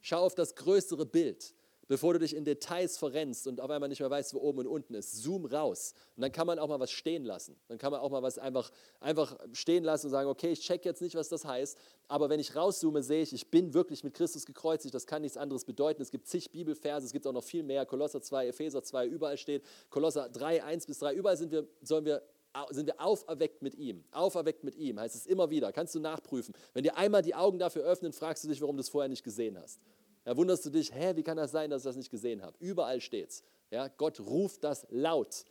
Schau 0.00 0.20
auf 0.20 0.36
das 0.36 0.54
größere 0.54 1.06
Bild 1.06 1.56
bevor 1.89 2.15
du 2.15 2.19
dich 2.19 2.35
in 2.35 2.44
Details 2.44 2.97
verrennst 2.97 3.47
und 3.47 3.61
auf 3.61 3.70
einmal 3.70 3.89
nicht 3.89 4.01
mehr 4.01 4.11
weißt, 4.11 4.35
wo 4.35 4.39
oben 4.39 4.61
und 4.61 4.66
unten 4.66 4.94
ist. 4.94 5.23
Zoom 5.23 5.44
raus. 5.44 5.94
Und 6.16 6.23
dann 6.23 6.32
kann 6.32 6.47
man 6.47 6.59
auch 6.59 6.69
mal 6.69 6.81
was 6.81 6.90
stehen 6.90 7.24
lassen. 7.24 7.56
Dann 7.69 7.78
kann 7.78 7.93
man 7.93 8.01
auch 8.01 8.11
mal 8.11 8.23
was 8.23 8.39
einfach, 8.39 8.70
einfach 9.01 9.39
stehen 9.52 9.85
lassen 9.85 10.06
und 10.06 10.11
sagen, 10.11 10.28
okay, 10.28 10.52
ich 10.52 10.61
check 10.61 10.85
jetzt 10.85 11.02
nicht, 11.02 11.15
was 11.15 11.28
das 11.28 11.44
heißt, 11.44 11.78
aber 12.09 12.28
wenn 12.28 12.40
ich 12.40 12.55
rauszoome, 12.55 13.02
sehe 13.02 13.23
ich, 13.23 13.32
ich 13.32 13.51
bin 13.51 13.74
wirklich 13.74 14.05
mit 14.05 14.15
Christus 14.15 14.47
gekreuzigt. 14.47 14.94
Das 14.94 15.06
kann 15.06 15.23
nichts 15.23 15.36
anderes 15.36 15.65
bedeuten. 15.65 16.02
Es 16.02 16.11
gibt 16.11 16.27
zig 16.27 16.51
Bibelverse, 16.51 17.06
es 17.06 17.12
gibt 17.12 17.27
auch 17.27 17.32
noch 17.32 17.44
viel 17.44 17.62
mehr. 17.62 17.86
Kolosser 17.86 18.20
2, 18.20 18.48
Epheser 18.48 18.82
2, 18.82 19.06
überall 19.06 19.39
steht. 19.39 19.65
Kolosser 19.90 20.28
3, 20.28 20.65
1 20.65 20.86
bis 20.86 20.98
3, 20.98 21.15
überall 21.15 21.36
sind 21.36 21.52
wir, 21.52 21.66
sollen 21.82 22.05
wir 22.05 22.23
sind 22.70 22.86
wir 22.86 23.01
auferweckt 23.01 23.62
mit 23.62 23.74
ihm. 23.74 24.05
Auferweckt 24.12 24.62
mit 24.62 24.77
ihm 24.77 25.01
heißt 25.01 25.15
es 25.15 25.27
immer 25.27 25.51
wieder. 25.51 25.73
Kannst 25.73 25.94
du 25.94 26.01
nachprüfen. 26.01 26.55
Wenn 26.73 26.85
dir 26.85 26.97
einmal 26.97 27.23
die 27.23 27.35
Augen 27.35 27.59
dafür 27.59 27.82
öffnen, 27.82 28.12
fragst 28.12 28.44
du 28.44 28.48
dich, 28.48 28.61
warum 28.61 28.77
du 28.77 28.81
es 28.81 28.89
vorher 28.89 29.09
nicht 29.09 29.24
gesehen 29.24 29.59
hast. 29.59 29.81
Da 30.24 30.36
wunderst 30.36 30.64
du 30.64 30.70
dich, 30.70 30.92
hä, 30.92 31.12
wie 31.16 31.22
kann 31.22 31.36
das 31.36 31.52
sein, 31.52 31.70
dass 31.70 31.82
ich 31.82 31.84
das 31.88 31.96
nicht 31.96 32.10
gesehen 32.10 32.42
habe? 32.42 32.56
Überall 32.59 33.01
steht's. 33.01 33.44
Ja, 33.70 33.88
Gott 33.88 34.20
ruft 34.20 34.64
das 34.64 34.86
laut. 34.90 35.44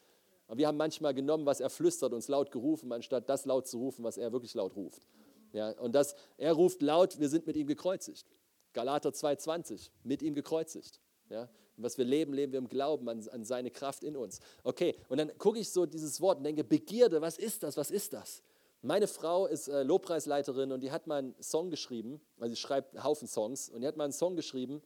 Und 0.48 0.58
wir 0.58 0.68
haben 0.68 0.78
manchmal 0.78 1.14
genommen, 1.14 1.45
was 1.45 1.60
er 1.60 1.70
flüstert, 1.70 2.14
uns 2.14 2.28
laut 2.28 2.52
gerufen, 2.52 2.91
anstatt 2.91 3.30
das 3.30 3.45
laut 3.45 3.68
zu 3.68 3.78
rufen, 3.78 4.04
was 4.04 4.18
er 4.18 4.32
wirklich 4.32 4.54
laut 4.56 4.76
ruft. 4.76 5.08
Ja, 5.54 5.70
und 5.80 5.94
das, 5.94 6.16
er 6.38 6.54
ruft 6.54 6.82
laut, 6.82 7.20
wir 7.20 7.30
sind 7.30 7.45
mit 7.45 7.56
ihm 7.56 7.68
gekreuzigt. 7.68 8.28
Galater 8.74 9.10
2,20, 9.10 9.91
mit 10.04 10.24
ihm 10.24 10.34
gekreuzigt. 10.34 11.00
Ja, 11.30 11.48
was 11.78 11.98
wir 11.98 12.06
leben, 12.06 12.34
leben 12.34 12.52
wir 12.52 12.60
im 12.60 12.68
Glauben 12.68 13.08
an, 13.10 13.28
an 13.30 13.45
seine 13.45 13.72
Kraft 13.72 14.04
in 14.04 14.18
uns. 14.18 14.40
Okay, 14.64 14.95
und 15.10 15.18
dann 15.20 15.36
gucke 15.38 15.60
ich 15.60 15.70
so 15.70 15.86
dieses 15.86 16.20
Wort 16.22 16.40
und 16.40 16.44
denke, 16.44 16.64
Begierde, 16.64 17.22
was 17.22 17.38
ist 17.38 17.64
das, 17.64 17.78
was 17.78 17.91
ist 17.91 18.14
das? 18.14 18.41
Meine 18.86 19.08
Frau 19.08 19.48
ist 19.48 19.70
äh, 19.70 19.84
Lobpreisleiterin 19.84 20.74
und 20.74 20.82
die 20.82 20.92
hat 20.92 21.08
mal 21.08 21.20
einen 21.20 21.42
Song 21.42 21.70
geschrieben, 21.70 22.20
also 22.38 22.54
sie 22.54 22.60
schreibt 22.60 22.94
einen 22.94 23.06
Haufen 23.06 23.30
Songs, 23.30 23.70
und 23.70 23.80
die 23.80 23.88
hat 23.88 23.96
mal 23.96 24.04
einen 24.04 24.12
Song 24.12 24.36
geschrieben, 24.36 24.82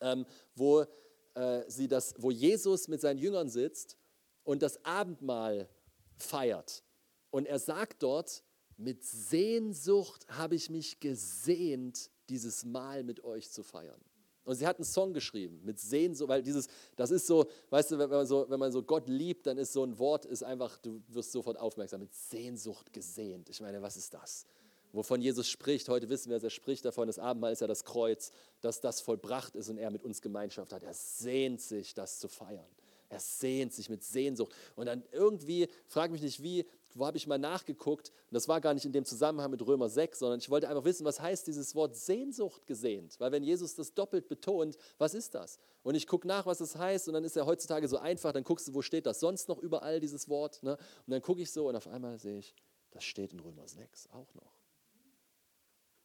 ähm, 0.00 0.24
wo, 0.54 0.86
äh, 1.34 1.62
sie 1.68 1.86
das, 1.86 2.14
wo 2.16 2.30
Jesus 2.30 2.88
mit 2.88 3.02
seinen 3.02 3.18
Jüngern 3.18 3.50
sitzt 3.50 3.98
und 4.42 4.62
das 4.62 4.82
Abendmahl 4.86 5.68
feiert. 6.16 6.82
Und 7.30 7.44
er 7.44 7.58
sagt 7.58 8.02
dort, 8.02 8.42
mit 8.78 9.04
Sehnsucht 9.04 10.26
habe 10.28 10.54
ich 10.54 10.70
mich 10.70 10.98
gesehnt, 10.98 12.10
dieses 12.30 12.64
Mahl 12.64 13.04
mit 13.04 13.22
euch 13.22 13.50
zu 13.50 13.62
feiern. 13.62 14.00
Und 14.46 14.54
sie 14.54 14.66
hat 14.66 14.76
einen 14.76 14.84
Song 14.84 15.12
geschrieben 15.12 15.60
mit 15.64 15.78
Sehnsucht, 15.80 16.28
weil 16.28 16.42
dieses, 16.42 16.68
das 16.94 17.10
ist 17.10 17.26
so, 17.26 17.46
weißt 17.70 17.90
du, 17.90 17.98
wenn 17.98 18.08
man 18.08 18.26
so, 18.26 18.46
wenn 18.48 18.60
man 18.60 18.70
so 18.70 18.82
Gott 18.82 19.08
liebt, 19.08 19.46
dann 19.46 19.58
ist 19.58 19.72
so 19.72 19.84
ein 19.84 19.98
Wort, 19.98 20.24
ist 20.24 20.44
einfach, 20.44 20.78
du 20.78 21.02
wirst 21.08 21.32
sofort 21.32 21.58
aufmerksam, 21.58 22.00
mit 22.00 22.14
Sehnsucht 22.14 22.92
gesehnt. 22.92 23.50
Ich 23.50 23.60
meine, 23.60 23.82
was 23.82 23.96
ist 23.96 24.14
das? 24.14 24.46
Wovon 24.92 25.20
Jesus 25.20 25.48
spricht, 25.48 25.88
heute 25.88 26.08
wissen 26.08 26.30
wir, 26.30 26.36
dass 26.36 26.44
er 26.44 26.50
spricht 26.50 26.84
davon, 26.84 27.08
das 27.08 27.18
Abendmahl 27.18 27.52
ist 27.52 27.60
ja 27.60 27.66
das 27.66 27.84
Kreuz, 27.84 28.30
dass 28.60 28.80
das 28.80 29.00
vollbracht 29.00 29.56
ist 29.56 29.68
und 29.68 29.78
er 29.78 29.90
mit 29.90 30.04
uns 30.04 30.22
Gemeinschaft 30.22 30.72
hat. 30.72 30.84
Er 30.84 30.94
sehnt 30.94 31.60
sich, 31.60 31.92
das 31.92 32.20
zu 32.20 32.28
feiern. 32.28 32.64
Er 33.08 33.20
sehnt 33.20 33.72
sich 33.72 33.88
mit 33.88 34.04
Sehnsucht. 34.04 34.52
Und 34.74 34.86
dann 34.86 35.02
irgendwie, 35.12 35.68
frage 35.86 36.12
mich 36.12 36.22
nicht 36.22 36.42
wie, 36.42 36.64
wo 36.98 37.06
habe 37.06 37.18
ich 37.18 37.26
mal 37.26 37.38
nachgeguckt, 37.38 38.08
und 38.08 38.34
das 38.34 38.48
war 38.48 38.60
gar 38.60 38.72
nicht 38.72 38.86
in 38.86 38.92
dem 38.92 39.04
Zusammenhang 39.04 39.50
mit 39.50 39.64
Römer 39.66 39.88
6, 39.88 40.18
sondern 40.18 40.38
ich 40.38 40.48
wollte 40.48 40.68
einfach 40.68 40.84
wissen, 40.84 41.04
was 41.04 41.20
heißt 41.20 41.46
dieses 41.46 41.74
Wort 41.74 41.94
Sehnsucht 41.94 42.66
gesehnt? 42.66 43.20
Weil 43.20 43.32
wenn 43.32 43.42
Jesus 43.42 43.74
das 43.74 43.92
doppelt 43.92 44.28
betont, 44.28 44.78
was 44.98 45.12
ist 45.14 45.34
das? 45.34 45.58
Und 45.82 45.94
ich 45.94 46.06
gucke 46.06 46.26
nach, 46.26 46.46
was 46.46 46.60
es 46.60 46.72
das 46.72 46.80
heißt, 46.80 47.08
und 47.08 47.14
dann 47.14 47.24
ist 47.24 47.36
ja 47.36 47.44
heutzutage 47.44 47.86
so 47.86 47.98
einfach, 47.98 48.32
dann 48.32 48.44
guckst 48.44 48.68
du, 48.68 48.74
wo 48.74 48.82
steht 48.82 49.06
das 49.06 49.20
sonst 49.20 49.48
noch 49.48 49.58
überall, 49.58 50.00
dieses 50.00 50.28
Wort. 50.28 50.62
Ne? 50.62 50.76
Und 50.76 51.10
dann 51.10 51.20
gucke 51.20 51.42
ich 51.42 51.52
so 51.52 51.68
und 51.68 51.76
auf 51.76 51.86
einmal 51.86 52.18
sehe 52.18 52.38
ich, 52.38 52.54
das 52.90 53.04
steht 53.04 53.32
in 53.32 53.40
Römer 53.40 53.68
6 53.68 54.08
auch 54.12 54.32
noch. 54.34 54.56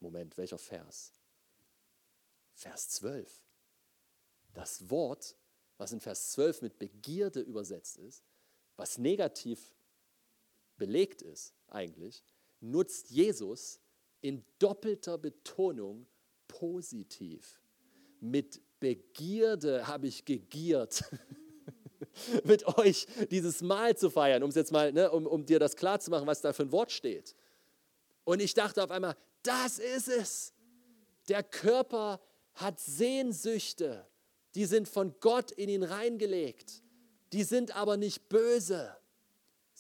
Moment, 0.02 0.38
welcher 0.38 0.58
Vers? 0.58 1.14
Vers 2.54 2.90
12. 2.90 3.32
Das 4.54 4.90
Wort, 4.90 5.38
was 5.78 5.94
in 5.94 6.02
Vers 6.02 6.32
12 6.32 6.64
mit 6.64 6.80
Begierde 6.80 7.40
übersetzt 7.40 7.98
ist, 7.98 8.24
was 8.76 8.98
negativ 8.98 9.74
belegt 10.82 11.22
ist 11.22 11.54
eigentlich, 11.68 12.24
nutzt 12.60 13.12
Jesus 13.12 13.80
in 14.22 14.44
doppelter 14.58 15.20
Betonung 15.20 16.08
positiv. 16.48 17.62
Mit 18.20 18.60
Begierde 18.80 19.86
habe 19.86 20.08
ich 20.08 20.26
gegiert, 20.26 21.04
mit 22.46 22.66
euch 22.80 23.06
dieses 23.30 23.62
Mahl 23.62 23.96
zu 23.96 24.10
feiern, 24.10 24.42
um 24.42 24.50
jetzt 24.50 24.72
mal, 24.72 24.92
ne, 24.92 25.12
um, 25.12 25.28
um 25.28 25.46
dir 25.46 25.60
das 25.60 25.76
klar 25.76 26.00
zu 26.00 26.10
machen, 26.10 26.26
was 26.26 26.42
da 26.42 26.52
für 26.52 26.64
ein 26.64 26.72
Wort 26.72 26.92
steht. 26.92 27.36
Und 28.24 28.42
ich 28.42 28.56
dachte 28.56 28.84
auf 28.84 28.90
einmal, 28.90 29.16
das 29.44 29.78
ist 29.78 30.08
es. 30.08 30.52
Der 31.30 31.44
Körper 31.44 32.20
hat 32.56 32.80
Sehnsüchte, 32.80 34.08
die 34.56 34.66
sind 34.66 34.90
von 34.90 35.14
Gott 35.20 35.52
in 35.52 35.70
ihn 35.70 35.84
reingelegt. 35.84 36.82
Die 37.34 37.44
sind 37.44 37.76
aber 37.76 37.98
nicht 37.98 38.30
böse. 38.30 38.98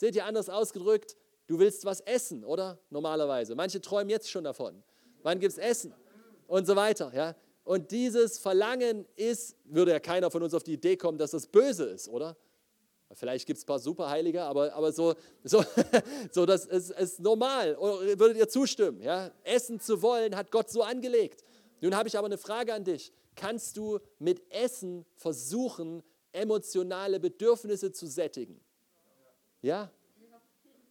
Seht 0.01 0.15
ihr 0.15 0.25
anders 0.25 0.49
ausgedrückt? 0.49 1.15
Du 1.45 1.59
willst 1.59 1.85
was 1.85 1.99
essen, 2.01 2.43
oder? 2.43 2.79
Normalerweise. 2.89 3.53
Manche 3.53 3.79
träumen 3.79 4.09
jetzt 4.09 4.31
schon 4.31 4.43
davon. 4.43 4.81
Wann 5.21 5.39
gibt 5.39 5.51
es 5.51 5.59
Essen? 5.59 5.93
Und 6.47 6.65
so 6.65 6.75
weiter. 6.75 7.11
Ja? 7.13 7.35
Und 7.63 7.91
dieses 7.91 8.39
Verlangen 8.39 9.05
ist, 9.15 9.55
würde 9.65 9.91
ja 9.91 9.99
keiner 9.99 10.31
von 10.31 10.41
uns 10.41 10.55
auf 10.55 10.63
die 10.63 10.73
Idee 10.73 10.97
kommen, 10.97 11.19
dass 11.19 11.29
das 11.29 11.45
böse 11.45 11.83
ist, 11.83 12.09
oder? 12.09 12.35
Vielleicht 13.13 13.45
gibt 13.45 13.57
es 13.57 13.63
ein 13.63 13.67
paar 13.67 13.77
Superheilige, 13.77 14.41
aber, 14.41 14.73
aber 14.73 14.91
so, 14.91 15.13
so, 15.43 15.63
so 16.31 16.47
das 16.47 16.65
ist, 16.65 16.89
ist 16.89 17.19
normal. 17.19 17.77
Würdet 17.77 18.37
ihr 18.37 18.49
zustimmen? 18.49 19.01
Ja? 19.01 19.29
Essen 19.43 19.79
zu 19.79 20.01
wollen, 20.01 20.35
hat 20.35 20.49
Gott 20.49 20.71
so 20.71 20.81
angelegt. 20.81 21.43
Nun 21.79 21.95
habe 21.95 22.07
ich 22.07 22.17
aber 22.17 22.25
eine 22.25 22.39
Frage 22.39 22.73
an 22.73 22.83
dich. 22.83 23.13
Kannst 23.35 23.77
du 23.77 23.99
mit 24.17 24.51
Essen 24.51 25.05
versuchen, 25.15 26.01
emotionale 26.31 27.19
Bedürfnisse 27.19 27.91
zu 27.91 28.07
sättigen? 28.07 28.59
Ja? 29.61 29.91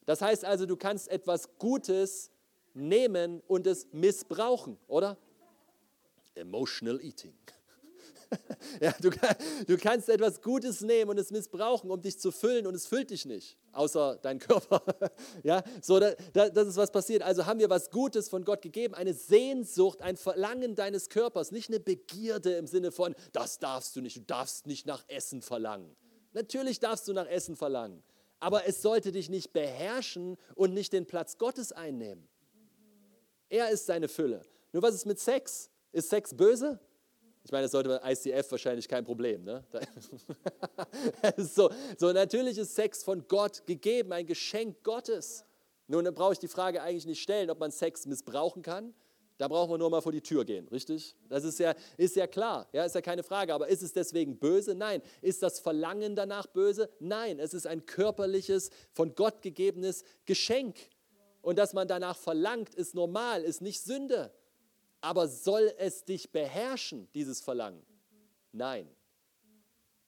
Das 0.06 0.20
heißt 0.20 0.44
also, 0.44 0.66
du 0.66 0.76
kannst 0.76 1.09
etwas 1.09 1.48
Gutes 1.59 2.30
nehmen 2.74 3.40
und 3.47 3.66
es 3.66 3.86
missbrauchen, 3.92 4.78
oder? 4.86 5.16
Emotional 6.34 7.01
Eating. 7.02 7.34
ja, 8.80 8.94
du, 9.01 9.10
du, 9.66 9.76
kannst 9.76 10.09
etwas 10.09 10.40
Gutes 10.40 10.80
nehmen 10.82 11.10
und 11.10 11.18
es 11.18 11.30
missbrauchen, 11.30 11.90
um 11.90 12.01
dich 12.01 12.18
zu 12.18 12.30
füllen 12.30 12.66
und 12.66 12.74
es 12.74 12.86
füllt 12.86 13.10
dich 13.10 13.24
nicht, 13.24 13.56
außer 13.72 14.18
dein 14.22 14.38
Körper. 14.38 14.82
ja, 15.42 15.62
so, 15.82 15.98
da, 15.98 16.14
das 16.32 16.68
ist 16.68 16.76
was 16.76 16.90
passiert. 16.90 17.22
Also 17.22 17.47
haben 17.47 17.59
wir 17.59 17.70
was 17.70 17.90
Gutes 17.90 18.28
von 18.28 18.44
Gott 18.44 18.62
gegeben, 18.62 18.94
eine 18.94 19.14
Sehnsucht, 19.14 20.02
ein 20.02 20.16
Verlangen 20.16 20.74
deines 20.74 21.09
Körpers, 21.09 21.51
nicht 21.51 21.70
eine 21.70 21.80
Begierde 21.80 22.55
im 22.55 22.66
Sinne 22.66 22.92
von, 22.92 23.14
das 23.32 23.59
darfst 23.59 23.97
du 23.97 24.01
nicht, 24.01 24.16
du 24.16 24.22
darfst 24.22 24.66
nicht 24.66 24.86
nach 24.86 25.05
Essen 25.09 25.42
verlangen. 25.42 25.97
Natürlich 26.32 26.78
darfst 26.78 27.09
du 27.09 27.12
nach 27.12 27.26
Essen 27.26 27.56
verlangen, 27.56 28.02
aber 28.40 28.66
es 28.66 28.82
sollte 28.82 29.12
dich 29.12 29.28
nicht 29.28 29.52
beherrschen 29.52 30.36
und 30.54 30.72
nicht 30.74 30.92
den 30.92 31.06
Platz 31.06 31.38
Gottes 31.38 31.72
einnehmen. 31.72 32.26
Er 33.48 33.70
ist 33.70 33.86
seine 33.86 34.08
Fülle. 34.08 34.42
Nur 34.72 34.82
was 34.82 34.94
ist 34.94 35.06
mit 35.06 35.18
Sex? 35.18 35.70
Ist 35.92 36.08
Sex 36.08 36.34
böse? 36.34 36.80
Ich 37.42 37.52
meine, 37.52 37.62
das 37.62 37.72
sollte 37.72 37.88
bei 37.88 38.12
ICF 38.12 38.50
wahrscheinlich 38.50 38.86
kein 38.88 39.04
Problem. 39.04 39.44
Ne? 39.44 39.64
so, 41.36 41.70
so, 41.98 42.12
natürlich 42.12 42.58
ist 42.58 42.74
Sex 42.74 43.02
von 43.02 43.26
Gott 43.28 43.66
gegeben, 43.66 44.12
ein 44.12 44.26
Geschenk 44.26 44.82
Gottes. 44.82 45.44
Nun, 45.86 46.04
dann 46.04 46.14
brauche 46.14 46.34
ich 46.34 46.38
die 46.38 46.48
Frage 46.48 46.82
eigentlich 46.82 47.06
nicht 47.06 47.22
stellen, 47.22 47.50
ob 47.50 47.58
man 47.58 47.70
Sex 47.70 48.06
missbrauchen 48.06 48.62
kann. 48.62 48.94
Da 49.40 49.48
brauchen 49.48 49.70
wir 49.70 49.78
nur 49.78 49.88
mal 49.88 50.02
vor 50.02 50.12
die 50.12 50.20
Tür 50.20 50.44
gehen, 50.44 50.68
richtig? 50.68 51.16
Das 51.30 51.44
ist 51.44 51.58
ja, 51.58 51.74
ist 51.96 52.14
ja 52.14 52.26
klar, 52.26 52.68
ja, 52.74 52.84
ist 52.84 52.94
ja 52.94 53.00
keine 53.00 53.22
Frage. 53.22 53.54
Aber 53.54 53.68
ist 53.68 53.80
es 53.80 53.94
deswegen 53.94 54.38
böse? 54.38 54.74
Nein. 54.74 55.00
Ist 55.22 55.42
das 55.42 55.60
Verlangen 55.60 56.14
danach 56.14 56.46
böse? 56.46 56.90
Nein. 56.98 57.38
Es 57.38 57.54
ist 57.54 57.66
ein 57.66 57.86
körperliches, 57.86 58.68
von 58.92 59.14
Gott 59.14 59.40
gegebenes 59.40 60.04
Geschenk. 60.26 60.76
Und 61.40 61.58
dass 61.58 61.72
man 61.72 61.88
danach 61.88 62.18
verlangt, 62.18 62.74
ist 62.74 62.94
normal, 62.94 63.42
ist 63.42 63.62
nicht 63.62 63.80
Sünde. 63.80 64.30
Aber 65.00 65.26
soll 65.26 65.72
es 65.78 66.04
dich 66.04 66.32
beherrschen, 66.32 67.08
dieses 67.14 67.40
Verlangen? 67.40 67.82
Nein. 68.52 68.90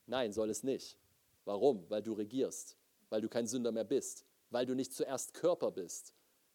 Nein, 0.04 0.34
soll 0.34 0.50
es 0.50 0.62
nicht. 0.62 0.98
Warum? 1.46 1.88
Weil 1.88 2.02
du 2.02 2.12
regierst, 2.12 2.76
weil 3.08 3.22
du 3.22 3.30
kein 3.30 3.46
Sünder 3.46 3.72
mehr 3.72 3.84
bist, 3.84 4.26
weil 4.50 4.66
du 4.66 4.74
nicht 4.74 4.92
zuerst 4.92 5.32
Körper 5.32 5.70
bist. 5.70 6.12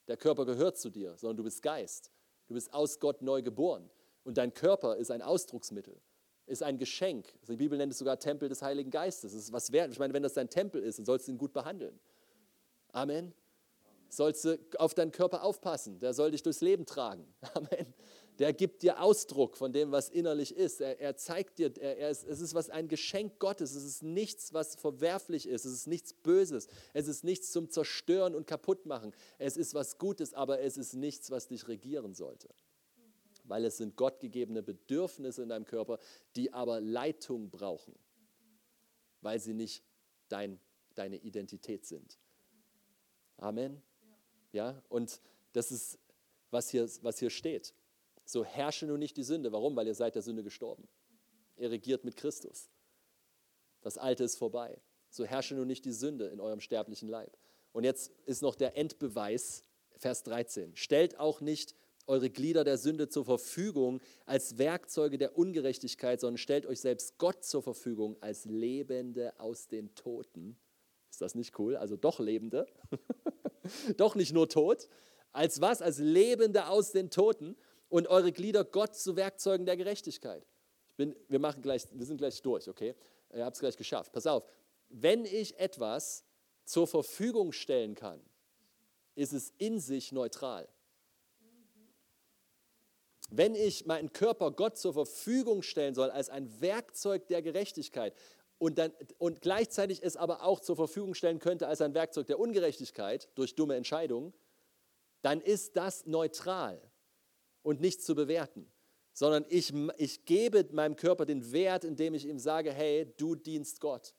Der 0.07 0.15
Körper 0.15 0.45
gehört 0.45 0.77
zu 0.77 0.91
dir, 0.91 1.17
sondern 1.17 1.37
du 1.37 1.43
bist 1.43 1.63
Geist. 1.63 2.11
Du 2.47 2.53
bist 2.53 2.73
aus 2.73 2.99
Gott 2.99 3.21
neu 3.21 3.41
geboren. 3.41 3.89
Und 4.23 4.37
dein 4.37 4.53
Körper 4.53 4.97
ist 4.97 5.09
ein 5.09 5.21
Ausdrucksmittel, 5.21 5.95
ist 6.47 6.61
ein 6.61 6.77
Geschenk. 6.77 7.33
Also 7.41 7.53
die 7.53 7.57
Bibel 7.57 7.77
nennt 7.77 7.93
es 7.93 7.99
sogar 7.99 8.19
Tempel 8.19 8.49
des 8.49 8.61
Heiligen 8.61 8.91
Geistes. 8.91 9.31
Das 9.31 9.41
ist 9.41 9.53
was 9.53 9.71
wert. 9.71 9.91
Ich 9.91 9.99
meine, 9.99 10.13
wenn 10.13 10.23
das 10.23 10.33
dein 10.33 10.49
Tempel 10.49 10.83
ist, 10.83 10.99
dann 10.99 11.05
sollst 11.05 11.27
du 11.27 11.31
ihn 11.31 11.37
gut 11.37 11.53
behandeln. 11.53 11.97
Amen. 12.91 13.33
Sollst 14.09 14.43
du 14.45 14.59
auf 14.77 14.93
deinen 14.93 15.11
Körper 15.11 15.43
aufpassen. 15.43 15.99
Der 15.99 16.13
soll 16.13 16.31
dich 16.31 16.43
durchs 16.43 16.61
Leben 16.61 16.85
tragen. 16.85 17.25
Amen. 17.53 17.93
Der 18.39 18.53
gibt 18.53 18.83
dir 18.83 19.01
Ausdruck 19.01 19.57
von 19.57 19.73
dem, 19.73 19.91
was 19.91 20.09
innerlich 20.09 20.55
ist. 20.55 20.79
Er, 20.79 20.99
er 20.99 21.17
zeigt 21.17 21.57
dir, 21.57 21.75
er, 21.77 21.97
er 21.97 22.09
ist, 22.11 22.23
es 22.23 22.39
ist 22.39 22.53
was 22.53 22.69
ein 22.69 22.87
Geschenk 22.87 23.39
Gottes. 23.39 23.73
Es 23.73 23.83
ist 23.83 24.03
nichts, 24.03 24.53
was 24.53 24.75
verwerflich 24.75 25.47
ist. 25.47 25.65
Es 25.65 25.73
ist 25.73 25.87
nichts 25.87 26.13
Böses. 26.13 26.67
Es 26.93 27.07
ist 27.07 27.23
nichts 27.23 27.51
zum 27.51 27.69
Zerstören 27.71 28.35
und 28.35 28.45
Kaputtmachen. 28.45 29.13
Es 29.39 29.57
ist 29.57 29.73
was 29.73 29.97
Gutes, 29.97 30.35
aber 30.35 30.59
es 30.59 30.77
ist 30.77 30.93
nichts, 30.93 31.31
was 31.31 31.47
dich 31.47 31.67
regieren 31.67 32.13
sollte. 32.13 32.49
Weil 33.43 33.65
es 33.65 33.77
sind 33.77 33.95
gottgegebene 33.95 34.61
Bedürfnisse 34.61 35.41
in 35.41 35.49
deinem 35.49 35.65
Körper, 35.65 35.97
die 36.35 36.53
aber 36.53 36.79
Leitung 36.79 37.49
brauchen, 37.49 37.95
weil 39.21 39.39
sie 39.39 39.53
nicht 39.53 39.83
dein, 40.29 40.59
deine 40.93 41.17
Identität 41.17 41.85
sind. 41.85 42.19
Amen. 43.37 43.81
Ja, 44.51 44.83
und 44.89 45.21
das 45.53 45.71
ist, 45.71 45.97
was 46.51 46.69
hier, 46.69 46.87
was 47.01 47.19
hier 47.19 47.29
steht. 47.29 47.73
So 48.27 48.43
herrsche 48.43 48.85
nun 48.85 48.99
nicht 48.99 49.15
die 49.15 49.23
Sünde. 49.23 49.53
Warum? 49.53 49.75
Weil 49.77 49.87
ihr 49.87 49.95
seid 49.95 50.15
der 50.15 50.21
Sünde 50.21 50.43
gestorben. 50.43 50.87
Ihr 51.55 51.71
regiert 51.71 52.03
mit 52.03 52.17
Christus. 52.17 52.69
Das 53.81 53.97
Alte 53.97 54.25
ist 54.25 54.35
vorbei. 54.35 54.81
So 55.09 55.23
herrsche 55.23 55.55
nun 55.55 55.67
nicht 55.67 55.85
die 55.85 55.93
Sünde 55.93 56.27
in 56.27 56.41
eurem 56.41 56.59
sterblichen 56.59 57.07
Leib. 57.07 57.37
Und 57.71 57.85
jetzt 57.85 58.11
ist 58.25 58.41
noch 58.41 58.55
der 58.55 58.77
Endbeweis, 58.77 59.63
Vers 59.95 60.23
13. 60.23 60.75
Stellt 60.75 61.19
auch 61.19 61.39
nicht 61.39 61.73
eure 62.05 62.29
Glieder 62.29 62.65
der 62.65 62.77
Sünde 62.77 63.07
zur 63.07 63.23
Verfügung 63.23 64.01
als 64.25 64.57
Werkzeuge 64.57 65.17
der 65.17 65.37
Ungerechtigkeit, 65.37 66.19
sondern 66.19 66.37
stellt 66.37 66.65
euch 66.65 66.81
selbst 66.81 67.17
Gott 67.17 67.45
zur 67.45 67.63
Verfügung 67.63 68.17
als 68.21 68.43
Lebende 68.43 69.39
aus 69.39 69.67
den 69.67 69.95
Toten. 69.95 70.57
Ist 71.09 71.21
das 71.21 71.33
nicht 71.33 71.57
cool? 71.59 71.77
Also 71.77 71.95
doch 71.95 72.19
Lebende. 72.19 72.67
doch 73.97 74.15
nicht 74.15 74.33
nur 74.33 74.49
tot. 74.49 74.89
Als 75.31 75.61
was? 75.61 75.81
Als 75.81 75.99
Lebende 75.99 76.67
aus 76.67 76.91
den 76.91 77.09
Toten 77.09 77.55
und 77.89 78.07
eure 78.07 78.31
Glieder 78.31 78.63
Gott 78.63 78.95
zu 78.95 79.15
Werkzeugen 79.15 79.65
der 79.65 79.77
Gerechtigkeit. 79.77 80.45
Bin, 80.97 81.15
wir, 81.27 81.39
machen 81.39 81.61
gleich, 81.61 81.83
wir 81.91 82.05
sind 82.05 82.17
gleich 82.17 82.41
durch, 82.41 82.67
okay? 82.67 82.95
Ihr 83.33 83.45
habt 83.45 83.55
es 83.55 83.59
gleich 83.59 83.77
geschafft. 83.77 84.11
Pass 84.11 84.25
auf, 84.25 84.43
wenn 84.89 85.25
ich 85.25 85.59
etwas 85.59 86.23
zur 86.65 86.87
Verfügung 86.87 87.51
stellen 87.51 87.95
kann, 87.95 88.21
ist 89.15 89.33
es 89.33 89.53
in 89.57 89.79
sich 89.79 90.11
neutral. 90.11 90.67
Wenn 93.29 93.55
ich 93.55 93.85
meinen 93.85 94.13
Körper 94.13 94.51
Gott 94.51 94.77
zur 94.77 94.93
Verfügung 94.93 95.61
stellen 95.61 95.93
soll 95.93 96.09
als 96.09 96.29
ein 96.29 96.61
Werkzeug 96.61 97.27
der 97.27 97.41
Gerechtigkeit 97.41 98.15
und, 98.57 98.77
dann, 98.77 98.93
und 99.17 99.41
gleichzeitig 99.41 100.01
es 100.01 100.15
aber 100.15 100.43
auch 100.43 100.61
zur 100.61 100.77
Verfügung 100.77 101.13
stellen 101.13 101.39
könnte 101.39 101.67
als 101.67 101.81
ein 101.81 101.93
Werkzeug 101.93 102.27
der 102.27 102.39
Ungerechtigkeit 102.39 103.29
durch 103.35 103.55
dumme 103.55 103.75
Entscheidungen, 103.75 104.33
dann 105.21 105.41
ist 105.41 105.75
das 105.75 106.05
neutral 106.05 106.81
und 107.67 107.81
nicht 107.81 108.01
zu 108.01 108.15
bewerten, 108.15 108.65
sondern 109.11 109.45
ich, 109.49 109.73
ich 109.97 110.23
gebe 110.23 110.65
meinem 110.71 110.95
Körper 110.95 111.25
den 111.25 111.51
Wert, 111.51 111.83
indem 111.83 112.13
ich 112.13 112.25
ihm 112.25 112.39
sage, 112.39 112.71
hey, 112.71 113.13
du 113.17 113.35
dienst 113.35 113.81
Gott. 113.81 114.15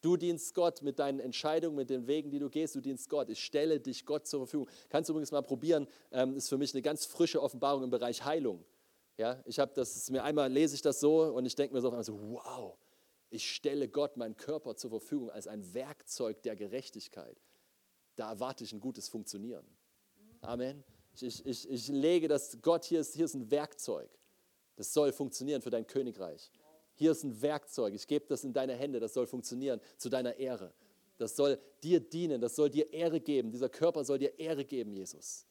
Du 0.00 0.16
dienst 0.16 0.54
Gott 0.54 0.80
mit 0.80 0.98
deinen 0.98 1.20
Entscheidungen, 1.20 1.76
mit 1.76 1.90
den 1.90 2.06
Wegen, 2.06 2.30
die 2.30 2.38
du 2.38 2.48
gehst, 2.48 2.74
du 2.74 2.80
dienst 2.80 3.10
Gott. 3.10 3.28
Ich 3.28 3.44
stelle 3.44 3.80
dich 3.80 4.06
Gott 4.06 4.26
zur 4.26 4.40
Verfügung. 4.40 4.66
Kannst 4.88 5.10
du 5.10 5.12
übrigens 5.12 5.30
mal 5.30 5.42
probieren, 5.42 5.86
ähm, 6.10 6.36
ist 6.36 6.48
für 6.48 6.56
mich 6.56 6.72
eine 6.72 6.80
ganz 6.80 7.04
frische 7.04 7.42
Offenbarung 7.42 7.82
im 7.82 7.90
Bereich 7.90 8.24
Heilung. 8.24 8.64
Ja, 9.18 9.42
ich 9.44 9.58
habe 9.58 9.72
das, 9.74 10.08
mir 10.08 10.24
einmal 10.24 10.50
lese 10.50 10.74
ich 10.74 10.80
das 10.80 11.00
so 11.00 11.24
und 11.24 11.44
ich 11.44 11.54
denke 11.54 11.74
mir 11.74 11.82
so, 11.82 12.02
so, 12.02 12.18
wow, 12.30 12.78
ich 13.28 13.50
stelle 13.50 13.88
Gott 13.88 14.16
meinen 14.16 14.36
Körper 14.36 14.74
zur 14.74 14.88
Verfügung 14.88 15.30
als 15.30 15.48
ein 15.48 15.74
Werkzeug 15.74 16.40
der 16.44 16.56
Gerechtigkeit. 16.56 17.42
Da 18.16 18.30
erwarte 18.30 18.64
ich 18.64 18.72
ein 18.72 18.80
gutes 18.80 19.08
Funktionieren. 19.08 19.66
Amen. 20.40 20.82
Ich, 21.22 21.44
ich, 21.44 21.68
ich 21.68 21.88
lege 21.88 22.28
das, 22.28 22.58
Gott, 22.62 22.84
hier 22.84 23.00
ist, 23.00 23.14
hier 23.14 23.24
ist 23.24 23.34
ein 23.34 23.50
Werkzeug. 23.50 24.10
Das 24.76 24.92
soll 24.92 25.12
funktionieren 25.12 25.62
für 25.62 25.70
dein 25.70 25.86
Königreich. 25.86 26.50
Hier 26.94 27.12
ist 27.12 27.24
ein 27.24 27.40
Werkzeug. 27.42 27.94
Ich 27.94 28.06
gebe 28.06 28.26
das 28.26 28.44
in 28.44 28.52
deine 28.52 28.74
Hände. 28.74 29.00
Das 29.00 29.14
soll 29.14 29.26
funktionieren 29.26 29.80
zu 29.96 30.08
deiner 30.08 30.36
Ehre. 30.36 30.72
Das 31.16 31.36
soll 31.36 31.58
dir 31.82 32.00
dienen. 32.00 32.40
Das 32.40 32.56
soll 32.56 32.70
dir 32.70 32.92
Ehre 32.92 33.20
geben. 33.20 33.50
Dieser 33.50 33.68
Körper 33.68 34.04
soll 34.04 34.18
dir 34.18 34.38
Ehre 34.38 34.64
geben, 34.64 34.92
Jesus. 34.92 35.46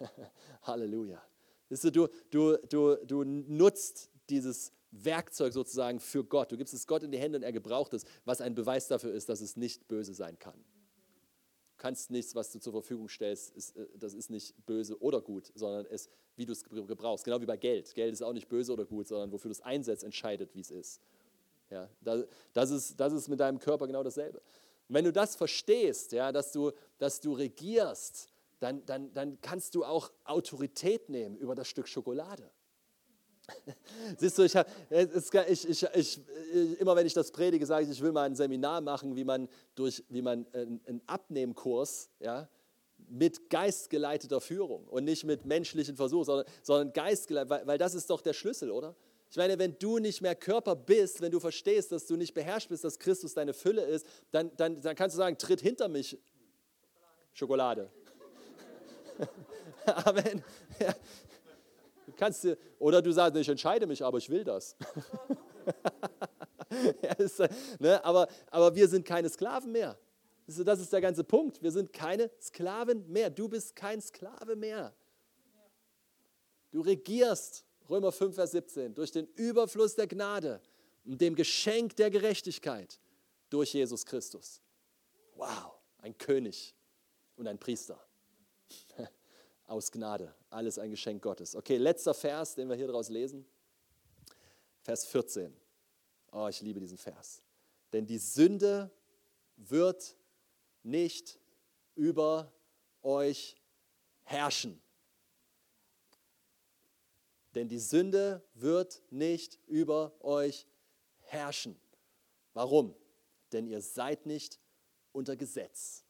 Halleluja. 0.62 1.22
du, 1.68 1.90
du, 1.90 2.08
du, 2.30 2.56
du, 2.68 2.96
du 3.04 3.24
nutzt 3.24 4.10
dieses 4.28 4.72
Werkzeug 4.90 5.52
sozusagen 5.52 6.00
für 6.00 6.24
Gott. 6.24 6.52
Du 6.52 6.56
gibst 6.56 6.74
es 6.74 6.86
Gott 6.86 7.02
in 7.02 7.10
die 7.10 7.18
Hände 7.18 7.38
und 7.38 7.42
er 7.42 7.52
gebraucht 7.52 7.92
es, 7.94 8.04
was 8.24 8.40
ein 8.40 8.54
Beweis 8.54 8.88
dafür 8.88 9.12
ist, 9.12 9.28
dass 9.28 9.40
es 9.40 9.56
nicht 9.56 9.88
böse 9.88 10.14
sein 10.14 10.38
kann 10.38 10.62
kannst 11.78 12.10
nichts, 12.10 12.34
was 12.34 12.50
du 12.52 12.58
zur 12.58 12.72
Verfügung 12.72 13.08
stellst, 13.08 13.54
ist, 13.56 13.76
äh, 13.76 13.86
das 13.98 14.14
ist 14.14 14.30
nicht 14.30 14.54
böse 14.66 15.00
oder 15.00 15.20
gut, 15.20 15.52
sondern 15.54 15.86
es, 15.86 16.08
wie 16.36 16.46
du 16.46 16.52
es 16.52 16.64
gebrauchst. 16.64 17.24
Genau 17.24 17.40
wie 17.40 17.46
bei 17.46 17.56
Geld. 17.56 17.94
Geld 17.94 18.12
ist 18.12 18.22
auch 18.22 18.32
nicht 18.32 18.48
böse 18.48 18.72
oder 18.72 18.84
gut, 18.84 19.08
sondern 19.08 19.32
wofür 19.32 19.48
du 19.48 19.52
es 19.52 19.60
einsetzt, 19.60 20.04
entscheidet, 20.04 20.54
wie 20.54 20.60
es 20.60 20.70
ist. 20.70 21.00
Ja, 21.70 21.88
das, 22.52 22.70
ist 22.70 23.00
das 23.00 23.12
ist 23.12 23.28
mit 23.28 23.40
deinem 23.40 23.58
Körper 23.58 23.86
genau 23.86 24.02
dasselbe. 24.02 24.38
Und 24.88 24.94
wenn 24.94 25.04
du 25.04 25.12
das 25.12 25.34
verstehst, 25.34 26.12
ja, 26.12 26.30
dass, 26.30 26.52
du, 26.52 26.70
dass 26.98 27.20
du 27.20 27.32
regierst, 27.32 28.28
dann, 28.60 28.84
dann, 28.86 29.12
dann 29.12 29.40
kannst 29.40 29.74
du 29.74 29.84
auch 29.84 30.12
Autorität 30.24 31.08
nehmen 31.08 31.36
über 31.36 31.54
das 31.54 31.68
Stück 31.68 31.88
Schokolade. 31.88 32.50
Siehst 34.18 34.38
du, 34.38 34.42
ich, 34.42 34.54
ich, 34.90 35.72
ich, 35.72 35.88
ich, 35.94 36.80
immer 36.80 36.96
wenn 36.96 37.06
ich 37.06 37.14
das 37.14 37.30
predige, 37.30 37.64
sage 37.66 37.84
ich, 37.84 37.90
ich 37.90 38.00
will 38.00 38.12
mal 38.12 38.24
ein 38.24 38.34
Seminar 38.34 38.80
machen, 38.80 39.14
wie 39.16 39.24
man 39.24 39.48
durch 39.74 40.02
wie 40.08 40.22
man 40.22 40.46
einen 40.52 41.00
Abnehmkurs 41.06 42.10
ja, 42.20 42.48
mit 43.08 43.50
geistgeleiteter 43.50 44.40
Führung 44.40 44.86
und 44.88 45.04
nicht 45.04 45.24
mit 45.24 45.46
menschlichen 45.46 45.96
Versuchen, 45.96 46.24
sondern, 46.24 46.46
sondern 46.62 46.92
geistgeleitet, 46.92 47.50
weil, 47.50 47.66
weil 47.66 47.78
das 47.78 47.94
ist 47.94 48.10
doch 48.10 48.20
der 48.20 48.32
Schlüssel, 48.32 48.70
oder? 48.70 48.96
Ich 49.30 49.36
meine, 49.36 49.58
wenn 49.58 49.76
du 49.78 49.98
nicht 49.98 50.22
mehr 50.22 50.34
Körper 50.34 50.76
bist, 50.76 51.20
wenn 51.20 51.32
du 51.32 51.40
verstehst, 51.40 51.90
dass 51.92 52.06
du 52.06 52.16
nicht 52.16 52.32
beherrscht 52.32 52.68
bist, 52.68 52.84
dass 52.84 52.98
Christus 52.98 53.34
deine 53.34 53.52
Fülle 53.52 53.82
ist, 53.82 54.06
dann, 54.30 54.50
dann, 54.56 54.80
dann 54.80 54.94
kannst 54.94 55.14
du 55.14 55.18
sagen, 55.18 55.36
tritt 55.36 55.60
hinter 55.60 55.88
mich, 55.88 56.18
Schokolade. 57.32 57.90
Amen. 59.86 60.42
Ja, 60.80 60.94
kannst 62.16 62.44
du, 62.44 62.56
oder 62.78 63.02
du 63.02 63.12
sagst, 63.12 63.36
ich 63.36 63.48
entscheide 63.48 63.86
mich, 63.86 64.04
aber 64.04 64.18
ich 64.18 64.28
will 64.28 64.44
das. 64.44 64.76
ja, 67.02 67.12
ist, 67.14 67.42
ne, 67.78 68.04
aber, 68.04 68.28
aber 68.50 68.74
wir 68.74 68.88
sind 68.88 69.04
keine 69.04 69.28
Sklaven 69.28 69.72
mehr. 69.72 69.98
Das 70.46 70.78
ist 70.78 70.92
der 70.92 71.00
ganze 71.00 71.24
Punkt. 71.24 71.62
Wir 71.62 71.72
sind 71.72 71.92
keine 71.92 72.30
Sklaven 72.40 73.10
mehr. 73.10 73.30
Du 73.30 73.48
bist 73.48 73.74
kein 73.74 74.00
Sklave 74.00 74.54
mehr. 74.54 74.94
Du 76.70 76.80
regierst, 76.82 77.64
Römer 77.88 78.12
5, 78.12 78.34
Vers 78.34 78.52
17, 78.52 78.94
durch 78.94 79.10
den 79.10 79.26
Überfluss 79.34 79.94
der 79.94 80.06
Gnade 80.06 80.60
und 81.04 81.20
dem 81.20 81.34
Geschenk 81.34 81.96
der 81.96 82.10
Gerechtigkeit 82.10 83.00
durch 83.50 83.72
Jesus 83.74 84.06
Christus. 84.06 84.60
Wow, 85.34 85.72
ein 85.98 86.16
König 86.16 86.74
und 87.36 87.48
ein 87.48 87.58
Priester 87.58 88.00
aus 89.66 89.90
Gnade. 89.90 90.34
Alles 90.50 90.78
ein 90.78 90.90
Geschenk 90.90 91.22
Gottes. 91.22 91.56
Okay, 91.56 91.76
letzter 91.76 92.14
Vers, 92.14 92.54
den 92.54 92.68
wir 92.68 92.76
hier 92.76 92.88
draus 92.88 93.08
lesen. 93.08 93.46
Vers 94.82 95.06
14. 95.06 95.54
Oh, 96.32 96.46
ich 96.48 96.60
liebe 96.60 96.80
diesen 96.80 96.98
Vers. 96.98 97.42
Denn 97.92 98.06
die 98.06 98.18
Sünde 98.18 98.90
wird 99.56 100.16
nicht 100.82 101.38
über 101.94 102.52
euch 103.02 103.56
herrschen. 104.22 104.80
Denn 107.54 107.68
die 107.68 107.78
Sünde 107.78 108.44
wird 108.54 109.02
nicht 109.10 109.58
über 109.66 110.12
euch 110.20 110.66
herrschen. 111.22 111.80
Warum? 112.52 112.94
Denn 113.52 113.66
ihr 113.66 113.80
seid 113.80 114.26
nicht 114.26 114.60
unter 115.12 115.36
Gesetz, 115.36 116.04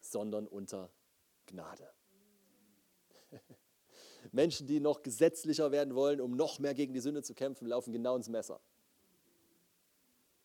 sondern 0.00 0.46
unter 0.46 0.90
Gnade. 1.46 1.95
Menschen, 4.36 4.68
die 4.68 4.78
noch 4.78 5.02
gesetzlicher 5.02 5.72
werden 5.72 5.96
wollen, 5.96 6.20
um 6.20 6.36
noch 6.36 6.60
mehr 6.60 6.74
gegen 6.74 6.94
die 6.94 7.00
Sünde 7.00 7.22
zu 7.22 7.34
kämpfen, 7.34 7.66
laufen 7.66 7.92
genau 7.92 8.14
ins 8.14 8.28
Messer. 8.28 8.60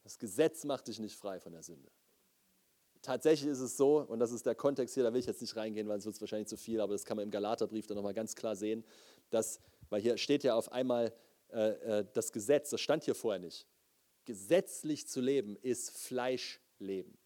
Das 0.04 0.18
Gesetz 0.18 0.64
macht 0.64 0.88
dich 0.88 0.98
nicht 1.00 1.16
frei 1.16 1.40
von 1.40 1.54
der 1.54 1.62
Sünde. 1.62 1.92
Tatsächlich 3.04 3.52
ist 3.52 3.60
es 3.60 3.78
so, 3.78 4.00
und 4.00 4.20
das 4.20 4.32
ist 4.32 4.46
der 4.46 4.56
Kontext 4.56 4.94
hier, 4.96 5.04
da 5.04 5.14
will 5.14 5.20
ich 5.20 5.26
jetzt 5.26 5.42
nicht 5.42 5.56
reingehen, 5.56 5.88
weil 5.88 6.00
es 6.00 6.06
wird 6.06 6.20
wahrscheinlich 6.22 6.48
zu 6.48 6.58
viel, 6.58 6.80
aber 6.82 6.94
das 6.94 7.06
kann 7.06 7.18
man 7.18 7.26
im 7.26 7.32
Galaterbrief 7.32 7.86
dann 7.86 7.96
nochmal 7.96 8.14
ganz 8.14 8.36
klar 8.36 8.56
sehen, 8.56 8.84
dass, 9.30 9.60
weil 9.90 10.02
hier 10.02 10.18
steht 10.18 10.44
ja 10.44 10.56
auf 10.56 10.72
einmal 10.72 11.14
äh, 11.52 12.00
äh, 12.00 12.06
das 12.14 12.32
Gesetz, 12.32 12.70
das 12.70 12.82
stand 12.82 13.04
hier 13.04 13.16
vorher 13.16 13.40
nicht. 13.40 13.68
Gesetzlich 14.26 15.08
zu 15.08 15.20
leben 15.20 15.58
ist 15.62 15.92
Fleischleben. 15.98 17.18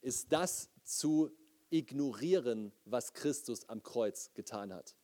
Ist 0.00 0.32
das 0.32 0.70
zu 0.82 1.30
ignorieren, 1.70 2.72
was 2.84 3.12
Christus 3.12 3.68
am 3.68 3.82
Kreuz 3.82 4.32
getan 4.34 4.72
hat. 4.72 4.96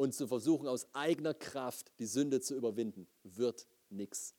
Und 0.00 0.14
zu 0.14 0.26
versuchen, 0.26 0.66
aus 0.66 0.86
eigener 0.94 1.34
Kraft 1.34 1.92
die 1.98 2.06
Sünde 2.06 2.40
zu 2.40 2.54
überwinden, 2.54 3.06
wird 3.22 3.66
nichts. 3.90 4.34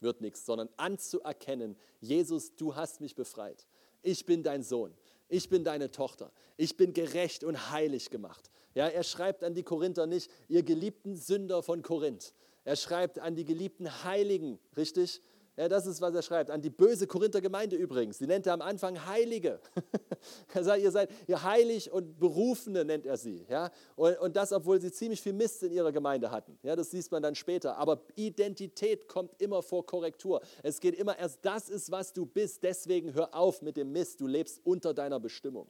Wird 0.00 0.20
nichts, 0.20 0.44
sondern 0.44 0.68
anzuerkennen, 0.76 1.78
Jesus, 1.98 2.54
du 2.56 2.76
hast 2.76 3.00
mich 3.00 3.14
befreit. 3.14 3.66
Ich 4.02 4.26
bin 4.26 4.42
dein 4.42 4.62
Sohn. 4.62 4.92
Ich 5.30 5.48
bin 5.48 5.64
deine 5.64 5.92
Tochter. 5.92 6.30
Ich 6.58 6.76
bin 6.76 6.92
gerecht 6.92 7.42
und 7.42 7.70
heilig 7.70 8.10
gemacht. 8.10 8.50
Ja, 8.74 8.86
er 8.86 9.02
schreibt 9.02 9.44
an 9.44 9.54
die 9.54 9.62
Korinther 9.62 10.06
nicht, 10.06 10.30
ihr 10.46 10.62
geliebten 10.62 11.16
Sünder 11.16 11.62
von 11.62 11.80
Korinth. 11.80 12.34
Er 12.64 12.76
schreibt 12.76 13.18
an 13.18 13.34
die 13.34 13.46
geliebten 13.46 14.04
Heiligen, 14.04 14.58
richtig? 14.76 15.22
Ja, 15.56 15.68
das 15.68 15.86
ist, 15.86 16.02
was 16.02 16.14
er 16.14 16.20
schreibt. 16.20 16.50
An 16.50 16.60
die 16.60 16.68
böse 16.68 17.06
Korinther 17.06 17.40
Gemeinde 17.40 17.76
übrigens. 17.76 18.18
Die 18.18 18.26
nennt 18.26 18.46
er 18.46 18.52
am 18.52 18.60
Anfang 18.60 19.06
Heilige. 19.06 19.58
er 20.54 20.64
sagt, 20.64 20.82
ihr 20.82 20.90
seid 20.90 21.08
ihr 21.26 21.42
heilig 21.42 21.90
und 21.90 22.18
Berufene, 22.18 22.84
nennt 22.84 23.06
er 23.06 23.16
sie. 23.16 23.46
Ja? 23.48 23.70
Und, 23.94 24.18
und 24.18 24.36
das, 24.36 24.52
obwohl 24.52 24.80
sie 24.80 24.92
ziemlich 24.92 25.22
viel 25.22 25.32
Mist 25.32 25.62
in 25.62 25.72
ihrer 25.72 25.92
Gemeinde 25.92 26.30
hatten. 26.30 26.58
Ja, 26.62 26.76
das 26.76 26.90
sieht 26.90 27.10
man 27.10 27.22
dann 27.22 27.34
später. 27.34 27.78
Aber 27.78 28.02
Identität 28.16 29.08
kommt 29.08 29.40
immer 29.40 29.62
vor 29.62 29.86
Korrektur. 29.86 30.42
Es 30.62 30.78
geht 30.78 30.94
immer 30.94 31.18
erst, 31.18 31.38
das 31.42 31.70
ist, 31.70 31.90
was 31.90 32.12
du 32.12 32.26
bist. 32.26 32.62
Deswegen 32.62 33.14
hör 33.14 33.34
auf 33.34 33.62
mit 33.62 33.78
dem 33.78 33.92
Mist. 33.92 34.20
Du 34.20 34.26
lebst 34.26 34.60
unter 34.64 34.92
deiner 34.92 35.20
Bestimmung. 35.20 35.68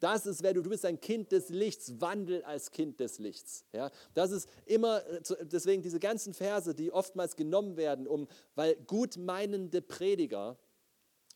Das 0.00 0.26
ist, 0.26 0.42
wer 0.42 0.54
du, 0.54 0.62
du 0.62 0.70
bist 0.70 0.84
ein 0.84 1.00
Kind 1.00 1.32
des 1.32 1.48
Lichts, 1.48 2.00
wandel 2.00 2.42
als 2.44 2.70
Kind 2.70 3.00
des 3.00 3.18
Lichts. 3.18 3.64
Ja, 3.72 3.90
das 4.14 4.30
ist 4.30 4.48
immer, 4.66 5.02
deswegen 5.42 5.82
diese 5.82 5.98
ganzen 5.98 6.34
Verse, 6.34 6.74
die 6.74 6.92
oftmals 6.92 7.36
genommen 7.36 7.76
werden, 7.76 8.06
um, 8.06 8.28
weil 8.54 8.76
gut 8.86 9.16
meinende 9.16 9.82
Prediger 9.82 10.58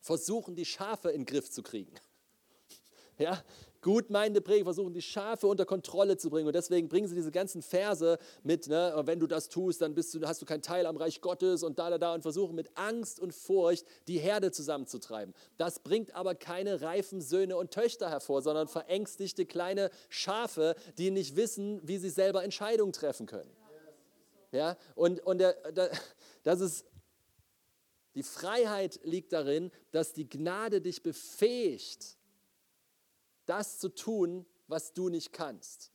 versuchen, 0.00 0.56
die 0.56 0.64
Schafe 0.64 1.10
in 1.10 1.20
den 1.20 1.26
Griff 1.26 1.50
zu 1.50 1.62
kriegen. 1.62 1.94
Ja, 3.18 3.44
gut 3.82 4.08
meinende 4.10 4.40
Prediger 4.40 4.64
versuchen, 4.64 4.94
die 4.94 5.02
Schafe 5.02 5.46
unter 5.46 5.66
Kontrolle 5.66 6.16
zu 6.16 6.30
bringen. 6.30 6.46
Und 6.46 6.54
deswegen 6.54 6.88
bringen 6.88 7.08
sie 7.08 7.14
diese 7.14 7.32
ganzen 7.32 7.60
Verse 7.60 8.18
mit, 8.42 8.68
ne, 8.68 8.94
wenn 9.04 9.20
du 9.20 9.26
das 9.26 9.48
tust, 9.48 9.82
dann 9.82 9.94
bist 9.94 10.14
du, 10.14 10.26
hast 10.26 10.40
du 10.40 10.46
keinen 10.46 10.62
Teil 10.62 10.86
am 10.86 10.96
Reich 10.96 11.20
Gottes 11.20 11.62
und 11.62 11.78
da, 11.78 11.90
da, 11.90 11.98
da 11.98 12.14
und 12.14 12.22
versuchen 12.22 12.54
mit 12.54 12.70
Angst 12.76 13.20
und 13.20 13.34
Furcht 13.34 13.84
die 14.08 14.18
Herde 14.18 14.52
zusammenzutreiben. 14.52 15.34
Das 15.58 15.80
bringt 15.80 16.14
aber 16.14 16.34
keine 16.34 16.80
reifen 16.80 17.20
Söhne 17.20 17.56
und 17.56 17.72
Töchter 17.72 18.08
hervor, 18.08 18.40
sondern 18.40 18.68
verängstigte 18.68 19.44
kleine 19.44 19.90
Schafe, 20.08 20.76
die 20.96 21.10
nicht 21.10 21.36
wissen, 21.36 21.80
wie 21.82 21.98
sie 21.98 22.10
selber 22.10 22.44
Entscheidungen 22.44 22.92
treffen 22.92 23.26
können. 23.26 23.50
Ja, 24.52 24.76
und, 24.94 25.20
und 25.20 25.38
der, 25.38 25.54
der, 25.72 25.90
das 26.44 26.60
ist 26.60 26.86
die 28.14 28.22
Freiheit 28.22 29.00
liegt 29.04 29.32
darin, 29.32 29.70
dass 29.90 30.12
die 30.12 30.28
Gnade 30.28 30.80
dich 30.80 31.02
befähigt, 31.02 32.18
das 33.52 33.78
zu 33.78 33.88
tun, 33.88 34.46
was 34.66 34.92
du 34.92 35.08
nicht 35.08 35.32
kannst. 35.32 35.92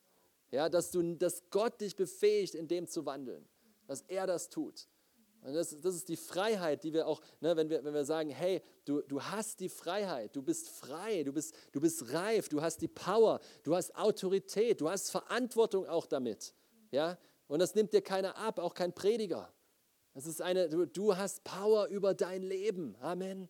Ja, 0.51 0.69
dass, 0.69 0.91
du, 0.91 1.15
dass 1.15 1.49
Gott 1.49 1.81
dich 1.81 1.95
befähigt, 1.95 2.55
in 2.55 2.67
dem 2.67 2.87
zu 2.87 3.05
wandeln. 3.05 3.47
Dass 3.87 4.01
er 4.01 4.27
das 4.27 4.49
tut. 4.49 4.87
Und 5.41 5.53
das, 5.53 5.79
das 5.79 5.95
ist 5.95 6.09
die 6.09 6.17
Freiheit, 6.17 6.83
die 6.83 6.93
wir 6.93 7.07
auch, 7.07 7.21
ne, 7.41 7.55
wenn, 7.55 7.69
wir, 7.69 7.83
wenn 7.83 7.93
wir 7.93 8.05
sagen, 8.05 8.29
hey, 8.29 8.61
du, 8.85 9.01
du 9.01 9.21
hast 9.21 9.59
die 9.59 9.69
Freiheit, 9.69 10.35
du 10.35 10.41
bist 10.41 10.69
frei, 10.69 11.23
du 11.23 11.31
bist, 11.31 11.55
du 11.71 11.79
bist 11.79 12.13
reif, 12.13 12.49
du 12.49 12.61
hast 12.61 12.81
die 12.81 12.87
Power, 12.87 13.39
du 13.63 13.75
hast 13.75 13.95
Autorität, 13.95 14.81
du 14.81 14.89
hast 14.89 15.09
Verantwortung 15.09 15.85
auch 15.87 16.05
damit. 16.05 16.53
Ja? 16.91 17.17
Und 17.47 17.59
das 17.59 17.75
nimmt 17.75 17.93
dir 17.93 18.01
keiner 18.01 18.37
ab, 18.37 18.59
auch 18.59 18.73
kein 18.73 18.93
Prediger. 18.93 19.51
Das 20.13 20.25
ist 20.25 20.41
eine, 20.41 20.69
du, 20.69 20.85
du 20.85 21.15
hast 21.15 21.43
Power 21.43 21.87
über 21.87 22.13
dein 22.13 22.41
Leben. 22.43 22.95
Amen. 22.99 23.49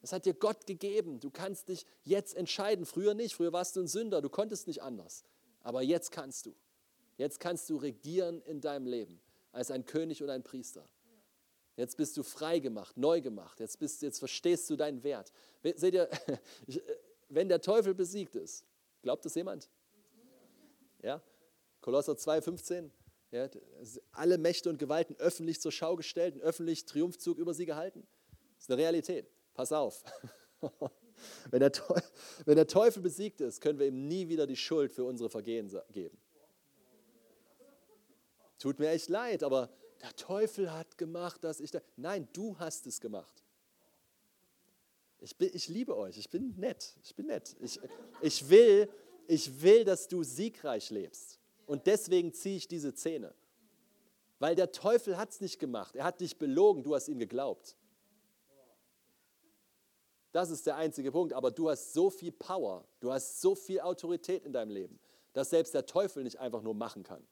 Das 0.00 0.12
hat 0.12 0.26
dir 0.26 0.34
Gott 0.34 0.66
gegeben. 0.66 1.20
Du 1.20 1.30
kannst 1.30 1.68
dich 1.68 1.84
jetzt 2.04 2.34
entscheiden. 2.34 2.86
Früher 2.86 3.14
nicht. 3.14 3.34
Früher 3.34 3.52
warst 3.52 3.76
du 3.76 3.80
ein 3.80 3.88
Sünder. 3.88 4.22
Du 4.22 4.28
konntest 4.28 4.66
nicht 4.66 4.82
anders. 4.82 5.24
Aber 5.62 5.82
jetzt 5.82 6.12
kannst 6.12 6.46
du. 6.46 6.54
Jetzt 7.16 7.40
kannst 7.40 7.68
du 7.68 7.76
regieren 7.76 8.40
in 8.42 8.60
deinem 8.60 8.86
Leben 8.86 9.20
als 9.52 9.70
ein 9.70 9.84
König 9.84 10.22
und 10.22 10.30
ein 10.30 10.44
Priester. 10.44 10.88
Jetzt 11.76 11.96
bist 11.96 12.16
du 12.16 12.22
frei 12.22 12.58
gemacht, 12.58 12.96
neu 12.96 13.20
gemacht. 13.20 13.60
Jetzt, 13.60 13.78
bist, 13.78 14.02
jetzt 14.02 14.18
verstehst 14.18 14.68
du 14.70 14.76
deinen 14.76 15.02
Wert. 15.04 15.32
Seht 15.62 15.94
ihr, 15.94 16.08
wenn 17.28 17.48
der 17.48 17.60
Teufel 17.60 17.94
besiegt 17.94 18.34
ist, 18.34 18.64
glaubt 19.02 19.24
das 19.24 19.34
jemand? 19.34 19.68
Ja? 21.02 21.22
Kolosser 21.80 22.14
2,15. 22.14 22.90
Ja, 23.30 23.48
alle 24.12 24.38
Mächte 24.38 24.70
und 24.70 24.78
Gewalten 24.78 25.14
öffentlich 25.16 25.60
zur 25.60 25.70
Schau 25.70 25.96
gestellt, 25.96 26.34
einen 26.34 26.42
öffentlichen 26.42 26.86
Triumphzug 26.86 27.38
über 27.38 27.52
sie 27.52 27.66
gehalten. 27.66 28.06
Das 28.56 28.64
ist 28.64 28.70
eine 28.70 28.78
Realität. 28.78 29.30
Pass 29.58 29.72
auf. 29.72 30.04
Wenn 31.50 31.58
der, 31.58 31.72
Teufel, 31.72 32.02
wenn 32.46 32.54
der 32.54 32.68
Teufel 32.68 33.02
besiegt 33.02 33.40
ist, 33.40 33.60
können 33.60 33.80
wir 33.80 33.88
ihm 33.88 34.06
nie 34.06 34.28
wieder 34.28 34.46
die 34.46 34.54
Schuld 34.54 34.92
für 34.92 35.02
unsere 35.02 35.28
Vergehen 35.28 35.68
geben. 35.90 36.16
Tut 38.60 38.78
mir 38.78 38.90
echt 38.90 39.08
leid, 39.08 39.42
aber 39.42 39.68
der 40.00 40.14
Teufel 40.14 40.72
hat 40.72 40.96
gemacht, 40.96 41.42
dass 41.42 41.58
ich 41.58 41.72
da. 41.72 41.80
Nein, 41.96 42.28
du 42.32 42.56
hast 42.60 42.86
es 42.86 43.00
gemacht. 43.00 43.42
Ich, 45.18 45.36
bin, 45.36 45.50
ich 45.52 45.66
liebe 45.66 45.96
euch, 45.96 46.16
ich 46.18 46.30
bin 46.30 46.54
nett, 46.56 46.94
ich 47.02 47.16
bin 47.16 47.26
nett. 47.26 47.56
Ich, 47.58 47.80
ich, 48.20 48.48
will, 48.48 48.88
ich 49.26 49.60
will, 49.60 49.84
dass 49.84 50.06
du 50.06 50.22
siegreich 50.22 50.90
lebst. 50.90 51.40
Und 51.66 51.88
deswegen 51.88 52.32
ziehe 52.32 52.58
ich 52.58 52.68
diese 52.68 52.94
Zähne. 52.94 53.34
Weil 54.38 54.54
der 54.54 54.70
Teufel 54.70 55.16
hat 55.16 55.30
es 55.30 55.40
nicht 55.40 55.58
gemacht. 55.58 55.96
Er 55.96 56.04
hat 56.04 56.20
dich 56.20 56.38
belogen, 56.38 56.84
du 56.84 56.94
hast 56.94 57.08
ihm 57.08 57.18
geglaubt. 57.18 57.76
Das 60.32 60.50
ist 60.50 60.66
der 60.66 60.76
einzige 60.76 61.10
Punkt. 61.10 61.32
Aber 61.32 61.50
du 61.50 61.70
hast 61.70 61.92
so 61.92 62.10
viel 62.10 62.32
Power, 62.32 62.84
du 63.00 63.12
hast 63.12 63.40
so 63.40 63.54
viel 63.54 63.80
Autorität 63.80 64.44
in 64.44 64.52
deinem 64.52 64.70
Leben, 64.70 64.98
dass 65.32 65.50
selbst 65.50 65.74
der 65.74 65.86
Teufel 65.86 66.22
nicht 66.22 66.38
einfach 66.38 66.62
nur 66.62 66.74
machen 66.74 67.02
kann. 67.02 67.26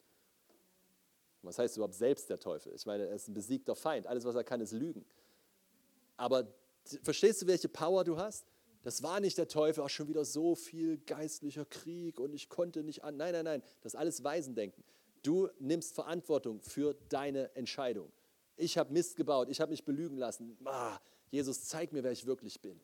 Was 1.42 1.58
heißt 1.58 1.76
überhaupt 1.76 1.94
selbst 1.94 2.28
der 2.28 2.40
Teufel? 2.40 2.74
Ich 2.74 2.86
meine, 2.86 3.06
er 3.06 3.14
ist 3.14 3.28
ein 3.28 3.34
besiegter 3.34 3.76
Feind. 3.76 4.06
Alles, 4.06 4.24
was 4.24 4.34
er 4.34 4.44
kann, 4.44 4.60
ist 4.60 4.72
Lügen. 4.72 5.04
Aber 6.16 6.48
verstehst 7.02 7.42
du, 7.42 7.46
welche 7.46 7.68
Power 7.68 8.04
du 8.04 8.16
hast? 8.16 8.46
Das 8.82 9.02
war 9.02 9.20
nicht 9.20 9.36
der 9.36 9.48
Teufel, 9.48 9.82
auch 9.82 9.90
schon 9.90 10.08
wieder 10.08 10.24
so 10.24 10.54
viel 10.54 10.98
geistlicher 10.98 11.64
Krieg 11.64 12.20
und 12.20 12.32
ich 12.34 12.48
konnte 12.48 12.82
nicht 12.82 13.02
an. 13.02 13.16
Nein, 13.16 13.32
nein, 13.32 13.44
nein, 13.44 13.62
das 13.82 13.94
ist 13.94 13.98
alles 13.98 14.22
Weisendenken. 14.22 14.84
Du 15.22 15.48
nimmst 15.58 15.94
Verantwortung 15.94 16.60
für 16.60 16.94
deine 17.08 17.54
Entscheidung. 17.56 18.12
Ich 18.56 18.78
habe 18.78 18.92
Mist 18.92 19.16
gebaut, 19.16 19.48
ich 19.50 19.60
habe 19.60 19.70
mich 19.70 19.84
belügen 19.84 20.16
lassen. 20.16 20.56
Ah, 20.64 21.00
Jesus, 21.36 21.64
zeig 21.64 21.92
mir, 21.92 22.02
wer 22.02 22.12
ich 22.12 22.24
wirklich 22.24 22.62
bin. 22.62 22.80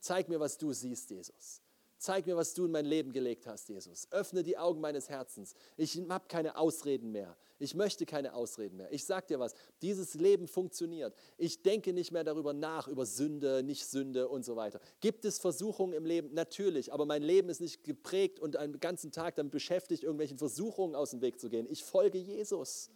Zeig 0.00 0.28
mir, 0.28 0.40
was 0.40 0.58
du 0.58 0.72
siehst, 0.72 1.08
Jesus. 1.08 1.62
Zeig 1.98 2.26
mir, 2.26 2.36
was 2.36 2.52
du 2.52 2.64
in 2.64 2.72
mein 2.72 2.84
Leben 2.84 3.12
gelegt 3.12 3.46
hast, 3.46 3.68
Jesus. 3.68 4.08
Öffne 4.10 4.42
die 4.42 4.58
Augen 4.58 4.80
meines 4.80 5.08
Herzens. 5.08 5.54
Ich 5.76 5.96
habe 6.08 6.26
keine 6.26 6.56
Ausreden 6.56 7.12
mehr. 7.12 7.36
Ich 7.60 7.76
möchte 7.76 8.04
keine 8.04 8.34
Ausreden 8.34 8.76
mehr. 8.76 8.92
Ich 8.92 9.04
sage 9.04 9.28
dir 9.28 9.38
was, 9.38 9.54
dieses 9.82 10.14
Leben 10.14 10.48
funktioniert. 10.48 11.14
Ich 11.38 11.62
denke 11.62 11.92
nicht 11.92 12.10
mehr 12.10 12.24
darüber 12.24 12.52
nach, 12.52 12.88
über 12.88 13.06
Sünde, 13.06 13.62
nicht 13.62 13.86
Sünde 13.86 14.28
und 14.28 14.44
so 14.44 14.56
weiter. 14.56 14.80
Gibt 14.98 15.24
es 15.24 15.38
Versuchungen 15.38 15.92
im 15.92 16.04
Leben? 16.04 16.34
Natürlich, 16.34 16.92
aber 16.92 17.06
mein 17.06 17.22
Leben 17.22 17.48
ist 17.50 17.60
nicht 17.60 17.84
geprägt 17.84 18.40
und 18.40 18.56
einen 18.56 18.80
ganzen 18.80 19.12
Tag 19.12 19.36
damit 19.36 19.52
beschäftigt, 19.52 20.02
irgendwelchen 20.02 20.38
Versuchungen 20.38 20.96
aus 20.96 21.10
dem 21.10 21.20
Weg 21.20 21.38
zu 21.38 21.48
gehen. 21.48 21.68
Ich 21.70 21.84
folge 21.84 22.18
Jesus. 22.18 22.90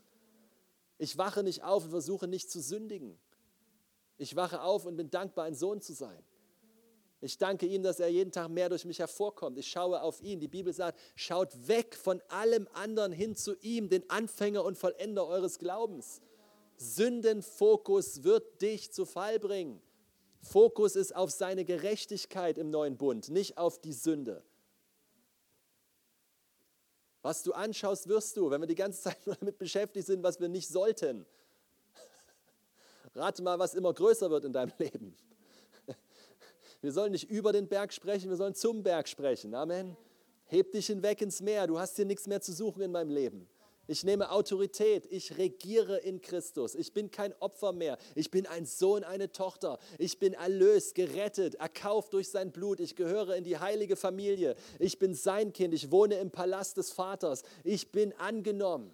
Ich 0.98 1.16
wache 1.16 1.44
nicht 1.44 1.62
auf 1.62 1.84
und 1.84 1.90
versuche 1.90 2.26
nicht 2.26 2.50
zu 2.50 2.60
sündigen. 2.60 3.18
Ich 4.20 4.36
wache 4.36 4.60
auf 4.60 4.84
und 4.84 4.96
bin 4.96 5.08
dankbar, 5.08 5.46
ein 5.46 5.54
Sohn 5.54 5.80
zu 5.80 5.94
sein. 5.94 6.22
Ich 7.22 7.38
danke 7.38 7.64
ihm, 7.64 7.82
dass 7.82 8.00
er 8.00 8.08
jeden 8.08 8.30
Tag 8.30 8.50
mehr 8.50 8.68
durch 8.68 8.84
mich 8.84 8.98
hervorkommt. 8.98 9.56
Ich 9.56 9.68
schaue 9.68 10.02
auf 10.02 10.20
ihn. 10.20 10.40
Die 10.40 10.48
Bibel 10.48 10.74
sagt, 10.74 11.00
schaut 11.14 11.68
weg 11.68 11.96
von 11.96 12.20
allem 12.28 12.68
anderen 12.74 13.12
hin 13.12 13.34
zu 13.34 13.56
ihm, 13.62 13.88
den 13.88 14.08
Anfänger 14.10 14.62
und 14.62 14.76
Vollender 14.76 15.26
eures 15.26 15.58
Glaubens. 15.58 16.20
Sündenfokus 16.76 18.22
wird 18.22 18.60
dich 18.60 18.92
zu 18.92 19.06
Fall 19.06 19.38
bringen. 19.38 19.80
Fokus 20.42 20.96
ist 20.96 21.16
auf 21.16 21.30
seine 21.30 21.64
Gerechtigkeit 21.64 22.58
im 22.58 22.70
neuen 22.70 22.98
Bund, 22.98 23.30
nicht 23.30 23.56
auf 23.56 23.80
die 23.80 23.94
Sünde. 23.94 24.44
Was 27.22 27.42
du 27.42 27.54
anschaust, 27.54 28.06
wirst 28.06 28.36
du, 28.36 28.50
wenn 28.50 28.60
wir 28.60 28.68
die 28.68 28.74
ganze 28.74 29.00
Zeit 29.00 29.18
nur 29.26 29.36
damit 29.36 29.56
beschäftigt 29.56 30.06
sind, 30.06 30.22
was 30.22 30.40
wir 30.40 30.48
nicht 30.48 30.68
sollten. 30.68 31.24
Rate 33.14 33.42
mal, 33.42 33.58
was 33.58 33.74
immer 33.74 33.92
größer 33.92 34.30
wird 34.30 34.44
in 34.44 34.52
deinem 34.52 34.72
Leben. 34.78 35.14
Wir 36.80 36.92
sollen 36.92 37.12
nicht 37.12 37.30
über 37.30 37.52
den 37.52 37.68
Berg 37.68 37.92
sprechen, 37.92 38.30
wir 38.30 38.36
sollen 38.36 38.54
zum 38.54 38.82
Berg 38.82 39.06
sprechen. 39.08 39.54
Amen. 39.54 39.96
Heb 40.46 40.72
dich 40.72 40.86
hinweg 40.86 41.20
ins 41.20 41.40
Meer, 41.42 41.66
du 41.66 41.78
hast 41.78 41.96
hier 41.96 42.06
nichts 42.06 42.26
mehr 42.26 42.40
zu 42.40 42.52
suchen 42.52 42.82
in 42.82 42.90
meinem 42.90 43.10
Leben. 43.10 43.48
Ich 43.90 44.04
nehme 44.04 44.30
Autorität. 44.30 45.04
Ich 45.10 45.36
regiere 45.36 45.98
in 45.98 46.20
Christus. 46.20 46.76
Ich 46.76 46.92
bin 46.92 47.10
kein 47.10 47.34
Opfer 47.40 47.72
mehr. 47.72 47.98
Ich 48.14 48.30
bin 48.30 48.46
ein 48.46 48.64
Sohn, 48.64 49.02
eine 49.02 49.32
Tochter. 49.32 49.80
Ich 49.98 50.20
bin 50.20 50.32
erlöst, 50.32 50.94
gerettet, 50.94 51.56
erkauft 51.56 52.12
durch 52.12 52.30
sein 52.30 52.52
Blut. 52.52 52.78
Ich 52.78 52.94
gehöre 52.94 53.34
in 53.34 53.42
die 53.42 53.58
heilige 53.58 53.96
Familie. 53.96 54.54
Ich 54.78 55.00
bin 55.00 55.12
sein 55.12 55.52
Kind. 55.52 55.74
Ich 55.74 55.90
wohne 55.90 56.20
im 56.20 56.30
Palast 56.30 56.76
des 56.76 56.92
Vaters. 56.92 57.42
Ich 57.64 57.90
bin 57.90 58.12
angenommen. 58.12 58.92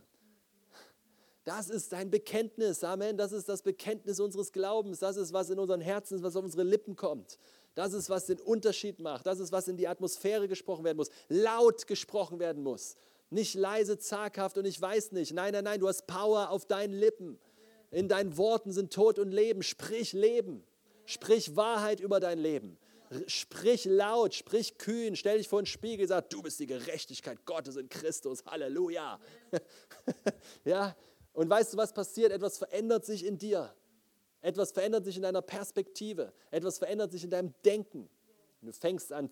Das 1.47 1.70
ist 1.70 1.93
dein 1.93 2.10
Bekenntnis. 2.10 2.82
Amen. 2.82 3.16
Das 3.16 3.31
ist 3.31 3.48
das 3.48 3.62
Bekenntnis 3.62 4.18
unseres 4.18 4.51
Glaubens. 4.51 4.98
Das 4.98 5.16
ist, 5.16 5.32
was 5.32 5.48
in 5.48 5.60
unseren 5.60 5.81
Herzen, 5.81 6.20
was 6.24 6.35
auf 6.35 6.43
unsere 6.43 6.64
Lippen 6.64 6.97
kommt. 6.97 7.39
Das 7.77 7.93
ist, 7.93 8.10
was 8.10 8.27
den 8.27 8.40
Unterschied 8.40 8.98
macht. 8.98 9.27
Das 9.27 9.39
ist, 9.39 9.52
was 9.52 9.68
in 9.68 9.77
die 9.77 9.86
Atmosphäre 9.86 10.48
gesprochen 10.48 10.82
werden 10.82 10.97
muss. 10.97 11.10
Laut 11.28 11.86
gesprochen 11.86 12.40
werden 12.40 12.64
muss. 12.64 12.97
Nicht 13.31 13.55
leise, 13.55 13.97
zaghaft 13.97 14.59
und 14.59 14.64
ich 14.64 14.81
weiß 14.81 15.12
nicht. 15.12 15.35
Nein, 15.35 15.52
nein, 15.52 15.62
nein, 15.62 15.78
du 15.78 15.86
hast 15.86 16.09
Power 16.09 16.51
auf 16.51 16.66
deinen 16.66 16.94
Lippen. 16.94 17.39
In 17.93 18.09
deinen 18.09 18.36
Worten 18.36 18.73
sind 18.73 18.93
Tod 18.93 19.20
und 19.20 19.31
Leben. 19.31 19.62
Sprich 19.62 20.14
Leben. 20.14 20.64
Sprich 21.05 21.55
Wahrheit 21.55 22.01
über 22.01 22.18
dein 22.18 22.40
Leben. 22.40 22.77
Sprich 23.28 23.85
laut, 23.85 24.35
sprich 24.35 24.78
kühn, 24.78 25.14
stell 25.14 25.39
dich 25.39 25.47
vor 25.47 25.62
den 25.62 25.66
Spiegel, 25.66 26.09
sag, 26.09 26.28
du 26.28 26.43
bist 26.43 26.59
die 26.59 26.66
Gerechtigkeit 26.66 27.44
Gottes 27.44 27.77
in 27.77 27.89
Christus, 27.89 28.44
Halleluja. 28.44 29.20
ja, 30.64 30.97
und 31.37 31.51
weißt 31.51 31.75
du, 31.75 31.77
was 31.77 31.93
passiert? 31.93 32.33
Etwas 32.33 32.57
verändert 32.57 33.05
sich 33.05 33.23
in 33.23 33.37
dir. 33.37 33.77
Etwas 34.41 34.73
verändert 34.73 35.05
sich 35.05 35.17
in 35.17 35.23
deiner 35.23 35.43
Perspektive. 35.43 36.33
Etwas 36.51 36.79
verändert 36.79 37.13
sich 37.13 37.25
in 37.25 37.31
deinem 37.31 37.53
Denken. 37.63 38.09
du 38.63 38.73
fängst 38.73 39.13
an 39.13 39.29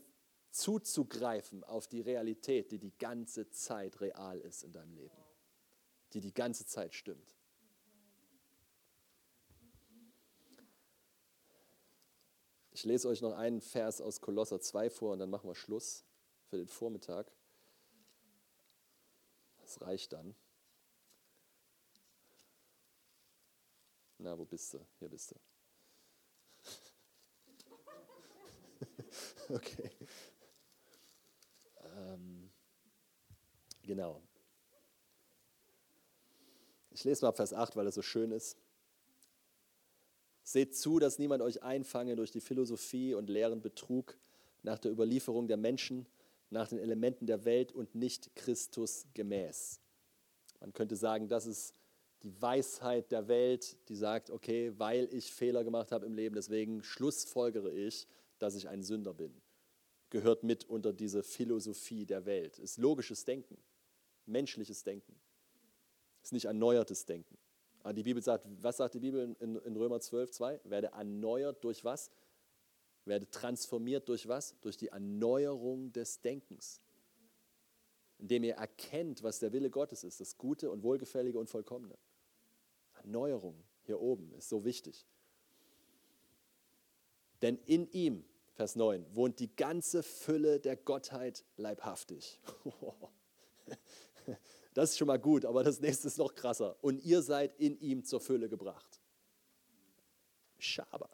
zuzugreifen 0.51 1.65
auf 1.65 1.89
die 1.89 2.03
Realität, 2.03 2.73
die 2.73 2.79
die 2.79 2.93
ganze 2.99 3.49
Zeit 3.49 4.03
real 4.03 4.39
ist 4.39 4.65
in 4.65 4.73
deinem 4.73 4.93
Leben. 4.93 5.17
Die 6.13 6.21
die 6.21 6.35
ganze 6.35 6.67
Zeit 6.67 6.95
stimmt. 6.95 7.35
Ich 12.73 12.85
lese 12.85 13.09
euch 13.09 13.23
noch 13.23 13.33
einen 13.33 13.63
Vers 13.63 14.03
aus 14.03 14.21
Kolosser 14.21 14.61
2 14.61 14.91
vor 14.91 15.15
und 15.15 15.21
dann 15.21 15.31
machen 15.31 15.49
wir 15.49 15.55
Schluss 15.55 16.05
für 16.51 16.59
den 16.59 16.69
Vormittag. 16.69 17.33
Das 19.63 19.81
reicht 19.81 20.13
dann. 20.13 20.37
Na, 24.25 24.39
wo 24.39 24.47
bist 24.47 24.73
du? 24.73 24.81
Hier 24.99 25.11
bist 25.11 25.33
du. 25.33 25.35
okay. 29.55 29.91
Ähm, 31.95 32.51
genau. 33.83 34.23
Ich 36.91 37.05
lese 37.05 37.27
mal 37.27 37.33
Vers 37.33 37.53
8, 37.53 37.77
weil 37.77 37.87
es 37.87 37.97
so 37.97 38.01
schön 38.01 38.31
ist. 38.31 38.57
Seht 40.43 40.75
zu, 40.75 40.99
dass 40.99 41.19
niemand 41.19 41.43
euch 41.43 41.63
einfange 41.63 42.17
durch 42.17 42.31
die 42.31 42.41
Philosophie 42.41 43.13
und 43.13 43.29
leeren 43.29 43.61
Betrug 43.61 44.17
nach 44.63 44.79
der 44.79 44.91
Überlieferung 44.91 45.49
der 45.49 45.59
Menschen, 45.59 46.07
nach 46.49 46.69
den 46.69 46.79
Elementen 46.79 47.27
der 47.27 47.45
Welt 47.45 47.73
und 47.73 47.95
nicht 47.95 48.35
Christus 48.35 49.05
gemäß. 49.13 49.81
Man 50.61 50.73
könnte 50.73 50.97
sagen, 50.97 51.29
das 51.29 51.45
ist 51.45 51.75
die 52.25 52.41
Weisheit 52.41 53.13
der 53.13 53.29
Welt, 53.29 53.77
die 53.89 53.97
sagt, 53.97 54.31
okay, 54.31 54.73
weil 54.79 55.13
ich 55.13 55.33
Fehler 55.33 55.63
gemacht 55.63 55.93
habe 55.93 56.07
im 56.07 56.15
Leben, 56.15 56.35
deswegen 56.35 56.83
schlussfolgere 56.83 57.71
ich, 57.71 58.09
dass 58.39 58.55
ich 58.55 58.67
ein 58.69 58.83
Sünder 58.83 59.13
bin. 59.13 59.43
Gehört 60.09 60.43
mit 60.43 60.65
unter 60.65 60.95
diese 60.95 61.23
Philosophie 61.23 62.07
der 62.07 62.25
Welt. 62.25 62.59
Ist 62.59 62.79
logisches 62.79 63.27
Denken, 63.27 63.59
menschliches 64.25 64.83
Denken. 64.85 65.21
Ist 66.23 66.33
nicht 66.33 66.47
erneuertes 66.47 67.05
Denken. 67.05 67.37
Aber 67.83 67.93
die 67.93 68.03
Bibel 68.03 68.23
sagt, 68.23 68.47
was 68.63 68.79
sagt 68.79 68.95
die 68.95 69.01
Bibel 69.01 69.37
in, 69.41 69.57
in 69.57 69.77
Römer 69.77 70.01
12, 70.01 70.31
2? 70.31 70.61
Werde 70.65 70.87
erneuert 70.89 71.63
durch 71.63 71.85
was? 71.85 72.11
Werde 73.05 73.29
transformiert 73.29 74.09
durch 74.09 74.27
was? 74.27 74.59
Durch 74.63 74.79
die 74.79 74.89
Erneuerung 74.89 75.93
des 75.93 76.23
Denkens. 76.23 76.81
Indem 78.17 78.45
ihr 78.45 78.55
erkennt, 78.55 79.23
was 79.23 79.41
der 79.41 79.53
Wille 79.53 79.69
Gottes 79.69 80.05
ist, 80.05 80.21
das 80.21 80.39
Gute 80.39 80.71
und 80.71 80.83
Wohlgefällige 80.83 81.39
und 81.39 81.51
Vollkommene. 81.51 81.99
Erneuerung 83.05 83.63
hier 83.83 84.01
oben 84.01 84.33
ist 84.35 84.49
so 84.49 84.65
wichtig. 84.65 85.07
Denn 87.43 87.59
in 87.67 87.91
ihm, 87.93 88.25
Vers 88.55 88.77
9, 88.77 89.05
wohnt 89.15 89.39
die 89.39 89.55
ganze 89.55 90.03
Fülle 90.03 90.59
der 90.61 90.77
Gottheit 90.77 91.45
leibhaftig. 91.57 92.41
Das 94.73 94.91
ist 94.91 94.99
schon 94.99 95.07
mal 95.07 95.21
gut, 95.21 95.45
aber 95.45 95.63
das 95.63 95.81
nächste 95.81 96.09
ist 96.09 96.19
noch 96.19 96.35
krasser. 96.35 96.77
Und 96.83 96.99
ihr 97.05 97.23
seid 97.23 97.55
in 97.61 97.79
ihm 97.79 98.03
zur 98.03 98.21
Fülle 98.21 98.49
gebracht. 98.49 99.01
Schaber. 100.59 101.09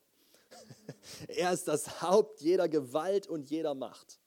Er 1.29 1.53
ist 1.53 1.69
das 1.69 2.01
Haupt 2.01 2.41
jeder 2.41 2.71
Gewalt 2.71 3.27
und 3.27 3.51
jeder 3.51 3.75
Macht. 3.75 4.19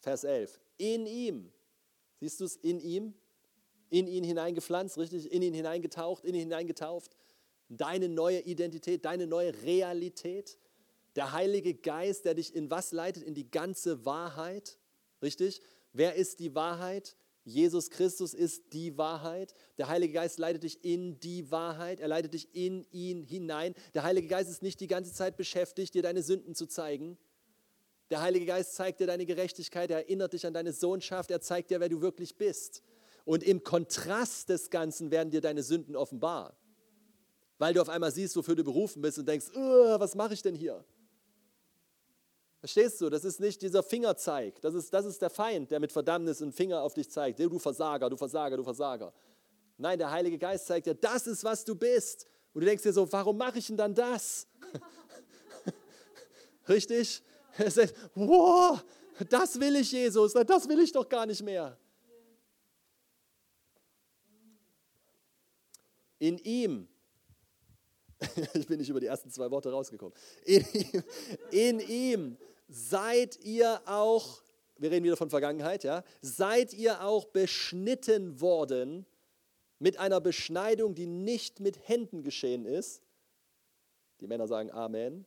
Vers 0.00 0.24
11. 0.24 0.60
In 0.76 1.06
ihm. 1.06 1.50
Siehst 2.20 2.40
du 2.40 2.44
es? 2.44 2.56
In 2.56 2.78
ihm. 2.78 3.14
In 3.96 4.08
ihn 4.08 4.24
hineingepflanzt, 4.24 4.98
richtig? 4.98 5.32
In 5.32 5.40
ihn 5.40 5.54
hineingetaucht, 5.54 6.22
in 6.26 6.34
ihn 6.34 6.40
hineingetauft. 6.40 7.16
Deine 7.70 8.10
neue 8.10 8.40
Identität, 8.40 9.06
deine 9.06 9.26
neue 9.26 9.54
Realität. 9.62 10.58
Der 11.14 11.32
Heilige 11.32 11.72
Geist, 11.72 12.26
der 12.26 12.34
dich 12.34 12.54
in 12.54 12.70
was 12.70 12.92
leitet? 12.92 13.22
In 13.22 13.32
die 13.32 13.50
ganze 13.50 14.04
Wahrheit. 14.04 14.78
Richtig? 15.22 15.62
Wer 15.94 16.14
ist 16.14 16.40
die 16.40 16.54
Wahrheit? 16.54 17.16
Jesus 17.44 17.88
Christus 17.88 18.34
ist 18.34 18.74
die 18.74 18.98
Wahrheit. 18.98 19.54
Der 19.78 19.88
Heilige 19.88 20.12
Geist 20.12 20.38
leitet 20.38 20.64
dich 20.64 20.84
in 20.84 21.18
die 21.20 21.50
Wahrheit. 21.50 21.98
Er 21.98 22.08
leitet 22.08 22.34
dich 22.34 22.54
in 22.54 22.84
ihn 22.90 23.22
hinein. 23.22 23.74
Der 23.94 24.02
Heilige 24.02 24.28
Geist 24.28 24.50
ist 24.50 24.62
nicht 24.62 24.78
die 24.80 24.88
ganze 24.88 25.14
Zeit 25.14 25.38
beschäftigt, 25.38 25.94
dir 25.94 26.02
deine 26.02 26.22
Sünden 26.22 26.54
zu 26.54 26.66
zeigen. 26.66 27.16
Der 28.10 28.20
Heilige 28.20 28.44
Geist 28.44 28.74
zeigt 28.74 29.00
dir 29.00 29.06
deine 29.06 29.24
Gerechtigkeit. 29.24 29.90
Er 29.90 30.00
erinnert 30.00 30.34
dich 30.34 30.44
an 30.44 30.52
deine 30.52 30.74
Sohnschaft. 30.74 31.30
Er 31.30 31.40
zeigt 31.40 31.70
dir, 31.70 31.80
wer 31.80 31.88
du 31.88 32.02
wirklich 32.02 32.36
bist. 32.36 32.82
Und 33.26 33.42
im 33.42 33.64
Kontrast 33.64 34.48
des 34.48 34.70
Ganzen 34.70 35.10
werden 35.10 35.30
dir 35.30 35.40
deine 35.40 35.64
Sünden 35.64 35.96
offenbar. 35.96 36.56
Weil 37.58 37.74
du 37.74 37.82
auf 37.82 37.88
einmal 37.88 38.12
siehst, 38.12 38.36
wofür 38.36 38.54
du 38.54 38.62
berufen 38.62 39.02
bist 39.02 39.18
und 39.18 39.26
denkst, 39.26 39.48
was 39.52 40.14
mache 40.14 40.32
ich 40.32 40.42
denn 40.42 40.54
hier? 40.54 40.84
Verstehst 42.60 43.00
du? 43.00 43.10
Das 43.10 43.24
ist 43.24 43.40
nicht 43.40 43.60
dieser 43.62 43.82
Fingerzeig. 43.82 44.60
Das 44.60 44.74
ist, 44.74 44.94
das 44.94 45.04
ist 45.06 45.20
der 45.20 45.30
Feind, 45.30 45.72
der 45.72 45.80
mit 45.80 45.90
Verdammnis 45.90 46.40
und 46.40 46.52
Finger 46.52 46.82
auf 46.82 46.94
dich 46.94 47.10
zeigt. 47.10 47.40
Du 47.40 47.58
Versager, 47.58 48.08
du 48.08 48.16
Versager, 48.16 48.56
du 48.56 48.62
Versager. 48.62 49.12
Nein, 49.76 49.98
der 49.98 50.10
Heilige 50.10 50.38
Geist 50.38 50.66
zeigt 50.66 50.86
dir, 50.86 50.94
das 50.94 51.26
ist, 51.26 51.42
was 51.42 51.64
du 51.64 51.74
bist. 51.74 52.26
Und 52.54 52.60
du 52.60 52.66
denkst 52.66 52.84
dir 52.84 52.92
so, 52.92 53.10
warum 53.12 53.36
mache 53.36 53.58
ich 53.58 53.66
denn 53.66 53.76
dann 53.76 53.94
das? 53.94 54.46
Richtig? 56.68 57.22
Er 57.58 57.72
wow, 58.14 58.84
das 59.30 59.58
will 59.58 59.76
ich, 59.76 59.90
Jesus, 59.90 60.34
das 60.34 60.68
will 60.68 60.78
ich 60.78 60.92
doch 60.92 61.08
gar 61.08 61.24
nicht 61.24 61.42
mehr. 61.42 61.78
In 66.26 66.38
ihm, 66.38 66.88
ich 68.54 68.66
bin 68.66 68.78
nicht 68.78 68.88
über 68.88 68.98
die 68.98 69.06
ersten 69.06 69.30
zwei 69.30 69.48
Worte 69.48 69.70
rausgekommen, 69.70 70.12
in 70.44 70.64
ihm, 70.72 71.02
in 71.52 71.80
ihm 71.80 72.36
seid 72.68 73.38
ihr 73.44 73.80
auch, 73.86 74.42
wir 74.76 74.90
reden 74.90 75.04
wieder 75.04 75.16
von 75.16 75.30
Vergangenheit, 75.30 75.84
ja, 75.84 76.02
seid 76.22 76.74
ihr 76.74 77.04
auch 77.04 77.26
beschnitten 77.26 78.40
worden 78.40 79.06
mit 79.78 80.00
einer 80.00 80.20
Beschneidung, 80.20 80.96
die 80.96 81.06
nicht 81.06 81.60
mit 81.60 81.88
Händen 81.88 82.24
geschehen 82.24 82.64
ist. 82.64 83.02
Die 84.18 84.26
Männer 84.26 84.48
sagen 84.48 84.72
Amen. 84.72 85.26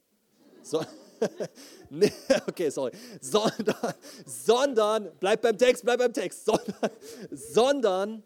So, 0.61 0.84
okay, 2.47 2.69
sorry. 2.71 2.91
Sondern, 3.21 3.93
sondern, 4.26 5.11
bleib 5.17 5.43
beim 5.43 5.57
Text, 5.57 5.85
bleib 5.85 5.99
beim 5.99 6.11
Text, 6.11 6.43
sondern, 6.43 6.91
sondern, 7.31 8.23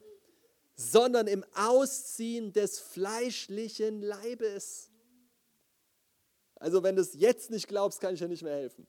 sondern 0.75 1.27
im 1.27 1.45
Ausziehen 1.55 2.53
des 2.53 2.79
fleischlichen 2.79 4.01
Leibes. 4.01 4.89
Also 6.55 6.83
wenn 6.83 6.95
du 6.95 7.01
es 7.01 7.13
jetzt 7.13 7.51
nicht 7.51 7.67
glaubst, 7.67 7.99
kann 7.99 8.13
ich 8.13 8.19
dir 8.19 8.27
nicht 8.27 8.43
mehr 8.43 8.55
helfen 8.55 8.87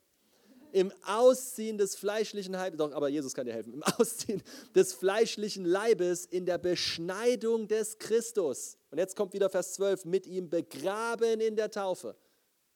im 0.74 0.92
Ausziehen 1.06 1.78
des 1.78 1.94
fleischlichen 1.94 2.52
Leibes, 2.52 2.78
doch, 2.78 2.90
aber 2.92 3.08
Jesus 3.08 3.32
kann 3.32 3.46
dir 3.46 3.52
helfen, 3.52 3.74
im 3.74 3.82
Ausziehen 3.96 4.42
des 4.74 4.92
fleischlichen 4.92 5.64
Leibes 5.64 6.26
in 6.26 6.46
der 6.46 6.58
Beschneidung 6.58 7.68
des 7.68 7.96
Christus. 7.98 8.76
Und 8.90 8.98
jetzt 8.98 9.14
kommt 9.14 9.32
wieder 9.34 9.48
Vers 9.48 9.74
12, 9.74 10.04
mit 10.04 10.26
ihm 10.26 10.50
begraben 10.50 11.40
in 11.40 11.54
der 11.54 11.70
Taufe. 11.70 12.16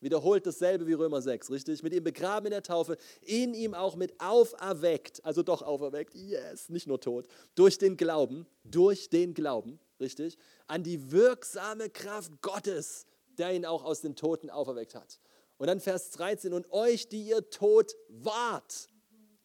Wiederholt 0.01 0.47
dasselbe 0.47 0.87
wie 0.87 0.93
Römer 0.93 1.20
6, 1.20 1.51
richtig? 1.51 1.83
Mit 1.83 1.93
ihm 1.93 2.05
begraben 2.05 2.47
in 2.47 2.53
der 2.53 2.62
Taufe, 2.62 2.97
in 3.23 3.53
ihm 3.55 3.75
auch 3.75 3.97
mit 3.97 4.20
auferweckt, 4.20 5.25
also 5.25 5.43
doch 5.43 5.62
auferweckt, 5.62 6.15
yes, 6.15 6.69
nicht 6.69 6.87
nur 6.87 7.01
tot, 7.01 7.27
durch 7.57 7.79
den 7.79 7.97
Glauben, 7.97 8.47
durch 8.62 9.11
den 9.11 9.35
Glauben, 9.35 9.81
richtig? 9.99 10.39
An 10.69 10.85
die 10.85 11.11
wirksame 11.11 11.91
Kraft 11.91 12.41
Gottes, 12.43 13.07
der 13.39 13.53
ihn 13.53 13.66
auch 13.66 13.85
aus 13.85 14.01
den 14.01 14.15
Toten 14.15 14.51
auferweckt 14.51 14.95
hat. 14.95 15.19
Und 15.57 15.66
dann 15.66 15.81
Vers 15.81 16.11
13, 16.12 16.53
und 16.53 16.70
euch, 16.70 17.09
die 17.09 17.23
ihr 17.23 17.51
tot 17.51 17.97
wart, 18.09 18.89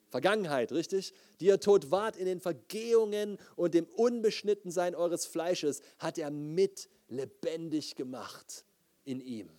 Vergangenheit, 0.10 0.72
richtig? 0.72 1.16
Die 1.40 1.46
ihr 1.46 1.60
tot 1.60 1.90
wart 1.90 2.16
in 2.16 2.26
den 2.26 2.40
Vergehungen 2.40 3.40
und 3.56 3.74
dem 3.74 3.88
Unbeschnittensein 3.88 4.94
eures 4.94 5.26
Fleisches, 5.26 5.82
hat 5.98 6.20
er 6.20 6.30
mit 6.30 6.88
lebendig 7.08 7.96
gemacht 7.96 8.66
in 9.04 9.20
ihm. 9.20 9.50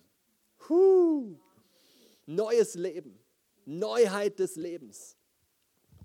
Huh. 0.69 1.37
Neues 2.25 2.75
Leben, 2.75 3.19
Neuheit 3.65 4.39
des 4.39 4.55
Lebens. 4.55 5.15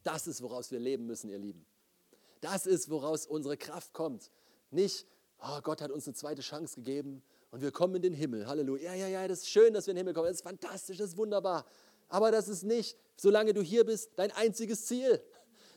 Das 0.03 0.27
ist, 0.27 0.43
woraus 0.43 0.70
wir 0.70 0.78
leben 0.78 1.07
müssen, 1.07 1.31
ihr 1.31 1.39
Lieben. 1.39 1.65
Das 2.41 2.66
ist, 2.66 2.91
woraus 2.91 3.27
unsere 3.27 3.57
Kraft 3.57 3.93
kommt. 3.93 4.31
Nicht, 4.70 5.07
oh, 5.43 5.61
Gott 5.62 5.81
hat 5.81 5.91
uns 5.91 6.07
eine 6.07 6.15
zweite 6.15 6.43
Chance 6.43 6.77
gegeben 6.77 7.23
und 7.51 7.61
wir 7.61 7.70
kommen 7.70 7.97
in 7.97 8.03
den 8.03 8.15
Himmel. 8.15 8.47
Halleluja. 8.47 8.95
Ja, 8.95 9.07
ja, 9.07 9.09
ja, 9.09 9.28
das 9.28 9.41
ist 9.41 9.49
schön, 9.49 9.74
dass 9.74 9.87
wir 9.87 9.93
in 9.93 9.97
den 9.97 10.03
Himmel 10.03 10.15
kommen. 10.15 10.27
Das 10.27 10.37
ist 10.37 10.43
fantastisch, 10.43 10.99
das 10.99 11.11
ist 11.11 11.16
wunderbar. 11.16 11.66
Aber 12.09 12.31
das 12.31 12.49
ist 12.49 12.62
nicht, 12.62 12.97
solange 13.16 13.53
du 13.55 13.62
hier 13.62 13.85
bist, 13.85 14.11
dein 14.16 14.31
einziges 14.32 14.87
Ziel, 14.87 15.23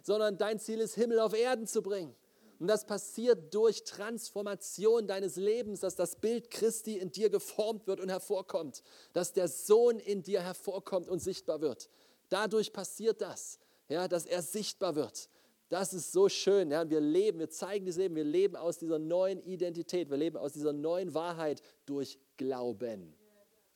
sondern 0.03 0.37
dein 0.37 0.59
Ziel 0.59 0.79
ist, 0.79 0.95
Himmel 0.95 1.19
auf 1.19 1.33
Erden 1.33 1.67
zu 1.67 1.81
bringen. 1.81 2.15
Und 2.63 2.67
das 2.69 2.85
passiert 2.85 3.53
durch 3.53 3.83
Transformation 3.83 5.05
deines 5.05 5.35
Lebens, 5.35 5.81
dass 5.81 5.97
das 5.97 6.15
Bild 6.15 6.49
Christi 6.49 6.97
in 6.97 7.11
dir 7.11 7.29
geformt 7.29 7.87
wird 7.87 7.99
und 7.99 8.07
hervorkommt, 8.07 8.83
dass 9.11 9.33
der 9.33 9.49
Sohn 9.49 9.99
in 9.99 10.23
dir 10.23 10.41
hervorkommt 10.41 11.09
und 11.09 11.19
sichtbar 11.19 11.59
wird. 11.59 11.89
Dadurch 12.29 12.71
passiert 12.71 13.19
das, 13.19 13.59
ja, 13.89 14.07
dass 14.07 14.25
er 14.25 14.41
sichtbar 14.41 14.95
wird. 14.95 15.27
Das 15.67 15.93
ist 15.93 16.13
so 16.13 16.29
schön. 16.29 16.71
Ja. 16.71 16.89
Wir 16.89 17.01
leben, 17.01 17.39
wir 17.39 17.49
zeigen 17.49 17.83
dieses 17.83 17.99
Leben, 17.99 18.15
wir 18.15 18.23
leben 18.23 18.55
aus 18.55 18.77
dieser 18.77 18.97
neuen 18.97 19.41
Identität, 19.41 20.09
wir 20.09 20.15
leben 20.15 20.37
aus 20.37 20.53
dieser 20.53 20.71
neuen 20.71 21.13
Wahrheit 21.13 21.61
durch 21.85 22.17
Glauben. 22.37 23.13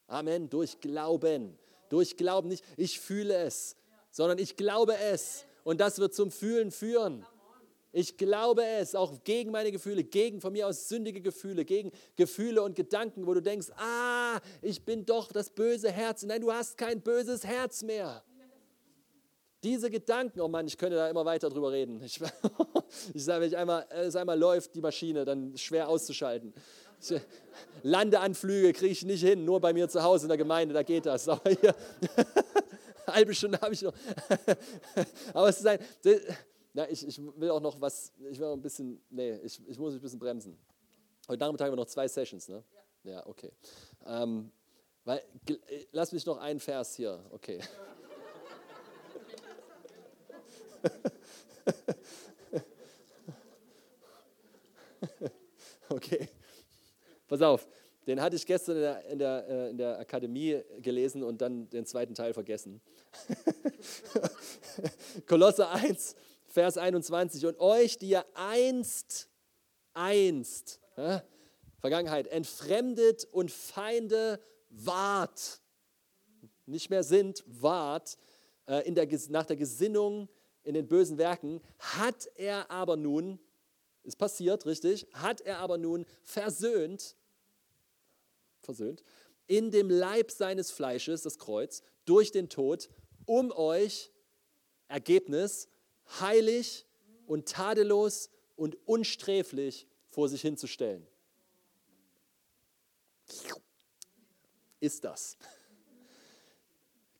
Amen, 0.07 0.49
durch 0.49 0.79
Glauben. 0.79 1.59
Durch 1.89 2.15
Glauben 2.15 2.47
nicht, 2.47 2.63
ich 2.77 3.01
fühle 3.01 3.35
es, 3.35 3.75
sondern 4.11 4.37
ich 4.37 4.55
glaube 4.55 4.95
es. 4.97 5.43
Und 5.65 5.81
das 5.81 5.99
wird 5.99 6.15
zum 6.15 6.31
Fühlen 6.31 6.71
führen. 6.71 7.25
Ich 7.91 8.17
glaube 8.17 8.63
es, 8.63 8.95
auch 8.95 9.23
gegen 9.23 9.51
meine 9.51 9.71
Gefühle, 9.71 10.03
gegen 10.03 10.41
von 10.41 10.53
mir 10.53 10.67
aus 10.67 10.89
sündige 10.89 11.21
Gefühle, 11.21 11.65
gegen 11.65 11.91
Gefühle 12.15 12.61
und 12.61 12.75
Gedanken, 12.75 13.25
wo 13.25 13.33
du 13.33 13.41
denkst, 13.41 13.69
ah, 13.77 14.39
ich 14.61 14.83
bin 14.83 15.05
doch 15.05 15.31
das 15.31 15.49
böse 15.49 15.91
Herz. 15.91 16.23
Nein, 16.23 16.41
du 16.41 16.51
hast 16.51 16.77
kein 16.77 17.01
böses 17.01 17.45
Herz 17.45 17.83
mehr. 17.83 18.23
Diese 19.63 19.89
Gedanken, 19.89 20.39
oh 20.41 20.47
Mann, 20.47 20.67
ich 20.67 20.77
könnte 20.77 20.97
da 20.97 21.09
immer 21.09 21.25
weiter 21.25 21.49
drüber 21.49 21.71
reden. 21.71 22.01
Ich, 22.03 22.21
ich 23.13 23.23
sage, 23.23 23.41
wenn 23.41 23.47
ich 23.49 23.57
einmal, 23.57 23.87
es 23.89 24.15
einmal 24.15 24.37
läuft, 24.37 24.75
die 24.75 24.81
Maschine, 24.81 25.25
dann 25.25 25.57
schwer 25.57 25.89
auszuschalten. 25.89 26.53
Ich, 27.01 27.13
Landeanflüge 27.83 28.73
kriege 28.73 28.91
ich 28.91 29.03
nicht 29.05 29.23
hin, 29.23 29.45
nur 29.45 29.59
bei 29.59 29.73
mir 29.73 29.89
zu 29.89 30.03
Hause 30.03 30.25
in 30.25 30.29
der 30.29 30.37
Gemeinde, 30.37 30.73
da 30.73 30.83
geht 30.83 31.05
das. 31.05 31.27
Aber 31.27 31.49
hier, 31.49 31.75
halbe 33.07 33.33
Stunde 33.33 33.59
habe 33.61 33.73
ich 33.73 33.81
noch. 33.81 33.93
Aber 35.33 35.49
es 35.49 35.57
ist 35.57 35.67
ein, 35.67 35.79
na, 36.77 36.89
ich, 36.91 37.07
ich 37.07 37.19
will 37.19 37.49
auch 37.49 37.59
noch 37.59 37.81
was, 37.81 38.13
ich 38.29 38.37
will 38.37 38.49
ein 38.49 38.61
bisschen, 38.61 39.01
nee, 39.09 39.37
ich, 39.37 39.59
ich 39.67 39.79
muss 39.79 39.95
ein 39.95 39.99
bisschen 39.99 40.19
bremsen. 40.19 40.55
Heute 41.27 41.39
Nachmittag 41.39 41.65
haben 41.65 41.71
wir 41.71 41.77
noch 41.77 41.87
zwei 41.87 42.07
Sessions, 42.07 42.47
ne? 42.49 42.63
Ja, 43.03 43.13
ja 43.13 43.25
okay. 43.25 43.51
Ähm, 44.05 44.51
weil, 45.03 45.23
lass 45.91 46.11
mich 46.11 46.23
noch 46.27 46.37
einen 46.37 46.59
Vers 46.59 46.95
hier, 46.95 47.19
okay. 47.31 47.59
okay, 55.89 56.29
pass 57.27 57.41
auf. 57.41 57.67
Den 58.05 58.21
hatte 58.21 58.35
ich 58.35 58.45
gestern 58.45 58.75
in 58.75 58.81
der, 58.83 59.03
in, 59.05 59.17
der, 59.17 59.49
äh, 59.49 59.71
in 59.71 59.79
der 59.79 59.97
Akademie 59.97 60.61
gelesen 60.79 61.23
und 61.23 61.41
dann 61.41 61.67
den 61.71 61.87
zweiten 61.87 62.13
Teil 62.13 62.35
vergessen. 62.35 62.79
Kolosse 65.25 65.67
1, 65.69 66.15
Vers 66.57 66.79
21. 66.79 67.45
Und 67.45 67.59
euch, 67.59 67.99
die 67.99 68.09
ihr 68.09 68.25
einst, 68.33 69.29
einst, 69.93 70.79
ja, 70.97 71.23
Vergangenheit, 71.77 72.25
entfremdet 72.25 73.25
und 73.25 73.51
Feinde 73.51 74.41
wart, 74.71 75.61
nicht 76.65 76.89
mehr 76.89 77.03
sind, 77.03 77.43
wart, 77.45 78.17
äh, 78.65 78.87
in 78.87 78.95
der, 78.95 79.07
nach 79.29 79.45
der 79.45 79.55
Gesinnung 79.55 80.29
in 80.63 80.73
den 80.73 80.87
bösen 80.87 81.19
Werken, 81.19 81.61
hat 81.77 82.27
er 82.33 82.71
aber 82.71 82.97
nun, 82.97 83.39
ist 84.01 84.17
passiert, 84.17 84.65
richtig, 84.65 85.05
hat 85.13 85.41
er 85.41 85.59
aber 85.59 85.77
nun 85.77 86.07
versöhnt, 86.23 87.15
versöhnt, 88.61 89.03
in 89.45 89.69
dem 89.69 89.91
Leib 89.91 90.31
seines 90.31 90.71
Fleisches, 90.71 91.21
das 91.21 91.37
Kreuz, 91.37 91.83
durch 92.05 92.31
den 92.31 92.49
Tod, 92.49 92.89
um 93.27 93.51
euch, 93.51 94.11
Ergebnis, 94.87 95.69
heilig 96.19 96.85
und 97.25 97.47
tadellos 97.47 98.29
und 98.55 98.77
unsträflich 98.87 99.87
vor 100.09 100.29
sich 100.29 100.41
hinzustellen. 100.41 101.05
Ist 104.79 105.03
das. 105.03 105.37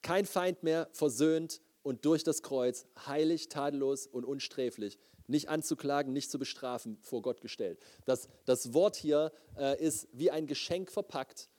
Kein 0.02 0.26
Feind 0.26 0.64
mehr, 0.64 0.90
versöhnt 0.94 1.62
und 1.84 2.06
durch 2.06 2.24
das 2.24 2.42
Kreuz 2.42 2.86
heilig, 3.06 3.50
tadellos 3.50 4.08
und 4.08 4.26
unsträflich, 4.26 4.98
nicht 5.28 5.50
anzuklagen, 5.50 6.14
nicht 6.14 6.32
zu 6.32 6.40
bestrafen, 6.40 6.98
vor 7.02 7.22
Gott 7.22 7.42
gestellt. 7.42 7.80
Das, 8.06 8.30
das 8.46 8.74
Wort 8.74 8.96
hier 8.96 9.34
äh, 9.58 9.82
ist 9.84 10.08
wie 10.14 10.32
ein 10.32 10.48
Geschenk 10.48 10.92
verpackt 10.92 11.50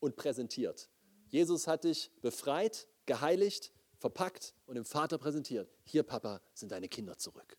und 0.00 0.16
präsentiert. 0.16 0.88
Jesus 1.26 1.66
hat 1.66 1.84
dich 1.84 2.10
befreit, 2.22 2.86
geheiligt, 3.06 3.72
verpackt 3.98 4.54
und 4.66 4.76
dem 4.76 4.84
Vater 4.84 5.18
präsentiert. 5.18 5.70
Hier, 5.84 6.02
Papa, 6.02 6.40
sind 6.54 6.72
deine 6.72 6.88
Kinder 6.88 7.18
zurück. 7.18 7.56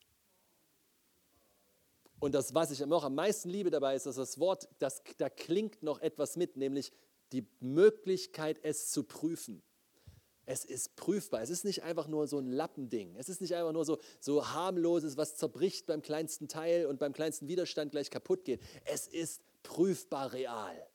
Und 2.20 2.34
das, 2.34 2.54
was 2.54 2.72
ich 2.72 2.80
noch 2.86 3.04
am 3.04 3.16
meisten 3.16 3.50
liebe 3.50 3.70
dabei, 3.70 3.96
ist, 3.96 4.06
dass 4.06 4.16
das 4.16 4.40
Wort, 4.40 4.68
das, 4.80 5.02
da 5.18 5.30
klingt 5.30 5.84
noch 5.84 6.00
etwas 6.02 6.36
mit, 6.36 6.58
nämlich 6.58 6.92
die 7.32 7.48
Möglichkeit, 7.60 8.60
es 8.64 8.92
zu 8.92 9.04
prüfen. 9.04 9.62
Es 10.46 10.66
ist 10.66 10.96
prüfbar. 10.96 11.42
Es 11.42 11.52
ist 11.52 11.64
nicht 11.64 11.84
einfach 11.84 12.08
nur 12.08 12.28
so 12.28 12.40
ein 12.40 12.52
Lappending. 12.52 13.16
Es 13.18 13.30
ist 13.30 13.40
nicht 13.40 13.56
einfach 13.56 13.72
nur 13.72 13.86
so, 13.86 14.00
so 14.20 14.50
harmloses, 14.50 15.16
was 15.16 15.36
zerbricht 15.36 15.86
beim 15.86 16.02
kleinsten 16.02 16.48
Teil 16.48 16.88
und 16.88 17.00
beim 17.00 17.14
kleinsten 17.14 17.48
Widerstand 17.48 17.92
gleich 17.92 18.10
kaputt 18.10 18.46
geht. 18.46 18.60
Es 18.86 19.08
ist 19.08 19.44
prüfbar 19.62 20.34
real. 20.34 20.88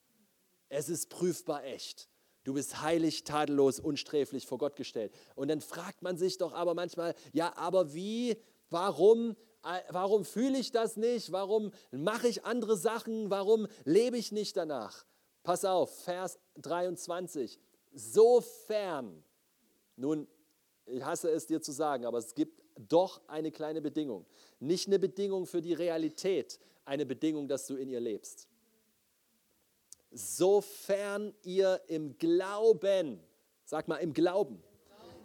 Es 0.69 0.89
ist 0.89 1.09
prüfbar 1.09 1.65
echt. 1.65 2.09
Du 2.45 2.53
bist 2.53 2.83
heilig, 2.83 3.25
tadellos, 3.25 3.81
unsträflich 3.81 4.47
vor 4.47 4.59
Gott 4.59 4.77
gestellt. 4.77 5.12
Und 5.35 5.49
dann 5.49 5.62
fragt 5.62 6.03
man 6.03 6.19
sich 6.19 6.37
doch 6.37 6.53
aber 6.53 6.75
manchmal, 6.75 7.15
ja, 7.33 7.57
aber 7.57 7.95
wie, 7.95 8.37
warum, 8.69 9.31
äh, 9.65 9.81
warum 9.89 10.27
fühle 10.27 10.59
ich 10.59 10.71
das 10.71 10.99
nicht? 10.99 11.33
Warum 11.33 11.73
mache 11.91 12.29
ich 12.29 12.45
andere 12.45 12.77
Sachen? 12.77 13.31
Warum 13.31 13.66
lebe 13.85 14.19
ich 14.19 14.31
nicht 14.31 14.59
danach? 14.59 15.07
Pass 15.43 15.65
auf, 15.65 16.03
Vers 16.05 16.39
23. 16.57 17.59
Sofern, 17.95 19.25
nun, 19.97 20.29
ich 20.85 21.03
hasse 21.03 21.31
es 21.31 21.47
dir 21.47 21.62
zu 21.62 21.73
sagen, 21.73 22.05
aber 22.05 22.19
es 22.19 22.35
gibt 22.35 22.62
doch 22.77 23.27
eine 23.27 23.53
kleine 23.53 23.81
Bedingung. 23.81 24.27
Nicht 24.61 24.87
eine 24.87 24.99
Bedingung 24.99 25.47
für 25.47 25.62
die 25.62 25.73
Realität, 25.73 26.61
eine 26.85 27.07
Bedingung, 27.07 27.49
dass 27.49 27.66
du 27.66 27.77
in 27.77 27.89
ihr 27.89 28.01
lebst 28.01 28.49
sofern 30.15 31.35
ihr 31.43 31.81
im 31.89 32.16
Glauben, 32.19 33.20
sag 33.65 33.89
mal 33.89 33.97
im 33.97 34.15
Glauben, 34.15 34.62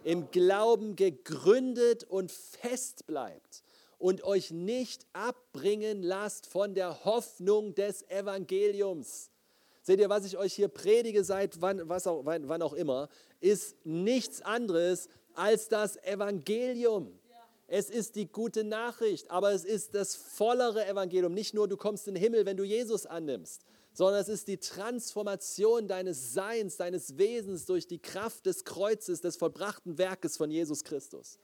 im 0.04 0.32
Glauben 0.32 0.96
gegründet 0.96 2.04
und 2.04 2.32
fest 2.32 3.06
bleibt 3.06 3.64
und 3.98 4.24
euch 4.24 4.52
nicht 4.52 5.06
abbringen 5.14 6.02
lasst 6.02 6.48
von 6.48 6.74
der 6.74 7.06
Hoffnung 7.06 7.76
des 7.76 8.10
Evangeliums. 8.10 9.30
Seht 9.82 10.00
ihr, 10.00 10.10
was 10.10 10.26
ich 10.26 10.38
euch 10.38 10.54
hier 10.54 10.68
predige, 10.68 11.24
seit 11.24 11.62
wann, 11.62 11.88
was 11.88 12.08
auch, 12.08 12.26
wann, 12.26 12.48
wann 12.48 12.62
auch 12.62 12.74
immer, 12.74 13.10
ist 13.40 13.76
nichts 13.86 14.42
anderes 14.42 15.10
als 15.34 15.68
das 15.68 15.98
Evangelium. 16.04 17.18
Es 17.68 17.90
ist 17.90 18.16
die 18.16 18.28
gute 18.28 18.64
Nachricht, 18.64 19.30
aber 19.30 19.52
es 19.52 19.64
ist 19.64 19.94
das 19.94 20.16
vollere 20.16 20.88
Evangelium. 20.88 21.34
Nicht 21.34 21.54
nur, 21.54 21.68
du 21.68 21.78
kommst 21.78 22.08
in 22.08 22.16
den 22.16 22.24
Himmel, 22.24 22.46
wenn 22.46 22.58
du 22.58 22.64
Jesus 22.64 23.06
annimmst, 23.06 23.64
sondern 23.94 24.22
es 24.22 24.30
ist 24.30 24.48
die 24.48 24.58
Transformation 24.58 25.88
deines 25.88 26.34
Seins, 26.34 26.78
deines 26.78 27.18
Wesens 27.18 27.66
durch 27.66 27.88
die 27.88 28.00
Kraft 28.00 28.46
des 28.46 28.64
Kreuzes, 28.64 29.22
des 29.22 29.38
vollbrachten 29.38 29.98
Werkes 29.98 30.38
von 30.38 30.52
Jesus 30.52 30.84
Christus. 30.84 31.40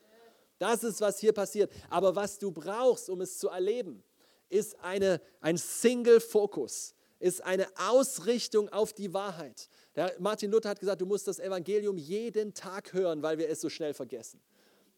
Das 0.57 0.84
ist, 0.84 1.01
was 1.01 1.19
hier 1.19 1.34
passiert. 1.34 1.72
Aber 1.89 2.15
was 2.15 2.39
du 2.39 2.51
brauchst, 2.51 3.09
um 3.09 3.22
es 3.22 3.38
zu 3.38 3.49
erleben, 3.49 4.03
ist 4.49 4.80
eine, 4.80 5.22
ein 5.41 5.57
Single-Fokus, 5.57 6.93
ist 7.19 7.41
eine 7.43 7.67
Ausrichtung 7.77 8.69
auf 8.69 8.93
die 8.93 9.13
Wahrheit. 9.13 9.69
Der 9.95 10.15
Martin 10.19 10.51
Luther 10.51 10.69
hat 10.69 10.80
gesagt, 10.80 11.01
du 11.01 11.05
musst 11.05 11.27
das 11.27 11.39
Evangelium 11.39 11.97
jeden 11.97 12.53
Tag 12.53 12.93
hören, 12.93 13.22
weil 13.22 13.38
wir 13.38 13.49
es 13.49 13.61
so 13.61 13.69
schnell 13.69 13.93
vergessen. 13.93 14.39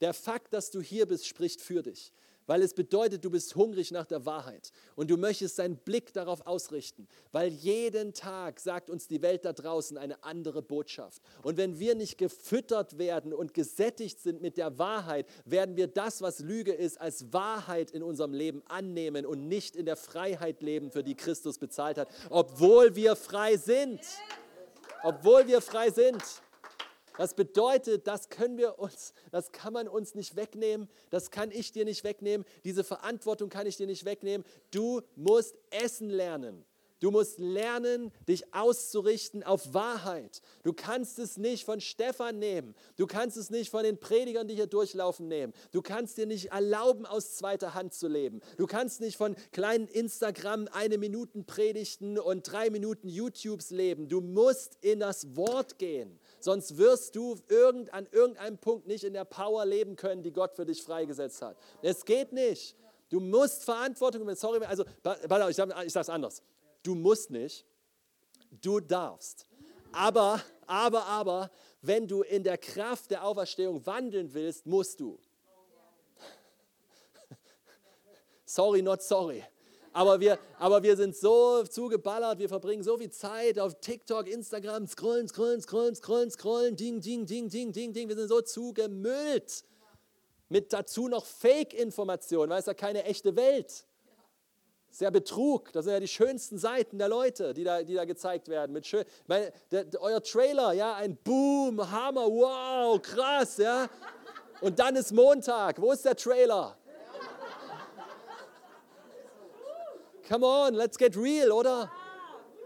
Der 0.01 0.13
Fakt, 0.13 0.53
dass 0.53 0.69
du 0.69 0.79
hier 0.81 1.07
bist, 1.07 1.25
spricht 1.25 1.61
für 1.61 1.81
dich 1.81 2.13
weil 2.47 2.63
es 2.63 2.73
bedeutet, 2.73 3.23
du 3.23 3.29
bist 3.29 3.55
hungrig 3.55 3.91
nach 3.91 4.05
der 4.05 4.25
Wahrheit 4.25 4.71
und 4.95 5.11
du 5.11 5.17
möchtest 5.17 5.59
deinen 5.59 5.77
Blick 5.77 6.13
darauf 6.13 6.47
ausrichten, 6.47 7.07
weil 7.31 7.49
jeden 7.49 8.13
Tag 8.13 8.59
sagt 8.59 8.89
uns 8.89 9.07
die 9.07 9.21
Welt 9.21 9.45
da 9.45 9.53
draußen 9.53 9.97
eine 9.97 10.23
andere 10.23 10.61
Botschaft. 10.61 11.21
Und 11.43 11.57
wenn 11.57 11.77
wir 11.77 11.93
nicht 11.93 12.17
gefüttert 12.17 12.97
werden 12.97 13.33
und 13.33 13.53
gesättigt 13.53 14.19
sind 14.19 14.41
mit 14.41 14.57
der 14.57 14.79
Wahrheit, 14.79 15.27
werden 15.45 15.75
wir 15.75 15.87
das, 15.87 16.21
was 16.21 16.39
Lüge 16.39 16.73
ist, 16.73 16.99
als 16.99 17.31
Wahrheit 17.33 17.91
in 17.91 18.01
unserem 18.01 18.33
Leben 18.33 18.63
annehmen 18.67 19.25
und 19.25 19.47
nicht 19.47 19.75
in 19.75 19.85
der 19.85 19.97
Freiheit 19.97 20.61
leben, 20.63 20.91
für 20.91 21.03
die 21.03 21.15
Christus 21.15 21.59
bezahlt 21.59 21.97
hat, 21.97 22.09
obwohl 22.29 22.95
wir 22.95 23.15
frei 23.15 23.57
sind. 23.57 23.99
Obwohl 25.03 25.47
wir 25.47 25.61
frei 25.61 25.91
sind. 25.91 26.23
Das 27.17 27.33
bedeutet, 27.33 28.07
das 28.07 28.29
können 28.29 28.57
wir 28.57 28.79
uns, 28.79 29.13
das 29.31 29.51
kann 29.51 29.73
man 29.73 29.87
uns 29.87 30.15
nicht 30.15 30.35
wegnehmen, 30.35 30.87
das 31.09 31.31
kann 31.31 31.51
ich 31.51 31.71
dir 31.71 31.83
nicht 31.83 32.03
wegnehmen, 32.03 32.45
diese 32.63 32.83
Verantwortung 32.83 33.49
kann 33.49 33.67
ich 33.67 33.75
dir 33.75 33.87
nicht 33.87 34.05
wegnehmen. 34.05 34.45
Du 34.71 35.01
musst 35.15 35.55
essen 35.71 36.09
lernen. 36.09 36.63
Du 36.99 37.11
musst 37.11 37.39
lernen, 37.39 38.11
dich 38.27 38.55
auszurichten 38.55 39.43
auf 39.43 39.73
Wahrheit. 39.73 40.41
Du 40.63 40.73
kannst 40.73 41.19
es 41.19 41.37
nicht 41.37 41.63
von 41.63 41.79
Stefan 41.79 42.39
nehmen. 42.39 42.73
Du 42.95 43.05
kannst 43.05 43.37
es 43.37 43.51
nicht 43.51 43.69
von 43.69 43.83
den 43.83 43.99
Predigern, 43.99 44.47
die 44.47 44.55
hier 44.55 44.65
durchlaufen, 44.65 45.27
nehmen. 45.27 45.53
Du 45.71 45.83
kannst 45.83 46.17
dir 46.17 46.25
nicht 46.25 46.51
erlauben, 46.51 47.05
aus 47.05 47.35
zweiter 47.35 47.75
Hand 47.75 47.93
zu 47.93 48.07
leben. 48.07 48.41
Du 48.57 48.65
kannst 48.65 48.99
nicht 48.99 49.15
von 49.15 49.35
kleinen 49.51 49.87
Instagram 49.87 50.67
eine 50.71 50.97
Minuten 50.97 51.45
Predigten 51.45 52.17
und 52.17 52.51
drei 52.51 52.71
Minuten 52.71 53.09
YouTubes 53.09 53.69
leben. 53.69 54.09
Du 54.09 54.21
musst 54.21 54.77
in 54.81 54.99
das 54.99 55.35
Wort 55.35 55.77
gehen. 55.77 56.19
Sonst 56.47 56.77
wirst 56.77 57.13
du 57.17 57.35
irgend, 57.49 57.93
an 57.93 58.07
irgendeinem 58.09 58.57
Punkt 58.57 58.87
nicht 58.87 59.03
in 59.03 59.11
der 59.11 59.25
Power 59.25 59.65
leben 59.65 59.97
können, 59.97 60.23
die 60.23 60.31
Gott 60.31 60.55
für 60.55 60.65
dich 60.65 60.81
freigesetzt 60.81 61.41
hat. 61.41 61.57
Es 61.81 62.05
geht 62.05 62.31
nicht. 62.31 62.73
Du 63.09 63.19
musst 63.19 63.65
Verantwortung 63.65 64.21
übernehmen. 64.21 64.39
Sorry, 64.39 64.63
also, 64.63 64.85
ich 65.49 65.55
sage 65.57 65.73
es 65.83 66.09
anders. 66.09 66.41
Du 66.83 66.95
musst 66.95 67.31
nicht, 67.31 67.65
du 68.61 68.79
darfst. 68.79 69.45
Aber, 69.91 70.41
aber, 70.65 71.03
aber, 71.07 71.51
wenn 71.81 72.07
du 72.07 72.21
in 72.21 72.43
der 72.43 72.57
Kraft 72.57 73.11
der 73.11 73.25
Auferstehung 73.25 73.85
wandeln 73.85 74.33
willst, 74.33 74.65
musst 74.65 75.01
du. 75.01 75.19
Sorry, 78.45 78.81
not 78.81 79.01
sorry. 79.01 79.43
Aber 79.93 80.19
wir, 80.19 80.37
aber 80.59 80.83
wir 80.83 80.95
sind 80.95 81.15
so 81.15 81.63
zugeballert, 81.63 82.39
wir 82.39 82.49
verbringen 82.49 82.83
so 82.83 82.97
viel 82.97 83.09
Zeit 83.09 83.57
auf 83.59 83.79
TikTok, 83.79 84.27
Instagram, 84.27 84.87
scrollen, 84.87 85.27
scrollen, 85.27 85.61
scrollen, 85.61 85.95
scrollen, 85.95 86.31
scrollen, 86.31 86.75
ding, 86.75 87.01
ding, 87.01 87.25
ding, 87.25 87.49
ding, 87.49 87.71
ding, 87.71 87.93
ding. 87.93 88.07
Wir 88.07 88.15
sind 88.15 88.27
so 88.27 88.41
zugemüllt. 88.41 89.63
Mit 90.49 90.71
dazu 90.71 91.07
noch 91.07 91.25
Fake-Informationen, 91.25 92.49
weil 92.49 92.59
es 92.59 92.67
ja 92.67 92.73
keine 92.73 93.03
echte 93.03 93.35
Welt. 93.35 93.85
Ist 94.89 95.01
ja 95.01 95.09
Betrug. 95.09 95.71
Das 95.73 95.85
sind 95.85 95.93
ja 95.93 95.99
die 95.99 96.07
schönsten 96.07 96.57
Seiten 96.57 96.97
der 96.97 97.09
Leute, 97.09 97.53
die 97.53 97.63
da, 97.63 97.83
die 97.83 97.93
da 97.93 98.05
gezeigt 98.05 98.47
werden. 98.47 98.71
Mit 98.71 98.87
schön, 98.87 99.03
meine, 99.27 99.51
der, 99.71 99.83
der, 99.83 100.01
euer 100.01 100.23
Trailer, 100.23 100.73
ja, 100.73 100.95
ein 100.95 101.17
Boom, 101.17 101.91
Hammer, 101.91 102.25
wow, 102.25 103.01
krass, 103.01 103.57
ja. 103.57 103.89
Und 104.61 104.79
dann 104.79 104.95
ist 104.95 105.11
Montag. 105.11 105.81
Wo 105.81 105.91
ist 105.91 106.05
der 106.05 106.15
Trailer? 106.15 106.77
Come 110.27 110.45
on, 110.45 110.73
let's 110.73 110.97
get 110.97 111.15
real, 111.15 111.51
oder? 111.51 111.89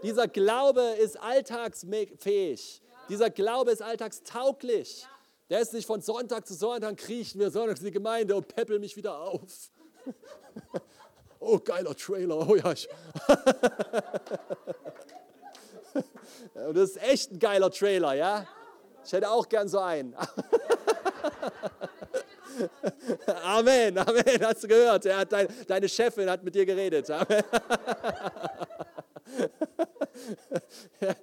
Dieser 0.02 0.26
Glaube 0.26 0.80
ist 0.98 1.16
alltagsfähig. 1.20 2.82
Dieser 3.08 3.30
Glaube 3.30 3.70
ist 3.70 3.82
alltagstauglich. 3.82 5.06
Der 5.48 5.60
ist 5.60 5.72
nicht 5.72 5.86
von 5.86 6.00
Sonntag 6.00 6.46
zu 6.46 6.54
Sonntag 6.54 6.96
kriechen 6.96 7.40
wir 7.40 7.50
Sonntag 7.50 7.78
in 7.78 7.84
die 7.84 7.90
Gemeinde 7.92 8.34
und 8.34 8.48
peppeln 8.48 8.80
mich 8.80 8.96
wieder 8.96 9.16
auf. 9.20 9.70
oh, 11.40 11.58
geiler 11.58 11.94
Trailer. 11.94 12.48
Oh 12.48 12.56
ja. 12.56 12.74
Das 16.54 16.90
ist 16.90 17.02
echt 17.02 17.32
ein 17.32 17.38
geiler 17.38 17.70
Trailer, 17.70 18.14
ja? 18.14 18.46
Ich 19.04 19.12
hätte 19.12 19.30
auch 19.30 19.48
gern 19.48 19.68
so 19.68 19.78
einen. 19.78 20.14
Amen, 23.44 23.98
Amen, 23.98 24.40
hast 24.42 24.64
du 24.64 24.68
gehört? 24.68 25.06
Er 25.06 25.18
hat 25.18 25.32
dein, 25.32 25.48
deine 25.66 25.88
Chefin 25.88 26.28
hat 26.28 26.42
mit 26.42 26.54
dir 26.54 26.66
geredet. 26.66 27.10
Amen. 27.10 27.42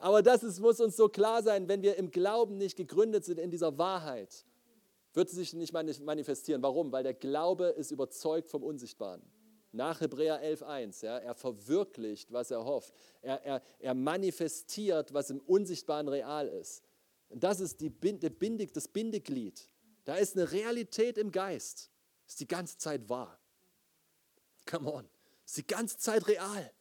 Aber 0.00 0.22
das 0.22 0.42
ist, 0.42 0.58
muss 0.60 0.80
uns 0.80 0.96
so 0.96 1.08
klar 1.08 1.42
sein, 1.42 1.68
wenn 1.68 1.82
wir 1.82 1.96
im 1.96 2.10
Glauben 2.10 2.56
nicht 2.56 2.76
gegründet 2.76 3.24
sind 3.24 3.38
in 3.38 3.50
dieser 3.50 3.76
Wahrheit, 3.76 4.44
wird 5.12 5.28
es 5.28 5.34
sich 5.34 5.52
nicht 5.52 5.72
manifestieren. 5.72 6.62
Warum? 6.62 6.92
Weil 6.92 7.02
der 7.02 7.14
Glaube 7.14 7.66
ist 7.66 7.90
überzeugt 7.90 8.48
vom 8.50 8.62
Unsichtbaren. 8.62 9.22
Nach 9.72 10.00
Hebräer 10.00 10.42
11.1, 10.42 11.04
ja, 11.04 11.18
er 11.18 11.34
verwirklicht, 11.34 12.32
was 12.32 12.50
er 12.50 12.64
hofft. 12.64 12.92
Er, 13.22 13.44
er, 13.44 13.62
er 13.78 13.94
manifestiert, 13.94 15.14
was 15.14 15.30
im 15.30 15.40
Unsichtbaren 15.40 16.08
real 16.08 16.48
ist. 16.48 16.82
Das 17.28 17.60
ist 17.60 17.80
die, 17.80 17.92
das 18.72 18.88
Bindeglied 18.88 19.68
da 20.04 20.16
ist 20.16 20.36
eine 20.36 20.50
Realität 20.50 21.18
im 21.18 21.30
Geist. 21.30 21.90
Ist 22.26 22.40
die 22.40 22.48
ganze 22.48 22.78
Zeit 22.78 23.08
wahr. 23.08 23.38
Come 24.66 24.90
on. 24.90 25.08
Ist 25.44 25.56
die 25.56 25.66
ganze 25.66 25.98
Zeit 25.98 26.26
real. 26.28 26.72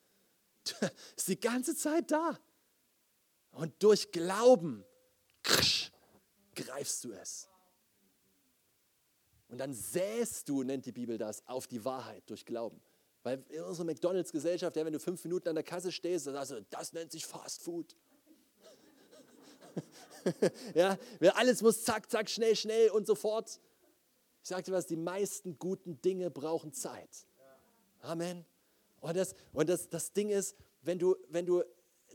Ist 1.15 1.27
die 1.27 1.39
ganze 1.39 1.75
Zeit 1.75 2.11
da. 2.11 2.37
Und 3.51 3.81
durch 3.81 4.11
Glauben 4.11 4.85
krsch, 5.41 5.91
greifst 6.53 7.03
du 7.03 7.13
es. 7.13 7.49
Und 9.47 9.57
dann 9.57 9.73
säst 9.73 10.47
du, 10.47 10.61
nennt 10.61 10.85
die 10.85 10.91
Bibel 10.91 11.17
das, 11.17 11.45
auf 11.47 11.65
die 11.65 11.83
Wahrheit 11.83 12.29
durch 12.29 12.45
Glauben. 12.45 12.79
Weil 13.23 13.43
in 13.49 13.63
unserer 13.63 13.85
McDonalds-Gesellschaft, 13.85 14.77
ja, 14.77 14.85
wenn 14.85 14.93
du 14.93 14.99
fünf 14.99 15.23
Minuten 15.23 15.49
an 15.49 15.55
der 15.55 15.63
Kasse 15.63 15.91
stehst, 15.91 16.27
dann 16.27 16.35
sagst 16.35 16.51
du, 16.51 16.61
das 16.69 16.93
nennt 16.93 17.11
sich 17.11 17.25
Fast 17.25 17.63
Food. 17.63 17.95
ja, 20.76 20.97
alles 21.35 21.61
muss 21.61 21.84
zack, 21.84 22.10
zack, 22.10 22.30
schnell, 22.30 22.56
schnell 22.56 22.89
und 22.89 23.06
sofort. 23.06 23.60
Ich 24.43 24.49
sagte 24.49 24.72
was, 24.72 24.85
die 24.88 24.95
meisten 24.95 25.57
guten 25.60 26.01
Dinge 26.01 26.31
brauchen 26.31 26.73
Zeit. 26.73 27.10
Amen. 28.01 28.45
Und 29.01 29.15
das, 29.15 29.34
und 29.53 29.69
das, 29.69 29.89
das 29.89 30.14
Ding 30.14 30.30
ist, 30.30 30.56
wenn 30.81 30.99
du, 30.99 31.15
wenn 31.30 31.45
du 31.45 31.64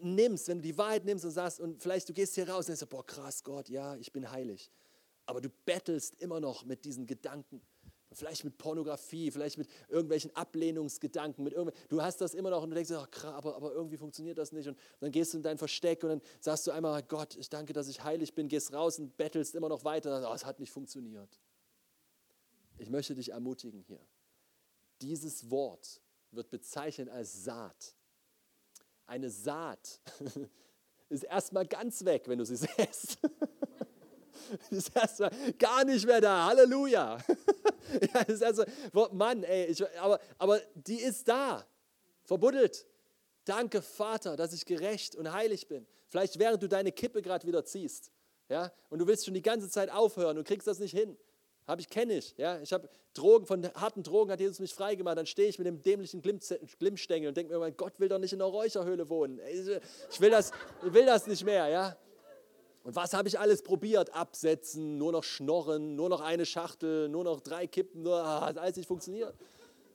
nimmst, 0.00 0.48
wenn 0.48 0.58
du 0.58 0.62
die 0.62 0.76
Wahrheit 0.76 1.04
nimmst 1.04 1.24
und 1.24 1.30
sagst, 1.30 1.60
und 1.60 1.82
vielleicht 1.82 2.08
du 2.08 2.12
gehst 2.12 2.34
hier 2.34 2.48
raus 2.48 2.68
und 2.68 2.78
denkst, 2.78 2.90
boah, 2.90 3.06
krass, 3.06 3.42
Gott, 3.42 3.68
ja, 3.68 3.96
ich 3.96 4.12
bin 4.12 4.30
heilig. 4.30 4.70
Aber 5.26 5.40
du 5.40 5.48
bettelst 5.64 6.16
immer 6.20 6.40
noch 6.40 6.64
mit 6.64 6.84
diesen 6.84 7.06
Gedanken 7.06 7.62
vielleicht 8.14 8.44
mit 8.44 8.58
Pornografie, 8.58 9.30
vielleicht 9.30 9.58
mit 9.58 9.68
irgendwelchen 9.88 10.34
Ablehnungsgedanken, 10.34 11.44
mit 11.44 11.54
du 11.88 12.02
hast 12.02 12.20
das 12.20 12.34
immer 12.34 12.50
noch 12.50 12.62
und 12.62 12.70
du 12.70 12.74
denkst, 12.74 12.92
ach, 12.92 13.24
aber, 13.24 13.56
aber 13.56 13.72
irgendwie 13.72 13.96
funktioniert 13.96 14.38
das 14.38 14.52
nicht. 14.52 14.68
Und 14.68 14.78
dann 15.00 15.10
gehst 15.10 15.32
du 15.32 15.38
in 15.38 15.42
dein 15.42 15.58
Versteck 15.58 16.02
und 16.02 16.10
dann 16.10 16.22
sagst 16.40 16.66
du 16.66 16.70
einmal, 16.70 17.02
Gott, 17.02 17.36
ich 17.36 17.48
danke, 17.48 17.72
dass 17.72 17.88
ich 17.88 18.02
heilig 18.02 18.34
bin, 18.34 18.48
gehst 18.48 18.72
raus 18.72 18.98
und 18.98 19.16
bettelst 19.16 19.54
immer 19.54 19.68
noch 19.68 19.84
weiter. 19.84 20.28
Oh, 20.30 20.34
es 20.34 20.44
hat 20.44 20.60
nicht 20.60 20.70
funktioniert. 20.70 21.40
Ich 22.78 22.90
möchte 22.90 23.14
dich 23.14 23.30
ermutigen 23.30 23.80
hier. 23.80 24.00
Dieses 25.00 25.50
Wort 25.50 26.00
wird 26.30 26.50
bezeichnet 26.50 27.08
als 27.08 27.44
Saat. 27.44 27.94
Eine 29.06 29.30
Saat 29.30 30.00
ist 31.08 31.24
erstmal 31.24 31.66
ganz 31.66 32.04
weg, 32.04 32.24
wenn 32.26 32.38
du 32.38 32.44
sie 32.44 32.56
säst. 32.76 33.18
ist 34.70 34.94
erstmal 34.94 35.30
gar 35.58 35.84
nicht 35.84 36.06
mehr 36.06 36.20
da. 36.20 36.46
Halleluja. 36.46 37.18
ja, 38.14 38.20
ist 38.22 38.42
Mann, 39.12 39.42
ey, 39.44 39.66
ich, 39.66 39.84
aber, 39.98 40.20
aber 40.38 40.60
die 40.74 41.00
ist 41.00 41.28
da, 41.28 41.66
verbuddelt. 42.24 42.86
Danke, 43.44 43.82
Vater, 43.82 44.36
dass 44.36 44.52
ich 44.52 44.64
gerecht 44.64 45.16
und 45.16 45.32
heilig 45.32 45.68
bin. 45.68 45.86
Vielleicht 46.08 46.38
während 46.38 46.62
du 46.62 46.68
deine 46.68 46.92
Kippe 46.92 47.20
gerade 47.22 47.46
wieder 47.46 47.64
ziehst. 47.64 48.10
Ja, 48.48 48.72
und 48.90 48.98
du 48.98 49.06
willst 49.06 49.24
schon 49.24 49.34
die 49.34 49.42
ganze 49.42 49.68
Zeit 49.70 49.90
aufhören 49.90 50.38
und 50.38 50.46
kriegst 50.46 50.66
das 50.66 50.78
nicht 50.78 50.96
hin. 50.96 51.16
Habe 51.66 51.80
ich, 51.80 51.88
kenne 51.88 52.18
ich. 52.18 52.34
Ja? 52.36 52.60
Ich 52.60 52.72
habe 52.72 52.88
Drogen, 53.14 53.46
von 53.46 53.64
harten 53.74 54.02
Drogen 54.02 54.30
hat 54.30 54.40
Jesus 54.40 54.58
mich 54.58 54.74
freigemacht. 54.74 55.16
Dann 55.16 55.26
stehe 55.26 55.48
ich 55.48 55.58
mit 55.58 55.66
dem 55.66 55.82
dämlichen 55.82 56.20
Glimmstängel 56.20 57.28
und 57.28 57.36
denke 57.36 57.52
mir, 57.52 57.58
mein 57.58 57.76
Gott 57.76 57.98
will 58.00 58.08
doch 58.08 58.18
nicht 58.18 58.34
in 58.34 58.42
einer 58.42 58.50
Räucherhöhle 58.50 59.08
wohnen. 59.08 59.40
Ich 60.10 60.20
will 60.20 60.30
das, 60.30 60.50
will 60.82 61.06
das 61.06 61.26
nicht 61.26 61.44
mehr. 61.44 61.68
Ja? 61.68 61.96
Und 62.84 62.94
was 62.94 63.14
habe 63.14 63.26
ich 63.28 63.38
alles 63.40 63.62
probiert? 63.62 64.14
Absetzen, 64.14 64.98
nur 64.98 65.10
noch 65.10 65.24
schnorren, 65.24 65.96
nur 65.96 66.10
noch 66.10 66.20
eine 66.20 66.44
Schachtel, 66.44 67.08
nur 67.08 67.24
noch 67.24 67.40
drei 67.40 67.66
Kippen, 67.66 68.02
nur 68.02 68.16
ah, 68.16 68.42
hat 68.42 68.58
alles 68.58 68.76
nicht 68.76 68.86
funktioniert. 68.86 69.34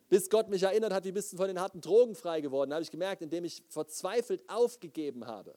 Bis 0.10 0.28
Gott 0.28 0.50
mich 0.50 0.64
erinnert 0.64 0.92
hat, 0.92 1.06
wie 1.06 1.12
bist 1.12 1.32
du 1.32 1.38
von 1.38 1.48
den 1.48 1.60
harten 1.60 1.82
Drogen 1.82 2.16
frei 2.16 2.42
geworden, 2.42 2.74
habe 2.74 2.82
ich 2.82 2.90
gemerkt, 2.90 3.22
indem 3.22 3.46
ich 3.46 3.64
verzweifelt 3.70 4.42
aufgegeben 4.50 5.28
habe. 5.28 5.56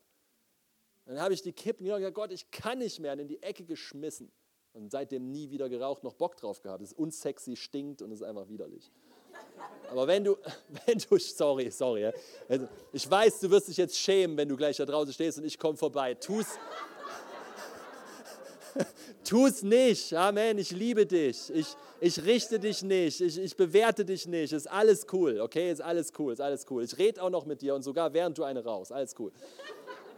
Dann 1.06 1.20
habe 1.20 1.32
ich 1.32 1.40
die 1.40 1.54
Kippen 1.54 1.84
genommen 1.84 2.04
und 2.04 2.12
gesagt, 2.12 2.14
Gott, 2.14 2.32
ich 2.32 2.50
kann 2.50 2.78
nicht 2.78 3.00
mehr, 3.00 3.18
in 3.18 3.28
die 3.28 3.42
Ecke 3.42 3.64
geschmissen. 3.64 4.30
Und 4.74 4.90
seitdem 4.90 5.30
nie 5.30 5.50
wieder 5.50 5.70
geraucht, 5.70 6.04
noch 6.04 6.14
Bock 6.14 6.36
drauf 6.36 6.60
gehabt. 6.60 6.82
Es 6.82 6.92
ist 6.92 6.98
unsexy, 6.98 7.56
stinkt 7.56 8.02
und 8.02 8.12
ist 8.12 8.22
einfach 8.22 8.48
widerlich. 8.48 8.90
Aber 9.90 10.06
wenn 10.06 10.24
du, 10.24 10.36
wenn 10.86 10.98
du, 10.98 11.18
sorry, 11.18 11.70
sorry, 11.70 12.12
also 12.48 12.68
ich 12.92 13.10
weiß, 13.10 13.40
du 13.40 13.50
wirst 13.50 13.68
dich 13.68 13.76
jetzt 13.78 13.98
schämen, 13.98 14.36
wenn 14.36 14.48
du 14.48 14.56
gleich 14.56 14.76
da 14.76 14.84
draußen 14.84 15.12
stehst 15.12 15.38
und 15.38 15.44
ich 15.44 15.58
komme 15.58 15.76
vorbei. 15.76 16.14
Tu's, 16.14 16.58
tu 19.24 19.46
es 19.46 19.62
nicht. 19.62 20.14
Amen. 20.14 20.58
Ich 20.58 20.70
liebe 20.70 21.06
dich. 21.06 21.50
Ich, 21.54 21.76
ich 22.00 22.24
richte 22.24 22.58
dich 22.58 22.82
nicht. 22.82 23.20
Ich, 23.20 23.38
ich 23.38 23.56
bewerte 23.56 24.04
dich 24.04 24.26
nicht. 24.26 24.52
Ist 24.52 24.70
alles 24.70 25.06
cool. 25.12 25.40
Okay, 25.40 25.70
ist 25.70 25.80
alles 25.80 26.12
cool. 26.18 26.32
Ist 26.32 26.40
alles 26.40 26.66
cool. 26.70 26.84
Ich 26.84 26.96
rede 26.98 27.22
auch 27.22 27.30
noch 27.30 27.46
mit 27.46 27.62
dir 27.62 27.74
und 27.74 27.82
sogar 27.82 28.12
während 28.12 28.38
du 28.38 28.44
eine 28.44 28.64
rauchst. 28.64 28.92
Alles 28.92 29.14
cool. 29.18 29.32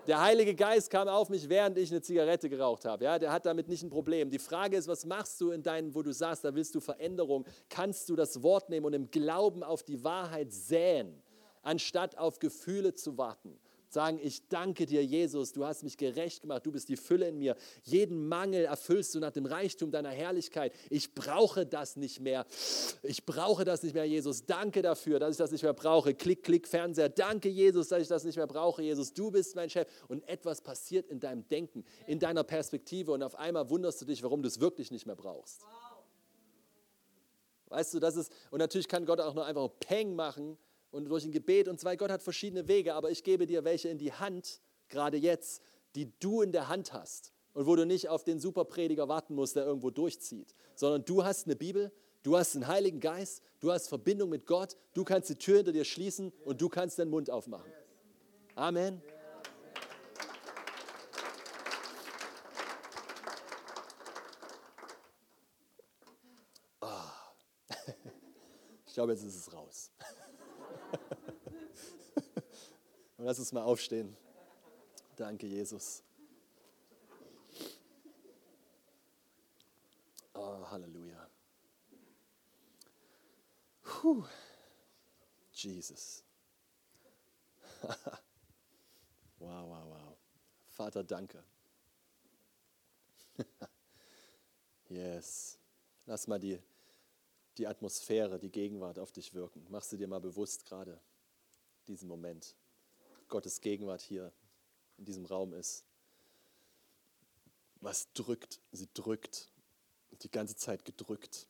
Der 0.06 0.20
Heilige 0.20 0.54
Geist 0.54 0.90
kam 0.90 1.08
auf 1.08 1.30
mich, 1.30 1.48
während 1.48 1.78
ich 1.78 1.90
eine 1.90 2.02
Zigarette 2.02 2.50
geraucht 2.50 2.84
habe. 2.84 3.04
Ja, 3.04 3.18
der 3.18 3.32
hat 3.32 3.46
damit 3.46 3.68
nicht 3.68 3.82
ein 3.82 3.88
Problem. 3.88 4.28
Die 4.28 4.38
Frage 4.38 4.76
ist, 4.76 4.86
was 4.86 5.06
machst 5.06 5.40
du 5.40 5.50
in 5.50 5.62
deinen, 5.62 5.94
wo 5.94 6.02
du 6.02 6.12
sagst, 6.12 6.44
da 6.44 6.54
willst 6.54 6.74
du 6.74 6.80
Veränderung? 6.80 7.46
Kannst 7.70 8.10
du 8.10 8.16
das 8.16 8.42
Wort 8.42 8.68
nehmen 8.68 8.84
und 8.84 8.92
im 8.92 9.10
Glauben 9.10 9.62
auf 9.62 9.82
die 9.82 10.04
Wahrheit 10.04 10.52
säen, 10.52 11.22
anstatt 11.62 12.18
auf 12.18 12.38
Gefühle 12.38 12.92
zu 12.92 13.16
warten? 13.16 13.58
Sagen, 13.94 14.18
ich 14.20 14.48
danke 14.48 14.86
dir, 14.86 15.04
Jesus, 15.04 15.52
du 15.52 15.64
hast 15.64 15.84
mich 15.84 15.96
gerecht 15.96 16.42
gemacht, 16.42 16.66
du 16.66 16.72
bist 16.72 16.88
die 16.88 16.96
Fülle 16.96 17.28
in 17.28 17.38
mir. 17.38 17.56
Jeden 17.84 18.26
Mangel 18.26 18.64
erfüllst 18.64 19.14
du 19.14 19.20
nach 19.20 19.30
dem 19.30 19.46
Reichtum 19.46 19.92
deiner 19.92 20.10
Herrlichkeit. 20.10 20.74
Ich 20.90 21.14
brauche 21.14 21.64
das 21.64 21.94
nicht 21.94 22.20
mehr. 22.20 22.44
Ich 23.04 23.24
brauche 23.24 23.64
das 23.64 23.84
nicht 23.84 23.94
mehr, 23.94 24.04
Jesus. 24.04 24.46
Danke 24.46 24.82
dafür, 24.82 25.20
dass 25.20 25.30
ich 25.30 25.36
das 25.36 25.52
nicht 25.52 25.62
mehr 25.62 25.74
brauche. 25.74 26.12
Klick, 26.12 26.42
klick, 26.42 26.66
Fernseher. 26.66 27.08
Danke, 27.08 27.48
Jesus, 27.48 27.86
dass 27.86 28.02
ich 28.02 28.08
das 28.08 28.24
nicht 28.24 28.36
mehr 28.36 28.48
brauche, 28.48 28.82
Jesus. 28.82 29.14
Du 29.14 29.30
bist 29.30 29.54
mein 29.54 29.70
Chef. 29.70 29.86
Und 30.08 30.28
etwas 30.28 30.60
passiert 30.60 31.08
in 31.08 31.20
deinem 31.20 31.46
Denken, 31.48 31.84
in 32.08 32.18
deiner 32.18 32.42
Perspektive. 32.42 33.12
Und 33.12 33.22
auf 33.22 33.36
einmal 33.36 33.70
wunderst 33.70 34.00
du 34.02 34.06
dich, 34.06 34.24
warum 34.24 34.42
du 34.42 34.48
es 34.48 34.58
wirklich 34.58 34.90
nicht 34.90 35.06
mehr 35.06 35.16
brauchst. 35.16 35.60
Weißt 37.68 37.94
du, 37.94 38.00
das 38.00 38.16
ist, 38.16 38.32
und 38.50 38.58
natürlich 38.58 38.88
kann 38.88 39.06
Gott 39.06 39.20
auch 39.20 39.34
nur 39.34 39.46
einfach 39.46 39.68
Peng 39.78 40.16
machen 40.16 40.58
und 40.94 41.06
durch 41.06 41.24
ein 41.24 41.32
Gebet 41.32 41.66
und 41.66 41.80
zwei, 41.80 41.96
Gott 41.96 42.10
hat 42.10 42.22
verschiedene 42.22 42.68
Wege, 42.68 42.94
aber 42.94 43.10
ich 43.10 43.24
gebe 43.24 43.46
dir 43.46 43.64
welche 43.64 43.88
in 43.88 43.98
die 43.98 44.12
Hand, 44.12 44.60
gerade 44.88 45.16
jetzt, 45.16 45.60
die 45.96 46.12
du 46.20 46.40
in 46.40 46.52
der 46.52 46.68
Hand 46.68 46.92
hast 46.92 47.32
und 47.52 47.66
wo 47.66 47.74
du 47.74 47.84
nicht 47.84 48.08
auf 48.08 48.22
den 48.22 48.38
Superprediger 48.38 49.08
warten 49.08 49.34
musst, 49.34 49.56
der 49.56 49.66
irgendwo 49.66 49.90
durchzieht, 49.90 50.54
sondern 50.76 51.04
du 51.04 51.24
hast 51.24 51.46
eine 51.46 51.56
Bibel, 51.56 51.90
du 52.22 52.36
hast 52.36 52.54
den 52.54 52.68
Heiligen 52.68 53.00
Geist, 53.00 53.42
du 53.58 53.72
hast 53.72 53.88
Verbindung 53.88 54.30
mit 54.30 54.46
Gott, 54.46 54.76
du 54.94 55.02
kannst 55.02 55.28
die 55.30 55.34
Tür 55.34 55.56
hinter 55.56 55.72
dir 55.72 55.84
schließen 55.84 56.32
und 56.44 56.60
du 56.60 56.68
kannst 56.68 56.96
den 56.98 57.10
Mund 57.10 57.28
aufmachen. 57.28 57.72
Amen. 58.54 59.02
Ah. 66.80 67.10
Ich 68.86 68.94
glaube, 68.94 69.10
jetzt 69.10 69.24
ist 69.24 69.34
es 69.34 69.52
raus. 69.52 69.90
Lass 73.18 73.38
uns 73.38 73.52
mal 73.52 73.62
aufstehen. 73.62 74.16
Danke, 75.16 75.46
Jesus. 75.46 76.02
Oh, 80.34 80.70
Halleluja. 80.70 81.28
Puh. 83.82 84.24
Jesus. 85.52 86.24
wow, 89.38 89.66
wow, 89.66 89.86
wow. 89.86 90.16
Vater, 90.68 91.04
danke. 91.04 91.42
yes. 94.88 95.58
Lass 96.06 96.26
mal 96.26 96.38
die, 96.38 96.60
die 97.58 97.66
Atmosphäre, 97.66 98.38
die 98.38 98.50
Gegenwart 98.50 98.98
auf 98.98 99.12
dich 99.12 99.34
wirken. 99.34 99.66
Mach 99.68 99.82
sie 99.82 99.96
dir 99.96 100.08
mal 100.08 100.20
bewusst 100.20 100.64
gerade, 100.66 101.00
diesen 101.86 102.08
Moment. 102.08 102.56
Gottes 103.28 103.60
Gegenwart 103.60 104.02
hier 104.02 104.32
in 104.98 105.04
diesem 105.04 105.24
Raum 105.24 105.52
ist. 105.52 105.84
Was 107.80 108.12
drückt, 108.12 108.60
sie 108.72 108.88
drückt, 108.94 109.50
die 110.22 110.30
ganze 110.30 110.56
Zeit 110.56 110.84
gedrückt. 110.84 111.46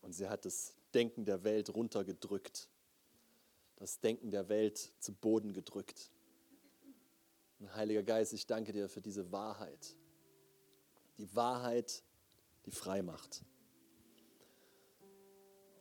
Und 0.00 0.12
sie 0.12 0.28
hat 0.28 0.44
das 0.44 0.74
Denken 0.92 1.24
der 1.24 1.44
Welt 1.44 1.74
runtergedrückt, 1.74 2.68
das 3.76 4.00
Denken 4.00 4.30
der 4.30 4.48
Welt 4.48 4.92
zu 4.98 5.12
Boden 5.12 5.52
gedrückt. 5.52 6.10
Und 7.58 7.74
Heiliger 7.74 8.02
Geist, 8.02 8.32
ich 8.32 8.46
danke 8.46 8.72
dir 8.72 8.88
für 8.88 9.00
diese 9.00 9.32
Wahrheit. 9.32 9.96
Die 11.18 11.34
Wahrheit, 11.34 12.02
die 12.66 12.70
frei 12.70 13.02
macht. 13.02 13.44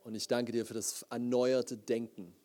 Und 0.04 0.16
ich 0.16 0.28
danke 0.28 0.52
dir 0.52 0.66
für 0.66 0.74
das 0.74 1.04
erneuerte 1.10 1.78
Denken, 1.78 2.36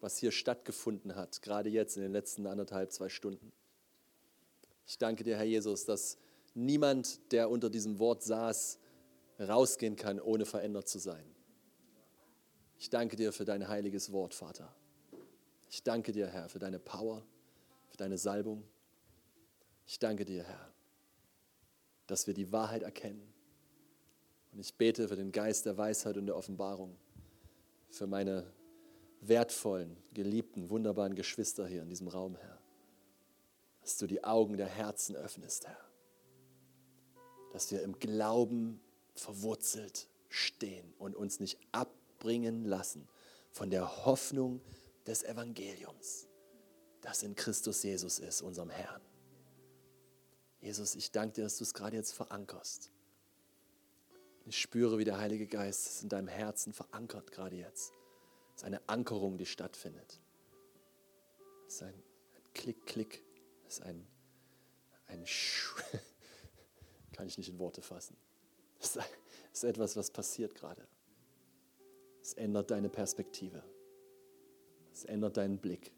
was 0.00 0.18
hier 0.18 0.32
stattgefunden 0.32 1.16
hat, 1.16 1.40
gerade 1.42 1.70
jetzt 1.70 1.96
in 1.96 2.02
den 2.02 2.12
letzten 2.12 2.46
anderthalb, 2.46 2.92
zwei 2.92 3.08
Stunden. 3.08 3.52
Ich 4.86 4.98
danke 4.98 5.24
dir, 5.24 5.36
Herr 5.36 5.44
Jesus, 5.44 5.84
dass 5.84 6.18
niemand, 6.54 7.32
der 7.32 7.50
unter 7.50 7.70
diesem 7.70 7.98
Wort 7.98 8.22
saß, 8.22 8.78
rausgehen 9.38 9.96
kann, 9.96 10.20
ohne 10.20 10.44
verändert 10.44 10.88
zu 10.88 10.98
sein. 10.98 11.24
Ich 12.78 12.90
danke 12.90 13.16
dir 13.16 13.32
für 13.32 13.44
dein 13.44 13.68
heiliges 13.68 14.12
Wort, 14.12 14.34
Vater. 14.34 14.74
Ich 15.68 15.82
danke 15.82 16.12
dir, 16.12 16.26
Herr, 16.26 16.48
für 16.48 16.58
deine 16.58 16.78
Power, 16.78 17.24
für 17.88 17.96
deine 17.96 18.18
Salbung. 18.18 18.64
Ich 19.86 19.98
danke 19.98 20.24
dir, 20.24 20.44
Herr, 20.44 20.72
dass 22.06 22.26
wir 22.26 22.34
die 22.34 22.52
Wahrheit 22.52 22.82
erkennen. 22.82 23.32
Und 24.52 24.60
ich 24.60 24.74
bete 24.74 25.08
für 25.08 25.16
den 25.16 25.32
Geist 25.32 25.66
der 25.66 25.76
Weisheit 25.76 26.16
und 26.16 26.26
der 26.26 26.36
Offenbarung, 26.36 26.96
für 27.88 28.06
meine 28.06 28.52
wertvollen, 29.20 29.96
geliebten, 30.14 30.70
wunderbaren 30.70 31.14
Geschwister 31.14 31.66
hier 31.66 31.82
in 31.82 31.88
diesem 31.88 32.08
Raum, 32.08 32.36
Herr. 32.36 32.58
Dass 33.82 33.96
du 33.96 34.06
die 34.06 34.24
Augen 34.24 34.56
der 34.56 34.68
Herzen 34.68 35.16
öffnest, 35.16 35.66
Herr. 35.66 35.80
Dass 37.52 37.70
wir 37.70 37.82
im 37.82 37.98
Glauben 37.98 38.80
verwurzelt 39.14 40.08
stehen 40.28 40.94
und 40.98 41.16
uns 41.16 41.40
nicht 41.40 41.58
abbringen 41.72 42.64
lassen 42.64 43.08
von 43.50 43.70
der 43.70 44.04
Hoffnung 44.04 44.60
des 45.06 45.24
Evangeliums, 45.24 46.28
das 47.00 47.22
in 47.22 47.34
Christus 47.34 47.82
Jesus 47.82 48.18
ist, 48.18 48.42
unserem 48.42 48.70
Herrn. 48.70 49.02
Jesus, 50.60 50.94
ich 50.94 51.10
danke 51.10 51.34
dir, 51.36 51.44
dass 51.44 51.58
du 51.58 51.64
es 51.64 51.74
gerade 51.74 51.96
jetzt 51.96 52.12
verankerst. 52.12 52.92
Ich 54.46 54.58
spüre, 54.58 54.98
wie 54.98 55.04
der 55.04 55.18
Heilige 55.18 55.46
Geist 55.46 55.86
es 55.86 56.02
in 56.02 56.08
deinem 56.08 56.28
Herzen 56.28 56.72
verankert, 56.72 57.30
gerade 57.30 57.56
jetzt. 57.56 57.92
Es 58.54 58.62
ist 58.62 58.64
eine 58.64 58.88
Ankerung, 58.88 59.38
die 59.38 59.46
stattfindet. 59.46 60.20
Es 61.66 61.74
ist 61.76 61.82
ein, 61.82 62.02
Klick, 62.54 62.84
Klick. 62.86 63.24
Es 63.66 63.78
ist 63.78 63.82
ein, 63.82 64.06
ein 65.06 65.26
Sch 65.26 65.74
kann 67.12 67.26
ich 67.26 67.38
nicht 67.38 67.48
in 67.48 67.58
Worte 67.58 67.82
fassen. 67.82 68.16
Es 68.80 68.96
ist 69.52 69.64
etwas, 69.64 69.96
was 69.96 70.10
passiert 70.10 70.54
gerade. 70.54 70.86
Es 72.22 72.32
ändert 72.34 72.70
deine 72.70 72.88
Perspektive. 72.88 73.62
Es 74.92 75.04
ändert 75.04 75.36
deinen 75.36 75.58
Blick. 75.58 75.92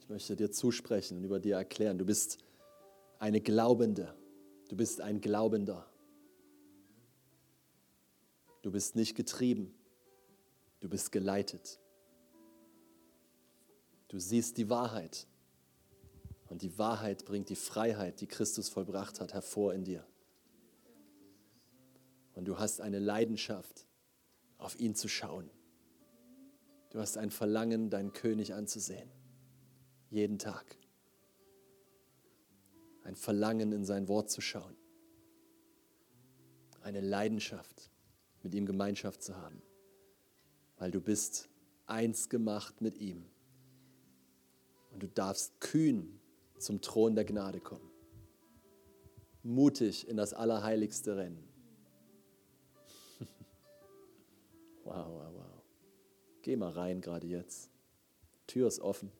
Ich 0.00 0.08
möchte 0.08 0.36
dir 0.36 0.50
zusprechen 0.50 1.18
und 1.18 1.24
über 1.24 1.38
dir 1.38 1.56
erklären, 1.56 1.98
du 1.98 2.04
bist 2.04 2.38
eine 3.18 3.40
Glaubende. 3.40 4.14
Du 4.72 4.76
bist 4.78 5.02
ein 5.02 5.20
Glaubender. 5.20 5.86
Du 8.62 8.72
bist 8.72 8.96
nicht 8.96 9.14
getrieben. 9.14 9.74
Du 10.80 10.88
bist 10.88 11.12
geleitet. 11.12 11.78
Du 14.08 14.18
siehst 14.18 14.56
die 14.56 14.70
Wahrheit. 14.70 15.26
Und 16.48 16.62
die 16.62 16.78
Wahrheit 16.78 17.26
bringt 17.26 17.50
die 17.50 17.54
Freiheit, 17.54 18.22
die 18.22 18.26
Christus 18.26 18.70
vollbracht 18.70 19.20
hat, 19.20 19.34
hervor 19.34 19.74
in 19.74 19.84
dir. 19.84 20.06
Und 22.32 22.46
du 22.46 22.58
hast 22.58 22.80
eine 22.80 22.98
Leidenschaft, 22.98 23.86
auf 24.56 24.80
ihn 24.80 24.94
zu 24.94 25.06
schauen. 25.06 25.50
Du 26.88 26.98
hast 26.98 27.18
ein 27.18 27.30
Verlangen, 27.30 27.90
deinen 27.90 28.14
König 28.14 28.54
anzusehen. 28.54 29.10
Jeden 30.08 30.38
Tag. 30.38 30.78
Ein 33.04 33.16
Verlangen, 33.16 33.72
in 33.72 33.84
sein 33.84 34.08
Wort 34.08 34.30
zu 34.30 34.40
schauen. 34.40 34.76
Eine 36.82 37.00
Leidenschaft, 37.00 37.90
mit 38.42 38.54
ihm 38.54 38.66
Gemeinschaft 38.66 39.22
zu 39.22 39.36
haben 39.36 39.62
weil 40.82 40.90
du 40.90 41.00
bist 41.00 41.48
eins 41.86 42.28
gemacht 42.28 42.80
mit 42.80 42.98
ihm. 42.98 43.24
Und 44.90 45.00
du 45.04 45.06
darfst 45.06 45.60
kühn 45.60 46.18
zum 46.58 46.80
Thron 46.80 47.14
der 47.14 47.24
Gnade 47.24 47.60
kommen. 47.60 47.88
Mutig 49.44 50.08
in 50.08 50.16
das 50.16 50.34
Allerheiligste 50.34 51.16
rennen. 51.16 51.48
wow, 54.82 55.06
wow, 55.06 55.32
wow. 55.36 55.62
Geh 56.42 56.56
mal 56.56 56.72
rein 56.72 57.00
gerade 57.00 57.28
jetzt. 57.28 57.70
Tür 58.48 58.66
ist 58.66 58.80
offen. 58.80 59.12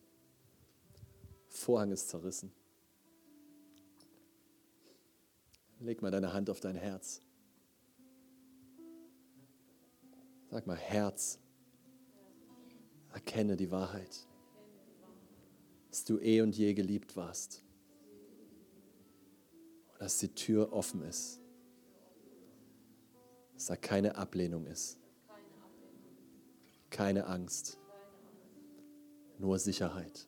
Vorhang 1.46 1.92
ist 1.92 2.08
zerrissen. 2.08 2.52
Leg 5.84 6.00
mal 6.00 6.12
deine 6.12 6.32
Hand 6.32 6.48
auf 6.48 6.60
dein 6.60 6.76
Herz. 6.76 7.22
Sag 10.48 10.66
mal 10.66 10.76
Herz. 10.76 11.40
Erkenne 13.12 13.56
die 13.56 13.70
Wahrheit, 13.70 14.26
dass 15.90 16.04
du 16.04 16.18
eh 16.18 16.40
und 16.40 16.56
je 16.56 16.72
geliebt 16.72 17.16
warst 17.16 17.62
und 19.92 20.00
dass 20.00 20.18
die 20.18 20.32
Tür 20.32 20.72
offen 20.72 21.02
ist, 21.02 21.40
dass 23.54 23.66
da 23.66 23.76
keine 23.76 24.16
Ablehnung 24.16 24.66
ist, 24.66 24.98
keine 26.88 27.26
Angst, 27.26 27.78
nur 29.38 29.58
Sicherheit. 29.58 30.26